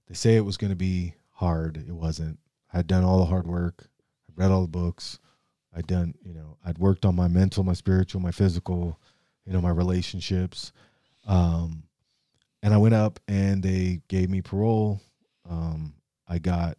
They 0.08 0.16
say 0.16 0.36
it 0.36 0.46
was 0.46 0.58
going 0.58 0.72
to 0.72 0.76
be 0.78 1.16
hard. 1.32 1.78
It 1.78 1.92
wasn't. 1.94 2.40
I'd 2.74 2.88
done 2.88 3.04
all 3.04 3.20
the 3.20 3.26
hard 3.26 3.48
work. 3.48 3.88
I 4.30 4.34
read 4.36 4.52
all 4.52 4.62
the 4.64 4.68
books. 4.68 5.20
I'd 5.76 5.88
done, 5.88 6.15
you 6.24 6.34
know, 6.34 6.57
I'd 6.65 6.78
worked 6.78 7.05
on 7.05 7.15
my 7.15 7.28
mental, 7.28 7.63
my 7.63 7.74
spiritual, 7.74 8.22
my 8.22 8.32
physical, 8.32 8.99
you 9.45 9.53
know, 9.53 9.61
my 9.61 9.69
relationships. 9.69 10.72
Um, 11.28 11.84
and 12.61 12.74
I 12.74 12.78
went 12.78 12.93
up 12.93 13.19
and 13.28 13.63
they 13.63 14.01
gave 14.07 14.30
me 14.30 14.41
parole. 14.41 15.01
Um, 15.49 15.93
I 16.28 16.39
got 16.39 16.78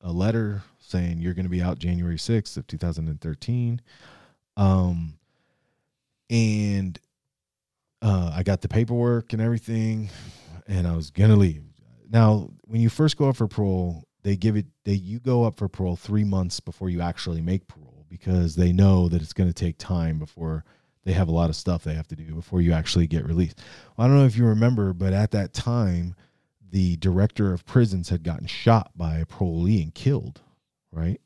a 0.00 0.12
letter 0.12 0.62
saying 0.78 1.20
you're 1.20 1.34
going 1.34 1.44
to 1.44 1.50
be 1.50 1.62
out 1.62 1.78
January 1.78 2.16
6th 2.16 2.56
of 2.56 2.66
2013. 2.66 3.80
Um, 4.56 5.14
and 6.30 6.98
uh, 8.02 8.32
I 8.34 8.42
got 8.42 8.60
the 8.60 8.68
paperwork 8.68 9.32
and 9.32 9.42
everything, 9.42 10.10
and 10.66 10.86
I 10.86 10.94
was 10.96 11.10
gonna 11.10 11.36
leave. 11.36 11.62
Now, 12.08 12.50
when 12.62 12.80
you 12.80 12.88
first 12.88 13.16
go 13.16 13.28
up 13.28 13.36
for 13.36 13.46
parole, 13.46 14.04
they 14.22 14.36
give 14.36 14.56
it 14.56 14.66
they 14.84 14.92
you 14.92 15.18
go 15.18 15.44
up 15.44 15.56
for 15.56 15.68
parole 15.68 15.96
three 15.96 16.24
months 16.24 16.60
before 16.60 16.88
you 16.88 17.00
actually 17.00 17.40
make 17.40 17.66
parole 17.68 17.89
because 18.10 18.56
they 18.56 18.72
know 18.72 19.08
that 19.08 19.22
it's 19.22 19.32
going 19.32 19.48
to 19.48 19.54
take 19.54 19.78
time 19.78 20.18
before 20.18 20.64
they 21.04 21.12
have 21.12 21.28
a 21.28 21.32
lot 21.32 21.48
of 21.48 21.56
stuff 21.56 21.82
they 21.82 21.94
have 21.94 22.08
to 22.08 22.16
do 22.16 22.34
before 22.34 22.60
you 22.60 22.72
actually 22.72 23.06
get 23.06 23.24
released. 23.24 23.58
Well, 23.96 24.04
I 24.04 24.08
don't 24.08 24.18
know 24.18 24.26
if 24.26 24.36
you 24.36 24.44
remember, 24.44 24.92
but 24.92 25.14
at 25.14 25.30
that 25.30 25.54
time, 25.54 26.14
the 26.70 26.96
director 26.96 27.52
of 27.52 27.64
prisons 27.64 28.10
had 28.10 28.22
gotten 28.22 28.46
shot 28.46 28.90
by 28.96 29.18
a 29.18 29.24
parolee 29.24 29.82
and 29.82 29.94
killed, 29.94 30.40
right? 30.92 31.20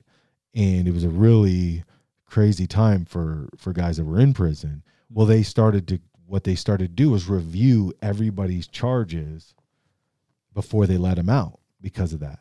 And 0.54 0.86
it 0.86 0.94
was 0.94 1.04
a 1.04 1.08
really 1.08 1.84
crazy 2.24 2.66
time 2.66 3.04
for 3.04 3.48
for 3.56 3.72
guys 3.72 3.96
that 3.96 4.04
were 4.04 4.20
in 4.20 4.34
prison. 4.34 4.82
Well, 5.10 5.26
they 5.26 5.42
started 5.42 5.88
to 5.88 6.00
what 6.26 6.44
they 6.44 6.54
started 6.54 6.88
to 6.88 7.02
do 7.02 7.10
was 7.10 7.28
review 7.28 7.92
everybody's 8.00 8.66
charges 8.66 9.54
before 10.52 10.86
they 10.86 10.96
let 10.96 11.16
them 11.16 11.28
out 11.28 11.60
because 11.80 12.12
of 12.12 12.20
that. 12.20 12.38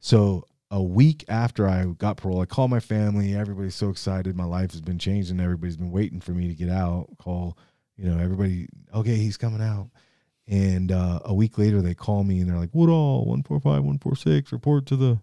So 0.00 0.46
a 0.70 0.82
week 0.82 1.24
after 1.28 1.68
I 1.68 1.84
got 1.84 2.16
parole, 2.16 2.40
I 2.40 2.46
called 2.46 2.70
my 2.70 2.80
family. 2.80 3.34
Everybody's 3.34 3.74
so 3.74 3.88
excited. 3.90 4.36
My 4.36 4.44
life 4.44 4.72
has 4.72 4.80
been 4.80 4.98
changed 4.98 5.30
and 5.30 5.40
everybody's 5.40 5.76
been 5.76 5.92
waiting 5.92 6.20
for 6.20 6.32
me 6.32 6.48
to 6.48 6.54
get 6.54 6.68
out. 6.68 7.08
Call, 7.18 7.56
you 7.96 8.04
know, 8.08 8.18
everybody, 8.22 8.68
okay, 8.92 9.16
he's 9.16 9.36
coming 9.36 9.62
out. 9.62 9.90
And 10.48 10.92
uh, 10.92 11.20
a 11.24 11.34
week 11.34 11.58
later, 11.58 11.82
they 11.82 11.94
call 11.94 12.24
me 12.24 12.40
and 12.40 12.48
they're 12.48 12.58
like, 12.58 12.70
Woodall, 12.72 13.20
145, 13.26 13.64
146, 13.64 14.52
report 14.52 14.86
to 14.86 14.96
the 14.96 15.20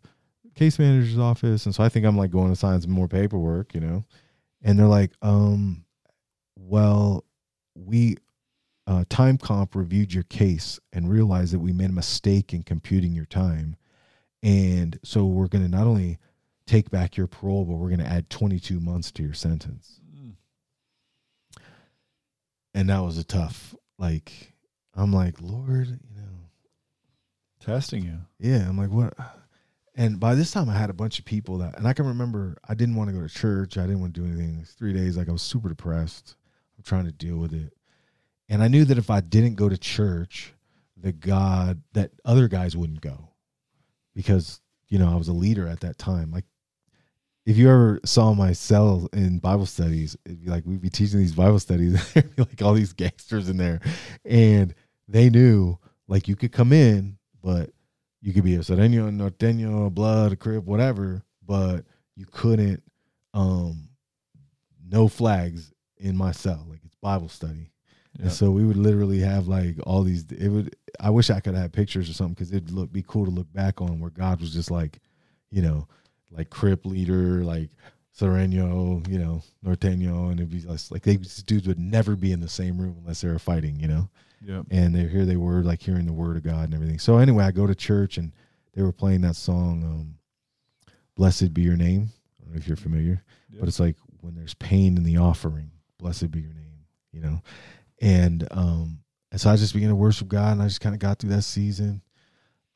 case 0.55 0.79
manager's 0.79 1.17
office. 1.17 1.65
And 1.65 1.75
so 1.75 1.83
I 1.83 1.89
think 1.89 2.05
I'm 2.05 2.17
like 2.17 2.31
going 2.31 2.49
to 2.49 2.55
sign 2.55 2.81
some 2.81 2.91
more 2.91 3.07
paperwork, 3.07 3.73
you 3.73 3.81
know. 3.81 4.05
And 4.61 4.79
they're 4.79 4.87
like, 4.87 5.11
um, 5.21 5.85
well, 6.55 7.25
we 7.75 8.17
uh, 8.87 9.03
time 9.09 9.37
comp 9.37 9.75
reviewed 9.75 10.13
your 10.13 10.23
case 10.23 10.79
and 10.91 11.09
realized 11.09 11.53
that 11.53 11.59
we 11.59 11.73
made 11.73 11.89
a 11.89 11.93
mistake 11.93 12.53
in 12.53 12.63
computing 12.63 13.13
your 13.13 13.25
time 13.25 13.75
and 14.43 14.99
so 15.03 15.25
we're 15.25 15.47
going 15.47 15.63
to 15.63 15.71
not 15.71 15.87
only 15.87 16.19
take 16.67 16.91
back 16.91 17.17
your 17.17 17.27
parole 17.27 17.65
but 17.65 17.75
we're 17.75 17.87
going 17.87 17.99
to 17.99 18.05
add 18.05 18.29
22 18.29 18.79
months 18.79 19.11
to 19.11 19.23
your 19.23 19.33
sentence. 19.33 20.01
Mm. 20.15 20.33
and 22.73 22.89
that 22.89 22.99
was 22.99 23.17
a 23.17 23.23
tough 23.23 23.73
like 23.97 24.53
i'm 24.95 25.11
like 25.11 25.41
lord 25.41 25.87
you 25.87 26.21
know. 26.21 26.29
Testing 27.59 28.03
you. 28.03 28.17
yeah 28.39 28.67
i'm 28.67 28.77
like 28.77 28.91
what? 28.91 29.13
And 29.95 30.19
by 30.19 30.35
this 30.35 30.51
time 30.51 30.69
i 30.69 30.73
had 30.73 30.89
a 30.89 30.93
bunch 30.93 31.19
of 31.19 31.25
people 31.25 31.59
that 31.59 31.77
and 31.77 31.87
i 31.87 31.93
can 31.93 32.05
remember 32.05 32.57
i 32.67 32.73
didn't 32.73 32.95
want 32.95 33.09
to 33.09 33.15
go 33.15 33.25
to 33.25 33.33
church. 33.33 33.77
I 33.77 33.83
didn't 33.83 34.01
want 34.01 34.13
to 34.15 34.21
do 34.21 34.27
anything. 34.27 34.55
It 34.55 34.59
was 34.59 34.71
three 34.71 34.93
days. 34.93 35.15
Like 35.17 35.29
i 35.29 35.31
was 35.31 35.41
super 35.41 35.69
depressed. 35.69 36.35
I'm 36.77 36.83
trying 36.83 37.05
to 37.05 37.11
deal 37.11 37.37
with 37.37 37.53
it. 37.53 37.73
And 38.49 38.61
i 38.61 38.67
knew 38.67 38.83
that 38.85 38.97
if 38.97 39.09
i 39.09 39.21
didn't 39.21 39.55
go 39.55 39.69
to 39.69 39.77
church 39.77 40.53
that 40.97 41.19
god 41.19 41.81
that 41.93 42.11
other 42.25 42.47
guys 42.47 42.75
wouldn't 42.75 43.01
go 43.01 43.29
because 44.15 44.61
you 44.87 44.99
know 44.99 45.11
i 45.11 45.15
was 45.15 45.27
a 45.27 45.33
leader 45.33 45.67
at 45.67 45.81
that 45.81 45.97
time 45.97 46.31
like 46.31 46.45
if 47.45 47.57
you 47.57 47.69
ever 47.69 47.99
saw 48.05 48.33
my 48.33 48.53
cell 48.53 49.09
in 49.13 49.39
bible 49.39 49.65
studies 49.65 50.15
it'd 50.25 50.43
be 50.43 50.49
like 50.49 50.65
we'd 50.65 50.81
be 50.81 50.89
teaching 50.89 51.19
these 51.19 51.35
bible 51.35 51.59
studies 51.59 52.13
there'd 52.13 52.35
be 52.35 52.43
like 52.43 52.61
all 52.61 52.73
these 52.73 52.93
gangsters 52.93 53.49
in 53.49 53.57
there 53.57 53.79
and 54.25 54.73
they 55.07 55.29
knew 55.29 55.77
like 56.07 56.27
you 56.27 56.35
could 56.35 56.51
come 56.51 56.71
in 56.71 57.17
but 57.41 57.71
you 58.23 58.31
could 58.31 58.45
be 58.45 58.55
a 58.55 58.59
Sureño, 58.59 59.11
Norteño, 59.11 59.93
Blood, 59.93 60.31
a 60.31 60.35
Crip, 60.37 60.63
whatever, 60.63 61.21
but 61.45 61.83
you 62.15 62.25
couldn't 62.25 62.81
um 63.33 63.89
no 64.89 65.07
flags 65.09 65.73
in 65.97 66.15
my 66.15 66.31
cell. 66.31 66.65
Like 66.69 66.79
it's 66.85 66.95
Bible 66.95 67.27
study. 67.27 67.72
Yeah. 68.17 68.23
And 68.25 68.31
so 68.31 68.51
we 68.51 68.63
would 68.63 68.77
literally 68.77 69.19
have 69.19 69.47
like 69.47 69.75
all 69.85 70.03
these 70.03 70.25
it 70.31 70.49
would 70.49 70.75
I 70.99 71.09
wish 71.09 71.29
I 71.29 71.39
could 71.39 71.55
have 71.55 71.71
pictures 71.71 72.09
or 72.09 72.13
something 72.13 72.33
because 72.35 72.51
it'd 72.51 72.71
look 72.71 72.91
be 72.91 73.03
cool 73.07 73.25
to 73.25 73.31
look 73.31 73.51
back 73.53 73.81
on 73.81 73.99
where 73.99 74.11
God 74.11 74.39
was 74.39 74.53
just 74.53 74.69
like, 74.69 74.99
you 75.49 75.61
know, 75.61 75.87
like 76.31 76.49
Crip 76.49 76.85
leader, 76.85 77.43
like 77.43 77.69
Sureño, 78.17 79.07
you 79.09 79.17
know, 79.17 79.41
Norteño, 79.65 80.29
and 80.29 80.39
it'd 80.39 80.51
be 80.51 80.59
just 80.59 80.91
like 80.91 81.01
they 81.01 81.15
these 81.17 81.41
dudes 81.43 81.67
would 81.67 81.79
never 81.79 82.15
be 82.15 82.31
in 82.31 82.39
the 82.39 82.47
same 82.49 82.77
room 82.77 82.97
unless 82.99 83.21
they 83.21 83.29
were 83.29 83.39
fighting, 83.39 83.79
you 83.79 83.87
know 83.87 84.09
yeah. 84.45 84.61
and 84.71 84.93
they 84.95 85.07
here 85.07 85.25
they 85.25 85.37
were 85.37 85.63
like 85.63 85.81
hearing 85.81 86.05
the 86.05 86.13
word 86.13 86.37
of 86.37 86.43
God 86.43 86.65
and 86.65 86.73
everything. 86.73 86.99
So 86.99 87.17
anyway, 87.17 87.43
I 87.45 87.51
go 87.51 87.67
to 87.67 87.75
church 87.75 88.17
and 88.17 88.31
they 88.73 88.81
were 88.81 88.91
playing 88.91 89.21
that 89.21 89.35
song, 89.35 89.83
um, 89.83 90.15
"Blessed 91.15 91.53
Be 91.53 91.61
Your 91.61 91.77
Name." 91.77 92.09
I 92.39 92.43
don't 92.45 92.53
know 92.53 92.59
if 92.59 92.67
you're 92.67 92.77
familiar, 92.77 93.23
Yeah. 93.49 93.59
but 93.59 93.69
it's 93.69 93.79
like 93.79 93.95
when 94.21 94.35
there's 94.35 94.53
pain 94.55 94.97
in 94.97 95.03
the 95.03 95.17
offering, 95.17 95.71
blessed 95.97 96.31
be 96.31 96.41
your 96.41 96.53
name, 96.53 96.85
you 97.11 97.21
know. 97.21 97.41
And 98.03 98.47
um, 98.51 98.99
and 99.31 99.39
so 99.39 99.49
I 99.49 99.55
just 99.55 99.73
began 99.73 99.89
to 99.89 99.95
worship 99.95 100.27
God, 100.27 100.51
and 100.51 100.61
I 100.61 100.67
just 100.67 100.81
kind 100.81 100.93
of 100.93 100.99
got 100.99 101.19
through 101.19 101.29
that 101.31 101.43
season. 101.43 102.01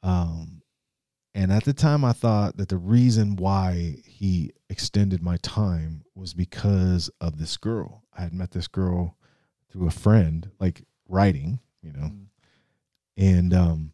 Um, 0.01 0.61
And 1.35 1.51
at 1.51 1.65
the 1.65 1.73
time, 1.73 2.03
I 2.05 2.13
thought 2.13 2.57
that 2.57 2.69
the 2.69 2.77
reason 2.77 3.35
why 3.35 3.97
he 4.05 4.51
extended 4.69 5.21
my 5.21 5.37
time 5.37 6.03
was 6.15 6.33
because 6.33 7.09
of 7.21 7.37
this 7.37 7.57
girl. 7.57 8.03
I 8.17 8.21
had 8.21 8.33
met 8.33 8.51
this 8.51 8.67
girl 8.67 9.17
through 9.69 9.85
a 9.87 9.91
friend, 9.91 10.49
like 10.59 10.83
writing, 11.09 11.59
you 11.83 11.91
know, 11.91 12.09
Mm. 12.09 12.25
and 13.17 13.53
um, 13.53 13.93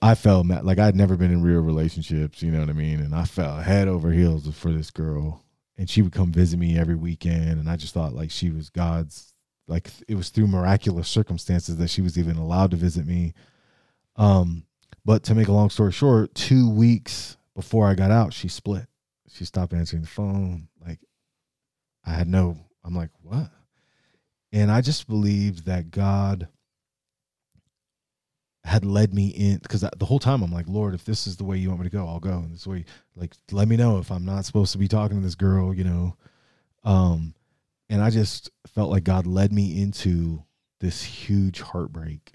I 0.00 0.14
felt 0.14 0.46
ma- 0.46 0.60
like 0.62 0.78
I'd 0.78 0.96
never 0.96 1.16
been 1.16 1.30
in 1.30 1.42
real 1.42 1.60
relationships, 1.60 2.42
you 2.42 2.50
know 2.50 2.60
what 2.60 2.70
I 2.70 2.72
mean? 2.72 3.00
And 3.00 3.14
I 3.14 3.24
fell 3.24 3.58
head 3.58 3.86
over 3.86 4.12
heels 4.12 4.48
for 4.56 4.72
this 4.72 4.90
girl, 4.90 5.44
and 5.76 5.88
she 5.90 6.00
would 6.02 6.12
come 6.12 6.32
visit 6.32 6.56
me 6.58 6.78
every 6.78 6.96
weekend, 6.96 7.60
and 7.60 7.68
I 7.68 7.76
just 7.76 7.92
thought 7.94 8.14
like 8.14 8.30
she 8.30 8.50
was 8.50 8.70
God's, 8.70 9.33
like 9.66 9.90
it 10.08 10.14
was 10.14 10.28
through 10.28 10.46
miraculous 10.46 11.08
circumstances 11.08 11.76
that 11.76 11.90
she 11.90 12.02
was 12.02 12.18
even 12.18 12.36
allowed 12.36 12.70
to 12.72 12.76
visit 12.76 13.06
me. 13.06 13.34
Um, 14.16 14.64
but 15.04 15.22
to 15.24 15.34
make 15.34 15.48
a 15.48 15.52
long 15.52 15.70
story 15.70 15.92
short, 15.92 16.34
two 16.34 16.70
weeks 16.70 17.36
before 17.54 17.86
I 17.86 17.94
got 17.94 18.10
out, 18.10 18.32
she 18.32 18.48
split. 18.48 18.86
She 19.28 19.44
stopped 19.44 19.72
answering 19.72 20.02
the 20.02 20.08
phone. 20.08 20.68
Like 20.84 21.00
I 22.04 22.12
had 22.12 22.28
no, 22.28 22.56
I'm 22.84 22.94
like, 22.94 23.10
what? 23.22 23.50
And 24.52 24.70
I 24.70 24.80
just 24.80 25.08
believed 25.08 25.66
that 25.66 25.90
God 25.90 26.48
had 28.64 28.84
led 28.84 29.12
me 29.12 29.28
in 29.28 29.58
because 29.58 29.82
the 29.82 30.06
whole 30.06 30.18
time 30.18 30.42
I'm 30.42 30.52
like, 30.52 30.68
Lord, 30.68 30.94
if 30.94 31.04
this 31.04 31.26
is 31.26 31.36
the 31.36 31.44
way 31.44 31.58
you 31.58 31.68
want 31.68 31.80
me 31.80 31.88
to 31.88 31.94
go, 31.94 32.06
I'll 32.06 32.20
go. 32.20 32.38
And 32.38 32.54
this 32.54 32.66
way, 32.66 32.84
like, 33.14 33.34
let 33.50 33.68
me 33.68 33.76
know 33.76 33.98
if 33.98 34.10
I'm 34.10 34.24
not 34.24 34.46
supposed 34.46 34.72
to 34.72 34.78
be 34.78 34.88
talking 34.88 35.18
to 35.18 35.24
this 35.24 35.34
girl, 35.34 35.74
you 35.74 35.84
know. 35.84 36.16
Um, 36.82 37.34
and 37.94 38.02
I 38.02 38.10
just 38.10 38.50
felt 38.66 38.90
like 38.90 39.04
God 39.04 39.24
led 39.24 39.52
me 39.52 39.80
into 39.80 40.42
this 40.80 41.04
huge 41.04 41.60
heartbreak, 41.60 42.32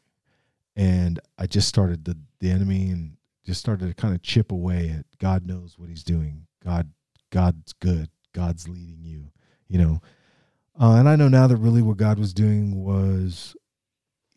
and 0.74 1.20
I 1.38 1.48
just 1.48 1.68
started 1.68 2.06
the 2.06 2.18
the 2.40 2.50
enemy 2.50 2.92
and 2.92 3.18
just 3.46 3.60
started 3.60 3.90
to 3.90 3.94
kind 3.94 4.16
of 4.16 4.22
chip 4.22 4.54
away 4.54 4.96
at 4.98 5.06
God 5.18 5.46
knows 5.46 5.78
what 5.78 5.90
He's 5.90 6.06
doing. 6.06 6.48
God, 6.64 6.90
God's 7.30 7.74
good. 7.74 8.08
God's 8.32 8.70
leading 8.70 9.04
you, 9.04 9.32
you 9.68 9.80
know. 9.80 10.00
Uh, 10.80 10.94
and 10.94 11.10
I 11.10 11.18
know 11.18 11.28
now 11.28 11.46
that 11.48 11.58
really 11.58 11.82
what 11.82 11.98
God 11.98 12.20
was 12.20 12.34
doing 12.34 12.82
was 12.82 13.54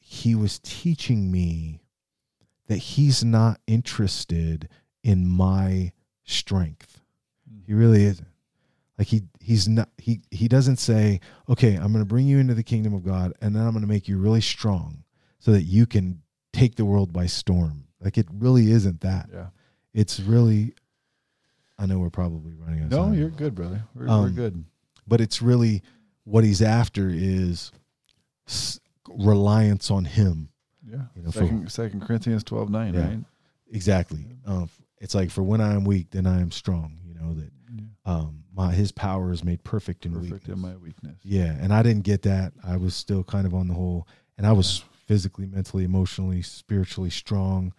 He 0.00 0.34
was 0.34 0.58
teaching 0.58 1.30
me 1.30 1.82
that 2.66 2.78
He's 2.78 3.22
not 3.22 3.60
interested 3.68 4.68
in 5.04 5.28
my 5.28 5.92
strength. 6.24 7.00
He 7.64 7.74
really 7.74 8.06
isn't. 8.06 8.31
Like 9.02 9.08
he 9.08 9.22
he's 9.40 9.66
not 9.68 9.88
he 9.98 10.20
he 10.30 10.46
doesn't 10.46 10.76
say, 10.76 11.18
"Okay, 11.48 11.74
I'm 11.74 11.90
going 11.92 12.04
to 12.04 12.08
bring 12.08 12.24
you 12.28 12.38
into 12.38 12.54
the 12.54 12.62
kingdom 12.62 12.94
of 12.94 13.02
God 13.04 13.32
and 13.42 13.52
then 13.52 13.64
I'm 13.64 13.72
going 13.72 13.82
to 13.82 13.88
make 13.88 14.06
you 14.06 14.16
really 14.16 14.40
strong 14.40 15.02
so 15.40 15.50
that 15.50 15.62
you 15.64 15.86
can 15.86 16.22
take 16.52 16.76
the 16.76 16.84
world 16.84 17.12
by 17.12 17.26
storm." 17.26 17.82
Like 18.00 18.16
it 18.16 18.28
really 18.32 18.70
isn't 18.70 19.00
that. 19.00 19.28
Yeah. 19.32 19.46
It's 19.92 20.20
really 20.20 20.74
I 21.80 21.86
know 21.86 21.98
we're 21.98 22.10
probably 22.10 22.54
running 22.54 22.78
out 22.78 22.84
of 22.84 22.90
No, 22.92 23.04
time. 23.06 23.14
you're 23.14 23.28
good, 23.30 23.56
brother. 23.56 23.82
We're, 23.92 24.06
we're 24.06 24.12
Um, 24.12 24.34
good. 24.36 24.64
but 25.08 25.20
it's 25.20 25.42
really 25.42 25.82
what 26.22 26.44
he's 26.44 26.62
after 26.62 27.08
is 27.10 27.72
s- 28.46 28.78
reliance 29.08 29.90
on 29.90 30.04
him. 30.04 30.50
Yeah. 30.88 31.06
you 31.16 31.22
know, 31.22 31.32
for- 31.32 31.40
Second, 31.40 31.72
Second 31.72 32.02
Corinthians 32.02 32.44
twelve 32.44 32.70
nine, 32.70 32.94
Yeah. 32.94 33.08
right? 33.08 33.24
Exactly. 33.72 34.26
Um, 34.46 34.70
it's 35.00 35.16
like 35.16 35.30
for 35.32 35.42
when 35.42 35.60
I 35.60 35.74
am 35.74 35.82
weak, 35.82 36.10
then 36.12 36.24
I 36.28 36.40
am 36.40 36.52
strong. 36.52 36.98
You 37.04 37.14
know 37.14 37.34
that 37.34 37.50
Yeah. 37.74 37.82
um, 38.04 38.41
my 38.54 38.72
his 38.72 38.92
power 38.92 39.32
is 39.32 39.42
made 39.44 39.64
perfect 39.64 40.04
in 40.06 40.12
Perfect 40.12 40.32
weakness. 40.32 40.54
in 40.56 40.58
my 40.60 40.76
weakness. 40.76 41.16
Yeah, 41.22 41.56
and 41.60 41.72
I 41.72 41.82
didn't 41.82 42.02
get 42.04 42.22
that. 42.22 42.52
I 42.64 42.76
was 42.76 42.94
still 42.94 43.24
kind 43.24 43.46
of 43.46 43.54
on 43.54 43.68
the 43.68 43.74
whole, 43.74 44.06
and 44.36 44.46
I 44.46 44.52
was 44.52 44.84
physically, 45.06 45.46
mentally, 45.46 45.84
emotionally, 45.84 46.42
spiritually 46.42 47.10
strong, 47.10 47.72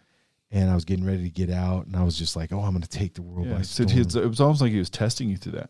and 0.51 0.69
I 0.69 0.75
was 0.75 0.85
getting 0.85 1.05
ready 1.05 1.23
to 1.23 1.29
get 1.29 1.49
out, 1.49 1.85
and 1.85 1.95
I 1.95 2.03
was 2.03 2.17
just 2.17 2.35
like, 2.35 2.51
"Oh, 2.51 2.61
I'm 2.61 2.71
going 2.71 2.81
to 2.81 2.89
take 2.89 3.13
the 3.13 3.21
world 3.21 3.47
Yeah. 3.47 3.55
by 3.55 3.61
storm." 3.61 3.89
he- 3.89 3.99
it 4.01 4.15
was 4.27 4.39
almost 4.41 4.61
like 4.61 4.71
he 4.71 4.79
was 4.79 4.89
testing 4.89 5.29
you 5.29 5.37
through 5.37 5.53
that. 5.53 5.69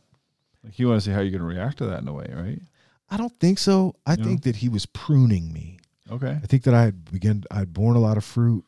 Like 0.63 0.73
he 0.73 0.85
wanted 0.85 0.99
to 0.99 1.05
see 1.05 1.11
how 1.11 1.19
you're 1.21 1.31
going 1.37 1.41
to 1.41 1.45
react 1.59 1.79
to 1.79 1.85
that 1.87 2.01
in 2.01 2.07
a 2.07 2.13
way, 2.13 2.31
right? 2.33 2.61
I 3.09 3.17
don't 3.17 3.37
think 3.39 3.59
so. 3.59 3.95
I 4.05 4.15
No? 4.15 4.23
think 4.23 4.43
that 4.43 4.55
he 4.57 4.69
was 4.69 4.85
pruning 4.85 5.51
me. 5.51 5.79
Okay. 6.09 6.31
I 6.41 6.45
think 6.47 6.63
that 6.63 6.73
I 6.73 6.83
had 6.83 7.05
begun. 7.11 7.43
I'd 7.51 7.73
borne 7.73 7.95
a 7.95 7.99
lot 7.99 8.17
of 8.17 8.23
fruit, 8.23 8.63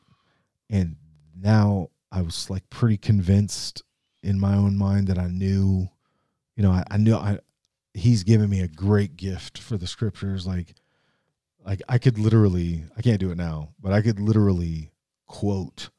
and 0.69 0.97
now 1.36 1.89
I 2.11 2.21
was 2.21 2.49
like 2.49 2.69
pretty 2.69 2.97
convinced 2.97 3.81
in 4.23 4.39
my 4.39 4.55
own 4.55 4.77
mind 4.77 5.07
that 5.07 5.17
I 5.17 5.27
knew, 5.27 5.89
you 6.55 6.63
know, 6.63 6.71
I, 6.71 6.83
I 6.91 6.97
knew 6.97 7.15
I. 7.15 7.39
He's 7.93 8.23
given 8.23 8.49
me 8.49 8.59
a 8.59 8.67
great 8.67 9.15
gift 9.15 9.57
for 9.57 9.77
the 9.77 9.87
scriptures. 9.87 10.45
Like, 10.45 10.75
like 11.65 11.81
I 11.87 11.97
could 11.97 12.17
literally. 12.19 12.83
I 12.97 13.01
can't 13.01 13.19
do 13.19 13.31
it 13.31 13.37
now, 13.37 13.69
but 13.79 13.93
I 13.93 14.01
could 14.01 14.19
literally 14.19 14.91
quote 15.27 15.89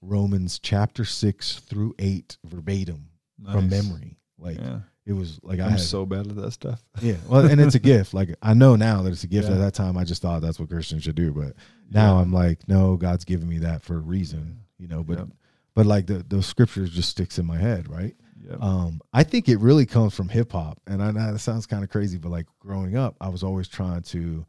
Romans 0.00 0.58
chapter 0.58 1.04
six 1.04 1.58
through 1.60 1.94
eight 1.98 2.38
verbatim 2.44 3.08
from 3.50 3.68
memory. 3.68 4.18
Like 4.38 4.58
yeah. 4.58 4.80
it 5.04 5.12
was 5.14 5.40
like 5.42 5.60
I 5.60 5.64
I'm 5.64 5.70
had, 5.72 5.80
so 5.80 6.04
bad 6.06 6.26
at 6.26 6.36
that 6.36 6.52
stuff. 6.52 6.82
yeah. 7.00 7.16
Well, 7.28 7.46
and 7.46 7.60
it's 7.60 7.74
a 7.74 7.78
gift. 7.80 8.14
Like 8.14 8.34
I 8.42 8.54
know 8.54 8.76
now 8.76 9.02
that 9.02 9.12
it's 9.12 9.24
a 9.24 9.28
gift. 9.28 9.48
Yeah. 9.48 9.54
At 9.54 9.60
that 9.60 9.74
time, 9.74 9.96
I 9.96 10.04
just 10.04 10.22
thought 10.22 10.42
that's 10.42 10.60
what 10.60 10.68
Christians 10.68 11.04
should 11.04 11.16
do. 11.16 11.32
But 11.32 11.54
now 11.90 12.16
Yeah. 12.16 12.22
I'm 12.22 12.32
like, 12.32 12.68
no, 12.68 12.96
God's 12.96 13.24
given 13.24 13.48
me 13.48 13.58
that 13.58 13.82
for 13.82 13.94
a 13.94 14.00
reason, 14.00 14.60
you 14.78 14.88
know. 14.88 15.02
But 15.02 15.26
but 15.74 15.86
like 15.86 16.06
the 16.06 16.24
those 16.26 16.46
scriptures 16.46 16.90
just 16.90 17.10
sticks 17.10 17.38
in 17.38 17.46
my 17.46 17.58
head, 17.58 17.88
right? 17.88 18.14
Yep. 18.48 18.62
Um, 18.62 19.00
I 19.12 19.22
think 19.24 19.48
it 19.48 19.58
really 19.58 19.86
comes 19.86 20.14
from 20.14 20.28
hip 20.28 20.52
hop, 20.52 20.80
and 20.86 21.02
I 21.02 21.10
know 21.10 21.32
that 21.32 21.38
sounds 21.38 21.66
kind 21.66 21.82
of 21.82 21.90
crazy, 21.90 22.18
but 22.18 22.30
like 22.30 22.46
growing 22.60 22.96
up, 22.96 23.16
I 23.20 23.28
was 23.28 23.42
always 23.42 23.66
trying 23.68 24.02
to 24.02 24.44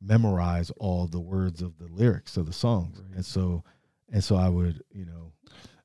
memorize 0.00 0.70
all 0.78 1.06
the 1.06 1.20
words 1.20 1.60
of 1.62 1.76
the 1.78 1.86
lyrics 1.88 2.36
of 2.36 2.46
the 2.46 2.52
songs, 2.52 2.98
Right. 3.00 3.16
and 3.16 3.24
so 3.26 3.64
and 4.10 4.24
so 4.24 4.36
I 4.36 4.48
would, 4.48 4.82
you 4.92 5.04
know, 5.04 5.32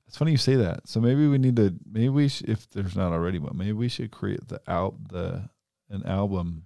It's 0.07 0.17
funny 0.17 0.31
you 0.31 0.37
say 0.37 0.55
that. 0.55 0.87
So 0.87 1.01
maybe 1.01 1.27
we 1.27 1.37
need 1.37 1.55
to 1.57 1.73
maybe 1.91 2.09
we 2.09 2.27
sh- 2.29 2.43
if 2.47 2.69
there's 2.69 2.95
not 2.95 3.11
already 3.11 3.39
one, 3.39 3.57
maybe 3.57 3.73
we 3.73 3.89
should 3.89 4.11
create 4.11 4.47
the 4.47 4.61
out 4.67 4.95
the 5.09 5.49
an 5.89 6.03
album 6.05 6.65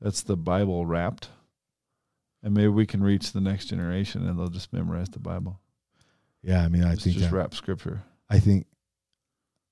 that's 0.00 0.22
the 0.22 0.36
Bible 0.36 0.86
wrapped. 0.86 1.28
And 2.42 2.54
maybe 2.54 2.68
we 2.68 2.86
can 2.86 3.02
reach 3.02 3.32
the 3.32 3.40
next 3.40 3.66
generation 3.66 4.26
and 4.26 4.38
they'll 4.38 4.46
just 4.48 4.72
memorize 4.72 5.08
the 5.10 5.18
Bible. 5.18 5.60
yeah. 6.42 6.62
I 6.64 6.68
mean, 6.68 6.84
I 6.84 6.94
think 6.94 7.16
just 7.16 7.30
that, 7.30 7.36
rap 7.36 7.52
scripture. 7.52 8.02
I 8.30 8.38
think 8.38 8.66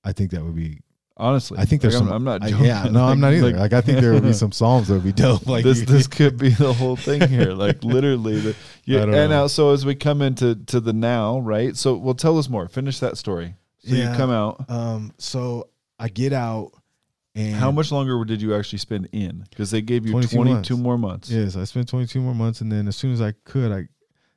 I 0.07 0.13
think 0.13 0.31
that 0.31 0.43
would 0.43 0.55
be 0.55 0.79
Honestly. 1.19 1.57
I 1.57 1.65
think 1.65 1.81
there's 1.81 1.95
like, 1.95 2.03
I'm- 2.03 2.09
some. 2.09 2.15
I'm, 2.15 2.39
not 2.39 2.43
I- 2.43 2.63
yeah, 2.63 2.83
no, 2.91 3.03
I'm 3.05 3.19
not 3.25 3.33
either. 3.33 3.47
like- 3.47 3.55
Like, 3.55 3.73
I 3.73 3.81
think 3.81 4.01
there 4.01 4.13
would 4.13 4.21
be 4.23 4.33
some 4.43 4.51
psalms 4.51 4.87
that 4.87 4.93
would 4.93 5.03
be 5.03 5.11
dope. 5.11 5.47
Like 5.47 5.63
this 5.63 5.81
this 5.81 6.05
could 6.17 6.37
be 6.37 6.49
the 6.49 6.71
whole 6.73 6.95
thing 6.95 7.27
here. 7.27 7.53
Like 7.53 7.83
literally 7.83 8.39
the 8.39 8.55
yeah. 8.85 9.01
And 9.03 9.31
now 9.31 9.47
so 9.47 9.71
as 9.71 9.83
we 9.85 9.95
come 9.95 10.21
into 10.21 10.53
to 10.67 10.79
the 10.79 10.93
now, 10.93 11.39
right? 11.39 11.75
So 11.75 11.95
well 11.97 12.13
tell 12.13 12.37
us 12.37 12.47
more. 12.49 12.67
Finish 12.67 12.99
that 12.99 13.17
story. 13.17 13.55
So 13.79 13.95
Yeah. 13.95 14.11
you 14.11 14.17
come 14.17 14.29
out. 14.29 14.69
um. 14.69 15.11
So 15.17 15.69
I 15.99 16.07
get 16.09 16.33
out, 16.33 16.71
and 17.33 17.55
How 17.55 17.71
much 17.71 17.91
longer 17.91 18.23
did 18.23 18.39
you 18.39 18.53
actually 18.55 18.77
spend 18.79 19.09
in? 19.11 19.43
Because 19.49 19.71
they 19.71 19.81
gave 19.81 20.05
you 20.05 20.11
22 20.11 20.35
22, 20.35 20.53
months. 20.53 20.69
more 20.83 20.97
months. 20.99 21.29
Yes, 21.31 21.55
I 21.55 21.63
spent 21.63 21.89
22 21.89 22.21
more 22.21 22.35
months, 22.35 22.61
and 22.61 22.71
then 22.71 22.87
as 22.87 22.95
soon 22.95 23.11
as 23.11 23.21
I 23.21 23.33
could, 23.43 23.71
I 23.71 23.87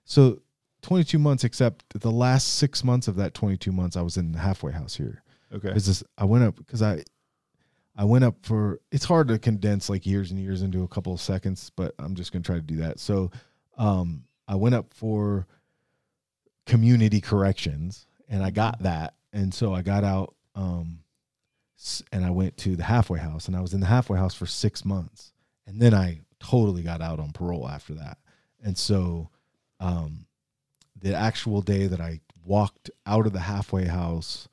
so 0.07 0.41
22 0.81 1.19
months. 1.19 1.45
Except 1.45 1.85
the 2.01 2.11
last 2.11 2.55
six 2.55 2.83
months 2.83 3.07
of 3.07 3.17
that 3.17 3.35
22 3.35 3.71
months, 3.71 3.99
I 3.99 4.01
was 4.03 4.17
in 4.17 4.33
the 4.33 4.39
halfway 4.39 4.73
house 4.73 4.95
here. 4.97 5.23
Okay. 5.53 5.73
It's 5.75 5.87
just 5.87 6.05
I 6.17 6.25
went 6.25 6.45
up 6.45 6.57
because 6.57 6.83
I 6.83 7.03
I 7.97 8.05
went 8.05 8.25
up 8.25 8.37
for 8.43 8.81
it's 8.91 9.05
hard 9.05 9.29
to 9.29 9.39
condense 9.39 9.91
like 9.91 10.07
years 10.07 10.31
and 10.31 10.41
years 10.41 10.63
into 10.63 10.85
a 10.85 10.89
couple 10.89 11.13
of 11.13 11.21
seconds, 11.21 11.71
but 11.75 11.95
I'm 11.99 12.15
just 12.15 12.33
gonna 12.33 12.43
try 12.43 12.57
to 12.57 12.63
do 12.63 12.77
that. 12.77 12.99
So 13.01 13.31
um 13.77 14.25
I 14.47 14.55
went 14.55 14.75
up 14.75 14.93
for 14.95 15.47
community 16.67 17.21
corrections 17.21 18.07
and 18.29 18.43
I 18.43 18.51
got 18.51 18.83
that. 18.83 19.15
And 19.33 19.53
so 19.53 19.75
I 19.75 19.83
got 19.83 20.05
out 20.05 20.35
um 20.55 21.01
and 22.13 22.25
I 22.25 22.31
went 22.31 22.57
to 22.59 22.77
the 22.77 22.85
halfway 22.85 23.19
house 23.19 23.49
and 23.49 23.57
I 23.57 23.61
was 23.61 23.75
in 23.75 23.81
the 23.81 23.87
halfway 23.87 24.19
house 24.19 24.35
for 24.35 24.47
six 24.47 24.85
months. 24.85 25.33
And 25.67 25.81
then 25.81 25.95
I 25.95 26.21
totally 26.39 26.83
got 26.83 27.01
out 27.01 27.21
on 27.21 27.33
parole 27.33 27.69
after 27.69 27.95
that. 27.95 28.19
And 28.63 28.79
so 28.79 29.31
um 29.81 30.27
the 30.97 31.15
actual 31.15 31.63
day 31.63 31.87
that 31.87 32.01
I 32.01 32.21
walked 32.45 32.91
out 33.07 33.27
of 33.27 33.33
the 33.33 33.41
halfway 33.41 33.87
house 33.87 34.49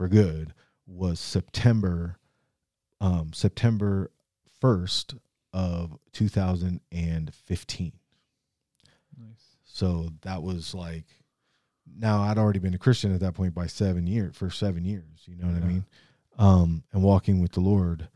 for 0.00 0.08
good 0.08 0.54
was 0.86 1.20
September 1.20 2.16
um 3.02 3.34
September 3.34 4.10
1st 4.62 5.18
of 5.52 5.98
2015. 6.14 7.92
Nice. 9.18 9.28
So 9.62 10.08
that 10.22 10.42
was 10.42 10.74
like 10.74 11.04
now 11.98 12.22
I'd 12.22 12.38
already 12.38 12.60
been 12.60 12.72
a 12.72 12.78
Christian 12.78 13.14
at 13.14 13.20
that 13.20 13.34
point 13.34 13.52
by 13.52 13.66
7 13.66 14.06
years 14.06 14.34
for 14.34 14.48
7 14.48 14.86
years, 14.86 15.04
you 15.26 15.36
know 15.36 15.48
what 15.48 15.62
I 15.62 15.66
mean? 15.66 15.84
Um 16.38 16.82
and 16.94 17.02
walking 17.02 17.42
with 17.42 17.52
the 17.52 17.60
Lord. 17.60 18.08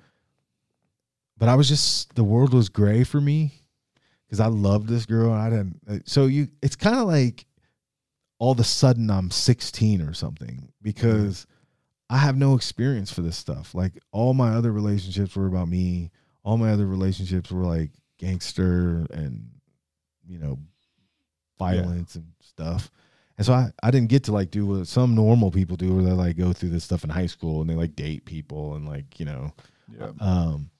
But 1.36 1.50
I 1.50 1.54
was 1.54 1.68
just 1.68 2.14
the 2.14 2.24
world 2.24 2.54
was 2.54 2.70
gray 2.70 3.04
for 3.04 3.20
me 3.20 3.60
cuz 4.30 4.40
I 4.40 4.46
loved 4.46 4.88
this 4.88 5.04
girl. 5.04 5.30
I 5.34 5.50
didn't 5.50 6.08
so 6.08 6.24
you 6.24 6.48
it's 6.62 6.76
kind 6.76 6.96
of 6.96 7.06
like 7.06 7.44
all 8.38 8.52
of 8.52 8.58
a 8.58 8.64
sudden 8.64 9.10
I'm 9.10 9.30
16 9.30 10.00
or 10.00 10.14
something 10.14 10.72
because 10.80 11.46
I 12.14 12.18
have 12.18 12.36
no 12.36 12.54
experience 12.54 13.12
for 13.12 13.22
this 13.22 13.36
stuff. 13.36 13.74
Like 13.74 13.92
all 14.12 14.34
my 14.34 14.54
other 14.54 14.70
relationships 14.70 15.34
were 15.34 15.46
about 15.48 15.68
me. 15.68 16.10
All 16.44 16.56
my 16.58 16.70
other 16.70 16.86
relationships 16.86 17.50
were 17.50 17.64
like 17.64 17.90
gangster 18.18 19.04
and 19.12 19.48
you 20.26 20.38
know 20.38 20.58
violence 21.58 22.14
and 22.14 22.26
stuff. 22.40 22.90
And 23.36 23.44
so 23.44 23.52
I, 23.52 23.70
I 23.82 23.90
didn't 23.90 24.10
get 24.10 24.22
to 24.24 24.32
like 24.32 24.52
do 24.52 24.64
what 24.64 24.86
some 24.86 25.16
normal 25.16 25.50
people 25.50 25.76
do 25.76 25.92
where 25.94 26.04
they 26.04 26.12
like 26.12 26.36
go 26.36 26.52
through 26.52 26.68
this 26.68 26.84
stuff 26.84 27.02
in 27.02 27.10
high 27.10 27.26
school 27.26 27.60
and 27.60 27.68
they 27.68 27.74
like 27.74 27.96
date 27.96 28.24
people 28.26 28.74
and 28.76 28.86
like, 28.88 29.18
you 29.18 29.26
know, 29.26 29.52
Yeah. 29.88 30.12
um, 30.20 30.70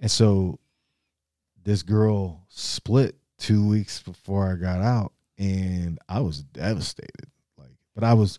and 0.00 0.10
so 0.10 0.58
this 1.62 1.82
girl 1.84 2.44
split 2.48 3.16
two 3.38 3.64
weeks 3.68 4.02
before 4.02 4.50
I 4.50 4.56
got 4.56 4.80
out, 4.80 5.12
and 5.38 5.98
I 6.08 6.20
was 6.20 6.42
devastated. 6.42 7.30
Like, 7.56 7.76
but 7.94 8.02
I 8.02 8.14
was 8.14 8.38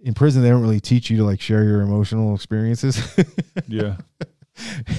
in 0.00 0.14
prison. 0.14 0.42
They 0.42 0.48
don't 0.50 0.62
really 0.62 0.80
teach 0.80 1.10
you 1.10 1.16
to 1.18 1.24
like 1.24 1.40
share 1.40 1.64
your 1.64 1.80
emotional 1.82 2.34
experiences. 2.34 3.00
Yeah. 3.68 3.96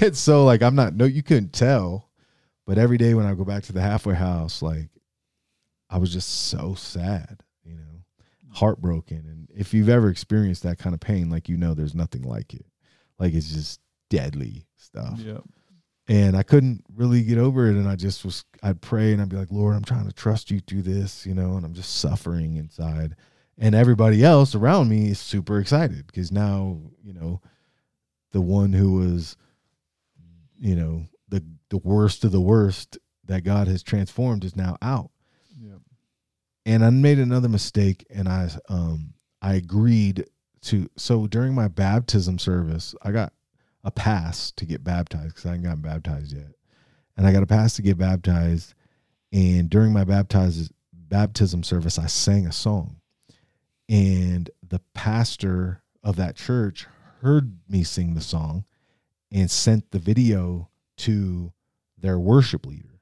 and 0.02 0.16
so, 0.16 0.46
like, 0.46 0.62
I'm 0.62 0.76
not. 0.76 0.94
No, 0.94 1.06
you 1.06 1.24
couldn't 1.24 1.54
tell. 1.54 2.10
But 2.68 2.78
every 2.78 2.98
day 2.98 3.14
when 3.16 3.26
I 3.26 3.34
go 3.34 3.44
back 3.44 3.64
to 3.64 3.74
the 3.74 3.82
halfway 3.82 4.14
house, 4.16 4.62
like, 4.62 4.90
I 5.90 5.98
was 5.98 6.14
just 6.14 6.30
so 6.50 6.76
sad. 6.76 7.42
You 7.64 7.76
know, 7.78 8.04
heartbroken. 8.54 9.18
And 9.28 9.50
if 9.60 9.74
you've 9.74 9.90
ever 9.90 10.10
experienced 10.10 10.64
that 10.64 10.78
kind 10.78 10.94
of 10.94 11.00
pain, 11.00 11.30
like 11.30 11.50
you 11.50 11.58
know, 11.58 11.74
there's 11.74 11.96
nothing 11.96 12.22
like 12.24 12.54
it. 12.54 12.66
Like 13.18 13.34
it's 13.34 13.50
just 13.52 13.80
deadly 14.10 14.66
stuff 14.78 15.20
Yeah. 15.20 15.40
and 16.08 16.36
I 16.38 16.42
couldn't 16.44 16.84
really 16.96 17.22
get 17.24 17.38
over 17.38 17.68
it. 17.68 17.76
And 17.76 17.88
I 17.88 17.96
just 17.96 18.24
was, 18.26 18.44
I'd 18.64 18.82
pray 18.82 19.12
and 19.14 19.22
I'd 19.22 19.30
be 19.30 19.36
like, 19.36 19.52
Lord, 19.52 19.76
I'm 19.76 19.84
trying 19.84 20.08
to 20.08 20.14
trust 20.14 20.50
you 20.52 20.60
through 20.62 20.82
this, 20.84 21.26
you 21.26 21.34
know, 21.36 21.56
and 21.58 21.66
I'm 21.66 21.74
just 21.74 21.98
suffering 21.98 22.56
inside. 22.58 23.16
And 23.62 23.76
everybody 23.76 24.24
else 24.24 24.56
around 24.56 24.88
me 24.88 25.10
is 25.10 25.20
super 25.20 25.60
excited 25.60 26.08
because 26.08 26.32
now, 26.32 26.80
you 27.04 27.14
know, 27.14 27.42
the 28.32 28.42
one 28.42 28.72
who 28.72 28.94
was, 28.94 29.36
you 30.58 30.76
know, 30.76 31.06
the 31.28 31.44
the 31.70 31.78
worst 31.78 32.24
of 32.24 32.32
the 32.32 32.42
worst 32.42 32.98
that 33.26 33.44
God 33.44 33.68
has 33.68 33.84
transformed 33.84 34.46
is 34.46 34.56
now 34.56 34.78
out. 34.82 35.12
Yeah. 35.60 35.76
And 36.66 36.86
I 36.86 36.90
made 36.90 37.20
another 37.20 37.50
mistake 37.50 38.06
and 38.10 38.30
I 38.30 38.50
um 38.70 39.14
I 39.42 39.56
agreed 39.56 40.26
to 40.62 40.90
so 40.96 41.28
during 41.28 41.54
my 41.54 41.68
baptism 41.68 42.40
service, 42.40 42.96
I 43.02 43.12
got 43.12 43.34
a 43.84 43.92
pass 43.92 44.52
to 44.52 44.66
get 44.66 44.84
baptized 44.84 45.36
because 45.36 45.46
I 45.46 45.50
hadn't 45.50 45.64
gotten 45.64 45.82
baptized 45.82 46.36
yet. 46.36 46.52
And 47.18 47.28
I 47.28 47.34
got 47.34 47.44
a 47.44 47.48
pass 47.48 47.76
to 47.76 47.82
get 47.82 47.98
baptized. 47.98 48.74
And 49.32 49.70
during 49.70 49.94
my 49.94 50.06
baptize, 50.06 50.72
baptism 50.94 51.64
service, 51.64 52.00
I 52.00 52.08
sang 52.08 52.48
a 52.48 52.52
song. 52.52 52.99
And 53.90 54.52
the 54.66 54.80
pastor 54.94 55.82
of 56.04 56.16
that 56.18 56.36
church 56.36 56.86
heard 57.22 57.58
me 57.68 57.84
sing 57.84 58.14
the 58.14 58.22
song 58.22 58.64
and 59.32 59.50
sent 59.50 59.90
the 59.90 60.00
video 60.00 60.70
to 60.98 61.52
their 61.98 62.20
worship 62.20 62.68
leader. 62.68 63.00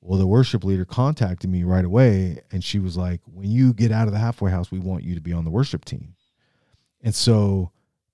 Well, 0.00 0.18
the 0.18 0.26
worship 0.26 0.64
leader 0.64 0.84
contacted 0.84 1.48
me 1.48 1.62
right 1.62 1.84
away 1.84 2.40
and 2.50 2.64
she 2.64 2.80
was 2.80 2.96
like, 2.96 3.20
When 3.24 3.50
you 3.50 3.72
get 3.72 3.92
out 3.92 4.08
of 4.08 4.12
the 4.12 4.18
halfway 4.18 4.50
house, 4.50 4.72
we 4.72 4.80
want 4.80 5.04
you 5.04 5.14
to 5.14 5.20
be 5.20 5.32
on 5.32 5.44
the 5.44 5.50
worship 5.50 5.84
team. 5.84 6.14
And 7.02 7.14
so 7.14 7.70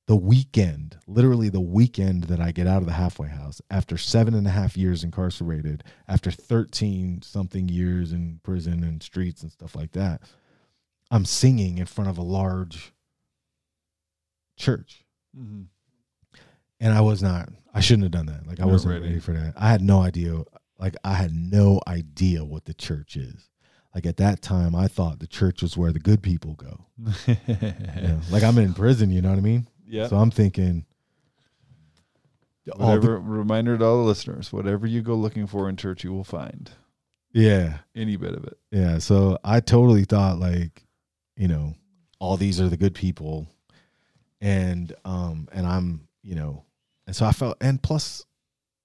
the 0.07 0.17
weekend, 0.17 0.99
literally 1.07 1.49
the 1.49 1.61
weekend 1.61 2.25
that 2.25 2.41
I 2.41 2.53
get 2.53 2.67
out 2.67 2.83
of 2.83 2.87
the 2.87 2.93
halfway 2.93 3.29
house, 3.29 3.63
after 3.71 3.97
seven 3.97 4.35
and 4.35 4.47
a 4.47 4.51
half 4.51 4.77
years 4.77 5.03
incarcerated, 5.03 5.83
after 6.07 6.31
13 6.31 7.23
something 7.23 7.69
years 7.69 8.13
in 8.13 8.41
prison 8.43 8.85
and 8.85 9.03
streets 9.03 9.43
and 9.43 9.51
stuff 9.51 9.75
like 9.75 9.93
that, 9.93 10.21
I'm 11.11 11.25
singing 11.25 11.79
in 11.79 11.87
front 11.87 12.11
of 12.11 12.19
a 12.19 12.23
large 12.23 12.93
church. 14.59 15.05
hmm 15.37 15.63
And 16.81 16.93
I 16.95 17.01
was 17.01 17.23
not, 17.23 17.49
I 17.75 17.81
shouldn't 17.81 18.05
have 18.05 18.13
done 18.13 18.27
that. 18.27 18.47
Like, 18.47 18.61
I 18.61 18.65
Not 18.65 18.73
wasn't 18.73 18.95
ready. 18.95 19.07
ready 19.09 19.21
for 19.21 19.33
that. 19.33 19.55
I 19.57 19.69
had 19.69 19.83
no 19.83 20.01
idea, 20.01 20.43
like, 20.79 20.97
I 21.05 21.15
had 21.15 21.33
no 21.35 21.81
idea 21.87 22.45
what 22.45 22.65
the 22.65 22.75
church 22.75 23.17
is. 23.17 23.49
Like, 23.95 24.05
at 24.07 24.17
that 24.19 24.43
time, 24.43 24.75
I 24.75 24.89
thought 24.89 25.21
the 25.21 25.27
church 25.27 25.63
was 25.63 25.77
where 25.77 25.93
the 25.93 25.99
good 25.99 26.23
people 26.23 26.55
go. 26.55 26.85
You 27.27 27.37
know? 28.03 28.21
Like, 28.31 28.43
I'm 28.43 28.59
in 28.59 28.75
prison, 28.75 29.11
you 29.11 29.23
know 29.23 29.31
what 29.31 29.39
I 29.39 29.43
mean? 29.43 29.67
yeah. 29.87 30.09
So 30.09 30.17
I'm 30.17 30.31
thinking, 30.31 30.85
all 32.73 32.79
the- 32.79 32.85
Whatever 32.97 33.19
reminder 33.21 33.79
to 33.79 33.85
all 33.85 33.99
the 33.99 34.05
listeners, 34.09 34.53
whatever 34.53 34.87
you 34.87 35.01
go 35.03 35.15
looking 35.15 35.47
for 35.47 35.69
in 35.69 35.77
church, 35.77 36.03
you 36.05 36.13
will 36.13 36.25
find 36.25 36.71
yeah, 37.33 37.79
any 37.95 38.17
bit 38.17 38.35
of 38.35 38.45
it. 38.45 38.59
yeah. 38.71 38.99
So 38.99 39.39
I 39.45 39.61
totally 39.61 40.05
thought 40.05 40.39
like, 40.39 40.86
you 41.37 41.49
know, 41.49 41.75
all 42.19 42.37
these 42.37 42.61
are 42.61 42.69
the 42.69 42.77
good 42.77 42.95
people, 42.95 43.47
and 44.41 44.93
um, 45.05 45.49
and 45.53 45.67
I'm, 45.67 46.09
you 46.23 46.35
know, 46.35 46.65
and 47.07 47.15
so 47.15 47.27
I 47.27 47.33
felt, 47.33 47.57
and 47.61 47.83
plus, 47.83 48.25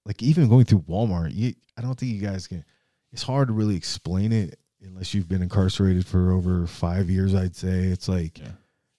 like 0.04 0.22
even 0.22 0.48
going 0.48 0.64
through 0.64 0.82
Walmart, 0.82 1.34
you, 1.34 1.54
I 1.76 1.82
don't 1.82 1.98
think 1.98 2.12
you 2.12 2.20
guys 2.20 2.46
can. 2.46 2.64
It's 3.12 3.22
hard 3.22 3.48
to 3.48 3.54
really 3.54 3.76
explain 3.76 4.32
it 4.32 4.58
unless 4.82 5.12
you've 5.14 5.28
been 5.28 5.42
incarcerated 5.42 6.06
for 6.06 6.32
over 6.32 6.66
five 6.66 7.10
years. 7.10 7.34
I'd 7.34 7.54
say 7.54 7.84
it's 7.84 8.08
like, 8.08 8.38
Yeah. 8.38 8.52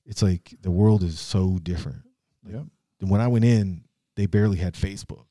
it's 0.06 0.22
like 0.22 0.54
the 0.62 0.70
world 0.72 1.02
is 1.04 1.20
so 1.20 1.58
different. 1.64 2.04
Yep. 2.48 2.66
And 3.02 3.10
when 3.10 3.22
I 3.22 3.28
went 3.28 3.44
in, 3.46 3.84
they 4.16 4.28
barely 4.28 4.58
had 4.58 4.76
Facebook. 4.76 5.26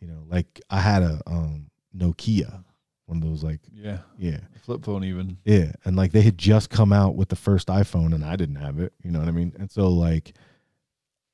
You 0.00 0.08
know, 0.08 0.24
like 0.28 0.60
I 0.70 0.80
had 0.80 1.02
a 1.02 1.20
um 1.26 1.70
Nokia, 1.96 2.64
one 3.06 3.18
of 3.18 3.24
those 3.24 3.42
like 3.44 3.60
Yeah. 3.72 3.98
yeah, 4.18 4.38
Flip 4.62 4.84
phone 4.84 5.04
even. 5.04 5.36
yeah, 5.44 5.72
and 5.84 5.96
like 5.96 6.12
they 6.12 6.22
had 6.22 6.38
just 6.38 6.70
come 6.70 6.92
out 6.92 7.14
with 7.16 7.28
the 7.28 7.36
first 7.36 7.68
iPhone, 7.68 8.14
and 8.14 8.24
I 8.24 8.36
didn't 8.36 8.56
have 8.56 8.78
it. 8.78 8.92
You 9.02 9.10
know 9.10 9.18
what 9.18 9.28
I 9.28 9.32
mean? 9.32 9.52
And 9.58 9.70
so 9.70 9.88
like, 9.88 10.32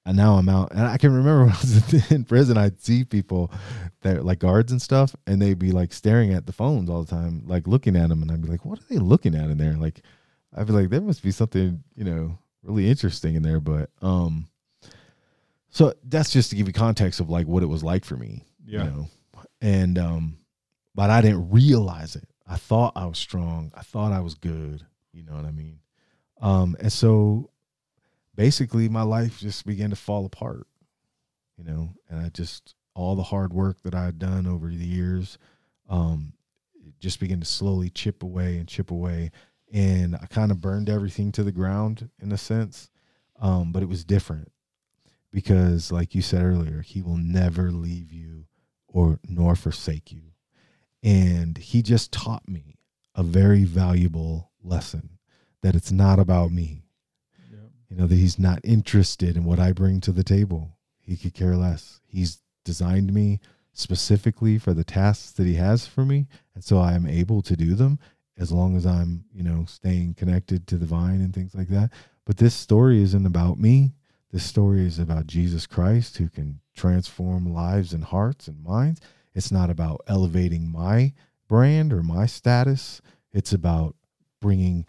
and 0.07 0.16
now 0.16 0.35
I'm 0.35 0.49
out, 0.49 0.73
and 0.73 0.81
I 0.81 0.97
can 0.99 1.12
remember 1.12 1.41
when 1.45 1.53
I 1.53 1.59
was 1.61 2.11
in 2.12 2.25
prison, 2.25 2.57
I'd 2.59 2.81
see 2.81 3.05
people 3.05 3.53
that 4.03 4.25
like 4.25 4.39
guards 4.41 4.73
and 4.73 4.81
stuff, 4.83 5.14
and 5.27 5.41
they'd 5.41 5.59
be 5.59 5.71
like 5.73 5.93
staring 5.93 6.33
at 6.33 6.47
the 6.47 6.53
phones 6.53 6.91
all 6.91 7.05
the 7.05 7.11
time, 7.11 7.45
like 7.47 7.66
looking 7.68 7.97
at 7.97 8.09
them, 8.09 8.23
and 8.23 8.31
I'd 8.33 8.43
be 8.43 8.49
like, 8.49 8.64
what 8.64 8.79
are 8.81 8.85
they 8.89 8.99
looking 8.99 9.35
at 9.35 9.51
in 9.51 9.59
there? 9.59 9.75
Like, 9.75 10.01
I'd 10.57 10.66
be 10.66 10.73
like, 10.73 10.89
there 10.91 11.01
must 11.01 11.23
be 11.23 11.31
something 11.31 11.83
you 11.95 12.05
know 12.05 12.39
really 12.64 12.89
interesting 12.91 13.35
in 13.37 13.43
there, 13.43 13.61
but 13.61 13.91
um. 14.03 14.47
So 15.73 15.95
that's 16.05 16.31
just 16.33 16.51
to 16.51 16.57
give 16.57 16.66
you 16.66 16.73
context 16.73 17.21
of 17.21 17.31
like 17.31 17.47
what 17.47 17.62
it 17.62 17.66
was 17.66 17.85
like 17.85 18.05
for 18.05 18.16
me 18.16 18.43
Yeah. 18.66 18.85
you 18.85 18.91
know 18.91 19.09
and 19.62 19.99
um 19.99 20.37
but 20.95 21.11
i 21.11 21.20
didn't 21.20 21.51
realize 21.51 22.16
it. 22.16 22.28
I 22.47 22.57
thought 22.57 22.93
i 22.97 23.07
was 23.07 23.18
strong. 23.18 23.72
I 23.74 23.82
thought 23.82 24.12
i 24.12 24.20
was 24.20 24.34
good. 24.34 24.86
You 25.12 25.24
know 25.24 25.34
what 25.34 25.45
i 25.45 25.53
mean? 25.53 25.80
Um 26.41 26.76
and 26.80 26.93
so 26.93 27.51
basically 28.34 28.88
my 28.88 29.03
life 29.03 29.38
just 29.41 29.66
began 29.66 29.91
to 29.91 29.97
fall 29.97 30.24
apart 30.24 30.66
you 31.59 31.64
know 31.64 31.91
and 32.09 32.20
i 32.20 32.28
just 32.30 32.74
all 32.95 33.14
the 33.14 33.22
hard 33.22 33.53
work 33.53 33.82
that 33.82 33.95
i 33.95 34.05
had 34.05 34.18
done 34.18 34.47
over 34.47 34.68
the 34.68 34.86
years 34.86 35.36
um 35.88 36.32
just 37.01 37.20
began 37.20 37.41
to 37.41 37.47
slowly 37.47 37.88
chip 37.91 38.22
away 38.22 38.59
and 38.59 38.68
chip 38.68 38.91
away. 38.91 39.30
And 39.72 40.16
i 40.16 40.26
kind 40.26 40.51
of 40.51 40.61
burned 40.61 40.88
everything 40.88 41.32
to 41.32 41.43
the 41.45 41.53
ground 41.53 42.09
in 42.20 42.32
a 42.32 42.38
sense 42.38 42.91
um 43.41 43.72
but 43.72 43.82
it 43.82 43.88
was 43.88 44.05
different 44.05 44.51
because 45.32 45.93
like 45.93 46.14
you 46.14 46.22
said 46.22 46.43
earlier 46.43 46.80
he 46.80 47.03
will 47.03 47.16
never 47.16 47.70
leave 47.70 48.12
you 48.12 48.47
or 48.88 49.18
nor 49.28 49.55
forsake 49.55 50.11
you 50.11 50.30
and 51.03 51.57
he 51.59 51.82
just 51.82 52.12
taught 52.12 52.48
me 52.48 52.76
a 53.14 53.22
very 53.22 53.64
valuable 53.64 54.51
lesson 54.62 55.18
that 55.62 55.74
it's 55.74 55.92
not 55.92 56.18
about 56.18 56.51
me. 56.51 56.84
Yeah. 57.50 57.58
you 57.88 57.96
know 57.96 58.07
that 58.07 58.14
he's 58.14 58.38
not 58.38 58.61
interested 58.64 59.37
in 59.37 59.45
what 59.45 59.58
i 59.58 59.72
bring 59.72 60.00
to 60.03 60.12
the 60.12 60.25
table. 60.25 60.76
He 61.00 61.16
could 61.16 61.34
care 61.34 61.57
less. 61.57 62.00
He's 62.07 62.38
designed 62.64 63.12
me 63.12 63.41
specifically 63.72 64.58
for 64.58 64.75
the 64.75 64.84
tasks 64.84 65.33
that 65.33 65.46
he 65.46 65.54
has 65.54 65.87
for 65.87 66.04
me 66.04 66.26
and 66.54 66.62
so 66.62 66.79
i 66.79 66.92
am 66.92 67.07
able 67.07 67.41
to 67.41 67.57
do 67.57 67.75
them 67.75 67.99
as 68.37 68.50
long 68.50 68.76
as 68.76 68.84
i'm 68.84 69.25
you 69.33 69.42
know 69.42 69.64
staying 69.66 70.12
connected 70.12 70.66
to 70.66 70.76
the 70.76 70.87
vine 70.87 71.20
and 71.20 71.33
things 71.33 71.54
like 71.54 71.68
that. 71.68 71.91
But 72.26 72.37
this 72.37 72.54
story 72.54 73.03
isn't 73.03 73.26
about 73.26 73.58
me. 73.58 73.92
This 74.30 74.45
story 74.45 74.87
is 74.87 74.99
about 74.99 75.26
jesus 75.26 75.66
christ 75.66 76.18
who 76.18 76.29
can 76.29 76.61
transform 76.76 77.53
lives 77.53 77.92
and 77.92 78.04
hearts 78.04 78.49
and 78.49 78.62
minds 78.62 79.00
it's 79.34 79.50
not 79.52 79.70
about 79.70 80.00
elevating 80.07 80.70
my 80.70 81.12
brand 81.48 81.92
or 81.92 82.02
my 82.02 82.26
status 82.26 83.00
it's 83.32 83.52
about 83.52 83.94
bringing 84.40 84.84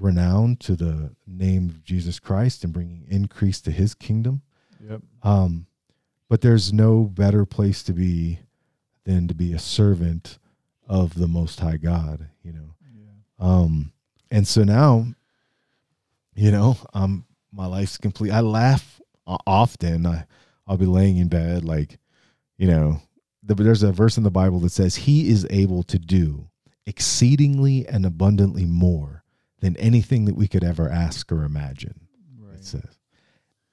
renown 0.00 0.56
to 0.56 0.74
the 0.76 1.14
name 1.26 1.68
of 1.68 1.84
jesus 1.84 2.18
christ 2.18 2.64
and 2.64 2.72
bringing 2.72 3.04
increase 3.08 3.60
to 3.60 3.70
his 3.70 3.94
kingdom 3.94 4.42
Yep. 4.86 5.00
um, 5.22 5.66
but 6.28 6.40
there's 6.42 6.72
no 6.72 7.04
better 7.04 7.44
place 7.46 7.82
to 7.84 7.92
be 7.92 8.40
than 9.04 9.28
to 9.28 9.34
be 9.34 9.52
a 9.52 9.58
servant 9.58 10.38
of 10.88 11.14
the 11.14 11.26
Most 11.28 11.60
High 11.60 11.76
God, 11.78 12.28
you 12.42 12.52
know. 12.52 12.74
Yeah. 12.94 13.12
Um, 13.38 13.92
and 14.30 14.46
so 14.46 14.62
now, 14.64 15.06
you 16.34 16.50
know, 16.50 16.76
um, 16.92 17.24
my 17.52 17.66
life's 17.66 17.96
complete. 17.96 18.30
I 18.32 18.40
laugh 18.40 19.00
often. 19.46 20.06
I, 20.06 20.26
I'll 20.66 20.76
be 20.76 20.86
laying 20.86 21.16
in 21.18 21.28
bed, 21.28 21.64
like, 21.64 21.98
you 22.58 22.68
know, 22.68 23.00
there's 23.46 23.82
a 23.82 23.92
verse 23.92 24.16
in 24.16 24.24
the 24.24 24.30
Bible 24.30 24.60
that 24.60 24.72
says, 24.72 24.96
"He 24.96 25.28
is 25.28 25.46
able 25.50 25.82
to 25.84 25.98
do 25.98 26.48
exceedingly 26.86 27.86
and 27.86 28.06
abundantly 28.06 28.64
more 28.64 29.24
than 29.60 29.76
anything 29.76 30.24
that 30.26 30.36
we 30.36 30.48
could 30.48 30.64
ever 30.64 30.88
ask 30.88 31.30
or 31.30 31.44
imagine." 31.44 32.08
Right. 32.38 32.56
it 32.56 32.64
says. 32.64 32.98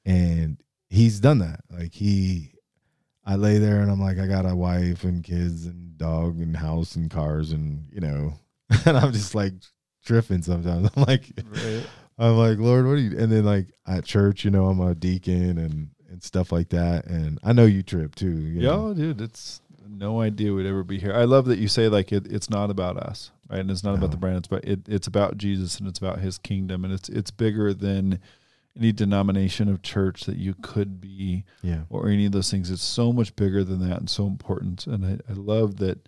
And 0.06 0.58
he's 0.90 1.20
done 1.20 1.40
that. 1.40 1.62
Like 1.70 1.94
he 1.94 2.54
I 3.26 3.36
lay 3.36 3.60
there 3.60 3.82
and 3.82 3.92
I'm 3.92 4.02
like, 4.02 4.18
I 4.18 4.28
got 4.28 4.50
a 4.50 4.56
wife 4.56 5.04
and 5.04 5.24
kids 5.24 5.66
and 5.66 5.98
dog 5.98 6.40
and 6.40 6.58
house 6.58 6.96
and 6.96 7.10
cars 7.10 7.52
and 7.52 7.88
you 7.92 8.02
know 8.02 8.34
and 8.86 8.98
I'm 8.98 9.14
just 9.14 9.36
like 9.36 9.54
tripping 10.04 10.42
sometimes. 10.42 10.90
I'm 10.96 11.04
like, 11.04 11.32
Right. 11.46 11.86
I'm 12.18 12.36
like, 12.38 12.58
Lord, 12.58 12.86
what 12.86 12.94
are 12.94 12.98
you? 12.98 13.18
And 13.18 13.32
then 13.32 13.46
like 13.46 13.68
at 13.88 14.06
church, 14.06 14.44
you 14.44 14.52
know, 14.52 14.68
I'm 14.68 14.80
a 14.82 14.96
deacon 14.96 15.58
and 15.58 15.90
and 16.12 16.22
stuff 16.22 16.52
like 16.52 16.70
that. 16.70 17.06
And 17.08 17.40
I 17.44 17.54
know 17.54 17.66
you 17.66 17.82
trip 17.84 18.16
too. 18.16 18.32
you 18.32 18.62
know. 18.62 18.94
Dude, 18.94 19.22
it's 19.22 19.62
no 19.90 20.22
idea 20.22 20.54
we'd 20.54 20.66
ever 20.66 20.84
be 20.84 21.00
here. 21.00 21.14
I 21.14 21.24
love 21.26 21.46
that 21.46 21.60
you 21.60 21.68
say 21.68 21.88
like 21.88 22.12
it, 22.12 22.28
it's 22.32 22.50
not 22.50 22.70
about 22.70 22.98
us, 22.98 23.32
right? 23.50 23.60
And 23.60 23.72
it's 23.72 23.84
not 23.84 23.96
about 23.96 24.12
the 24.12 24.18
brand. 24.18 24.38
It's 24.38 24.48
about 24.48 24.66
it, 24.66 24.80
it's 24.88 25.08
about 25.08 25.38
Jesus 25.38 25.80
and 25.80 25.88
it's 25.88 26.00
about 26.00 26.20
His 26.20 26.38
kingdom, 26.38 26.84
and 26.86 26.94
it's 26.94 27.10
it's 27.10 27.32
bigger 27.32 27.74
than 27.74 28.20
any 28.78 28.92
denomination 28.94 29.68
of 29.68 29.82
church 29.82 30.24
that 30.24 30.38
you 30.38 30.56
could 30.62 31.02
be 31.02 31.44
yeah, 31.62 31.82
or 31.90 32.08
any 32.08 32.26
of 32.26 32.32
those 32.32 32.50
things. 32.50 32.72
It's 32.72 32.82
so 32.82 33.12
much 33.12 33.36
bigger 33.36 33.64
than 33.64 33.88
that 33.88 34.00
and 34.00 34.10
so 34.10 34.26
important. 34.26 34.88
And 34.88 35.06
I, 35.06 35.20
I 35.30 35.34
love 35.34 35.78
that, 35.78 36.08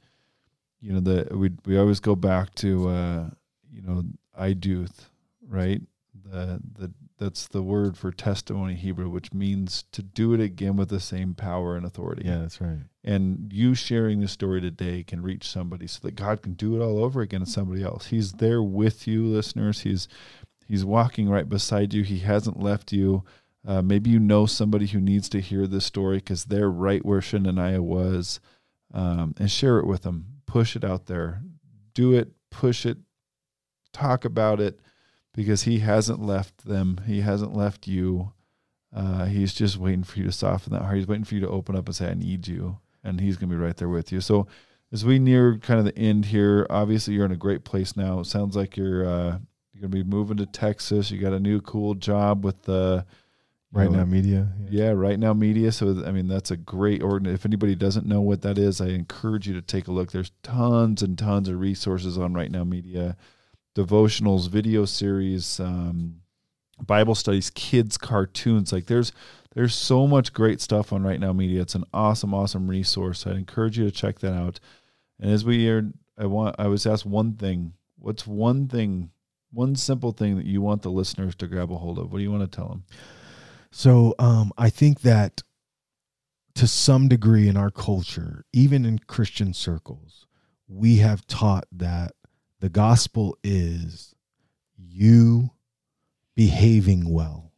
you 0.80 0.94
know, 0.94 1.02
that 1.02 1.36
we 1.38 1.52
we 1.66 1.78
always 1.78 2.00
go 2.00 2.16
back 2.16 2.56
to, 2.56 2.88
uh, 2.90 3.26
you 3.72 3.82
know, 3.82 4.04
iduth, 4.40 5.08
right? 5.48 5.82
The 6.24 6.62
the 6.80 6.92
that's 7.18 7.48
the 7.48 7.62
word 7.62 7.98
for 7.98 8.12
testimony 8.12 8.76
Hebrew, 8.76 9.10
which 9.10 9.34
means 9.34 9.86
to 9.92 10.02
do 10.02 10.34
it 10.34 10.40
again 10.40 10.76
with 10.76 10.90
the 10.90 11.00
same 11.00 11.34
power 11.34 11.76
and 11.76 11.86
authority. 11.86 12.24
yeah, 12.26 12.40
that's 12.40 12.60
right. 12.60 12.80
And 13.04 13.52
you 13.54 13.76
sharing 13.76 14.20
the 14.20 14.28
story 14.28 14.62
today 14.62 15.04
can 15.04 15.22
reach 15.22 15.48
somebody 15.48 15.88
so 15.88 16.00
that 16.04 16.16
God 16.16 16.42
can 16.42 16.54
do 16.54 16.76
it 16.76 16.84
all 16.84 17.04
over 17.04 17.22
again 17.22 17.42
to 17.42 17.46
somebody 17.46 17.84
else. 17.84 18.08
He's 18.08 18.34
there 18.34 18.64
with 18.64 19.08
you, 19.08 19.26
listeners. 19.26 19.82
He's 19.82 20.08
He's 20.66 20.86
walking 20.86 21.28
right 21.30 21.48
beside 21.48 21.94
you. 21.94 22.04
He 22.04 22.20
hasn't 22.20 22.60
left 22.60 22.94
you. 22.94 23.24
Uh, 23.68 23.82
maybe 23.82 24.10
you 24.10 24.20
know 24.20 24.46
somebody 24.46 24.88
who 24.88 25.00
needs 25.00 25.28
to 25.30 25.42
hear 25.42 25.68
this 25.68 25.86
story 25.86 26.18
because 26.18 26.46
they're 26.46 26.70
right 26.70 27.06
where 27.06 27.20
Shananiah 27.20 27.82
was, 27.82 28.40
um, 28.94 29.36
and 29.38 29.52
share 29.52 29.80
it 29.80 29.86
with 29.86 30.04
them. 30.04 30.26
Push 30.46 30.76
it 30.76 30.84
out 30.84 31.08
there. 31.08 31.42
Do 31.94 32.14
it. 32.14 32.32
Push 32.50 32.86
it. 32.86 32.98
Talk 33.92 34.26
about 34.26 34.60
it 34.60 34.80
because 35.34 35.64
he 35.64 35.80
hasn't 35.80 36.22
left 36.22 36.66
them. 36.66 37.02
He 37.06 37.22
hasn't 37.22 37.56
left 37.56 37.88
you. 37.88 38.34
Uh, 38.96 39.26
he's 39.26 39.54
just 39.54 39.78
waiting 39.78 40.04
for 40.04 40.20
you 40.20 40.26
to 40.26 40.32
soften 40.32 40.74
that 40.74 40.84
heart. 40.84 40.98
He's 40.98 41.08
waiting 41.08 41.24
for 41.24 41.36
you 41.36 41.42
to 41.42 41.50
open 41.50 41.76
up 41.76 41.88
and 41.88 41.96
say, 41.96 42.10
"I 42.10 42.14
need 42.14 42.48
you," 42.48 42.78
and 43.04 43.20
he's 43.20 43.38
going 43.38 43.50
to 43.50 43.56
be 43.56 43.62
right 43.62 43.76
there 43.76 43.90
with 43.90 44.12
you. 44.12 44.22
So, 44.22 44.48
as 44.92 45.04
we 45.04 45.18
near 45.20 45.58
kind 45.58 45.80
of 45.80 45.86
the 45.86 45.98
end 45.98 46.26
here, 46.26 46.68
obviously 46.70 47.16
you're 47.16 47.26
in 47.26 47.32
a 47.32 47.38
great 47.38 47.64
place 47.64 47.98
now. 47.98 48.20
It 48.20 48.28
sounds 48.28 48.56
like 48.56 48.78
you're 48.78 49.06
uh, 49.06 49.40
you're 49.74 49.82
going 49.82 49.92
to 49.92 50.04
be 50.04 50.04
moving 50.04 50.38
to 50.38 50.46
Texas. 50.46 51.10
You 51.10 51.20
got 51.20 51.34
a 51.34 51.40
new 51.40 51.60
cool 51.62 51.96
job 51.96 52.46
with 52.46 52.62
the 52.64 53.06
Right 53.74 53.90
know, 53.90 54.00
now, 54.00 54.06
media. 54.06 54.50
yeah, 54.70 54.92
RightNow 54.92 55.36
Media. 55.36 55.72
So 55.72 56.04
I 56.06 56.12
mean, 56.12 56.28
that's 56.28 56.52
a 56.52 56.58
great 56.58 57.02
organ. 57.02 57.34
If 57.34 57.44
anybody 57.44 57.74
doesn't 57.74 58.06
know 58.06 58.22
what 58.22 58.44
that 58.44 58.60
is, 58.60 58.80
I 58.80 58.90
encourage 58.90 59.48
you 59.48 59.56
to 59.56 59.64
take 59.64 59.88
a 59.88 59.92
look. 59.92 60.12
There's 60.12 60.32
tons 60.44 61.02
and 61.02 61.18
tons 61.18 61.50
of 61.50 61.60
resources 61.60 62.16
on 62.20 62.34
RightNow 62.36 62.70
Media, 62.70 63.18
devotionals, 63.76 64.50
video 64.50 64.86
series, 64.86 65.60
um, 65.60 66.22
Bible 66.82 67.16
studies, 67.16 67.50
kids 67.50 67.98
cartoons. 67.98 68.72
Like 68.72 68.86
there's 68.86 69.12
there's 69.54 69.76
so 69.76 70.08
much 70.08 70.34
great 70.34 70.62
stuff 70.62 70.92
on 70.92 71.04
RightNow 71.04 71.36
Media. 71.36 71.62
It's 71.62 71.76
an 71.76 71.86
awesome, 71.94 72.34
awesome 72.34 72.68
resource. 72.68 73.28
I 73.28 73.32
encourage 73.32 73.78
you 73.78 73.86
to 73.86 73.92
check 73.92 74.20
that 74.20 74.34
out. 74.34 74.60
And 75.20 75.32
as 75.32 75.46
we 75.46 75.70
are, 75.70 75.92
I 76.18 76.26
want 76.26 76.56
I 76.60 76.68
was 76.68 76.86
asked 76.86 77.06
one 77.06 77.34
thing. 77.34 77.74
What's 77.98 78.28
one 78.28 78.68
thing, 78.68 79.12
one 79.52 79.76
simple 79.76 80.12
thing 80.12 80.36
that 80.36 80.46
you 80.46 80.62
want 80.62 80.82
the 80.82 80.92
listeners 80.92 81.36
to 81.36 81.48
grab 81.48 81.72
a 81.72 81.78
hold 81.78 82.00
of? 82.00 82.12
What 82.12 82.18
do 82.18 82.24
you 82.24 82.32
want 82.32 82.50
to 82.50 82.56
tell 82.56 82.68
them? 82.68 82.84
So 83.72 84.14
um, 84.20 84.52
I 84.58 84.70
think 84.70 85.02
that 85.02 85.42
to 86.56 86.68
some 86.68 87.08
degree 87.08 87.48
in 87.48 87.58
our 87.58 87.72
culture, 87.72 88.46
even 88.54 88.86
in 88.86 89.00
Christian 89.00 89.54
circles, 89.54 90.28
we 90.68 90.98
have 90.98 91.26
taught 91.28 91.66
that 91.72 92.12
the 92.64 92.70
gospel 92.70 93.38
is 93.44 94.16
you 94.78 95.50
behaving 96.34 97.12
well. 97.12 97.52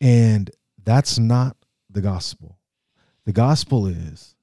And 0.00 0.48
that's 0.84 1.18
not 1.18 1.56
the 1.90 2.00
gospel. 2.00 2.56
The 3.24 3.32
gospel 3.32 3.88
is 3.88 4.36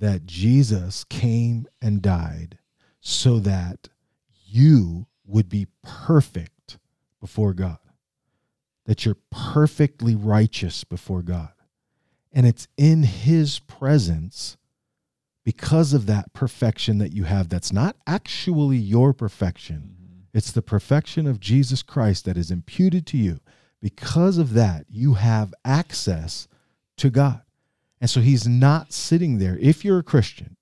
that 0.00 0.24
Jesus 0.24 1.04
came 1.04 1.66
and 1.82 2.00
died 2.00 2.56
so 3.02 3.38
that 3.40 3.90
you 4.46 5.04
would 5.26 5.50
be 5.50 5.66
perfect 5.82 6.78
before 7.20 7.52
God 7.52 7.76
that 8.86 9.04
you're 9.04 9.18
perfectly 9.30 10.14
righteous 10.14 10.84
before 10.84 11.22
God. 11.22 11.52
And 12.32 12.46
it's 12.46 12.66
in 12.78 13.02
His 13.02 13.58
presence 13.58 14.56
because 15.44 15.92
of 15.92 16.06
that 16.06 16.32
perfection 16.32 16.98
that 16.98 17.12
you 17.12 17.24
have 17.24 17.48
that's 17.48 17.72
not 17.72 17.96
actually 18.06 18.76
your 18.76 19.12
perfection. 19.12 19.94
Mm-hmm. 19.94 20.38
It's 20.38 20.52
the 20.52 20.62
perfection 20.62 21.26
of 21.26 21.40
Jesus 21.40 21.82
Christ 21.82 22.24
that 22.24 22.36
is 22.36 22.50
imputed 22.50 23.06
to 23.08 23.16
you. 23.16 23.40
Because 23.80 24.38
of 24.38 24.54
that, 24.54 24.86
you 24.88 25.14
have 25.14 25.52
access 25.64 26.46
to 26.98 27.10
God. 27.10 27.42
And 28.00 28.08
so 28.08 28.20
He's 28.20 28.46
not 28.46 28.92
sitting 28.92 29.38
there, 29.38 29.58
if 29.60 29.84
you're 29.84 29.98
a 29.98 30.04
Christian, 30.04 30.56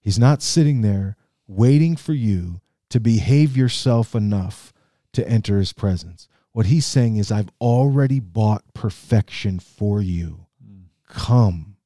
He's 0.00 0.18
not 0.18 0.42
sitting 0.42 0.82
there 0.82 1.16
waiting 1.46 1.96
for 1.96 2.12
you 2.12 2.60
to 2.90 3.00
behave 3.00 3.56
yourself 3.56 4.14
enough 4.14 4.72
to 5.12 5.28
enter 5.28 5.58
His 5.58 5.72
presence. 5.72 6.28
What 6.52 6.66
He's 6.66 6.86
saying 6.86 7.16
is, 7.16 7.32
I've 7.32 7.50
already 7.60 8.20
bought 8.20 8.62
perfection 8.74 9.58
for 9.58 10.00
you. 10.00 10.46
Mm. 10.64 10.84
Come. 11.08 11.76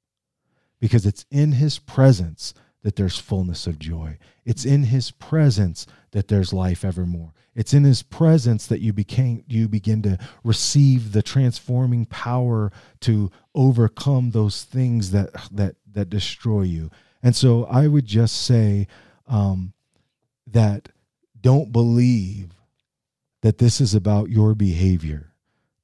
Because 0.83 1.07
it's 1.07 1.25
in 1.31 1.53
His 1.53 1.79
presence 1.79 2.53
that 2.83 2.97
there's 2.97 3.19
fullness 3.19 3.67
of 3.67 3.79
joy. 3.79 4.19
It's 4.45 4.65
in 4.65 4.85
his 4.85 5.11
presence 5.11 5.87
that 6.11 6.29
there's 6.29 6.53
life 6.53 6.85
evermore. 6.85 7.33
It's 7.55 7.75
in 7.75 7.85
his 7.85 8.03
presence 8.03 8.67
that 8.67 8.81
you 8.81 8.93
became 8.93 9.45
you 9.47 9.69
begin 9.69 10.03
to 10.03 10.19
receive 10.43 11.13
the 11.13 11.23
transforming 11.23 12.07
power 12.07 12.73
to 13.01 13.31
overcome 13.55 14.31
those 14.31 14.65
things 14.65 15.11
that 15.13 15.31
that 15.53 15.77
that 15.93 16.11
destroy 16.11 16.63
you. 16.63 16.91
And 17.23 17.37
so 17.37 17.65
I 17.65 17.87
would 17.87 18.07
just 18.07 18.43
say 18.43 18.89
um, 19.29 19.75
that 20.47 20.89
don't 21.41 21.73
believe 21.73 22.53
that 23.43 23.59
this 23.59 23.81
is 23.81 23.95
about 23.95 24.31
your 24.31 24.55
behavior. 24.55 25.33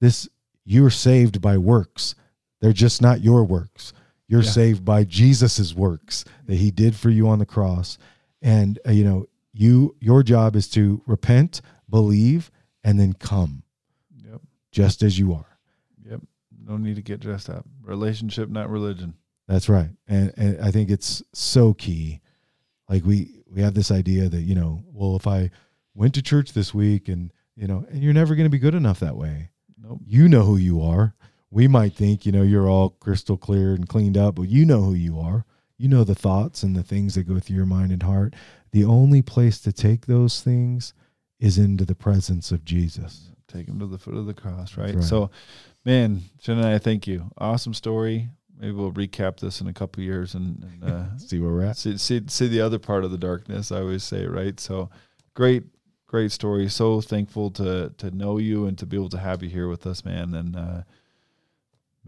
This 0.00 0.28
you're 0.64 0.90
saved 0.90 1.40
by 1.40 1.58
works. 1.58 2.14
They're 2.60 2.72
just 2.72 3.00
not 3.00 3.22
your 3.22 3.44
works. 3.44 3.92
You're 4.28 4.42
Yeah. 4.42 4.50
saved 4.50 4.84
by 4.84 5.04
Jesus's 5.04 5.74
works 5.74 6.24
that 6.46 6.56
he 6.56 6.70
did 6.70 6.94
for 6.94 7.10
you 7.10 7.28
on 7.28 7.38
the 7.38 7.46
cross. 7.46 7.98
And 8.42 8.78
uh, 8.86 8.92
you 8.92 9.02
know, 9.04 9.26
you 9.52 9.96
your 10.00 10.22
job 10.22 10.54
is 10.54 10.68
to 10.70 11.02
repent, 11.06 11.60
believe, 11.88 12.50
and 12.84 13.00
then 13.00 13.14
come 13.14 13.62
Yep. 14.24 14.42
just 14.70 15.02
as 15.02 15.18
you 15.18 15.32
are. 15.32 15.58
Yep. 16.08 16.20
No 16.64 16.76
need 16.76 16.96
to 16.96 17.02
get 17.02 17.20
dressed 17.20 17.48
up. 17.50 17.66
Relationship, 17.82 18.50
not 18.50 18.68
religion. 18.70 19.14
That's 19.48 19.68
right. 19.68 19.90
And 20.06 20.32
and 20.36 20.60
I 20.60 20.70
think 20.70 20.90
it's 20.90 21.22
so 21.32 21.72
key. 21.74 22.20
Like 22.88 23.04
we 23.04 23.42
we 23.50 23.62
have 23.62 23.74
this 23.74 23.90
idea 23.90 24.28
that, 24.28 24.42
you 24.42 24.54
know, 24.54 24.84
well 24.92 25.16
if 25.16 25.26
I 25.26 25.50
went 25.94 26.14
to 26.14 26.22
church 26.22 26.52
this 26.52 26.72
week 26.74 27.08
and, 27.08 27.32
you 27.56 27.66
know, 27.66 27.84
and 27.90 28.02
you're 28.02 28.12
never 28.12 28.34
going 28.36 28.44
to 28.46 28.50
be 28.50 28.58
good 28.58 28.74
enough 28.74 29.00
that 29.00 29.16
way. 29.16 29.48
Nope. 29.82 30.00
You 30.04 30.28
know 30.28 30.42
who 30.44 30.58
you 30.58 30.82
are. 30.82 31.14
We 31.50 31.66
might 31.66 31.94
think, 31.94 32.26
you 32.26 32.32
know, 32.32 32.42
you're 32.42 32.68
all 32.68 32.90
crystal 32.90 33.36
clear 33.36 33.72
and 33.74 33.88
cleaned 33.88 34.16
up, 34.18 34.34
but 34.34 34.48
you 34.48 34.66
know 34.66 34.82
who 34.82 34.94
you 34.94 35.18
are. 35.18 35.44
You 35.78 35.88
know 35.88 36.04
the 36.04 36.14
thoughts 36.14 36.62
and 36.62 36.76
the 36.76 36.82
things 36.82 37.14
that 37.14 37.22
go 37.24 37.38
through 37.38 37.56
your 37.56 37.66
mind 37.66 37.92
and 37.92 38.02
heart. 38.02 38.34
The 38.72 38.84
only 38.84 39.22
place 39.22 39.60
to 39.60 39.72
take 39.72 40.06
those 40.06 40.40
things 40.42 40.92
is 41.40 41.56
into 41.56 41.84
the 41.84 41.94
presence 41.94 42.50
of 42.50 42.64
Jesus. 42.64 43.30
Take 43.46 43.68
him 43.68 43.78
to 43.78 43.86
the 43.86 43.96
foot 43.98 44.14
of 44.14 44.26
the 44.26 44.34
cross, 44.34 44.76
right? 44.76 44.94
right. 44.94 45.04
So, 45.04 45.30
man, 45.84 46.20
Jen 46.38 46.58
and 46.58 46.66
I 46.66 46.78
thank 46.78 47.06
you. 47.06 47.30
Awesome 47.38 47.72
story. 47.72 48.28
Maybe 48.58 48.72
we'll 48.72 48.92
recap 48.92 49.38
this 49.38 49.60
in 49.60 49.68
a 49.68 49.72
couple 49.72 50.02
years 50.02 50.34
and, 50.34 50.62
and 50.64 50.84
uh, 50.84 51.04
See 51.16 51.38
where 51.38 51.52
we're 51.52 51.64
at. 51.64 51.76
see, 51.76 51.96
see 51.96 52.20
see 52.26 52.48
the 52.48 52.60
other 52.60 52.78
part 52.80 53.04
of 53.04 53.12
the 53.12 53.16
darkness. 53.18 53.70
I 53.70 53.80
always 53.80 54.02
say, 54.02 54.26
right? 54.26 54.58
So, 54.58 54.90
great, 55.34 55.62
great 56.06 56.32
story. 56.32 56.68
So 56.68 57.00
thankful 57.00 57.50
to 57.52 57.94
to 57.98 58.10
know 58.10 58.38
you 58.38 58.66
and 58.66 58.76
to 58.78 58.84
be 58.84 58.96
able 58.96 59.10
to 59.10 59.18
have 59.18 59.42
you 59.44 59.48
here 59.48 59.68
with 59.68 59.86
us, 59.86 60.04
man. 60.04 60.34
And 60.34 60.56
uh, 60.56 60.82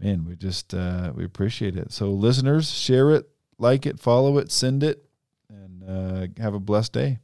man, 0.01 0.25
we 0.25 0.35
just 0.35 0.73
uh, 0.73 1.11
we 1.15 1.23
appreciate 1.23 1.77
it. 1.77 1.91
So, 1.91 2.09
listeners, 2.09 2.71
share 2.71 3.11
it, 3.11 3.29
like 3.57 3.85
it, 3.85 3.99
follow 3.99 4.37
it, 4.37 4.51
send 4.51 4.83
it, 4.83 5.05
and 5.49 5.83
uh, 5.83 6.41
have 6.41 6.53
a 6.53 6.59
blessed 6.59 6.93
day. 6.93 7.19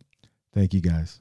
Thank 0.53 0.73
you 0.73 0.81
guys. 0.81 1.19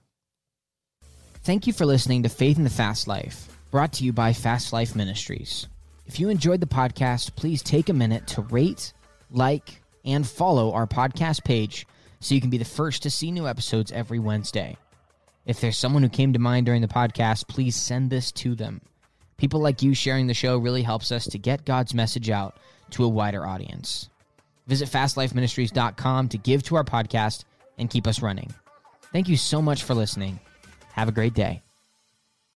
Thank 1.43 1.67
you 1.67 1.73
for 1.73 1.87
listening 1.87 2.23
to 2.25 2.29
Faith 2.29 2.59
in 2.59 2.65
the 2.65 2.71
Fast 2.71 3.07
Life, 3.07 3.49
brought 3.71 3.93
to 3.95 4.05
you 4.05 4.13
by 4.13 4.33
Fast 4.33 4.73
Life 4.73 4.97
Ministries. 4.97 5.69
If 6.07 6.21
you 6.21 6.29
enjoyed 6.29 6.61
the 6.61 6.67
podcast, 6.67 7.35
please 7.37 7.63
take 7.63 7.89
a 7.89 7.93
minute 7.93 8.27
to 8.29 8.43
rate, 8.43 8.93
like, 9.31 9.83
and 10.05 10.27
follow 10.27 10.73
our 10.73 10.87
podcast 10.87 11.45
page 11.45 11.87
so 12.21 12.35
you 12.35 12.41
can 12.41 12.51
be 12.51 12.59
the 12.59 12.65
first 12.65 13.03
to 13.03 13.11
see 13.11 13.31
new 13.31 13.47
episodes 13.47 13.93
every 13.93 14.19
Wednesday. 14.19 14.77
If 15.45 15.61
there's 15.61 15.77
someone 15.77 16.03
who 16.03 16.09
came 16.09 16.33
to 16.33 16.39
mind 16.39 16.67
during 16.67 16.83
the 16.83 16.89
podcast, 16.89 17.47
please 17.47 17.77
send 17.77 18.11
this 18.11 18.33
to 18.33 18.55
them. 18.55 18.81
People 19.37 19.61
like 19.61 19.83
you 19.83 19.95
sharing 19.95 20.27
the 20.27 20.35
show 20.35 20.57
really 20.59 20.83
helps 20.83 21.13
us 21.13 21.25
to 21.27 21.39
get 21.39 21.65
God's 21.65 21.95
message 21.95 22.31
out 22.31 22.57
to 22.91 23.05
a 23.05 23.09
wider 23.09 23.47
audience. 23.47 24.09
Visit 24.67 24.89
fastlifeministries.com 24.89 26.29
to 26.31 26.39
give 26.39 26.63
to 26.65 26.77
our 26.77 26.85
podcast 26.85 27.45
and 27.79 27.91
keep 27.91 28.07
us 28.07 28.23
running. 28.23 28.53
Thank 29.13 29.29
you 29.29 29.37
so 29.37 29.61
much 29.63 29.83
for 29.83 29.95
listening. 29.95 30.41
Have 30.93 31.09
a 31.09 31.13
great 31.13 31.35
day. 31.35 31.63